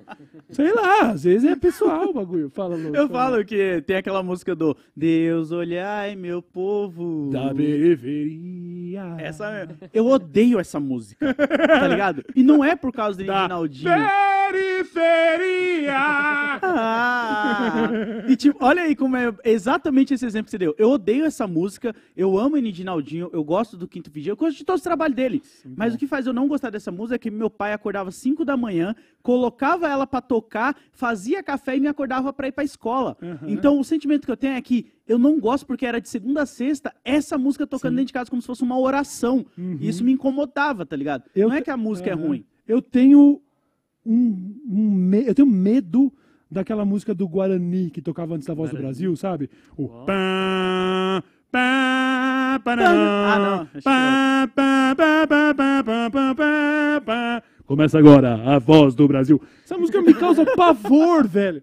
Sei 0.50 0.72
lá, 0.72 1.10
às 1.10 1.24
vezes 1.24 1.50
é 1.50 1.56
pessoal 1.56 2.10
o 2.10 2.12
bagulho. 2.12 2.50
Fala, 2.54 2.76
Lu. 2.76 2.94
Eu 2.94 3.08
fala. 3.08 3.30
falo 3.32 3.44
que 3.44 3.82
tem 3.86 3.96
aquela 3.96 4.22
música 4.22 4.54
do 4.54 4.76
Deus 4.96 5.50
olhai 5.50 6.14
meu 6.14 6.40
povo. 6.42 7.30
Da 7.32 7.52
periferia. 7.54 9.16
Essa 9.18 9.46
é- 9.50 9.68
eu 9.92 10.06
odeio 10.06 10.58
essa 10.60 10.78
música, 10.78 11.32
tá 11.34 11.88
ligado? 11.88 12.22
E 12.36 12.42
não 12.42 12.62
é 12.62 12.76
por 12.76 12.92
causa 12.92 13.18
do 13.18 13.24
Da 13.26 13.42
Rinaldinho. 13.44 13.90
periferia. 14.52 15.96
Ah! 16.62 17.88
E 18.28 18.36
tipo, 18.36 18.58
olha 18.64 18.82
aí 18.82 18.94
como 18.94 19.16
é 19.16 19.32
exatamente 19.44 20.12
esse 20.12 20.26
exemplo 20.26 20.44
que 20.46 20.50
você 20.50 20.58
deu. 20.58 20.74
Eu 20.78 20.90
odeio 20.90 21.24
essa 21.24 21.46
música, 21.46 21.94
eu 22.16 22.38
amo 22.38 22.56
Naldinho, 22.84 23.30
eu 23.32 23.42
gosto 23.44 23.76
do 23.76 23.88
Quinto 23.88 24.10
Vídeo, 24.10 24.32
eu 24.32 24.36
gosto 24.36 24.58
de 24.58 24.64
todo 24.64 24.78
o 24.78 24.82
trabalho 24.82 25.14
dele. 25.14 25.31
Mas 25.76 25.94
o 25.94 25.98
que 25.98 26.06
faz 26.06 26.26
eu 26.26 26.32
não 26.32 26.48
gostar 26.48 26.70
dessa 26.70 26.90
música 26.90 27.14
é 27.14 27.18
que 27.18 27.30
meu 27.30 27.48
pai 27.48 27.72
acordava 27.72 28.10
5 28.10 28.44
da 28.44 28.56
manhã, 28.56 28.94
colocava 29.22 29.88
ela 29.88 30.06
pra 30.06 30.20
tocar, 30.20 30.76
fazia 30.92 31.42
café 31.42 31.76
e 31.76 31.80
me 31.80 31.88
acordava 31.88 32.32
pra 32.32 32.48
ir 32.48 32.52
pra 32.52 32.64
escola. 32.64 33.16
Então 33.46 33.78
o 33.78 33.84
sentimento 33.84 34.26
que 34.26 34.32
eu 34.32 34.36
tenho 34.36 34.54
é 34.54 34.60
que 34.60 34.86
eu 35.06 35.18
não 35.18 35.38
gosto 35.38 35.66
porque 35.66 35.86
era 35.86 36.00
de 36.00 36.08
segunda 36.08 36.42
a 36.42 36.46
sexta, 36.46 36.94
essa 37.04 37.38
música 37.38 37.66
tocando 37.66 37.94
dentro 37.94 38.06
de 38.06 38.12
casa 38.12 38.30
como 38.30 38.42
se 38.42 38.46
fosse 38.46 38.62
uma 38.62 38.78
oração. 38.78 39.44
E 39.80 39.88
isso 39.88 40.04
me 40.04 40.12
incomodava, 40.12 40.84
tá 40.84 40.96
ligado? 40.96 41.24
Eu 41.34 41.48
não 41.48 41.56
é 41.56 41.62
que 41.62 41.70
a 41.70 41.76
música 41.76 42.10
é 42.10 42.14
Aham. 42.14 42.26
ruim. 42.26 42.44
Eu 42.66 42.80
tenho 42.82 43.40
um, 44.04 44.58
um 44.68 45.14
eu 45.14 45.34
tenho 45.34 45.48
medo 45.48 46.12
daquela 46.50 46.84
música 46.84 47.14
do 47.14 47.26
Guarani 47.26 47.90
que 47.90 48.02
tocava 48.02 48.34
antes 48.34 48.46
da 48.46 48.54
Voz 48.54 48.70
do 48.70 48.76
Brasil, 48.76 49.16
sabe? 49.16 49.48
O 49.76 49.88
pá, 50.04 51.24
pá, 51.52 52.60
Ah, 52.66 53.38
não, 53.38 53.82
pá, 53.82 54.48
pá, 54.54 54.94
pá, 54.96 55.26
pá, 55.26 55.54
pá, 55.54 56.10
pá, 56.10 56.34
pá, 56.34 57.02
pá. 57.04 57.42
Começa 57.66 57.98
agora 57.98 58.34
a 58.54 58.58
Voz 58.58 58.94
do 58.94 59.06
Brasil. 59.06 59.40
Essa 59.64 59.76
música 59.78 60.00
me 60.02 60.14
causa 60.14 60.44
pavor, 60.56 61.26
velho. 61.26 61.62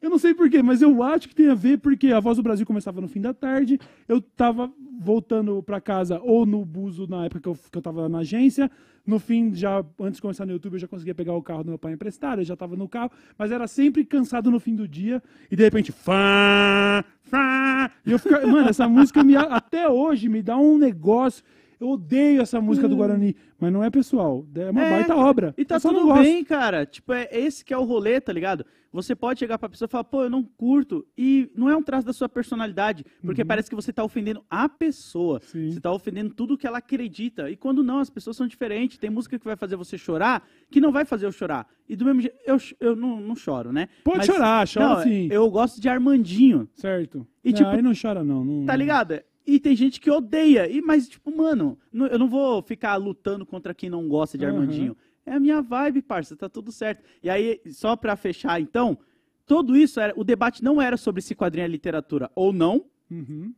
Eu 0.00 0.08
não 0.08 0.18
sei 0.18 0.32
porquê, 0.32 0.62
mas 0.62 0.80
eu 0.80 1.02
acho 1.02 1.28
que 1.28 1.34
tem 1.34 1.50
a 1.50 1.54
ver 1.54 1.78
porque 1.78 2.08
a 2.08 2.20
Voz 2.20 2.38
do 2.38 2.42
Brasil 2.42 2.64
começava 2.64 3.00
no 3.02 3.08
fim 3.08 3.20
da 3.20 3.34
tarde. 3.34 3.78
Eu 4.08 4.20
tava 4.22 4.72
voltando 4.98 5.62
pra 5.62 5.80
casa 5.80 6.18
ou 6.22 6.46
no 6.46 6.64
buzo 6.64 7.06
na 7.06 7.26
época 7.26 7.40
que 7.40 7.48
eu, 7.48 7.58
que 7.70 7.76
eu 7.76 7.82
tava 7.82 8.08
na 8.08 8.18
agência. 8.18 8.70
No 9.06 9.18
fim, 9.18 9.54
já 9.54 9.84
antes 10.00 10.16
de 10.16 10.22
começar 10.22 10.46
no 10.46 10.52
YouTube, 10.52 10.74
eu 10.74 10.78
já 10.78 10.88
conseguia 10.88 11.14
pegar 11.14 11.34
o 11.34 11.42
carro 11.42 11.64
do 11.64 11.68
meu 11.68 11.78
pai 11.78 11.92
emprestado, 11.92 12.40
eu 12.40 12.44
já 12.44 12.56
tava 12.56 12.76
no 12.76 12.88
carro, 12.88 13.10
mas 13.36 13.50
era 13.50 13.66
sempre 13.66 14.04
cansado 14.04 14.50
no 14.50 14.60
fim 14.60 14.74
do 14.74 14.88
dia. 14.88 15.22
E 15.50 15.56
de 15.56 15.62
repente, 15.62 15.92
fá, 15.92 17.04
fá. 17.22 17.90
E 18.04 18.12
eu 18.12 18.18
ficava, 18.18 18.46
mano, 18.46 18.68
essa 18.68 18.88
música 18.88 19.22
me, 19.22 19.36
até 19.36 19.88
hoje 19.88 20.28
me 20.28 20.42
dá 20.42 20.56
um 20.56 20.78
negócio. 20.78 21.44
Eu 21.80 21.88
odeio 21.88 22.42
essa 22.42 22.60
música 22.60 22.86
do 22.86 22.94
Guarani, 22.94 23.34
mas 23.58 23.72
não 23.72 23.82
é 23.82 23.88
pessoal, 23.88 24.44
é 24.54 24.70
uma 24.70 24.84
É, 24.84 24.90
baita 24.90 25.16
obra. 25.16 25.54
E 25.56 25.64
tá 25.64 25.76
Eu 25.76 25.80
tudo 25.80 26.02
gosto. 26.02 26.22
bem, 26.22 26.44
cara. 26.44 26.84
Tipo, 26.84 27.14
é 27.14 27.26
esse 27.32 27.64
que 27.64 27.72
é 27.72 27.78
o 27.78 27.84
rolê, 27.84 28.20
tá 28.20 28.32
ligado? 28.32 28.66
Você 28.92 29.14
pode 29.14 29.38
chegar 29.38 29.56
pra 29.56 29.68
pessoa 29.68 29.86
e 29.86 29.90
falar, 29.90 30.04
pô, 30.04 30.24
eu 30.24 30.30
não 30.30 30.42
curto. 30.42 31.06
E 31.16 31.50
não 31.54 31.70
é 31.70 31.76
um 31.76 31.82
traço 31.82 32.04
da 32.04 32.12
sua 32.12 32.28
personalidade, 32.28 33.04
porque 33.22 33.44
parece 33.44 33.70
que 33.70 33.76
você 33.76 33.92
tá 33.92 34.04
ofendendo 34.04 34.44
a 34.50 34.68
pessoa. 34.68 35.36
Uhum. 35.36 35.48
Sim. 35.48 35.70
Você 35.70 35.80
tá 35.80 35.90
ofendendo 35.92 36.34
tudo 36.34 36.58
que 36.58 36.66
ela 36.66 36.78
acredita. 36.78 37.48
E 37.48 37.56
quando 37.56 37.82
não, 37.82 38.00
as 38.00 38.10
pessoas 38.10 38.36
são 38.36 38.46
diferentes. 38.46 38.98
Tem 38.98 39.08
música 39.08 39.38
que 39.38 39.44
vai 39.44 39.56
fazer 39.56 39.76
você 39.76 39.96
chorar, 39.96 40.46
que 40.70 40.80
não 40.80 40.92
vai 40.92 41.04
fazer 41.06 41.24
eu 41.24 41.32
chorar. 41.32 41.66
E 41.88 41.96
do 41.96 42.04
mesmo 42.04 42.20
jeito, 42.20 42.36
eu, 42.44 42.58
eu 42.78 42.94
não, 42.96 43.20
não 43.20 43.36
choro, 43.36 43.72
né? 43.72 43.88
Pode 44.04 44.26
chorar, 44.26 44.68
chora 44.68 44.88
não, 44.96 45.02
sim. 45.02 45.28
Eu 45.30 45.48
gosto 45.50 45.80
de 45.80 45.88
Armandinho. 45.88 46.68
Certo. 46.74 47.26
E, 47.42 47.50
não, 47.52 47.56
tipo, 47.56 47.70
aí 47.70 47.80
não 47.80 47.92
chora, 48.00 48.22
não. 48.22 48.44
não 48.44 48.66
Tá 48.66 48.76
ligado? 48.76 49.20
E 49.50 49.58
tem 49.58 49.74
gente 49.74 50.00
que 50.00 50.08
odeia. 50.08 50.70
E, 50.70 50.80
mas, 50.80 51.08
tipo, 51.08 51.36
mano, 51.36 51.76
eu 51.92 52.16
não 52.20 52.28
vou 52.28 52.62
ficar 52.62 52.94
lutando 52.94 53.44
contra 53.44 53.74
quem 53.74 53.90
não 53.90 54.06
gosta 54.06 54.38
de 54.38 54.44
Aham. 54.44 54.54
Armandinho. 54.54 54.96
É 55.26 55.32
a 55.32 55.40
minha 55.40 55.60
vibe, 55.60 56.02
parça, 56.02 56.36
tá 56.36 56.48
tudo 56.48 56.70
certo. 56.70 57.02
E 57.20 57.28
aí, 57.28 57.60
só 57.72 57.96
pra 57.96 58.14
fechar, 58.14 58.60
então, 58.60 58.96
tudo 59.44 59.76
isso 59.76 59.98
era. 59.98 60.12
O 60.16 60.22
debate 60.22 60.62
não 60.62 60.80
era 60.80 60.96
sobre 60.96 61.20
se 61.20 61.34
quadrinho 61.34 61.64
é 61.64 61.68
literatura 61.68 62.30
ou 62.32 62.52
não. 62.52 62.84
Uhum. 63.10 63.52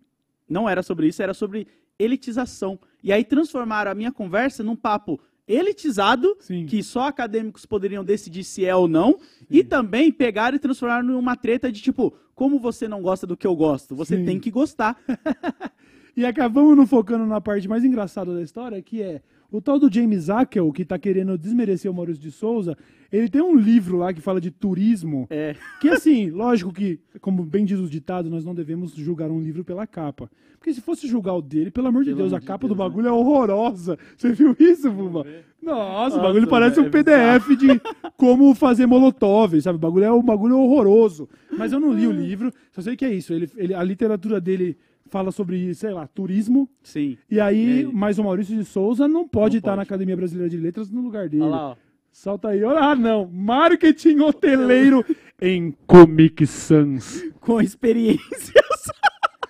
Não 0.49 0.67
era 0.67 0.83
sobre 0.83 1.09
isso, 1.09 1.23
era 1.23 1.35
sobre 1.35 1.67
elitização. 1.99 2.79
E 3.03 3.13
aí 3.13 3.23
transformaram 3.23 3.91
a 3.91 3.95
minha 3.95 4.11
conversa 4.11 4.65
num 4.65 4.75
papo. 4.75 5.21
elitizado, 5.47 6.37
Sim. 6.41 6.65
que 6.65 6.83
só 6.83 7.09
acadêmicos 7.09 7.67
poderiam 7.67 8.03
decidir 8.03 8.45
se 8.45 8.65
é 8.65 8.75
ou 8.75 8.89
não, 8.89 9.19
e 9.51 9.63
também 9.63 10.11
pegaram 10.11 10.57
e 10.57 10.59
transformaram 10.59 11.05
numa 11.07 11.37
treta 11.37 11.71
de 11.71 11.83
tipo, 11.83 12.15
como 12.35 12.59
você 12.59 12.89
não 12.89 13.03
gosta 13.03 13.27
do 13.27 13.37
que 13.37 13.47
eu 13.47 13.55
gosto? 13.55 13.95
Você 13.95 14.17
Sim. 14.17 14.25
tem 14.25 14.41
que 14.41 14.51
gostar. 14.51 14.99
E 16.17 16.25
acabamos 16.27 16.77
não 16.77 16.87
focando 16.87 17.25
na 17.27 17.41
parte 17.41 17.69
mais 17.69 17.85
engraçada 17.85 18.35
da 18.35 18.43
história, 18.43 18.81
que 18.83 19.01
é 19.03 19.23
o 19.51 19.61
tal 19.61 19.79
do 19.79 19.93
James 19.93 20.29
Akel, 20.31 20.71
que 20.73 20.85
tá 20.85 20.99
querendo 20.99 21.37
desmerecer 21.37 21.91
o 21.91 21.95
Maurício 21.95 22.23
de 22.23 22.31
Souza, 22.31 22.77
ele 23.11 23.29
tem 23.29 23.43
um 23.43 23.55
livro 23.55 23.99
lá 23.99 24.13
que 24.13 24.21
fala 24.21 24.41
de 24.41 24.51
turismo, 24.51 25.27
É. 25.31 25.55
que 25.81 25.89
assim, 25.91 26.31
lógico 26.31 26.73
que, 26.73 26.99
como 27.21 27.45
bem 27.45 27.65
diz 27.65 27.79
os 27.79 27.91
ditados, 27.91 28.31
nós 28.31 28.45
não 28.45 28.55
devemos 28.55 28.93
julgar 28.95 29.31
um 29.31 29.41
livro 29.41 29.63
pela 29.65 29.87
capa. 29.87 30.31
Porque 30.59 30.73
se 30.73 30.81
fosse 30.81 31.07
julgar 31.09 31.35
o 31.35 31.43
dele, 31.43 31.71
pelo 31.71 31.89
amor 31.89 32.05
de 32.05 32.11
Pelo 32.11 32.19
Deus, 32.19 32.33
amor 32.33 32.43
a 32.43 32.47
capa 32.47 32.67
Deus, 32.67 32.77
do 32.77 32.83
né? 32.83 32.89
bagulho 32.89 33.09
é 33.09 33.13
horrorosa. 33.13 33.99
Você 34.17 34.33
viu 34.33 34.55
isso, 34.59 34.91
Buba? 34.91 35.27
Nossa, 35.61 36.15
o 36.15 36.19
Nossa, 36.19 36.21
bagulho 36.21 36.47
parece 36.49 36.81
um 36.81 36.85
é 36.87 36.89
PDF 36.91 37.57
de 37.59 37.81
como 38.17 38.55
fazer 38.55 38.87
molotov, 38.87 39.61
sabe? 39.61 39.77
O 39.77 39.81
bagulho 39.81 40.05
é 40.05 40.13
um 40.13 40.23
bagulho 40.23 40.57
horroroso. 40.59 41.29
Mas 41.59 41.73
eu 41.73 41.81
não 41.81 41.93
li 41.93 42.07
o 42.07 42.13
livro, 42.13 42.53
só 42.71 42.81
sei 42.81 42.97
que 42.97 43.05
é 43.05 43.13
isso. 43.13 43.33
Ele, 43.35 43.51
ele- 43.57 43.75
a 43.75 43.83
literatura 43.83 44.41
dele 44.41 44.77
fala 45.13 45.31
sobre, 45.31 45.75
sei 45.75 45.91
lá, 45.93 46.07
turismo. 46.07 46.69
Sim. 46.83 47.19
E 47.31 47.39
aí, 47.39 47.83
E 47.83 47.85
aí? 47.85 47.91
mas 47.93 48.19
o 48.19 48.25
Maurício 48.25 48.57
de 48.57 48.65
Souza 48.65 49.07
não 49.07 49.29
pode 49.29 49.57
Não 49.57 49.59
estar 49.59 49.71
pode. 49.73 49.77
na 49.77 49.83
Academia 49.83 50.17
Brasileira 50.17 50.49
de 50.49 50.57
Letras 50.57 50.91
no 50.91 51.03
lugar 51.03 51.29
dele. 51.29 51.43
Olha 51.43 51.51
lá, 51.51 51.69
ó. 51.73 51.77
Salta 52.11 52.49
aí. 52.49 52.65
Ah, 52.65 52.95
não. 52.97 53.27
Marketing 53.31 54.19
hoteleiro 54.21 55.05
em 55.41 55.75
Comic 55.87 56.47
Sans. 56.47 57.23
Com 57.41 57.61
experiências. 57.61 58.53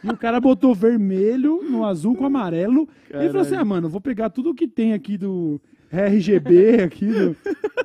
E 0.04 0.08
o 0.08 0.16
cara 0.16 0.40
botou 0.40 0.74
vermelho 0.74 1.62
no 1.62 1.84
azul 1.84 2.16
com 2.16 2.26
amarelo. 2.26 2.88
E 3.12 3.16
ele 3.16 3.28
falou 3.28 3.42
assim: 3.42 3.54
ah, 3.54 3.64
mano, 3.64 3.88
vou 3.88 4.00
pegar 4.00 4.30
tudo 4.30 4.52
que 4.54 4.66
tem 4.66 4.92
aqui 4.94 5.16
do 5.16 5.60
RGB, 5.92 6.82
aqui 6.82 7.06
do 7.06 7.36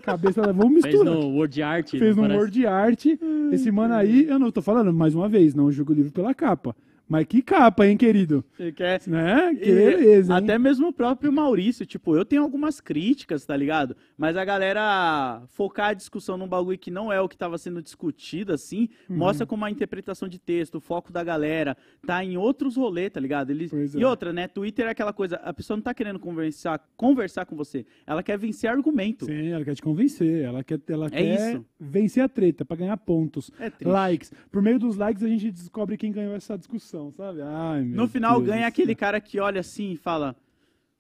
cabeça 0.02 0.42
da. 0.42 0.52
Vamos 0.52 0.82
Fez 0.82 0.96
misturar. 0.96 1.14
no 1.14 1.28
Word 1.30 1.62
Art. 1.62 1.92
Fez 1.92 2.16
no 2.16 2.24
parece? 2.24 2.40
Word 2.40 2.66
Art. 2.66 3.06
Esse 3.52 3.72
mano 3.72 3.94
aí, 3.94 4.26
eu 4.28 4.40
não 4.40 4.52
tô 4.52 4.62
falando 4.64 4.92
mais 4.94 5.14
uma 5.14 5.30
vez, 5.30 5.54
não 5.54 5.72
julgo 5.72 5.92
o 5.94 5.96
livro 5.96 6.12
pela 6.12 6.34
capa. 6.34 6.76
Mas 7.10 7.26
que 7.26 7.42
capa, 7.42 7.88
hein, 7.88 7.96
querido? 7.96 8.44
Você 8.56 8.72
quer? 8.72 9.02
Né? 9.08 9.56
Que 9.56 9.72
beleza, 9.74 10.34
hein? 10.34 10.44
Até 10.44 10.58
mesmo 10.60 10.88
o 10.90 10.94
próprio 10.94 11.32
Maurício, 11.32 11.86
tipo, 11.86 12.16
eu 12.16 12.26
tenho 12.26 12.42
algumas 12.42 12.82
críticas, 12.82 13.46
tá 13.46 13.56
ligado? 13.56 13.96
Mas 14.18 14.36
a 14.36 14.44
galera 14.44 15.42
focar 15.48 15.90
a 15.90 15.94
discussão 15.94 16.38
num 16.38 16.48
bagulho 16.48 16.78
que 16.78 16.92
não 16.92 17.12
é 17.12 17.22
o 17.22 17.30
que 17.30 17.38
tava 17.38 17.58
sendo 17.58 17.82
discutido, 17.82 18.52
assim, 18.54 18.90
Uhum. 19.10 19.18
mostra 19.18 19.46
como 19.46 19.64
a 19.64 19.72
interpretação 19.72 20.28
de 20.28 20.38
texto, 20.40 20.76
o 20.76 20.82
foco 20.82 21.12
da 21.12 21.24
galera, 21.24 21.78
tá 22.06 22.24
em 22.24 22.38
outros 22.38 22.76
rolês, 22.76 23.12
tá 23.12 23.20
ligado? 23.20 23.52
Eles... 23.52 23.72
É. 23.74 24.00
E 24.00 24.04
outra, 24.06 24.34
né? 24.34 24.48
Twitter 24.48 24.88
é 24.88 24.90
aquela 24.90 25.14
coisa, 25.14 25.38
a 25.38 25.54
pessoa 25.54 25.78
não 25.78 25.82
tá 25.84 25.94
querendo 25.94 26.20
conversar, 26.20 26.80
conversar 26.98 27.46
com 27.46 27.56
você, 27.56 27.86
ela 28.06 28.22
quer 28.22 28.38
vencer 28.38 28.70
argumento. 28.70 29.26
Sim, 29.26 29.50
ela 29.50 29.64
quer 29.64 29.76
te 29.76 29.82
convencer. 29.82 30.44
Ela 30.44 30.64
quer, 30.64 30.80
ela 30.90 31.08
É 31.08 31.10
quer 31.10 31.52
isso. 31.54 31.66
vencer 31.80 32.24
a 32.24 32.28
treta 32.30 32.66
pra 32.66 32.76
ganhar 32.76 32.98
pontos. 32.98 33.50
É 33.60 33.72
likes. 33.88 34.32
Por 34.52 34.62
meio 34.62 34.78
dos 34.80 34.98
likes 34.98 35.24
a 35.24 35.28
gente 35.28 35.52
descobre 35.52 35.96
quem 35.98 36.12
ganhou 36.12 36.36
essa 36.36 36.58
discussão, 36.58 36.97
sabe? 37.16 37.42
Ai, 37.42 37.84
meu 37.84 37.96
No 37.98 38.08
final 38.08 38.36
Deus 38.38 38.48
ganha 38.50 38.66
do 38.66 38.68
aquele 38.68 38.96
cara 38.96 39.20
que 39.22 39.40
olha 39.40 39.62
assim 39.62 39.92
e 39.92 39.98
fala, 39.98 40.36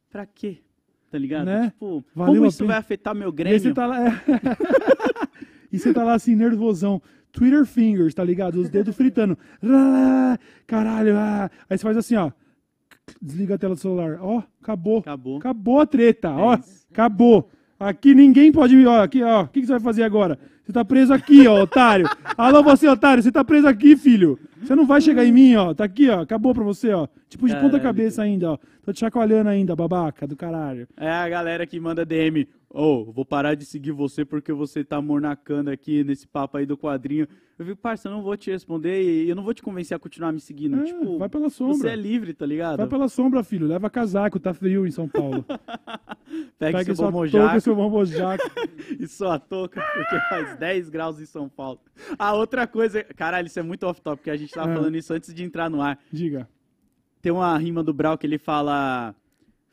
pra 0.09 0.25
quê? 0.25 0.57
Tá 1.09 1.17
ligado? 1.17 1.45
Né? 1.45 1.69
Tipo, 1.69 2.03
Valeu 2.13 2.35
como 2.35 2.45
isso 2.47 2.57
pena. 2.59 2.67
vai 2.69 2.77
afetar 2.79 3.15
meu 3.15 3.29
E 3.29 3.31
Grêmio? 3.31 3.59
você 3.59 3.73
tá 3.73 3.85
lá. 3.85 4.07
é. 4.07 4.11
e 5.71 5.79
você 5.79 5.93
tá 5.93 6.03
lá 6.03 6.13
assim, 6.13 6.35
nervosão. 6.35 7.01
Twitter 7.31 7.65
fingers, 7.65 8.13
tá 8.13 8.23
ligado? 8.23 8.55
Os 8.59 8.69
dedos 8.69 8.95
fritando. 8.95 9.37
Caralho, 10.65 11.15
ah. 11.17 11.49
Aí 11.69 11.77
você 11.77 11.83
faz 11.83 11.97
assim, 11.97 12.15
ó. 12.15 12.31
Desliga 13.21 13.55
a 13.55 13.57
tela 13.57 13.75
do 13.75 13.79
celular. 13.79 14.17
Ó, 14.21 14.41
acabou. 14.61 14.99
Acabou. 14.99 15.37
Acabou 15.37 15.79
a 15.79 15.85
treta, 15.85 16.31
ó. 16.31 16.55
É 16.55 16.59
isso. 16.59 16.87
Acabou. 16.91 17.49
Aqui 17.79 18.13
ninguém 18.13 18.51
pode 18.51 18.75
me. 18.75 18.85
Ó, 18.85 19.01
aqui, 19.01 19.21
ó. 19.23 19.43
O 19.43 19.47
que, 19.47 19.61
que 19.61 19.65
você 19.67 19.73
vai 19.73 19.79
fazer 19.79 20.03
agora? 20.03 20.37
Você 20.65 20.73
tá 20.73 20.83
preso 20.83 21.13
aqui, 21.13 21.47
ó, 21.47 21.61
otário. 21.63 22.09
Alô, 22.37 22.61
você, 22.63 22.87
otário, 22.87 23.23
você 23.23 23.31
tá 23.31 23.43
preso 23.43 23.67
aqui, 23.67 23.95
filho. 23.95 24.37
Você 24.68 24.76
não 24.76 24.86
vai 24.86 24.99
chegar 24.99 25.24
em 25.24 25.32
mim, 25.32 25.55
ó. 25.55 25.74
Tá 25.74 25.86
aqui, 25.86 26.09
ó. 26.09 26.20
Acabou 26.20 26.53
pra 26.53 26.61
você, 26.61 26.91
ó. 26.91 27.07
Tipo 27.30 27.45
de 27.47 27.53
ponta 27.55 27.71
Caralho, 27.71 27.84
cabeça 27.84 28.21
ainda, 28.23 28.51
ó. 28.53 28.57
Tô 28.84 28.93
te 28.93 29.01
chacoalhando 29.01 29.49
ainda, 29.49 29.75
babaca 29.75 30.25
do 30.25 30.36
caralho. 30.36 30.88
É 30.95 31.09
a 31.09 31.28
galera 31.28 31.67
que 31.67 31.78
manda 31.80 32.05
DM. 32.05 32.47
Ô, 32.69 33.11
vou 33.11 33.25
parar 33.25 33.53
de 33.55 33.65
seguir 33.65 33.91
você 33.91 34.23
porque 34.23 34.53
você 34.53 34.84
tá 34.84 35.01
mornacando 35.01 35.69
aqui 35.69 36.03
nesse 36.05 36.25
papo 36.28 36.57
aí 36.57 36.65
do 36.65 36.78
quadrinho. 36.78 37.28
Eu 37.59 37.65
fico, 37.65 37.78
parça, 37.82 38.07
eu 38.07 38.11
não 38.13 38.21
vou 38.21 38.38
te 38.38 38.51
responder 38.51 39.01
e 39.01 39.28
eu 39.30 39.36
não 39.36 39.43
vou 39.43 39.53
te 39.53 39.61
convencer 39.63 39.95
a 39.95 39.99
continuar 39.99 40.32
me 40.32 40.39
seguindo. 40.39 40.80
É, 40.80 40.84
tipo, 40.86 41.17
vai 41.17 41.28
pela 41.28 41.49
sombra. 41.49 41.75
você 41.75 41.89
é 41.89 41.95
livre, 41.95 42.34
tá 42.34 42.45
ligado? 42.45 42.78
Vai 42.78 42.88
pela 42.88 43.09
sombra, 43.09 43.43
filho. 43.43 43.67
Leva 43.67 43.89
casaco, 43.89 44.39
tá 44.39 44.53
frio 44.53 44.86
em 44.88 44.91
São 44.91 45.07
Paulo. 45.09 45.43
Pega, 46.59 46.84
seu 46.84 46.95
sua 46.95 47.05
touca 47.05 47.11
bomojaco 47.11 47.57
e 47.57 47.61
seu 47.61 47.75
bombojaco. 47.75 48.51
e 48.99 49.07
sua 49.07 49.39
touca, 49.39 49.82
porque 49.82 50.19
faz 50.30 50.57
10 50.57 50.89
graus 50.89 51.19
em 51.19 51.25
São 51.25 51.49
Paulo. 51.49 51.80
A 52.17 52.34
outra 52.34 52.67
coisa, 52.67 53.03
caralho, 53.03 53.47
isso 53.47 53.59
é 53.59 53.63
muito 53.63 53.86
off-top, 53.86 54.17
porque 54.17 54.30
a 54.30 54.38
gente 54.38 54.53
tava 54.53 54.71
É. 54.71 54.75
falando 54.75 54.95
isso 54.95 55.13
antes 55.13 55.34
de 55.34 55.43
entrar 55.43 55.69
no 55.69 55.82
ar. 55.82 55.99
Diga. 56.11 56.47
Tem 57.22 57.32
uma 57.32 57.57
rima 57.57 57.84
do 57.84 57.93
Brau 57.93 58.18
que 58.18 58.26
ele 58.28 58.38
fala. 58.38 59.15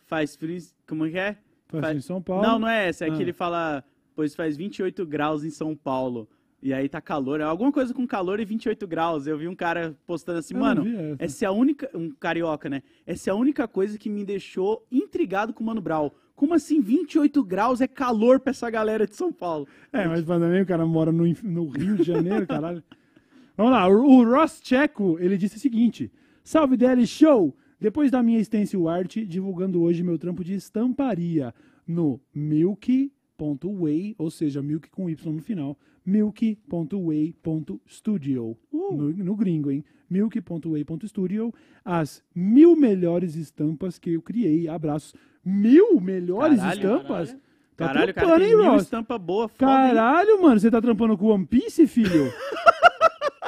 Faz 0.07 0.37
frio. 0.37 0.59
Como 0.87 1.07
é 1.07 1.11
que 1.11 1.19
é? 1.19 1.37
Faz 1.69 1.85
Faz- 1.85 1.97
em 1.97 2.01
São 2.01 2.21
Paulo. 2.23 2.43
Não, 2.43 2.59
não 2.59 2.69
é 2.69 2.89
essa. 2.89 3.05
É 3.07 3.11
Ah. 3.11 3.15
que 3.15 3.23
ele 3.23 3.33
fala, 3.33 3.83
pois 4.15 4.35
faz 4.35 4.57
28 4.57 5.05
graus 5.07 5.45
em 5.45 5.51
São 5.51 5.75
Paulo. 5.75 6.29
E 6.63 6.73
aí 6.73 6.89
tá 6.89 6.99
calor. 7.01 7.41
É 7.41 7.45
alguma 7.45 7.71
coisa 7.71 7.93
com 7.93 8.07
calor 8.07 8.41
e 8.41 8.45
28 8.45 8.87
graus. 8.87 9.27
Eu 9.27 9.37
vi 9.37 9.47
um 9.49 9.55
cara 9.55 9.95
postando 10.07 10.39
assim, 10.39 10.55
Eu 10.55 10.61
mano, 10.61 10.85
essa. 11.19 11.45
é 11.45 11.49
a 11.49 11.53
única. 11.53 11.91
Um 11.95 12.11
carioca, 12.11 12.71
né? 12.71 12.83
Essa 13.07 13.31
é 13.31 13.33
a 13.33 13.37
única 13.37 13.69
coisa 13.69 13.99
que 13.99 14.09
me 14.09 14.25
deixou 14.25 14.87
intrigado 14.91 15.53
com 15.53 15.63
o 15.63 15.67
Mano 15.67 15.83
Brau. 15.83 16.15
Como 16.35 16.55
assim 16.55 16.81
28 16.81 17.45
graus 17.45 17.81
é 17.83 17.87
calor 17.87 18.41
pra 18.41 18.51
essa 18.51 18.69
galera 18.71 19.07
de 19.07 19.15
São 19.15 19.31
Paulo? 19.33 19.69
É, 19.93 20.09
mas 20.09 20.25
também 20.25 20.63
o 20.63 20.67
cara 20.67 20.85
mora 20.87 21.13
no, 21.13 21.25
no 21.45 21.69
Rio 21.69 21.97
de 21.97 22.03
Janeiro, 22.03 22.47
caralho. 22.47 22.83
Vamos 23.57 23.73
lá, 23.73 23.87
o, 23.87 24.03
o 24.03 24.25
Ross 24.25 24.61
Checo, 24.65 25.17
ele 25.21 25.37
disse 25.37 25.57
o 25.59 25.61
seguinte: 25.61 26.11
Salve 26.47 26.77
DL 26.77 27.07
Show! 27.07 27.57
Depois 27.81 28.11
da 28.11 28.23
minha 28.23 28.45
stencil 28.45 28.87
art, 28.87 29.17
divulgando 29.27 29.81
hoje 29.81 30.03
meu 30.03 30.19
trampo 30.19 30.45
de 30.45 30.53
estamparia 30.53 31.55
no 31.87 32.21
milk.way, 32.35 34.15
ou 34.19 34.31
seja, 34.31 34.63
milk 34.63 34.91
com 34.91 35.09
Y 35.09 35.17
no 35.25 35.41
final, 35.41 35.79
milk.way.studio. 36.05 38.59
No, 38.71 39.11
no 39.11 39.35
gringo, 39.35 39.71
hein? 39.71 39.83
milk.way.studio. 40.11 41.51
As 41.83 42.23
mil 42.35 42.77
melhores 42.77 43.37
estampas 43.37 43.99
que 43.99 44.13
eu 44.13 44.21
criei. 44.21 44.69
Abraços. 44.69 45.15
Mil 45.43 45.99
melhores 45.99 46.59
Caralho, 46.59 46.79
estampas? 46.79 47.33
Tá 47.75 47.87
Caralho, 47.87 48.13
cara, 48.13 48.27
trampando, 48.27 48.45
tem 48.45 48.53
hein, 48.53 48.71
mil 48.71 48.77
estampa 48.77 49.17
boa, 49.19 49.49
foda, 49.49 49.73
hein? 49.73 49.95
Caralho, 49.95 50.43
mano, 50.43 50.61
você 50.61 50.71
tá 50.71 50.83
trampando 50.83 51.17
com 51.17 51.29
One 51.29 51.47
Piece, 51.47 51.87
filho? 51.87 52.31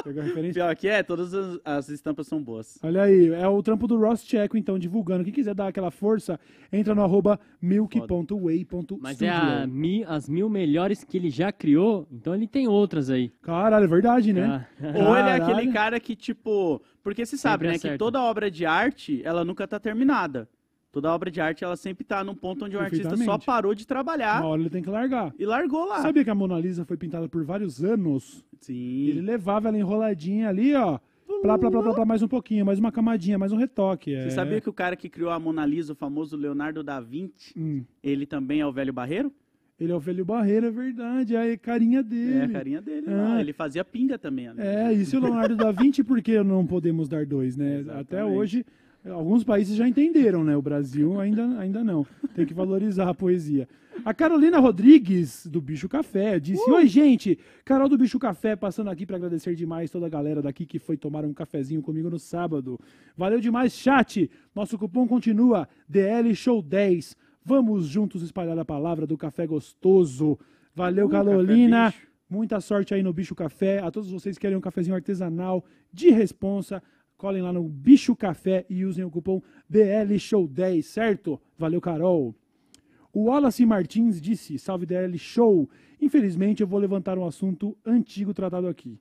Pegou 0.07 0.23
a 0.23 0.25
referência? 0.25 0.55
Pior 0.63 0.77
que 0.77 0.89
é, 0.89 1.03
todas 1.03 1.35
as, 1.35 1.59
as 1.65 1.89
estampas 1.89 2.27
são 2.27 2.43
boas. 2.43 2.79
Olha 2.83 3.03
aí, 3.03 3.29
é 3.29 3.49
o 3.49 3.63
trampo 3.63 3.87
do 3.87 3.99
Ross 3.99 4.25
Checo, 4.25 4.57
então, 4.57 4.79
divulgando. 4.79 5.25
Quem 5.25 5.33
quiser 5.33 5.55
dar 5.55 5.69
aquela 5.69 5.91
força, 5.91 6.39
entra 6.73 6.95
no 6.95 7.03
arroba 7.03 7.39
milk.way.studio. 7.61 8.99
Mas 9.01 9.21
é 9.23 9.29
a 9.31 9.67
mi- 9.67 10.05
as 10.05 10.29
mil 10.29 10.49
melhores 10.49 11.05
que 11.05 11.17
ele 11.17 11.31
já 11.31 11.51
criou, 11.53 12.07
então 12.11 12.35
ele 12.35 12.47
tem 12.47 12.69
outras 12.69 13.11
aí. 13.11 13.31
Caralho, 13.43 13.85
é 13.85 13.89
verdade, 13.89 14.33
né? 14.33 14.67
Ah, 14.81 14.87
Ou 15.09 15.17
ele 15.17 15.29
é 15.29 15.33
aquele 15.35 15.73
cara 15.73 15.99
que, 16.01 16.15
tipo. 16.15 16.81
Porque 17.03 17.25
você 17.25 17.37
sabe, 17.37 17.53
Sempre 17.65 17.67
né? 17.69 17.73
Que 17.75 17.79
acerta. 17.87 17.99
toda 17.99 18.21
obra 18.21 18.51
de 18.51 18.67
arte, 18.67 19.21
ela 19.25 19.45
nunca 19.45 19.67
tá 19.69 19.79
terminada. 19.79 20.49
Toda 20.97 21.13
obra 21.13 21.31
de 21.31 21.43
arte, 21.43 21.63
ela 21.63 21.77
sempre 21.77 22.05
tá 22.07 22.25
num 22.25 22.35
ponto 22.35 22.65
onde 22.65 22.75
o 22.75 22.81
artista 22.81 23.15
só 23.19 23.37
parou 23.37 23.75
de 23.75 23.87
trabalhar 23.87 24.41
Uma 24.41 24.49
hora 24.49 24.63
ele 24.63 24.71
tem 24.71 24.83
que 24.83 24.89
largar. 24.89 25.31
e 25.39 25.45
largou 25.45 25.85
lá. 25.85 26.01
Sabia 26.01 26.25
que 26.25 26.31
a 26.31 26.35
Mona 26.35 26.59
Lisa 26.59 26.87
foi 26.87 26.97
pintada 26.97 27.29
por 27.29 27.45
vários 27.45 27.85
anos? 27.85 28.43
Ele 28.67 29.13
Sim. 29.13 29.21
levava 29.21 29.69
ela 29.69 29.77
enroladinha 29.79 30.49
ali, 30.49 30.75
ó. 30.75 30.99
Plá, 31.43 31.59
plá, 31.59 31.71
plá, 31.71 31.83
plá, 31.83 31.93
plá, 31.97 32.05
mais 32.07 32.23
um 32.23 32.29
pouquinho, 32.29 32.65
mais 32.65 32.79
uma 32.79 32.91
camadinha, 32.91 33.39
mais 33.39 33.53
um 33.53 33.59
retoque. 33.59 34.15
É... 34.15 34.23
Você 34.23 34.31
sabia 34.31 34.59
que 34.59 34.71
o 34.71 34.73
cara 34.73 34.97
que 34.97 35.11
criou 35.11 35.29
a 35.29 35.39
Mona 35.39 35.67
Lisa, 35.67 35.93
o 35.93 35.95
famoso 35.95 36.35
Leonardo 36.35 36.83
da 36.83 36.99
Vinci, 36.99 37.53
Hum, 37.55 37.85
ele 38.03 38.25
também 38.25 38.61
é 38.63 38.67
o 38.67 38.73
velho 38.73 38.91
barreiro? 38.95 39.31
ele 39.79 39.93
é 39.93 39.95
o 39.95 40.01
velho 40.01 40.25
Barreira, 40.25 40.69
é 40.69 40.71
verdade. 40.71 41.37
É 41.37 41.53
a 41.53 41.59
carinha 41.59 42.01
É 42.01 42.03
dele. 42.03 42.43
a 42.45 42.49
carinha 42.49 42.81
dele. 42.81 43.07
Ah. 43.11 43.39
Ele 43.39 43.53
fazia 43.53 43.85
pinga 43.85 44.19
também. 44.19 44.49
né? 44.55 44.87
É, 44.89 44.93
e 44.95 45.05
se 45.05 45.15
o 45.15 45.21
Leonardo 45.21 45.55
da 45.57 45.71
Vinci, 45.71 46.03
por 46.03 46.23
que 46.23 46.43
não 46.43 46.67
podemos 46.67 47.07
dar 47.07 47.27
dois, 47.27 47.55
né? 47.55 47.81
Exatamente. 47.85 48.01
Até 48.01 48.25
hoje, 48.25 48.65
alguns 49.11 49.45
países 49.45 49.77
já 49.77 49.89
entenderam, 49.89 50.45
né? 50.45 50.57
O 50.57 50.63
Brasil 50.63 51.21
ainda, 51.21 51.59
ainda 51.59 51.85
não. 51.85 52.07
Tem 52.35 52.45
que 52.47 52.55
valorizar 52.55 53.09
a 53.09 53.15
poesia. 53.15 53.69
A 54.05 54.13
Carolina 54.13 54.59
Rodrigues, 54.59 55.47
do 55.47 55.61
Bicho 55.61 55.89
Café, 55.89 56.39
disse: 56.39 56.71
Oi, 56.71 56.87
gente! 56.87 57.39
Carol 57.65 57.89
do 57.89 57.97
Bicho 57.97 58.19
Café, 58.19 58.55
passando 58.55 58.91
aqui 58.91 59.07
para 59.07 59.17
agradecer 59.17 59.55
demais 59.55 59.91
toda 59.91 60.07
a 60.07 60.09
galera 60.09 60.43
daqui 60.43 60.67
que 60.67 60.79
foi 60.79 60.97
tomar 60.97 61.25
um 61.25 61.33
cafezinho 61.33 61.83
comigo 61.83 62.11
no 62.11 62.19
sábado. 62.19 62.79
Valeu 63.17 63.41
demais, 63.41 63.73
chat! 63.73 64.31
Nosso 64.55 64.77
cupom 64.79 65.07
continua 65.07 65.69
DL 65.89 66.35
Show 66.35 66.61
10. 66.61 67.17
Vamos 67.45 67.87
juntos 67.87 68.23
espalhar 68.23 68.59
a 68.59 68.65
palavra 68.65 69.07
do 69.07 69.17
café 69.17 69.47
gostoso. 69.47 70.39
Valeu, 70.75 71.07
Uh, 71.07 71.11
Carolina! 71.11 71.95
Muita 72.29 72.61
sorte 72.61 72.93
aí 72.93 73.05
no 73.05 73.13
Bicho 73.13 73.37
Café. 73.37 73.79
A 73.79 73.91
todos 73.91 74.11
vocês 74.11 74.37
que 74.37 74.43
querem 74.43 74.57
um 74.57 74.61
cafezinho 74.61 74.97
artesanal 74.97 75.65
de 75.93 76.11
responsa, 76.11 76.83
colhem 77.17 77.43
lá 77.43 77.53
no 77.53 77.63
Bicho 77.69 78.15
Café 78.15 78.65
e 78.69 78.85
usem 78.85 79.05
o 79.05 79.11
cupom 79.11 79.43
BL 79.69 80.17
Show 80.19 80.47
10, 80.47 80.85
certo? 80.85 81.41
Valeu, 81.59 81.81
Carol. 81.81 82.35
O 83.13 83.25
Wallace 83.25 83.65
Martins 83.65 84.21
disse: 84.21 84.59
Salve 84.59 84.85
DL 84.85 85.19
Show. 85.19 85.69
Infelizmente, 86.01 86.61
eu 86.61 86.67
vou 86.67 86.79
levantar 86.79 87.19
um 87.19 87.25
assunto 87.25 87.77
antigo 87.85 88.35
tratado 88.35 88.69
aqui. 88.69 89.01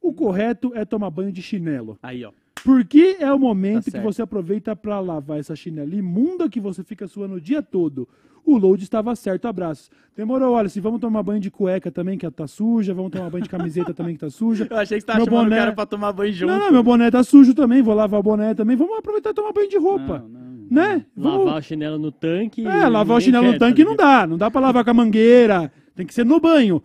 O 0.00 0.12
correto 0.12 0.72
é 0.74 0.84
tomar 0.84 1.10
banho 1.10 1.32
de 1.32 1.40
chinelo. 1.40 1.98
Aí, 2.02 2.24
ó. 2.24 2.32
Porque 2.64 3.16
é 3.20 3.30
o 3.32 3.38
momento 3.38 3.90
Tá 3.90 3.98
que 3.98 4.04
você 4.04 4.22
aproveita 4.22 4.74
pra 4.74 4.98
lavar 5.00 5.38
essa 5.38 5.54
chinela 5.54 5.94
imunda 5.94 6.48
que 6.48 6.58
você 6.58 6.82
fica 6.82 7.06
suando 7.06 7.34
o 7.34 7.40
dia 7.40 7.62
todo. 7.62 8.08
O 8.46 8.58
load 8.58 8.82
estava 8.82 9.14
certo, 9.16 9.46
abraços. 9.46 9.90
Demorou, 10.16 10.52
olha, 10.54 10.68
se 10.68 10.78
vamos 10.78 11.00
tomar 11.00 11.22
banho 11.22 11.40
de 11.40 11.50
cueca 11.50 11.90
também, 11.90 12.18
que 12.18 12.30
tá 12.30 12.46
suja, 12.46 12.92
vamos 12.92 13.10
tomar 13.10 13.30
banho 13.30 13.42
de 13.44 13.48
camiseta 13.48 13.92
também, 13.94 14.14
que 14.14 14.20
tá 14.20 14.28
suja. 14.30 14.66
Eu 14.70 14.76
achei 14.76 14.98
que 14.98 15.02
você 15.02 15.06
tava 15.06 15.18
Meu 15.18 15.24
chamando 15.26 15.44
boné- 15.44 15.56
o 15.56 15.58
cara 15.60 15.72
pra 15.72 15.86
tomar 15.86 16.12
banho 16.12 16.32
junto. 16.32 16.50
Não, 16.52 16.58
não, 16.58 16.70
meu 16.72 16.82
boné 16.82 17.10
tá 17.10 17.22
sujo 17.22 17.54
também, 17.54 17.82
vou 17.82 17.94
lavar 17.94 18.20
o 18.20 18.22
boné 18.22 18.54
também. 18.54 18.76
Vamos 18.76 18.98
aproveitar 18.98 19.30
e 19.30 19.34
tomar 19.34 19.52
banho 19.52 19.68
de 19.68 19.78
roupa. 19.78 20.18
Não, 20.28 20.40
não. 20.40 20.44
Né? 20.70 21.04
Vamos- 21.16 21.46
Lavar 21.46 21.58
o 21.58 21.62
chinelo 21.62 21.98
no 21.98 22.10
tanque. 22.12 22.66
É, 22.66 22.88
lavar 22.88 23.16
o 23.16 23.20
chinelo 23.20 23.46
no 23.46 23.52
quer, 23.52 23.58
tanque 23.58 23.82
tá 23.84 23.88
não 23.90 23.96
dá. 23.96 24.26
Não 24.26 24.38
dá 24.38 24.50
pra 24.50 24.60
lavar 24.60 24.84
com 24.84 24.90
a 24.90 24.94
mangueira. 24.94 25.70
Tem 25.94 26.04
que 26.06 26.12
ser 26.14 26.24
no 26.24 26.40
banho. 26.40 26.82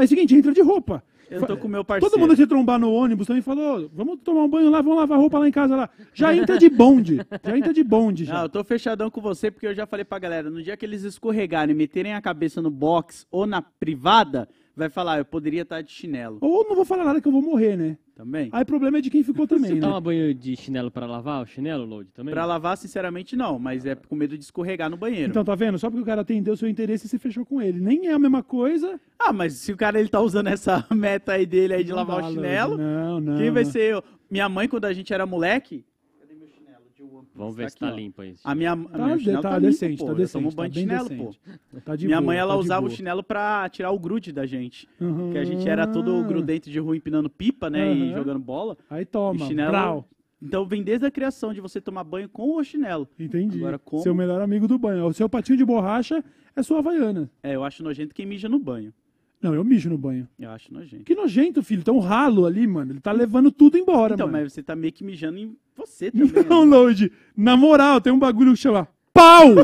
É 0.00 0.04
o 0.04 0.08
seguinte, 0.08 0.34
entra 0.34 0.52
de 0.52 0.60
roupa. 0.62 1.02
Eu 1.30 1.46
tô 1.46 1.56
com 1.56 1.66
o 1.66 1.70
meu 1.70 1.84
parceiro. 1.84 2.10
Todo 2.10 2.20
mundo 2.20 2.36
você 2.36 2.46
trombar 2.46 2.78
no 2.78 2.92
ônibus 2.92 3.26
também 3.26 3.42
falou: 3.42 3.90
vamos 3.92 4.18
tomar 4.22 4.42
um 4.42 4.48
banho 4.48 4.70
lá, 4.70 4.80
vamos 4.80 4.98
lavar 4.98 5.18
roupa 5.18 5.38
lá 5.38 5.48
em 5.48 5.52
casa 5.52 5.76
lá. 5.76 5.90
Já 6.12 6.34
entra 6.34 6.58
de 6.58 6.68
bonde. 6.68 7.20
Já 7.44 7.56
entra 7.56 7.72
de 7.72 7.82
bonde. 7.82 8.24
Não, 8.24 8.32
Já. 8.32 8.42
eu 8.42 8.48
tô 8.48 8.64
fechadão 8.64 9.10
com 9.10 9.20
você 9.20 9.50
porque 9.50 9.66
eu 9.66 9.74
já 9.74 9.86
falei 9.86 10.04
pra 10.04 10.18
galera, 10.18 10.50
no 10.50 10.62
dia 10.62 10.76
que 10.76 10.84
eles 10.84 11.02
escorregarem 11.02 11.74
e 11.74 11.76
meterem 11.76 12.14
a 12.14 12.20
cabeça 12.20 12.60
no 12.60 12.70
box 12.70 13.26
ou 13.30 13.46
na 13.46 13.62
privada, 13.62 14.48
vai 14.76 14.88
falar, 14.88 15.18
eu 15.18 15.24
poderia 15.24 15.62
estar 15.62 15.80
de 15.82 15.90
chinelo. 15.92 16.38
Ou 16.40 16.64
não 16.68 16.74
vou 16.74 16.84
falar 16.84 17.04
nada 17.04 17.20
que 17.20 17.28
eu 17.28 17.32
vou 17.32 17.42
morrer, 17.42 17.76
né? 17.76 17.96
Também? 18.14 18.48
Aí 18.52 18.62
o 18.62 18.66
problema 18.66 18.98
é 18.98 19.00
de 19.00 19.10
quem 19.10 19.22
ficou 19.24 19.46
também, 19.46 19.70
Você 19.70 19.74
né? 19.74 19.80
toma 19.80 20.00
banho 20.00 20.32
de 20.32 20.54
chinelo 20.56 20.88
pra 20.90 21.04
lavar 21.04 21.42
o 21.42 21.46
chinelo, 21.46 21.84
Load, 21.84 22.10
também? 22.12 22.32
Pra 22.32 22.44
lavar, 22.46 22.76
sinceramente, 22.76 23.34
não, 23.34 23.58
mas 23.58 23.84
é 23.86 23.94
com 23.96 24.14
medo 24.14 24.38
de 24.38 24.44
escorregar 24.44 24.88
no 24.88 24.96
banheiro. 24.96 25.30
Então, 25.30 25.44
tá 25.44 25.54
vendo? 25.56 25.78
Só 25.78 25.90
porque 25.90 26.02
o 26.02 26.06
cara 26.06 26.20
atendeu 26.20 26.54
o 26.54 26.56
seu 26.56 26.68
interesse 26.68 27.06
e 27.06 27.08
você 27.08 27.18
fechou 27.18 27.44
com 27.44 27.60
ele. 27.60 27.80
Nem 27.80 28.06
é 28.06 28.12
a 28.12 28.18
mesma 28.18 28.42
coisa. 28.42 29.00
Ah, 29.18 29.32
mas 29.32 29.54
se 29.54 29.72
o 29.72 29.76
cara 29.76 29.98
ele 29.98 30.08
tá 30.08 30.20
usando 30.20 30.46
essa 30.46 30.86
meta 30.94 31.32
aí 31.32 31.44
dele 31.44 31.74
aí 31.74 31.82
de 31.82 31.90
Não 31.90 31.96
lavar 31.96 32.20
dá, 32.22 32.28
o 32.28 32.32
chinelo, 32.32 32.78
Não, 32.78 33.20
não. 33.20 33.36
quem 33.36 33.50
vai 33.50 33.64
não. 33.64 33.70
ser 33.72 33.94
eu? 33.94 34.04
Minha 34.30 34.48
mãe, 34.48 34.68
quando 34.68 34.84
a 34.84 34.92
gente 34.92 35.12
era 35.12 35.26
moleque... 35.26 35.84
Cadê 36.20 36.34
meu 36.34 36.46
chinelo 36.48 36.84
de 36.94 37.02
One 37.02 37.23
Piece? 37.23 37.23
Vamos 37.34 37.56
ver 37.56 37.68
se 37.70 37.76
aqui, 37.76 37.84
tá 37.86 37.90
limpo 37.90 38.22
aí. 38.22 38.34
A 38.44 38.54
minha, 38.54 38.72
a 38.72 38.76
Tá, 38.76 39.06
meu 39.06 39.18
chinelo 39.18 39.42
tá 39.42 39.50
tá 39.50 39.58
limpo, 39.58 39.70
decente, 39.72 39.98
pô. 39.98 40.04
tá 40.06 40.12
Eu 40.12 40.16
decente. 40.16 40.42
tomo 40.44 40.54
banho 40.54 40.70
tá 40.70 40.74
de 40.74 40.80
chinelo, 40.80 41.08
decente. 41.08 41.40
pô. 41.72 41.80
Tá 41.80 41.96
de 41.96 42.06
Minha 42.06 42.18
boa, 42.20 42.26
mãe, 42.26 42.38
ela 42.38 42.54
tá 42.54 42.60
usava 42.60 42.86
o 42.86 42.90
chinelo 42.90 43.22
pra 43.24 43.68
tirar 43.68 43.90
o 43.90 43.98
grude 43.98 44.32
da 44.32 44.46
gente. 44.46 44.88
Uhum. 45.00 45.14
Porque 45.24 45.38
a 45.38 45.44
gente 45.44 45.68
era 45.68 45.86
todo 45.86 46.22
grudento 46.24 46.70
de 46.70 46.78
rua 46.78 46.96
empinando 46.96 47.28
pipa, 47.28 47.68
né? 47.68 47.92
E 47.92 48.02
Aham. 48.10 48.18
jogando 48.18 48.38
bola. 48.38 48.76
Aí 48.88 49.04
toma. 49.04 49.44
E 49.44 49.48
chinelo. 49.48 49.70
brau. 49.70 50.08
Então 50.40 50.64
vem 50.66 50.82
desde 50.82 51.06
a 51.06 51.10
criação 51.10 51.52
de 51.54 51.60
você 51.60 51.80
tomar 51.80 52.04
banho 52.04 52.28
com 52.28 52.56
o 52.56 52.62
chinelo. 52.62 53.08
Entendi. 53.18 53.58
Agora, 53.58 53.78
como? 53.78 54.02
Seu 54.02 54.14
melhor 54.14 54.40
amigo 54.42 54.68
do 54.68 54.78
banho. 54.78 55.06
O 55.06 55.12
seu 55.14 55.28
patinho 55.28 55.56
de 55.58 55.64
borracha 55.64 56.22
é 56.54 56.62
sua 56.62 56.78
havaiana. 56.80 57.30
É, 57.42 57.54
eu 57.56 57.64
acho 57.64 57.82
nojento 57.82 58.14
quem 58.14 58.26
mija 58.26 58.48
no 58.48 58.58
banho. 58.58 58.92
Não, 59.40 59.54
eu 59.54 59.64
mijo 59.64 59.90
no 59.90 59.98
banho. 59.98 60.28
Eu 60.38 60.50
acho 60.50 60.72
nojento. 60.72 61.04
Que 61.04 61.14
nojento, 61.14 61.62
filho. 61.62 61.82
Tem 61.82 61.92
um 61.92 61.98
ralo 61.98 62.46
ali, 62.46 62.66
mano. 62.66 62.92
Ele 62.92 63.00
tá 63.00 63.12
levando 63.12 63.50
tudo 63.50 63.76
embora, 63.76 64.14
Então, 64.14 64.26
mano. 64.26 64.38
mas 64.42 64.52
você 64.52 64.62
tá 64.62 64.74
meio 64.76 64.92
que 64.92 65.02
mijando 65.04 65.38
em 65.38 65.54
você 65.76 66.10
também. 66.10 66.44
Não, 66.48 66.64
né? 66.66 66.76
Load. 66.76 67.12
Na 67.36 67.56
moral, 67.56 68.00
tem 68.00 68.12
um 68.12 68.18
bagulho 68.18 68.52
que 68.52 68.58
chama 68.60 68.88
pau! 69.12 69.54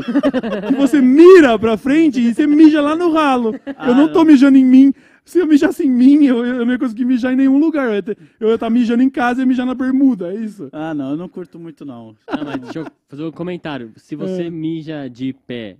que 0.69 0.75
você 0.75 1.01
mira 1.01 1.57
pra 1.59 1.75
frente 1.77 2.19
e 2.21 2.33
você 2.33 2.47
mija 2.47 2.81
lá 2.81 2.95
no 2.95 3.11
ralo. 3.11 3.53
eu 3.87 3.95
não 3.95 4.11
tô 4.11 4.23
mijando 4.23 4.57
em 4.57 4.65
mim. 4.65 4.93
Se 5.23 5.39
eu 5.39 5.45
mijasse 5.45 5.85
em 5.85 5.89
mim, 5.91 6.25
eu, 6.25 6.43
eu 6.45 6.65
não 6.65 6.71
ia 6.73 6.79
conseguir 6.79 7.05
mijar 7.05 7.31
em 7.31 7.35
nenhum 7.35 7.59
lugar. 7.59 7.87
Eu 7.87 7.93
ia 7.95 8.03
ter- 8.03 8.17
eu 8.39 8.47
ia 8.49 8.55
estar 8.55 8.69
mijando 8.69 9.03
em 9.03 9.09
casa 9.09 9.43
e 9.43 9.45
mijar 9.45 9.65
na 9.65 9.75
bermuda, 9.75 10.33
é 10.33 10.35
isso? 10.35 10.67
Ah, 10.71 10.93
não, 10.93 11.11
eu 11.11 11.17
não 11.17 11.29
curto 11.29 11.59
muito, 11.59 11.85
não. 11.85 12.15
Não, 12.27 12.43
mas 12.45 12.59
deixa 12.59 12.79
eu 12.79 12.87
fazer 13.07 13.23
um 13.23 13.31
comentário. 13.31 13.91
Se 13.97 14.15
você 14.15 14.49
mija 14.49 15.07
de 15.09 15.33
pé 15.45 15.77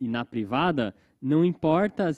e 0.00 0.06
na 0.06 0.24
privada, 0.26 0.94
não 1.22 1.42
importa, 1.44 2.10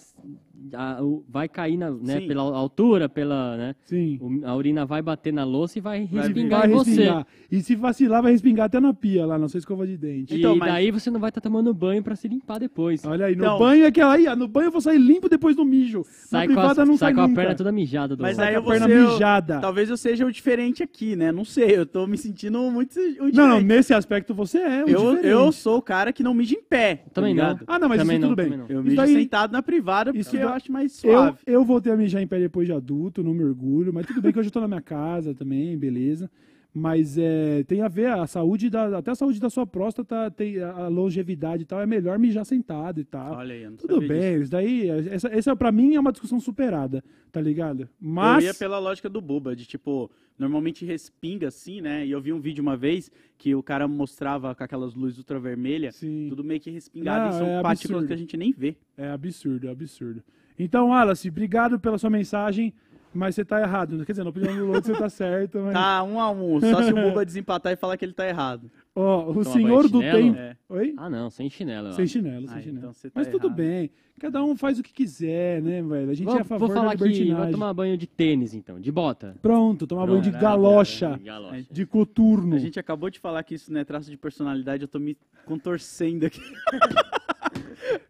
a- 0.75 1.03
o- 1.03 1.25
vai 1.29 1.49
cair 1.49 1.77
na, 1.77 1.91
né, 1.91 2.21
pela 2.21 2.43
altura, 2.43 3.09
pela, 3.09 3.57
né, 3.57 3.75
Sim. 3.85 4.19
o- 4.21 4.47
a 4.47 4.55
urina 4.57 4.85
vai 4.85 5.01
bater 5.03 5.33
na 5.33 5.45
louça 5.45 5.79
e 5.79 5.81
vai 5.81 6.05
respingar 6.05 6.61
Vai 6.61 6.69
em 6.71 6.73
você. 6.73 6.91
respingar. 6.91 7.27
E 7.51 7.61
se 7.61 7.75
vacilar, 7.77 8.23
vai 8.23 8.33
respingar 8.33 8.67
até 8.67 8.81
na 8.81 8.93
pia 8.93 9.25
lá, 9.27 9.39
na 9.39 9.49
sua 9.49 9.59
escova 9.59 9.87
de 9.87 9.97
dente. 9.97 10.35
E 10.35 10.39
Então, 10.39 10.57
mas- 10.57 10.71
daí 10.73 10.91
você 10.91 11.11
não 11.11 11.21
vai 11.21 11.31
estar 11.31 11.41
tomando 11.41 11.73
banho 11.73 12.03
pra 12.03 12.17
se 12.17 12.29
limpar 12.29 12.59
depois. 12.59 13.05
Olha 13.05 13.27
aí, 13.27 13.35
no 13.37 13.45
Então- 13.45 13.59
banho 13.59 13.85
é 13.85 13.91
que 13.91 14.01
aí, 14.01 14.25
no 14.37 14.49
banho 14.49 14.67
eu 14.67 14.73
vou 14.73 14.81
sair 14.81 14.99
limpo 14.99 15.29
depois 15.29 15.55
do 15.57 15.65
mijo. 15.65 16.05
Sai 16.27 16.47
na 16.47 16.55
com, 16.55 16.61
privada 16.61 16.83
a, 16.83 16.87
não 16.87 16.97
sai 16.97 17.15
sai 17.15 17.15
com 17.27 17.33
a 17.33 17.35
perna 17.35 17.55
toda 17.55 17.73
mijada 17.73 18.17
do 18.17 18.23
Mas 18.23 18.37
Sai 18.37 18.49
aí 18.49 18.53
com 18.55 18.57
eu 18.57 18.61
a 18.61 18.65
vou 18.65 18.73
perna 18.73 18.87
ser 18.89 19.13
mijada. 19.13 19.61
Talvez 19.61 19.89
eu 19.91 19.97
seja 19.97 20.27
o 20.27 20.33
diferente 20.33 20.83
aqui, 20.83 21.17
né? 21.17 21.33
Não 21.33 21.45
sei, 21.45 21.77
eu 21.77 21.87
tô 21.87 22.07
me 22.07 22.17
sentindo 22.19 22.59
muito. 22.71 22.95
Não, 23.33 23.49
não, 23.49 23.61
nesse 23.61 23.95
aspecto 23.95 24.35
você 24.35 24.59
é 24.59 24.85
o 24.85 24.89
eu, 24.89 25.01
diferente. 25.11 25.27
eu 25.27 25.53
sou 25.53 25.79
o 25.79 25.83
cara 25.83 26.13
que 26.13 26.23
não 26.23 26.35
mija 26.35 26.55
em 26.55 26.63
pé. 26.63 26.97
tá 26.97 27.11
Também 27.15 27.35
não. 27.35 27.43
ligado? 27.45 27.65
Ah, 27.67 27.79
não, 27.79 27.89
mas 27.89 27.99
Também 27.99 28.17
isso 28.19 28.27
não, 28.27 28.35
tudo 28.35 28.49
bem. 28.49 28.59
não. 28.59 28.67
Eu 28.69 28.81
Isso 28.85 29.01
mijo 29.03 29.07
sentado 29.19 29.53
na 29.53 29.63
privada 29.63 30.11
isso 30.15 30.31
eu 30.49 30.55
acho 30.57 30.73
mais 30.73 31.05
Eu, 31.05 31.13
suave. 31.13 31.39
eu 31.47 31.65
voltei 31.65 31.93
a 31.93 31.97
mijar 31.97 32.23
em 32.23 32.27
pé 32.27 32.39
depois 32.39 32.67
de 32.67 32.73
adulto, 32.73 33.23
não 33.23 33.35
me 33.35 33.45
orgulho, 33.45 33.93
mas 33.93 34.07
tudo 34.07 34.21
bem 34.23 34.33
que 34.33 34.39
hoje 34.39 34.49
eu 34.49 34.53
tô 34.53 34.61
na 34.61 34.69
minha 34.69 34.81
casa 34.83 35.35
também, 35.35 35.77
beleza. 35.77 36.31
Mas 36.79 37.19
é, 37.19 37.65
tem 37.65 37.83
a 37.83 37.89
ver, 37.89 38.07
a 38.07 38.25
saúde 38.27 38.71
da, 38.71 38.99
até 38.99 39.11
a 39.11 39.15
saúde 39.17 39.41
da 39.41 39.51
sua 39.51 39.67
próstata, 39.67 40.31
tem 40.31 40.61
a 40.61 40.87
longevidade 40.87 41.65
e 41.65 41.67
tal, 41.67 41.81
é 41.81 41.87
melhor 41.87 42.19
mijar 42.21 42.45
sentado 42.45 43.01
e 43.01 43.05
tal. 43.05 43.35
Olha 43.35 43.53
aí, 43.53 43.63
eu 43.65 43.71
não 43.71 43.77
Tudo 43.77 43.99
bem, 44.01 44.09
disso. 44.35 44.43
isso 44.43 44.51
daí, 44.53 44.89
essa, 44.89 45.29
essa 45.29 45.57
pra 45.57 45.73
mim 45.73 45.97
é 45.97 46.01
uma 46.01 46.13
discussão 46.13 46.39
superada, 46.39 47.03
tá 47.33 47.41
ligado? 47.41 47.89
Mas, 48.01 48.45
Eu 48.45 48.49
ia 48.51 48.55
pela 48.55 48.79
lógica 48.79 49.09
do 49.09 49.21
Buba, 49.21 49.57
de 49.57 49.67
tipo, 49.67 50.09
normalmente 50.39 50.85
respinga 50.85 51.49
assim, 51.49 51.81
né? 51.81 52.07
E 52.07 52.13
eu 52.13 52.21
vi 52.21 52.33
um 52.33 52.41
vídeo 52.41 52.63
uma 52.63 52.77
vez 52.77 53.11
que 53.37 53.55
o 53.57 53.63
cara 53.63 53.89
mostrava 53.89 54.55
com 54.55 54.63
aquelas 54.63 54.95
luzes 54.95 55.19
ultravermelhas, 55.19 55.99
tudo 56.29 56.45
meio 56.45 56.61
que 56.61 56.71
respingado, 56.71 57.25
Não, 57.25 57.31
e 57.31 57.39
são 57.39 57.47
é 57.59 57.63
partículas 57.63 58.05
absurdo. 58.05 58.07
que 58.07 58.13
a 58.15 58.17
gente 58.17 58.37
nem 58.37 58.53
vê. 58.53 58.77
É 58.97 59.11
absurdo, 59.11 59.67
é 59.67 59.71
absurdo. 59.71 60.23
Então, 60.61 60.89
Wallace, 60.89 61.29
obrigado 61.29 61.79
pela 61.79 61.99
sua 61.99 62.11
mensagem, 62.11 62.75
mas 63.19 63.35
você 63.35 63.45
tá 63.45 63.61
errado. 63.61 64.05
Quer 64.05 64.13
dizer, 64.13 64.25
na 64.25 64.31
opinião 64.31 64.55
do 64.57 64.67
Lourdes 64.67 64.87
você 64.91 64.97
tá 64.99 65.09
certo, 65.11 65.59
mas... 65.59 65.73
Tá 65.75 66.03
um 66.05 66.21
a 66.21 66.31
um, 66.31 66.61
só 66.61 66.83
se 66.83 66.93
o 66.93 66.95
Buba 66.95 67.25
desempatar 67.27 67.73
e 67.73 67.77
falar 67.77 67.97
que 67.97 68.05
ele 68.05 68.13
tá 68.13 68.27
errado. 68.27 68.71
Ó, 68.95 69.31
o 69.31 69.33
Toma 69.33 69.45
senhor 69.45 69.83
do 69.89 70.01
chinelo? 70.01 70.19
tempo... 70.23 70.39
É. 70.39 70.57
Oi? 70.71 70.95
Ah, 70.97 71.11
não, 71.11 71.29
sem 71.31 71.51
chinelo. 71.51 71.89
ó. 71.89 71.93
Sem 71.93 72.07
chinelo, 72.07 72.47
Ah, 72.49 72.53
sem 72.55 72.63
chinelo. 72.63 72.79
então 72.79 72.93
tá 72.93 73.11
Mas 73.15 73.29
tudo 73.29 73.47
errado. 73.49 73.57
bem. 73.57 73.91
Cada 74.21 74.43
um 74.43 74.57
faz 74.57 74.79
o 74.79 74.83
que 74.83 74.93
quiser, 74.93 75.63
né, 75.63 75.81
velho? 75.81 76.11
A 76.11 76.15
gente 76.15 76.27
Vou, 76.27 76.37
é 76.39 76.41
a 76.41 76.45
favor 76.45 76.67
vou 76.67 76.77
falar 76.77 76.97
da 76.97 77.09
que 77.09 77.33
vai 77.33 77.51
tomar 77.53 77.73
banho 77.73 77.97
de 77.97 78.07
tênis, 78.09 78.53
então, 78.55 78.81
de 78.81 78.91
bota. 78.91 79.37
Pronto, 79.41 79.87
tomar 79.87 80.07
banho 80.07 80.21
de 80.21 80.31
Pronto. 80.31 80.43
galocha, 80.43 81.17
De 81.17 81.25
galocha. 81.25 81.67
de 81.71 81.87
coturno. 81.87 82.57
A 82.57 82.59
gente 82.59 82.81
acabou 82.81 83.09
de 83.11 83.21
falar 83.21 83.43
que 83.45 83.55
isso 83.55 83.73
não 83.73 83.81
é 83.81 83.85
traço 83.85 84.11
de 84.11 84.17
personalidade, 84.17 84.83
eu 84.83 84.89
tô 84.89 84.99
me 84.99 85.17
contorcendo 85.47 86.27
aqui. 86.27 86.41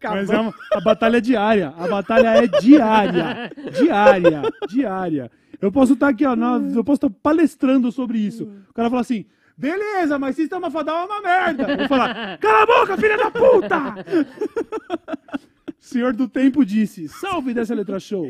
Mas 0.03 0.29
é 0.29 0.39
uma- 0.39 0.53
a 0.73 0.81
batalha 0.81 1.17
é 1.17 1.21
diária. 1.21 1.73
A 1.77 1.87
batalha 1.87 2.27
é 2.43 2.47
diária. 2.47 3.51
Diária. 3.71 4.41
Diária. 4.67 5.31
Eu 5.61 5.71
posso 5.71 5.93
estar 5.93 6.09
aqui, 6.09 6.25
ó. 6.25 6.35
na- 6.35 6.57
eu 6.75 6.83
posso 6.83 6.97
estar 7.05 7.09
palestrando 7.21 7.91
sobre 7.91 8.17
isso. 8.17 8.45
O 8.69 8.73
cara 8.73 8.89
fala 8.89 9.01
assim. 9.01 9.25
Beleza, 9.57 10.17
mas 10.17 10.37
sistema 10.37 10.71
fadal 10.71 11.01
é 11.01 11.05
uma 11.05 11.21
merda. 11.21 11.69
Eu 11.69 11.77
vou 11.79 11.87
falar, 11.89 12.37
cala 12.37 12.63
a 12.63 12.65
boca, 12.65 12.95
filha 12.97 13.17
da 13.17 13.29
puta! 13.29 13.77
Senhor 15.79 16.13
do 16.13 16.27
Tempo 16.27 16.63
disse, 16.65 17.07
salve 17.09 17.53
dessa 17.53 17.73
letra 17.73 17.99
show. 17.99 18.27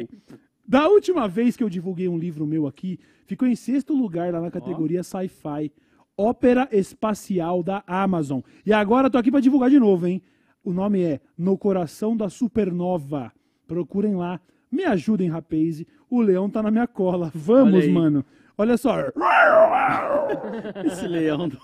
Da 0.67 0.87
última 0.87 1.27
vez 1.27 1.55
que 1.55 1.63
eu 1.63 1.69
divulguei 1.69 2.07
um 2.07 2.17
livro 2.17 2.45
meu 2.47 2.67
aqui, 2.67 2.99
ficou 3.25 3.47
em 3.47 3.55
sexto 3.55 3.93
lugar 3.93 4.31
lá 4.33 4.41
na 4.41 4.51
categoria 4.51 5.03
Sci-Fi. 5.03 5.71
Ópera 6.17 6.67
Espacial 6.71 7.63
da 7.63 7.83
Amazon. 7.87 8.41
E 8.65 8.73
agora 8.73 9.09
tô 9.09 9.17
aqui 9.17 9.31
pra 9.31 9.39
divulgar 9.39 9.69
de 9.69 9.79
novo, 9.79 10.05
hein? 10.07 10.21
O 10.63 10.73
nome 10.73 11.01
é 11.01 11.19
No 11.37 11.57
Coração 11.57 12.15
da 12.15 12.29
Supernova. 12.29 13.31
Procurem 13.67 14.15
lá. 14.15 14.39
Me 14.71 14.83
ajudem, 14.83 15.29
rapaz. 15.29 15.83
O 16.09 16.21
leão 16.21 16.49
tá 16.49 16.61
na 16.61 16.69
minha 16.69 16.87
cola. 16.87 17.31
Vamos, 17.33 17.83
Olha 17.85 17.93
mano. 17.93 18.25
Olha 18.57 18.77
só. 18.77 18.95
Esse 20.85 21.07
leão 21.07 21.47
do... 21.47 21.57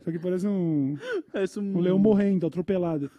Isso 0.00 0.08
aqui 0.08 0.18
parece 0.18 0.48
um, 0.48 0.96
Parece 1.30 1.60
um, 1.60 1.76
um 1.76 1.80
leão 1.80 1.98
morrendo, 1.98 2.46
atropelado. 2.46 3.10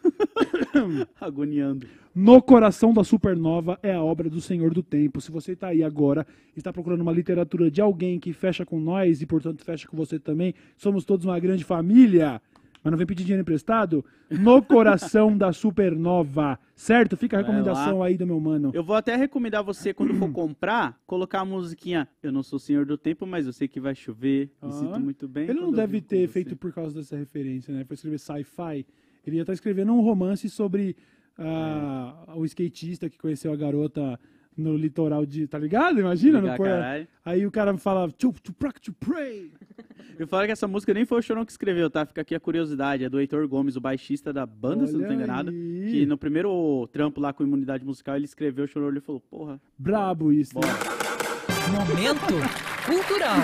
agoniando. 1.21 1.85
No 2.13 2.41
Coração 2.41 2.91
da 2.93 3.03
Supernova 3.03 3.79
é 3.83 3.93
a 3.93 4.03
obra 4.03 4.29
do 4.29 4.41
Senhor 4.41 4.73
do 4.73 4.81
Tempo. 4.81 5.21
Se 5.21 5.31
você 5.31 5.51
está 5.51 5.67
aí 5.67 5.83
agora, 5.83 6.25
está 6.57 6.73
procurando 6.73 7.01
uma 7.01 7.11
literatura 7.11 7.69
de 7.69 7.79
alguém 7.79 8.19
que 8.19 8.33
fecha 8.33 8.65
com 8.65 8.79
nós 8.79 9.21
e, 9.21 9.27
portanto, 9.27 9.63
fecha 9.63 9.87
com 9.87 9.95
você 9.95 10.19
também, 10.19 10.55
somos 10.75 11.05
todos 11.05 11.25
uma 11.25 11.39
grande 11.39 11.63
família, 11.63 12.41
mas 12.83 12.91
não 12.91 12.97
vem 12.97 13.05
pedir 13.07 13.23
dinheiro 13.23 13.41
emprestado? 13.41 14.03
No 14.29 14.61
Coração 14.61 15.37
da 15.37 15.51
Supernova, 15.53 16.57
certo? 16.75 17.15
Fica 17.15 17.37
a 17.37 17.41
recomendação 17.41 18.01
aí 18.01 18.17
do 18.17 18.25
meu 18.25 18.39
mano. 18.39 18.71
Eu 18.73 18.83
vou 18.83 18.95
até 18.95 19.15
recomendar 19.15 19.63
você, 19.63 19.93
quando 19.93 20.13
for 20.15 20.31
comprar, 20.31 20.99
colocar 21.05 21.41
a 21.41 21.45
musiquinha 21.45 22.07
Eu 22.23 22.31
não 22.31 22.41
sou 22.43 22.57
senhor 22.59 22.85
do 22.85 22.97
tempo, 22.97 23.25
mas 23.27 23.45
eu 23.45 23.53
sei 23.53 23.67
que 23.67 23.79
vai 23.79 23.93
chover. 23.93 24.49
Me 24.61 24.69
Ah. 24.69 24.71
sinto 24.71 24.99
muito 24.99 25.27
bem. 25.27 25.47
Ele 25.49 25.59
não 25.59 25.71
deve 25.71 26.01
ter 26.01 26.27
feito 26.27 26.55
por 26.55 26.71
causa 26.73 26.95
dessa 26.99 27.15
referência, 27.15 27.73
né? 27.73 27.83
Foi 27.85 27.93
escrever 27.95 28.19
sci-fi. 28.19 28.85
Ele 29.25 29.35
ia 29.35 29.41
estar 29.43 29.53
escrevendo 29.53 29.93
um 29.93 30.01
romance 30.01 30.49
sobre 30.49 30.95
ah, 31.37 32.33
o 32.35 32.45
skatista 32.45 33.09
que 33.09 33.17
conheceu 33.17 33.51
a 33.51 33.55
garota 33.55 34.19
no 34.57 34.75
litoral 34.75 35.25
de. 35.25 35.47
Tá 35.47 35.57
ligado? 35.57 35.99
Imagina? 35.99 36.39
Legal, 36.39 36.51
no 36.51 36.57
por- 36.57 36.67
caralho. 36.67 37.07
Aí 37.23 37.45
o 37.45 37.51
cara 37.51 37.77
fala, 37.77 38.09
to, 38.11 38.33
to, 38.43 38.53
to 38.81 38.93
pray. 38.93 39.51
Eu 40.19 40.27
falo 40.27 40.45
que 40.45 40.51
essa 40.51 40.67
música 40.67 40.93
nem 40.93 41.05
foi 41.05 41.19
o 41.19 41.21
Chorão 41.21 41.43
que 41.45 41.51
escreveu, 41.51 41.89
tá? 41.89 42.05
Fica 42.05 42.21
aqui 42.21 42.35
a 42.35 42.39
curiosidade. 42.39 43.03
É 43.03 43.09
do 43.09 43.19
Heitor 43.19 43.47
Gomes, 43.47 43.75
o 43.75 43.81
baixista 43.81 44.31
da 44.31 44.45
banda, 44.45 44.85
se 44.85 44.93
eu 44.93 44.99
não 44.99 45.07
tô 45.07 45.13
Olha 45.13 45.23
enganado. 45.23 45.49
aí. 45.49 45.87
Que 45.91 46.05
no 46.05 46.17
primeiro 46.17 46.87
trampo 46.91 47.19
lá 47.19 47.33
com 47.33 47.43
imunidade 47.43 47.83
musical, 47.85 48.15
ele 48.15 48.25
escreveu, 48.25 48.67
chorou, 48.67 48.89
ele 48.89 48.99
falou, 49.01 49.19
porra, 49.21 49.59
Brabo 49.77 50.31
isso. 50.31 50.53
né? 50.55 50.61
bora. 50.61 51.01
Momento 51.71 52.33
cultural. 52.85 53.37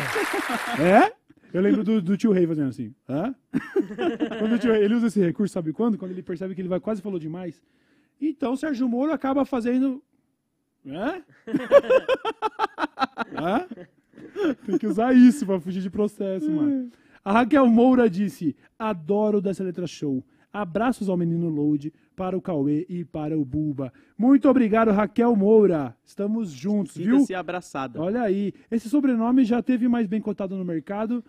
É? 0.79 1.13
Eu 1.53 1.61
lembro 1.61 1.83
do, 1.83 2.01
do 2.01 2.17
tio 2.17 2.31
Rei 2.31 2.45
fazendo 2.45 2.69
assim. 2.69 2.93
Hã? 3.07 3.33
quando 4.37 4.53
o 4.55 4.59
tio 4.59 4.71
Rei, 4.73 4.83
ele 4.83 4.95
usa 4.95 5.07
esse 5.07 5.19
recurso, 5.19 5.53
sabe 5.53 5.71
quando? 5.71 5.97
Quando 5.97 6.11
ele 6.11 6.21
percebe 6.21 6.53
que 6.53 6.61
ele 6.61 6.67
vai 6.67 6.79
quase 6.79 7.01
falou 7.01 7.17
demais. 7.17 7.61
Então 8.21 8.53
o 8.53 8.57
Sérgio 8.57 8.87
Moro 8.87 9.11
acaba 9.13 9.45
fazendo. 9.45 10.03
Hã? 10.87 11.21
Hã? 13.35 13.67
Tem 14.65 14.77
que 14.77 14.87
usar 14.87 15.13
isso 15.13 15.45
pra 15.45 15.59
fugir 15.59 15.81
de 15.81 15.89
processo, 15.89 16.49
mano. 16.51 16.89
A 17.23 17.31
Raquel 17.33 17.67
Moura 17.67 18.09
disse: 18.09 18.55
Adoro 18.79 19.41
dessa 19.41 19.63
letra 19.63 19.85
show. 19.85 20.23
Abraços 20.51 21.09
ao 21.09 21.17
menino 21.17 21.49
Load, 21.49 21.93
para 22.15 22.35
o 22.35 22.41
Cauê 22.41 22.85
e 22.89 23.05
para 23.05 23.37
o 23.37 23.45
Buba. 23.45 23.93
Muito 24.17 24.49
obrigado, 24.49 24.89
Raquel 24.91 25.35
Moura. 25.35 25.95
Estamos 26.03 26.49
juntos, 26.49 26.95
viu? 26.95 27.17
Sinta-se 27.17 27.35
abraçada. 27.35 28.01
Olha 28.01 28.23
aí, 28.23 28.53
esse 28.71 28.89
sobrenome 28.89 29.43
já 29.45 29.61
teve 29.61 29.87
mais 29.87 30.07
bem 30.07 30.19
cotado 30.19 30.55
no 30.55 30.65
mercado. 30.65 31.23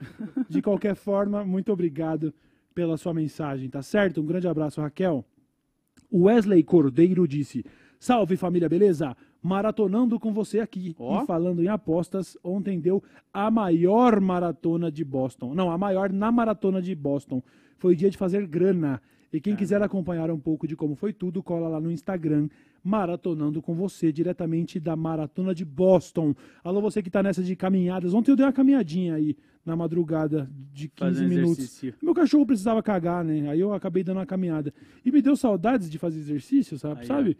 De 0.49 0.63
qualquer 0.63 0.95
forma, 0.97 1.45
muito 1.45 1.71
obrigado 1.73 2.33
pela 2.75 2.97
sua 2.97 3.13
mensagem, 3.13 3.69
tá 3.69 3.83
certo? 3.83 4.23
Um 4.23 4.27
grande 4.27 4.49
abraço, 4.49 4.81
Raquel. 4.81 5.25
O 6.11 6.23
Wesley 6.23 6.63
Cordeiro 6.63 7.29
disse: 7.29 7.65
Salve 7.99 8.37
família, 8.37 8.69
beleza? 8.69 9.17
Maratonando 9.43 10.19
com 10.19 10.33
você 10.33 10.61
aqui. 10.61 10.95
Ó. 10.99 11.23
E 11.23 11.27
falando 11.27 11.63
em 11.63 11.69
apostas, 11.69 12.37
ontem 12.43 12.81
deu 12.81 13.03
a 13.33 13.51
maior 13.51 14.21
maratona 14.21 14.91
de 14.91 15.05
Boston. 15.05 15.55
Não, 15.55 15.71
a 15.71 15.79
maior 15.79 16.13
na 16.13 16.33
maratona 16.33 16.83
de 16.83 16.95
Boston. 16.95 17.43
Foi 17.77 17.95
dia 17.95 18.11
de 18.11 18.17
fazer 18.17 18.47
grana. 18.47 19.01
E 19.33 19.41
quem 19.41 19.55
quiser 19.55 19.83
acompanhar 19.83 20.31
um 20.31 20.39
pouco 20.39 20.67
de 20.67 20.75
como 20.75 20.95
foi 20.95 21.13
tudo, 21.13 21.43
cola 21.43 21.69
lá 21.69 21.79
no 21.79 21.93
Instagram, 21.93 22.49
maratonando 22.83 23.61
com 23.61 23.75
você, 23.75 24.11
diretamente 24.11 24.81
da 24.81 24.97
maratona 24.97 25.55
de 25.55 25.65
Boston. 25.65 26.35
Alô, 26.65 26.81
você 26.81 27.03
que 27.03 27.11
tá 27.11 27.23
nessa 27.23 27.43
de 27.43 27.55
caminhadas. 27.55 28.15
Ontem 28.15 28.31
eu 28.31 28.37
dei 28.37 28.47
uma 28.47 28.53
caminhadinha 28.53 29.15
aí 29.15 29.37
na 29.65 29.77
madrugada 29.77 30.51
de 30.73 30.89
15 30.89 30.99
Fazendo 30.99 31.29
minutos. 31.29 31.59
exercício. 31.59 31.95
Meu 32.03 32.15
cachorro 32.15 32.47
precisava 32.47 32.83
cagar, 32.83 33.23
né? 33.23 33.51
Aí 33.51 33.61
eu 33.61 33.75
acabei 33.75 34.03
dando 34.03 34.17
uma 34.17 34.27
caminhada. 34.27 34.73
E 35.05 35.13
me 35.13 35.21
deu 35.21 35.37
saudades 35.37 35.91
de 35.91 35.99
fazer 35.99 36.19
exercício, 36.19 36.79
sabe? 36.79 37.03
Aí, 37.03 37.07
sabe? 37.07 37.37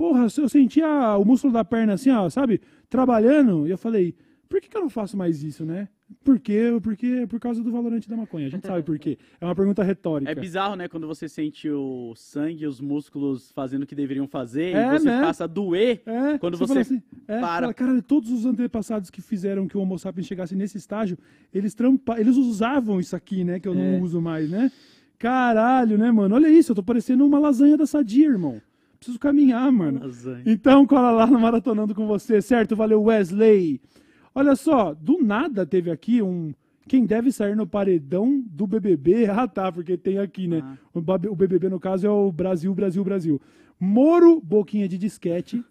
Porra, 0.00 0.26
eu 0.38 0.48
sentia 0.48 0.88
o 1.18 1.24
músculo 1.26 1.52
da 1.52 1.62
perna 1.62 1.92
assim, 1.92 2.08
ó, 2.10 2.30
sabe? 2.30 2.58
Trabalhando. 2.88 3.66
E 3.66 3.70
eu 3.70 3.76
falei, 3.76 4.14
por 4.48 4.58
que, 4.58 4.66
que 4.70 4.74
eu 4.74 4.80
não 4.80 4.88
faço 4.88 5.14
mais 5.14 5.42
isso, 5.42 5.62
né? 5.62 5.88
Por 6.24 6.40
quê? 6.40 6.70
Porque 6.82 7.26
por 7.28 7.38
causa 7.38 7.62
do 7.62 7.70
valorante 7.70 8.08
da 8.08 8.16
maconha. 8.16 8.46
A 8.46 8.48
gente 8.48 8.66
sabe 8.66 8.82
por 8.82 8.98
quê. 8.98 9.18
É 9.38 9.44
uma 9.44 9.54
pergunta 9.54 9.82
retórica. 9.82 10.32
É 10.32 10.34
bizarro, 10.34 10.74
né? 10.74 10.88
Quando 10.88 11.06
você 11.06 11.28
sente 11.28 11.68
o 11.68 12.14
sangue 12.16 12.64
e 12.64 12.66
os 12.66 12.80
músculos 12.80 13.52
fazendo 13.52 13.82
o 13.82 13.86
que 13.86 13.94
deveriam 13.94 14.26
fazer 14.26 14.74
É, 14.74 14.86
e 14.94 14.98
você 14.98 15.04
né? 15.10 15.20
passa 15.20 15.44
a 15.44 15.46
doer. 15.46 16.00
É, 16.06 16.38
Quando 16.38 16.56
fala 16.56 16.68
você 16.68 16.78
assim, 16.80 17.02
é, 17.28 17.38
para- 17.38 17.60
fala, 17.60 17.74
cara, 17.74 18.00
todos 18.00 18.32
os 18.32 18.46
antepassados 18.46 19.10
que 19.10 19.20
fizeram 19.20 19.68
que 19.68 19.76
o 19.76 19.80
Homo 19.82 19.98
sapiens 19.98 20.26
chegasse 20.26 20.56
nesse 20.56 20.78
estágio, 20.78 21.18
eles 21.52 21.74
trampa, 21.74 22.18
eles 22.18 22.38
usavam 22.38 22.98
isso 22.98 23.14
aqui, 23.14 23.44
né? 23.44 23.60
Que 23.60 23.68
eu 23.68 23.74
não 23.74 23.82
É. 23.82 24.00
uso 24.00 24.18
mais, 24.18 24.48
né? 24.50 24.72
Caralho, 25.18 25.98
né, 25.98 26.10
mano? 26.10 26.34
Olha 26.34 26.48
isso, 26.48 26.72
eu 26.72 26.76
tô 26.76 26.82
parecendo 26.82 27.26
uma 27.26 27.38
lasanha 27.38 27.76
da 27.76 27.84
Sadia, 27.86 28.26
irmão. 28.26 28.62
Preciso 29.00 29.18
caminhar, 29.18 29.72
mano. 29.72 29.98
Lasanha. 29.98 30.42
Então, 30.44 30.86
cola 30.86 31.10
lá 31.10 31.26
no 31.26 31.40
Maratonando 31.40 31.94
com 31.94 32.06
você, 32.06 32.42
certo? 32.42 32.76
Valeu, 32.76 33.02
Wesley. 33.02 33.80
Olha 34.34 34.54
só, 34.54 34.92
do 34.92 35.22
nada 35.22 35.64
teve 35.64 35.90
aqui 35.90 36.20
um. 36.20 36.52
Quem 36.86 37.06
deve 37.06 37.32
sair 37.32 37.56
no 37.56 37.66
paredão 37.66 38.44
do 38.46 38.66
BBB? 38.66 39.24
Ah, 39.32 39.48
tá, 39.48 39.72
porque 39.72 39.96
tem 39.96 40.18
aqui, 40.18 40.46
né? 40.46 40.60
Ah. 40.62 40.76
O 40.92 41.34
BBB, 41.34 41.70
no 41.70 41.80
caso, 41.80 42.06
é 42.06 42.10
o 42.10 42.30
Brasil, 42.30 42.74
Brasil, 42.74 43.02
Brasil. 43.02 43.40
Moro, 43.80 44.38
boquinha 44.38 44.86
de 44.86 44.98
disquete. 44.98 45.64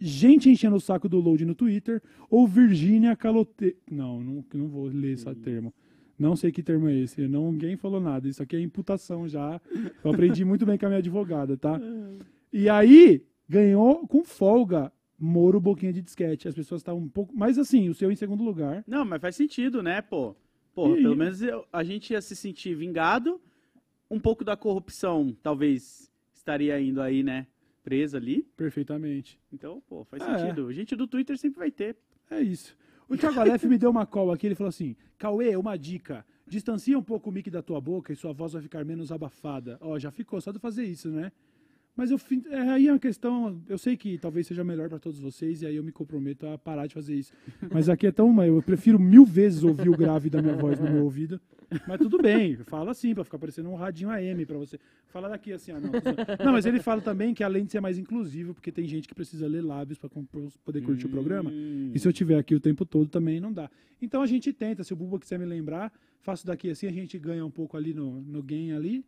Gente 0.00 0.50
enchendo 0.50 0.74
o 0.74 0.80
saco 0.80 1.08
do 1.08 1.20
load 1.20 1.44
no 1.44 1.54
Twitter. 1.54 2.02
Ou 2.28 2.48
Virgínia 2.48 3.14
Calote. 3.14 3.76
Não, 3.88 4.20
não, 4.20 4.44
não 4.52 4.66
vou 4.66 4.86
ler 4.86 5.12
esse 5.12 5.32
termo. 5.36 5.72
Não 6.18 6.34
sei 6.34 6.50
que 6.50 6.64
termo 6.64 6.88
é 6.88 6.96
esse. 6.96 7.28
Não, 7.28 7.52
ninguém 7.52 7.76
falou 7.76 8.00
nada. 8.00 8.28
Isso 8.28 8.42
aqui 8.42 8.56
é 8.56 8.60
imputação 8.60 9.28
já. 9.28 9.60
Eu 10.02 10.10
aprendi 10.10 10.44
muito 10.44 10.66
bem 10.66 10.76
com 10.76 10.86
a 10.86 10.88
minha 10.88 10.98
advogada, 10.98 11.56
tá? 11.56 11.80
E 12.58 12.70
aí, 12.70 13.22
ganhou 13.46 14.06
com 14.08 14.24
folga 14.24 14.90
Moro 15.18 15.60
Boquinha 15.60 15.92
de 15.92 16.00
Disquete. 16.00 16.48
As 16.48 16.54
pessoas 16.54 16.80
estavam 16.80 17.02
um 17.02 17.08
pouco. 17.08 17.36
Mas 17.36 17.58
assim, 17.58 17.90
o 17.90 17.94
seu 17.94 18.10
em 18.10 18.16
segundo 18.16 18.42
lugar. 18.42 18.82
Não, 18.86 19.04
mas 19.04 19.20
faz 19.20 19.36
sentido, 19.36 19.82
né, 19.82 20.00
pô? 20.00 20.34
Porra, 20.74 20.98
E- 20.98 21.02
pelo 21.02 21.14
menos 21.14 21.42
eu- 21.42 21.66
a 21.70 21.84
gente 21.84 22.14
ia 22.14 22.20
se 22.22 22.34
sentir 22.34 22.74
vingado. 22.74 23.38
Um 24.10 24.18
pouco 24.18 24.42
da 24.42 24.56
corrupção, 24.56 25.36
talvez, 25.42 26.10
estaria 26.32 26.80
indo 26.80 27.02
aí, 27.02 27.22
né? 27.22 27.46
Presa 27.82 28.16
ali. 28.16 28.42
Perfeitamente. 28.56 29.38
Então, 29.52 29.82
pô, 29.86 30.02
faz 30.04 30.22
É. 30.22 30.38
sentido. 30.38 30.72
Gente 30.72 30.96
do 30.96 31.06
Twitter 31.06 31.36
sempre 31.36 31.58
vai 31.58 31.70
ter. 31.70 31.94
É 32.30 32.40
isso. 32.40 32.74
O 33.06 33.18
Thiago 33.18 33.38
Aleph 33.38 33.64
me 33.64 33.76
deu 33.76 33.90
uma 33.90 34.06
call 34.06 34.32
aqui. 34.32 34.46
Ele 34.46 34.54
falou 34.54 34.70
assim: 34.70 34.96
Cauê, 35.18 35.54
uma 35.56 35.76
dica. 35.76 36.24
Distancia 36.46 36.98
um 36.98 37.02
pouco 37.02 37.28
o 37.28 37.32
mic 37.32 37.50
da 37.50 37.60
tua 37.62 37.80
boca 37.80 38.12
e 38.12 38.16
sua 38.16 38.32
voz 38.32 38.52
vai 38.54 38.62
ficar 38.62 38.82
menos 38.84 39.12
abafada. 39.12 39.76
Ó, 39.80 39.98
já 39.98 40.10
ficou 40.10 40.40
só 40.40 40.52
de 40.52 40.58
fazer 40.58 40.84
isso, 40.84 41.10
né? 41.10 41.30
Mas 41.96 42.10
eu, 42.10 42.20
é, 42.50 42.58
aí 42.70 42.88
é 42.88 42.92
uma 42.92 42.98
questão. 42.98 43.60
Eu 43.66 43.78
sei 43.78 43.96
que 43.96 44.18
talvez 44.18 44.46
seja 44.46 44.62
melhor 44.62 44.88
para 44.88 44.98
todos 44.98 45.18
vocês 45.18 45.62
e 45.62 45.66
aí 45.66 45.76
eu 45.76 45.82
me 45.82 45.90
comprometo 45.90 46.46
a 46.46 46.58
parar 46.58 46.86
de 46.86 46.94
fazer 46.94 47.14
isso. 47.14 47.32
Mas 47.72 47.88
aqui 47.88 48.06
é 48.06 48.12
tão. 48.12 48.44
Eu 48.44 48.62
prefiro 48.62 48.98
mil 48.98 49.24
vezes 49.24 49.64
ouvir 49.64 49.88
o 49.88 49.96
grave 49.96 50.28
da 50.28 50.42
minha 50.42 50.54
voz 50.54 50.78
no 50.78 50.90
meu 50.90 51.04
ouvido. 51.04 51.40
Mas 51.88 51.98
tudo 51.98 52.18
bem, 52.18 52.56
fala 52.66 52.92
assim, 52.92 53.14
para 53.14 53.24
ficar 53.24 53.38
parecendo 53.38 53.70
um 53.70 53.74
radinho 53.74 54.10
AM 54.10 54.44
para 54.44 54.58
você. 54.58 54.78
Fala 55.06 55.28
daqui 55.28 55.52
assim, 55.52 55.72
ah, 55.72 55.80
não. 55.80 55.90
Não, 56.44 56.52
mas 56.52 56.66
ele 56.66 56.80
fala 56.80 57.00
também 57.00 57.34
que 57.34 57.42
além 57.42 57.64
de 57.64 57.72
ser 57.72 57.80
mais 57.80 57.98
inclusivo, 57.98 58.54
porque 58.54 58.70
tem 58.70 58.86
gente 58.86 59.08
que 59.08 59.14
precisa 59.14 59.48
ler 59.48 59.62
lábios 59.62 59.98
para 59.98 60.08
poder 60.08 60.82
curtir 60.82 61.06
o 61.06 61.08
programa. 61.08 61.50
Hum. 61.50 61.90
E 61.94 61.98
se 61.98 62.06
eu 62.06 62.12
tiver 62.12 62.38
aqui 62.38 62.54
o 62.54 62.60
tempo 62.60 62.84
todo 62.84 63.08
também 63.08 63.40
não 63.40 63.52
dá. 63.52 63.70
Então 64.00 64.22
a 64.22 64.26
gente 64.26 64.52
tenta, 64.52 64.84
se 64.84 64.92
o 64.92 64.96
Buba 64.96 65.18
quiser 65.18 65.38
me 65.38 65.46
lembrar, 65.46 65.92
faço 66.20 66.46
daqui 66.46 66.70
assim, 66.70 66.86
a 66.86 66.92
gente 66.92 67.18
ganha 67.18 67.44
um 67.44 67.50
pouco 67.50 67.76
ali 67.76 67.94
no, 67.94 68.20
no 68.20 68.42
game 68.42 68.72
ali. 68.72 69.04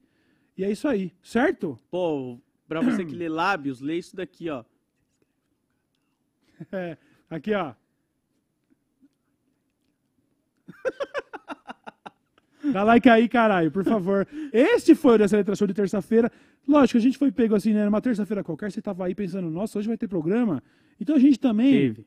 E 0.56 0.64
é 0.64 0.70
isso 0.72 0.88
aí, 0.88 1.12
certo? 1.22 1.78
Pô, 1.90 2.40
pra 2.68 2.80
você 2.80 3.04
que 3.04 3.14
lê 3.14 3.28
lábios, 3.28 3.80
lê 3.80 3.98
isso 3.98 4.14
daqui, 4.14 4.48
ó. 4.50 4.62
É, 6.70 6.96
aqui, 7.30 7.54
ó. 7.54 7.72
Dá 12.72 12.82
like 12.82 13.08
aí, 13.08 13.28
caralho, 13.28 13.70
por 13.70 13.84
favor. 13.84 14.26
Este 14.52 14.94
foi 14.94 15.14
o 15.14 15.18
dessa 15.18 15.36
letra 15.36 15.54
show 15.56 15.66
de 15.66 15.74
terça-feira. 15.74 16.30
Lógico, 16.66 16.98
a 16.98 17.00
gente 17.00 17.16
foi 17.16 17.32
pego 17.32 17.54
assim, 17.54 17.72
né? 17.72 17.84
Numa 17.84 18.00
terça-feira 18.00 18.44
qualquer, 18.44 18.70
você 18.70 18.82
tava 18.82 19.06
aí 19.06 19.14
pensando, 19.14 19.48
nossa, 19.48 19.78
hoje 19.78 19.88
vai 19.88 19.96
ter 19.96 20.08
programa. 20.08 20.62
Então 21.00 21.16
a 21.16 21.18
gente 21.18 21.38
também. 21.38 21.72
Teve. 21.72 22.06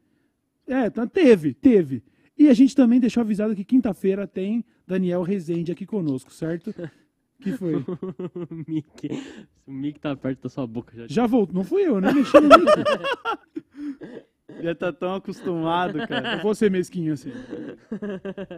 É, 0.68 0.90
tá- 0.90 1.08
teve, 1.08 1.54
teve. 1.54 2.04
E 2.38 2.48
a 2.50 2.54
gente 2.54 2.76
também 2.76 3.00
deixou 3.00 3.22
avisado 3.22 3.56
que 3.56 3.64
quinta-feira 3.64 4.28
tem 4.28 4.64
Daniel 4.86 5.24
Rezende 5.24 5.72
aqui 5.72 5.86
conosco, 5.86 6.32
certo? 6.32 6.74
Que 7.42 7.58
foi? 7.58 7.76
o 7.76 7.86
Mickey. 8.68 9.10
O 9.66 9.72
Mickey 9.72 10.00
tá 10.00 10.16
perto 10.16 10.44
da 10.44 10.50
sua 10.50 10.68
boca 10.68 10.96
já. 10.96 11.08
Já 11.08 11.28
voltou. 11.28 11.56
Não 11.56 11.64
fui 11.64 11.84
eu, 11.84 12.00
né? 12.00 12.12
Mexi 12.14 12.40
no 12.40 12.48
mic. 12.48 14.22
Já 14.60 14.76
tá 14.76 14.92
tão 14.92 15.16
acostumado, 15.16 16.00
cara. 16.08 16.38
Eu 16.38 16.42
vou 16.42 16.54
ser 16.54 16.70
mesquinho 16.70 17.14
assim. 17.14 17.32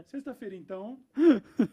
Sexta-feira, 0.08 0.56
então. 0.56 0.98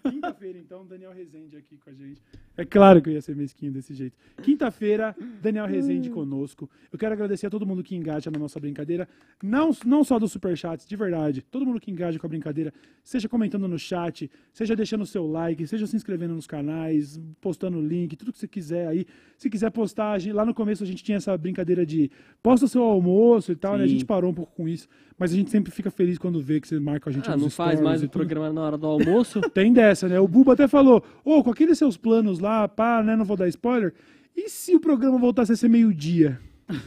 Quinta-feira, 0.09 0.59
então, 0.59 0.87
Daniel 0.87 1.13
Rezende 1.13 1.57
aqui 1.57 1.79
com 1.79 1.91
a 1.91 1.93
gente. 1.93 2.21
É 2.57 2.65
claro 2.65 3.01
que 3.01 3.09
eu 3.09 3.15
ia 3.15 3.23
ser 3.23 3.35
mesquinho 3.35 3.73
desse 3.73 3.95
jeito. 3.95 4.17
Quinta-feira, 4.43 5.17
Daniel 5.41 5.67
Rezende 5.67 6.11
conosco. 6.11 6.69
Eu 6.93 6.99
quero 6.99 7.13
agradecer 7.13 7.47
a 7.47 7.51
todo 7.51 7.67
mundo 7.67 7.83
que 7.83 7.97
engaja 7.97 8.31
na 8.31 8.39
nossa 8.39 8.61
brincadeira. 8.61 9.09
Não, 9.43 9.71
não 9.85 10.05
só 10.05 10.19
dos 10.19 10.33
superchats, 10.33 10.87
de 10.87 10.97
verdade. 10.97 11.43
Todo 11.43 11.67
mundo 11.67 11.81
que 11.81 11.91
engaja 11.91 12.19
com 12.19 12.27
a 12.27 12.29
brincadeira, 12.29 12.73
seja 13.03 13.29
comentando 13.29 13.67
no 13.67 13.79
chat, 13.79 14.31
seja 14.53 14.77
deixando 14.77 15.03
o 15.03 15.07
seu 15.07 15.27
like, 15.27 15.67
seja 15.67 15.87
se 15.87 15.97
inscrevendo 15.97 16.35
nos 16.35 16.47
canais, 16.47 17.21
postando 17.41 17.79
o 17.79 17.87
link, 17.87 18.17
tudo 18.17 18.33
que 18.33 18.39
você 18.39 18.49
quiser 18.49 18.89
aí. 18.89 19.07
Se 19.37 19.49
quiser 19.49 19.71
postar, 19.71 20.21
lá 20.33 20.45
no 20.45 20.55
começo 20.55 20.83
a 20.83 20.87
gente 20.87 21.03
tinha 21.03 21.17
essa 21.17 21.37
brincadeira 21.37 21.85
de 21.87 22.11
posta 22.43 22.67
seu 22.67 22.83
almoço 22.83 23.53
e 23.53 23.57
tal, 23.57 23.77
né? 23.77 23.85
A 23.85 23.87
Sim. 23.87 23.93
gente 23.95 24.05
parou 24.11 24.33
um 24.33 24.35
pouco 24.35 24.53
com 24.57 24.67
isso, 24.69 24.89
mas 25.17 25.33
a 25.33 25.37
gente 25.37 25.51
sempre 25.51 25.71
fica 25.71 25.89
feliz 25.89 26.19
quando 26.19 26.41
vê 26.43 26.61
que 26.61 26.67
você 26.67 26.81
marca 26.81 27.09
a 27.09 27.13
gente 27.13 27.29
Ah, 27.31 27.35
nos 27.35 27.43
não 27.43 27.51
faz 27.51 27.81
mais 27.81 28.01
o 28.03 28.07
tudo. 28.09 28.13
programa 28.13 28.53
na 28.53 28.61
hora 28.61 28.77
do 28.77 28.87
almoço? 28.89 29.41
Tem 29.55 29.73
dessa, 29.73 30.09
né? 30.09 30.19
O 30.19 30.27
Buba 30.27 30.55
até 30.55 30.67
falou, 30.67 31.05
ô, 31.25 31.45
com 31.45 31.51
aqueles 31.51 31.79
seus 31.79 31.97
planos 31.97 32.41
lá, 32.41 32.67
pá, 32.67 33.03
né? 33.05 33.15
Não 33.15 33.25
vou 33.25 33.37
dar 33.37 33.47
spoiler. 33.47 33.95
E 34.37 34.49
se 34.49 34.75
o 34.75 34.81
programa 34.81 35.17
voltasse 35.17 35.53
a 35.53 35.57
ser 35.57 35.69
meio-dia? 35.69 36.41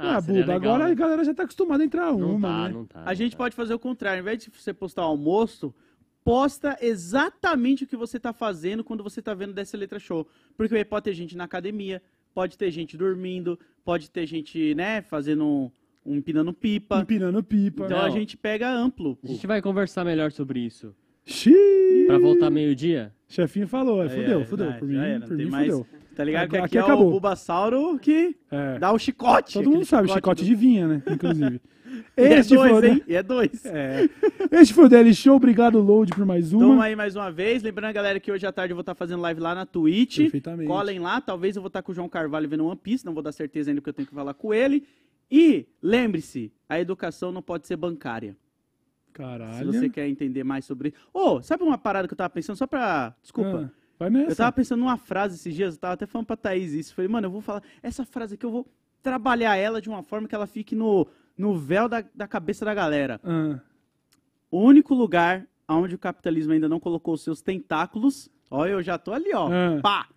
Ah, 0.00 0.20
seria 0.22 0.42
Buba, 0.42 0.52
legal, 0.54 0.54
agora 0.74 0.84
a 0.84 0.88
né? 0.90 0.94
galera 0.94 1.24
já 1.24 1.34
tá 1.34 1.42
acostumada 1.42 1.82
a 1.82 1.86
entrar 1.86 2.12
Não 2.12 2.36
uma, 2.36 2.48
tá, 2.48 2.68
né? 2.68 2.74
não 2.74 2.84
tá. 2.86 3.02
A 3.04 3.14
gente 3.14 3.34
pode 3.36 3.56
fazer 3.56 3.74
o 3.74 3.80
contrário. 3.80 4.18
Ao 4.20 4.22
invés 4.22 4.44
de 4.44 4.48
você 4.48 4.72
postar 4.72 5.02
o 5.02 5.06
almoço, 5.06 5.74
posta 6.22 6.76
exatamente 6.80 7.82
o 7.82 7.86
que 7.86 7.96
você 7.96 8.16
tá 8.20 8.32
fazendo 8.32 8.84
quando 8.84 9.02
você 9.02 9.20
tá 9.20 9.34
vendo 9.34 9.52
dessa 9.52 9.76
letra 9.76 9.98
show. 9.98 10.24
Porque 10.56 10.76
aí 10.76 10.84
pode 10.84 11.02
ter 11.02 11.14
gente 11.14 11.36
na 11.36 11.42
academia, 11.44 12.00
pode 12.32 12.56
ter 12.56 12.70
gente 12.70 12.96
dormindo, 12.96 13.58
pode 13.84 14.08
ter 14.08 14.24
gente, 14.24 14.72
né, 14.76 15.02
fazendo 15.02 15.72
um, 16.08 16.16
empinando 16.16 16.52
pipa. 16.52 17.00
Empinando 17.00 17.42
pipa. 17.42 17.84
Então 17.84 17.98
a 17.98 18.02
Não. 18.08 18.10
gente 18.10 18.36
pega 18.36 18.70
amplo. 18.70 19.18
A 19.22 19.26
gente 19.26 19.46
vai 19.46 19.60
conversar 19.62 20.04
melhor 20.04 20.32
sobre 20.32 20.60
isso. 20.60 20.94
Xiii. 21.24 22.06
Pra 22.06 22.18
voltar 22.18 22.50
meio-dia? 22.50 23.12
Chefinho 23.28 23.68
falou, 23.68 24.02
é, 24.02 24.08
fudeu, 24.08 24.40
é, 24.40 24.44
fudeu. 24.44 24.72
Por 24.74 24.88
mim, 24.88 24.96
era, 24.96 25.20
por 25.20 25.30
não 25.30 25.36
tem 25.36 25.44
mim 25.46 25.52
mais- 25.52 25.66
fudeu. 25.68 25.86
Tá 26.16 26.24
ligado 26.24 26.48
que 26.50 26.56
Aqui- 26.56 26.64
aqui, 26.66 26.78
é 26.78 26.80
acabou. 26.80 27.06
o 27.06 27.10
Bulbasauro 27.12 27.98
que 28.00 28.34
É. 28.50 28.78
dá 28.78 28.92
o 28.92 28.98
chicote. 28.98 29.54
Todo 29.54 29.70
mundo 29.70 29.84
sabe, 29.84 30.08
chicote 30.10 30.42
do- 30.42 30.46
de 30.48 30.54
vinha, 30.54 30.88
né? 30.88 31.02
Inclusive. 31.08 31.60
E 32.18 32.20
é 32.22 32.38
Este 32.40 32.54
dois, 32.54 32.70
foi, 32.70 32.80
o- 32.82 32.84
hein? 32.92 33.02
E 33.08 33.14
é 33.14 33.22
dois. 33.22 33.64
É. 33.64 34.08
Este 34.52 34.74
foi 34.74 34.84
o 34.84 34.88
Daily 34.90 35.14
Show. 35.14 35.36
Obrigado, 35.36 35.80
Load, 35.80 36.12
por 36.14 36.26
mais 36.26 36.52
uma. 36.52 36.60
Tamo 36.68 36.82
aí 36.82 36.94
mais 36.94 37.16
uma 37.16 37.30
vez. 37.32 37.62
Lembrando, 37.62 37.94
galera, 37.94 38.20
que 38.20 38.30
hoje 38.30 38.46
à 38.46 38.52
tarde 38.52 38.72
eu 38.72 38.76
vou 38.76 38.82
estar 38.82 38.94
fazendo 38.94 39.22
live 39.22 39.40
lá 39.40 39.54
na 39.54 39.64
Twitch. 39.64 40.18
Perfeitamente. 40.18 40.66
Colhem 40.68 40.98
lá. 40.98 41.18
Talvez 41.20 41.56
eu 41.56 41.62
vou 41.62 41.68
estar 41.68 41.80
com 41.80 41.90
o 41.90 41.94
João 41.94 42.08
Carvalho 42.08 42.46
vendo 42.48 42.66
One 42.66 42.76
Piece. 42.76 43.06
Não 43.06 43.14
vou 43.14 43.22
dar 43.22 43.32
certeza 43.32 43.70
ainda 43.70 43.80
porque 43.80 43.88
eu 43.88 43.94
tenho 43.94 44.06
que 44.08 44.14
falar 44.14 44.34
com 44.34 44.52
ele. 44.52 44.84
E 45.30 45.66
lembre-se, 45.82 46.52
a 46.68 46.80
educação 46.80 47.30
não 47.32 47.42
pode 47.42 47.66
ser 47.66 47.76
bancária. 47.76 48.36
Se 49.06 49.12
Caralho. 49.12 49.72
você 49.72 49.88
quer 49.88 50.08
entender 50.08 50.44
mais 50.44 50.64
sobre. 50.64 50.94
Ô, 51.12 51.42
sabe 51.42 51.64
uma 51.64 51.76
parada 51.76 52.06
que 52.06 52.14
eu 52.14 52.18
tava 52.18 52.30
pensando? 52.30 52.56
Só 52.56 52.66
pra. 52.66 53.14
Desculpa. 53.20 53.72
Ah, 53.72 53.78
vai 53.98 54.10
nessa. 54.10 54.30
Eu 54.32 54.36
tava 54.36 54.52
pensando 54.52 54.80
numa 54.80 54.96
frase 54.96 55.34
esses 55.34 55.54
dias, 55.54 55.74
eu 55.74 55.80
tava 55.80 55.94
até 55.94 56.06
falando 56.06 56.26
pra 56.26 56.36
Thaís 56.36 56.72
isso. 56.72 56.94
Falei, 56.94 57.08
mano, 57.08 57.26
eu 57.26 57.30
vou 57.30 57.40
falar. 57.40 57.62
Essa 57.82 58.04
frase 58.04 58.34
aqui 58.34 58.46
eu 58.46 58.50
vou 58.50 58.66
trabalhar 59.02 59.56
ela 59.56 59.80
de 59.82 59.88
uma 59.88 60.02
forma 60.02 60.28
que 60.28 60.34
ela 60.34 60.46
fique 60.46 60.76
no, 60.76 61.06
no 61.36 61.56
véu 61.58 61.88
da, 61.88 62.04
da 62.14 62.28
cabeça 62.28 62.64
da 62.64 62.72
galera. 62.74 63.20
Ah, 63.24 63.58
O 64.50 64.60
único 64.60 64.94
lugar 64.94 65.46
onde 65.68 65.94
o 65.94 65.98
capitalismo 65.98 66.52
ainda 66.52 66.68
não 66.68 66.78
colocou 66.80 67.14
os 67.14 67.22
seus 67.22 67.42
tentáculos. 67.42 68.30
Ó, 68.50 68.66
eu 68.66 68.80
já 68.82 68.96
tô 68.98 69.12
ali, 69.12 69.34
ó. 69.34 69.48
Ah. 69.50 69.80
Pá! 69.82 70.08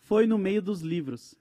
Foi 0.00 0.26
no 0.26 0.36
meio 0.36 0.60
dos 0.60 0.82
livros. 0.82 1.34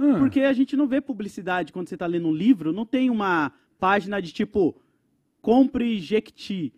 Ah. 0.00 0.18
Porque 0.18 0.40
a 0.40 0.52
gente 0.52 0.76
não 0.76 0.86
vê 0.86 1.00
publicidade 1.00 1.72
quando 1.72 1.88
você 1.88 1.96
tá 1.96 2.06
lendo 2.06 2.28
um 2.28 2.34
livro, 2.34 2.72
não 2.72 2.86
tem 2.86 3.10
uma 3.10 3.52
página 3.78 4.20
de 4.20 4.32
tipo 4.32 4.74
compre 5.40 5.98
Jequiti. 5.98 6.72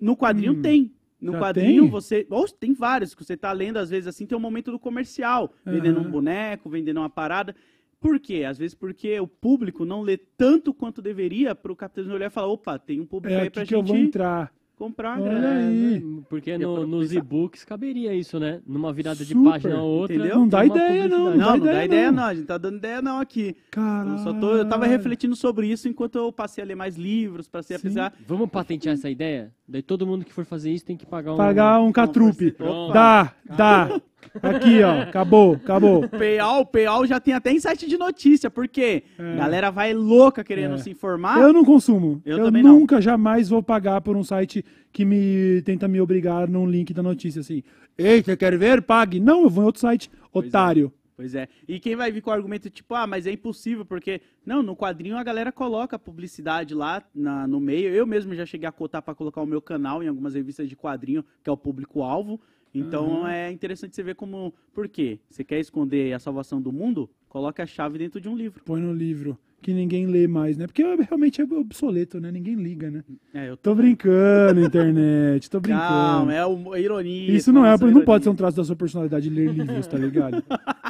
No 0.00 0.16
quadrinho 0.16 0.52
Hum, 0.54 0.62
tem. 0.62 0.92
No 1.20 1.32
já 1.32 1.38
quadrinho 1.38 1.82
tem? 1.82 1.90
você. 1.90 2.26
Ou 2.30 2.48
tem 2.48 2.72
vários 2.74 3.14
que 3.14 3.24
você 3.24 3.36
tá 3.36 3.52
lendo, 3.52 3.76
às 3.78 3.90
vezes 3.90 4.08
assim, 4.08 4.26
tem 4.26 4.36
um 4.36 4.40
momento 4.40 4.72
do 4.72 4.78
comercial, 4.78 5.52
vendendo 5.64 5.98
Aham. 6.00 6.08
um 6.08 6.10
boneco, 6.10 6.68
vendendo 6.68 6.98
uma 6.98 7.10
parada. 7.10 7.54
Por 8.00 8.18
quê? 8.18 8.42
Às 8.44 8.58
vezes 8.58 8.74
porque 8.74 9.20
o 9.20 9.28
público 9.28 9.84
não 9.84 10.02
lê 10.02 10.16
tanto 10.16 10.74
quanto 10.74 11.00
deveria 11.00 11.54
para 11.54 11.70
o 11.70 11.76
capitalismo 11.76 12.16
olhar 12.16 12.26
e 12.26 12.30
falar, 12.30 12.48
opa, 12.48 12.76
tem 12.76 13.00
um 13.00 13.06
público 13.06 13.36
É 13.38 13.42
aí 13.42 13.46
aqui 13.46 13.64
que 13.64 13.74
eu 13.74 13.78
gente 13.78 13.88
vou 13.88 13.96
entrar. 13.96 14.52
Comprar 14.82 15.18
uma 15.18 15.26
Olha 15.28 15.38
grana. 15.38 15.68
aí. 15.68 16.04
Porque 16.28 16.50
E 16.50 16.58
no- 16.58 16.86
nos 16.86 17.12
e-books 17.12 17.64
caberia 17.64 18.12
isso, 18.14 18.40
né? 18.40 18.60
Numa 18.66 18.92
virada 18.92 19.24
de 19.24 19.32
Super, 19.32 19.50
página 19.50 19.80
ou 19.82 19.90
outra. 20.00 20.16
entendeu? 20.16 20.38
Não 20.38 20.48
dá 20.48 20.64
ideia, 20.66 21.08
não, 21.08 21.18
publicidade. 21.18 21.38
Não, 21.38 21.46
dá 21.46 21.56
não 21.56 21.58
dá 21.60 21.72
ideia, 21.72 21.84
ideia 21.84 22.06
não. 22.12 22.16
não. 22.22 22.24
a 22.28 22.34
gente 22.34 22.46
tá 22.46 22.58
dando 22.58 22.76
ideia 22.76 23.02
não 23.02 23.20
aqui. 23.20 23.56
Caralho. 23.70 24.10
Eu 24.12 24.18
só 24.18 24.32
tô, 24.32 24.56
eu 24.56 24.68
tava 24.68 24.86
refletindo 24.86 25.36
sobre 25.36 25.68
isso 25.68 25.88
enquanto 25.88 26.16
eu 26.16 26.32
passei 26.32 26.64
a 26.64 26.66
ler 26.66 26.74
mais 26.74 26.96
livros, 26.96 27.48
passei 27.48 27.76
a 27.76 27.78
Sim. 27.78 27.84
pesquisar. 27.84 28.12
Vamos 28.26 28.50
patentear 28.50 28.94
essa 28.94 29.08
ideia? 29.08 29.52
Daí 29.68 29.82
todo 29.82 30.06
mundo 30.06 30.24
que 30.24 30.32
for 30.32 30.44
fazer 30.44 30.70
isso 30.72 30.84
tem 30.84 30.96
que 30.96 31.06
pagar 31.06 31.34
um... 31.34 31.36
Pagar 31.36 31.80
um 31.80 31.92
catrupe. 31.92 32.54
Dá, 32.92 33.32
dá. 33.56 34.00
Aqui, 34.42 34.82
ó. 34.82 35.02
Acabou, 35.02 35.54
acabou. 35.54 36.08
PAL, 36.08 36.60
o 36.60 36.66
PAL 36.66 37.06
já 37.06 37.20
tem 37.20 37.34
até 37.34 37.50
em 37.52 37.60
site 37.60 37.86
de 37.88 37.98
notícia, 37.98 38.50
porque 38.50 39.02
É. 39.18 39.36
galera 39.36 39.70
vai 39.70 39.92
louca 39.92 40.42
querendo 40.44 40.74
É. 40.74 40.78
se 40.78 40.90
informar. 40.90 41.40
Eu 41.40 41.52
não 41.52 41.64
consumo. 41.64 42.22
Eu 42.24 42.38
Eu, 42.38 42.44
também 42.44 42.62
não. 42.62 42.78
nunca, 42.78 43.00
jamais 43.00 43.48
vou 43.48 43.62
pagar 43.62 44.00
por 44.00 44.16
um 44.16 44.24
site 44.24 44.64
que 44.92 45.04
me 45.04 45.60
tenta 45.62 45.86
me 45.88 46.00
obrigar 46.00 46.48
num 46.48 46.66
link 46.66 46.92
da 46.94 47.02
notícia 47.02 47.40
assim. 47.40 47.62
Ei, 47.98 48.22
você 48.22 48.36
quer 48.36 48.56
ver? 48.56 48.82
Pague. 48.82 49.20
Não, 49.20 49.42
eu 49.42 49.50
vou 49.50 49.64
em 49.64 49.66
outro 49.66 49.80
site. 49.80 50.10
Pois 50.32 50.44
é. 50.44 50.48
Otário. 50.48 50.92
Pois 51.14 51.34
é. 51.34 51.46
E 51.68 51.78
quem 51.78 51.94
vai 51.94 52.10
vir 52.10 52.22
com 52.22 52.30
o 52.30 52.32
argumento 52.32 52.70
tipo, 52.70 52.94
ah, 52.94 53.06
mas 53.06 53.26
é 53.26 53.32
impossível, 53.32 53.84
porque. 53.84 54.20
Não, 54.46 54.62
no 54.62 54.74
quadrinho 54.74 55.16
a 55.16 55.22
galera 55.22 55.52
coloca 55.52 55.98
publicidade 55.98 56.74
lá 56.74 57.02
na- 57.14 57.46
no 57.46 57.60
meio. 57.60 57.90
Eu 57.90 58.06
mesmo 58.06 58.34
já 58.34 58.46
cheguei 58.46 58.66
a 58.66 58.72
cotar 58.72 59.02
pra 59.02 59.14
colocar 59.14 59.40
o 59.42 59.46
meu 59.46 59.60
canal 59.60 60.02
em 60.02 60.08
algumas 60.08 60.34
revistas 60.34 60.68
de 60.68 60.74
quadrinho, 60.74 61.22
que 61.44 61.50
é 61.50 61.52
o 61.52 61.56
público-alvo. 61.56 62.40
Então 62.74 63.26
é 63.28 63.50
interessante 63.52 63.94
você 63.94 64.02
ver 64.02 64.14
como. 64.14 64.52
Por 64.72 64.88
quê? 64.88 65.18
Você 65.28 65.44
quer 65.44 65.60
esconder 65.60 66.12
a 66.14 66.18
salvação 66.18 66.60
do 66.60 66.72
mundo? 66.72 67.08
Coloque 67.28 67.60
a 67.62 67.66
chave 67.66 67.98
dentro 67.98 68.20
de 68.20 68.28
um 68.28 68.36
livro. 68.36 68.62
Põe 68.64 68.80
no 68.80 68.92
livro. 68.92 69.38
Que 69.60 69.72
ninguém 69.72 70.06
lê 70.06 70.26
mais, 70.26 70.56
né? 70.56 70.66
Porque 70.66 70.82
realmente 70.82 71.40
é 71.40 71.44
obsoleto, 71.44 72.18
né? 72.18 72.32
Ninguém 72.32 72.56
liga, 72.56 72.90
né? 72.90 73.04
É, 73.32 73.48
eu 73.48 73.56
Tô 73.56 73.74
brincando, 73.76 74.60
internet. 74.60 75.48
Tô 75.48 75.60
brincando. 75.60 75.84
Calma, 75.86 76.34
é 76.34 76.44
o- 76.44 76.72
a 76.72 76.80
ironia. 76.80 77.30
Isso 77.32 77.52
não 77.52 77.64
é, 77.64 77.70
não 77.70 78.02
pode 78.02 78.24
ser 78.24 78.30
um 78.30 78.32
ironia. 78.32 78.36
traço 78.38 78.56
da 78.56 78.64
sua 78.64 78.74
personalidade 78.74 79.30
ler 79.30 79.52
livros, 79.52 79.86
tá 79.86 79.96
ligado? 79.96 80.42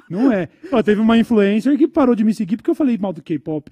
não 0.09 0.33
é. 0.33 0.49
Ó, 0.73 0.83
teve 0.83 1.03
uma 1.03 1.19
influencer 1.19 1.77
que 1.77 1.87
parou 1.87 2.15
de 2.15 2.25
me 2.25 2.33
seguir 2.33 2.57
porque 2.57 2.71
eu 2.71 2.75
falei 2.75 2.97
mal 2.97 3.13
do 3.13 3.23
K-pop. 3.23 3.71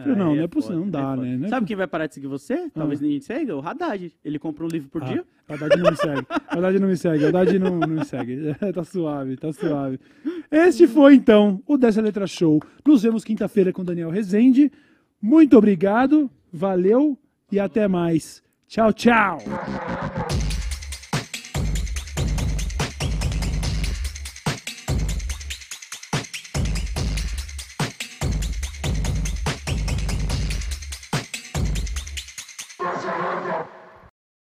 Falei, 0.00 0.16
não, 0.16 0.30
aí 0.30 0.36
não 0.38 0.44
é 0.44 0.46
possível, 0.48 0.76
não 0.78 0.84
foda, 0.86 0.98
dá, 0.98 1.16
né? 1.16 1.36
Não 1.36 1.46
é 1.46 1.48
Sabe 1.48 1.66
quem 1.66 1.76
vai 1.76 1.86
parar 1.86 2.06
de 2.06 2.14
seguir 2.14 2.26
você? 2.26 2.70
Talvez 2.70 3.00
Ah. 3.00 3.02
ninguém 3.02 3.18
te 3.18 3.24
segue? 3.26 3.52
O 3.52 3.60
Haddad. 3.60 4.12
Ele 4.24 4.38
compra 4.38 4.64
um 4.64 4.68
livro 4.68 4.88
por 4.88 5.02
dia. 5.04 5.24
Ah, 5.48 5.54
Haddad 5.54 5.76
não 5.82 5.90
me 5.90 5.96
segue. 5.96 6.26
Haddad 6.48 6.78
não 6.78 6.88
me 6.88 6.96
segue. 6.96 7.24
Haddad 7.26 7.58
não, 7.58 7.78
não 7.78 7.88
me 7.88 8.04
segue. 8.04 8.38
tá 8.74 8.84
suave, 8.84 9.36
tá 9.36 9.52
suave. 9.52 9.98
Este 10.50 10.86
foi, 10.86 11.14
então, 11.14 11.62
o 11.66 11.76
Dessa 11.76 12.00
Letra 12.00 12.26
Show. 12.26 12.60
Nos 12.86 13.02
vemos 13.02 13.24
quinta-feira 13.24 13.72
com 13.72 13.84
Daniel 13.84 14.10
Rezende. 14.10 14.70
Muito 15.20 15.56
obrigado, 15.56 16.30
valeu 16.52 17.16
e 17.50 17.58
até 17.60 17.86
mais. 17.88 18.42
Tchau, 18.66 18.92
tchau. 18.92 19.38